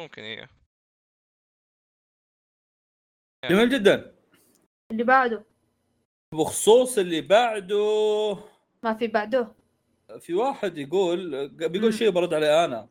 ممكن 0.00 0.22
إيه. 0.22 0.48
جميل 3.50 3.68
جدا. 3.68 4.14
اللي 4.92 5.04
بعده. 5.04 5.44
بخصوص 6.34 6.98
اللي 6.98 7.20
بعده. 7.20 8.34
ما 8.82 8.94
في 8.94 9.06
بعده. 9.06 9.54
في 10.20 10.34
واحد 10.34 10.78
يقول 10.78 11.48
بيقول. 11.48 11.94
شيء 11.94 12.10
برد 12.10 12.34
عليه 12.34 12.64
أنا. 12.64 12.88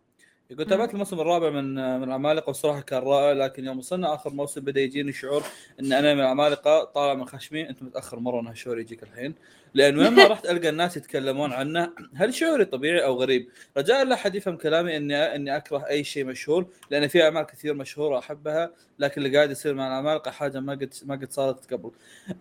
يقول. 0.51 0.65
تابعت 0.65 0.93
الموسم 0.93 1.19
الرابع 1.19 1.49
من 1.49 1.73
من 1.73 2.03
العمالقة 2.03 2.47
والصراحه 2.47 2.81
كان 2.81 3.03
رائع 3.03 3.31
لكن 3.33 3.65
يوم 3.65 3.79
وصلنا 3.79 4.13
آخر 4.13 4.29
موسم 4.29 4.61
بدأ 4.61 4.81
يجيني 4.81 5.13
شعور 5.13 5.43
إن 5.79 5.93
أنا 5.93 6.13
من 6.13 6.19
العمالقة 6.19 6.83
طالع 6.83 7.13
من 7.13 7.25
خشمي 7.25 7.69
أنت 7.69 7.83
متأخر 7.83 8.19
مرة 8.19 8.39
أنا 8.39 8.51
الشعور 8.51 8.79
يجيك 8.79 9.03
الحين 9.03 9.35
لأن 9.73 9.99
وين 9.99 10.13
ما 10.13 10.27
رحت 10.31 10.45
ألقى 10.45 10.69
الناس 10.69 10.97
يتكلمون 10.97 11.53
عنه 11.53 11.93
هل 12.15 12.33
شعوري 12.33 12.65
طبيعي 12.65 13.03
أو 13.03 13.21
غريب؟ 13.21 13.49
رجاء 13.77 14.05
لا 14.05 14.15
احد 14.15 14.35
يفهم 14.35 14.57
كلامي 14.57 14.97
إني 14.97 15.35
إني 15.35 15.57
أكره 15.57 15.87
أي 15.89 16.03
شيء 16.03 16.25
مشهور 16.25 16.65
لأن 16.91 17.07
في 17.07 17.23
أعمال 17.23 17.43
كثير 17.43 17.73
مشهورة 17.73 18.19
أحبها 18.19 18.71
لكن 18.99 19.25
اللي 19.25 19.37
قاعد 19.37 19.51
يصير 19.51 19.73
مع 19.73 19.87
العمالقة 19.87 20.31
حاجة 20.31 20.59
ما 20.59 20.73
قد 20.73 20.93
ما 21.05 21.15
قد 21.15 21.31
صارت 21.31 21.73
قبل. 21.73 21.91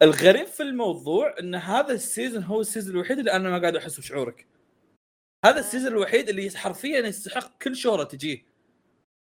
الغريب 0.03 0.47
في 0.47 0.63
الموضوع 0.63 1.35
إن 1.41 1.55
هذا 1.55 1.93
ال 1.93 2.00
season 2.00 2.43
هو 2.43 2.61
ال 2.61 2.66
season 2.66 2.95
الوحيد 2.95 3.19
اللي 3.19 3.33
أنا 3.33 3.51
ما 3.51 3.59
قاعد 3.59 3.77
أحس 3.77 3.99
بشعورك. 4.01 4.47
هذا 5.45 5.61
ال 5.61 5.65
season 5.65 5.93
الوحيد 5.93 6.29
اللي 6.29 6.51
حرفيا 6.57 6.99
يستحق 6.99 7.59
كل 7.63 7.77
شهرة 7.77 8.05
تجيه. 8.05 8.47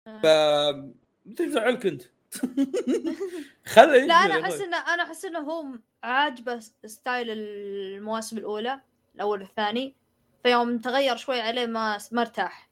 ف 0.06 0.26
مثل 1.26 1.52
زعلك 1.52 1.86
أنت؟ 1.86 2.02
خلي 3.74 4.06
لا 4.06 4.14
أنا 4.14 4.40
أحس. 4.40 4.60
انه 4.60 4.76
أنا 4.94 5.02
أحس 5.02 5.24
إنه 5.24 5.38
هو 5.38 5.66
عاجبه 6.02 6.60
style 6.86 7.30
المواسم 7.30 8.38
الأولى 8.38 8.80
الأول 9.14 9.40
والثاني. 9.40 9.94
فيوم 10.42 10.78
تغير 10.78 11.16
شوي 11.16 11.40
عليه 11.40 11.66
ما 11.66 11.98
ما 12.12 12.20
ارتاح. 12.20 12.70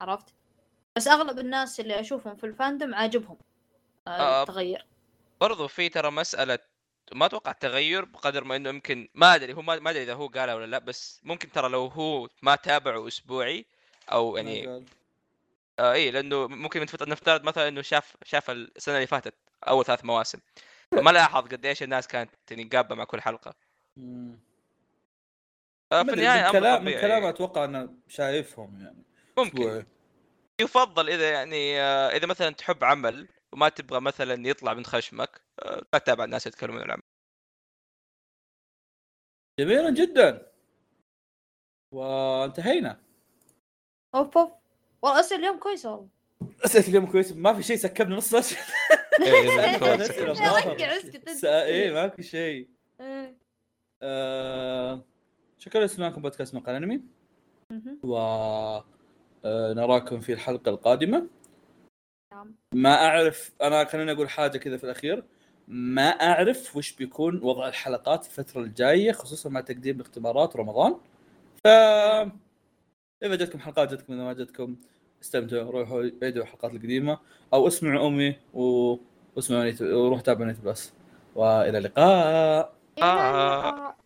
عرفت؟ 0.00 0.34
بس 0.96 1.08
أغلب 1.08 1.38
الناس 1.38 1.80
اللي 1.80 2.00
أشوفهم 2.00 2.36
في 2.36 2.44
الفاندوم 2.46 2.94
عاجبهم. 2.94 3.38
آه، 4.06 4.10
آه، 4.10 4.42
التغير 4.42 4.86
برضو 5.40 5.68
في 5.68 5.88
ترى 5.88 6.10
مسألة 6.10 6.58
ما 7.12 7.26
أتوقع 7.26 7.52
تغير 7.52 8.04
بقدر 8.04 8.44
ما 8.44 8.56
إنه 8.56 8.68
يمكن 8.68 9.08
ما 9.14 9.34
أدري 9.34 9.54
هو 9.54 9.62
ما 9.62 9.78
ما 9.78 9.90
أدري 9.90 10.02
إذا 10.02 10.14
هو 10.14 10.26
قالها 10.26 10.54
ولا 10.54 10.66
لأ 10.66 10.78
بس 10.78 11.20
ممكن 11.24 11.52
ترى 11.52 11.68
لو 11.68 11.86
هو 11.86 12.28
ما 12.42 12.56
تابعه 12.56 13.08
أسبوعي 13.08 13.66
أو 14.12 14.36
يعني 14.36 14.66
ما 14.66 14.72
قال. 14.72 14.84
آه 15.78 15.92
اي 15.92 16.10
لأنه 16.10 16.46
ممكن 16.46 16.80
نفترض 16.80 17.44
مثلا 17.44 17.68
إنه 17.68 17.82
شاف 17.82 18.16
شاف 18.24 18.50
السنة 18.50 18.94
اللي 18.94 19.06
فاتت 19.06 19.34
أول 19.68 19.84
ثلاث 19.84 20.04
مواسم 20.04 20.38
فما 20.92 21.10
لاحظ 21.10 21.42
قد 21.42 21.66
إيش 21.66 21.82
الناس 21.82 22.08
كانت 22.08 22.30
يعني 22.50 22.64
قابه 22.64 22.94
مع 22.94 23.04
كل 23.04 23.20
حلقة. 23.20 23.54
آه 25.92 26.02
ما 26.02 26.04
في 26.04 26.12
النهاية 26.12 26.44
من 26.44 26.52
كلام 26.52 26.84
من 26.84 26.92
كلام 26.92 27.24
أتوقع 27.24 27.64
إنه 27.64 27.88
شايفهم 28.08 28.80
يعني 28.80 29.02
ممكن 29.38 29.62
أسبوعي. 29.62 29.86
يفضل 30.60 31.10
إذا 31.10 31.30
يعني 31.30 31.80
آه، 31.80 32.08
إذا 32.16 32.26
مثلا 32.26 32.50
تحب 32.50 32.84
عمل 32.84 33.28
وما 33.52 33.68
تبغى 33.68 34.00
مثلا 34.00 34.48
يطلع 34.48 34.74
من 34.74 34.84
خشمك 34.84 35.45
تتابع 35.92 36.24
الناس 36.24 36.46
يتكلمون 36.46 36.78
عن 36.78 36.86
العمل. 36.86 37.02
جميلا 39.60 39.90
جدا. 39.90 40.52
وانتهينا. 41.94 43.00
أوف 44.14 44.38
أوف. 44.38 44.52
والله 45.02 45.20
اسئله 45.20 45.40
اليوم 45.40 45.58
كويسه 45.58 45.90
والله. 45.90 46.08
اسئله 46.64 46.88
اليوم 46.88 47.06
كويس. 47.12 47.32
ما 47.32 47.54
في 47.54 47.62
شيء 47.62 47.76
سكبنا 47.76 48.16
نص. 48.16 48.34
إيه، 48.34 49.76
الظاهر. 50.30 50.72
رجع 50.72 50.96
اسكت 50.96 51.44
إيه 51.44 51.92
ما 51.92 52.08
في 52.08 52.22
شيء. 52.22 52.68
إيه. 53.00 53.36
آه... 54.02 55.04
شكرا 55.58 55.84
لسماعكم 55.84 56.22
بودكاست 56.22 56.54
مقال 56.54 56.76
انمي. 56.76 57.02
و 58.02 58.16
آه، 59.44 59.72
نراكم 59.72 60.20
في 60.20 60.32
الحلقة 60.32 60.70
القادمة. 60.70 61.28
نعم. 62.32 62.54
ما 62.74 62.94
أعرف 62.94 63.54
أنا 63.62 63.84
خليني 63.84 64.12
أقول 64.12 64.30
حاجة 64.30 64.58
كذا 64.58 64.76
في 64.76 64.84
الأخير. 64.84 65.24
ما 65.68 66.08
أعرف 66.08 66.76
وش 66.76 66.92
بيكون 66.92 67.40
وضع 67.42 67.68
الحلقات 67.68 68.26
الفترة 68.26 68.60
الجاية 68.60 69.12
خصوصا 69.12 69.48
مع 69.48 69.60
تقديم 69.60 70.00
اختبارات 70.00 70.56
رمضان 70.56 70.96
ف 71.64 71.66
إذا 73.22 73.34
جتكم 73.34 73.58
حلقات 73.58 73.94
جتكم 73.94 74.12
إذا 74.12 74.22
ما 74.22 74.32
جتكم 74.32 74.76
استمتعوا 75.22 75.70
روحوا 75.70 76.02
عيدوا 76.22 76.42
الحلقات 76.42 76.74
القديمة 76.74 77.18
أو 77.54 77.66
اسمعوا 77.66 78.08
أمي 78.08 78.36
و... 78.54 78.96
واسمعوا. 79.36 79.72
وروحوا 79.80 80.22
تابعوا 80.22 80.52
بلس 80.52 80.92
وإلى. 81.34 81.78
اللقاء. 81.78 82.76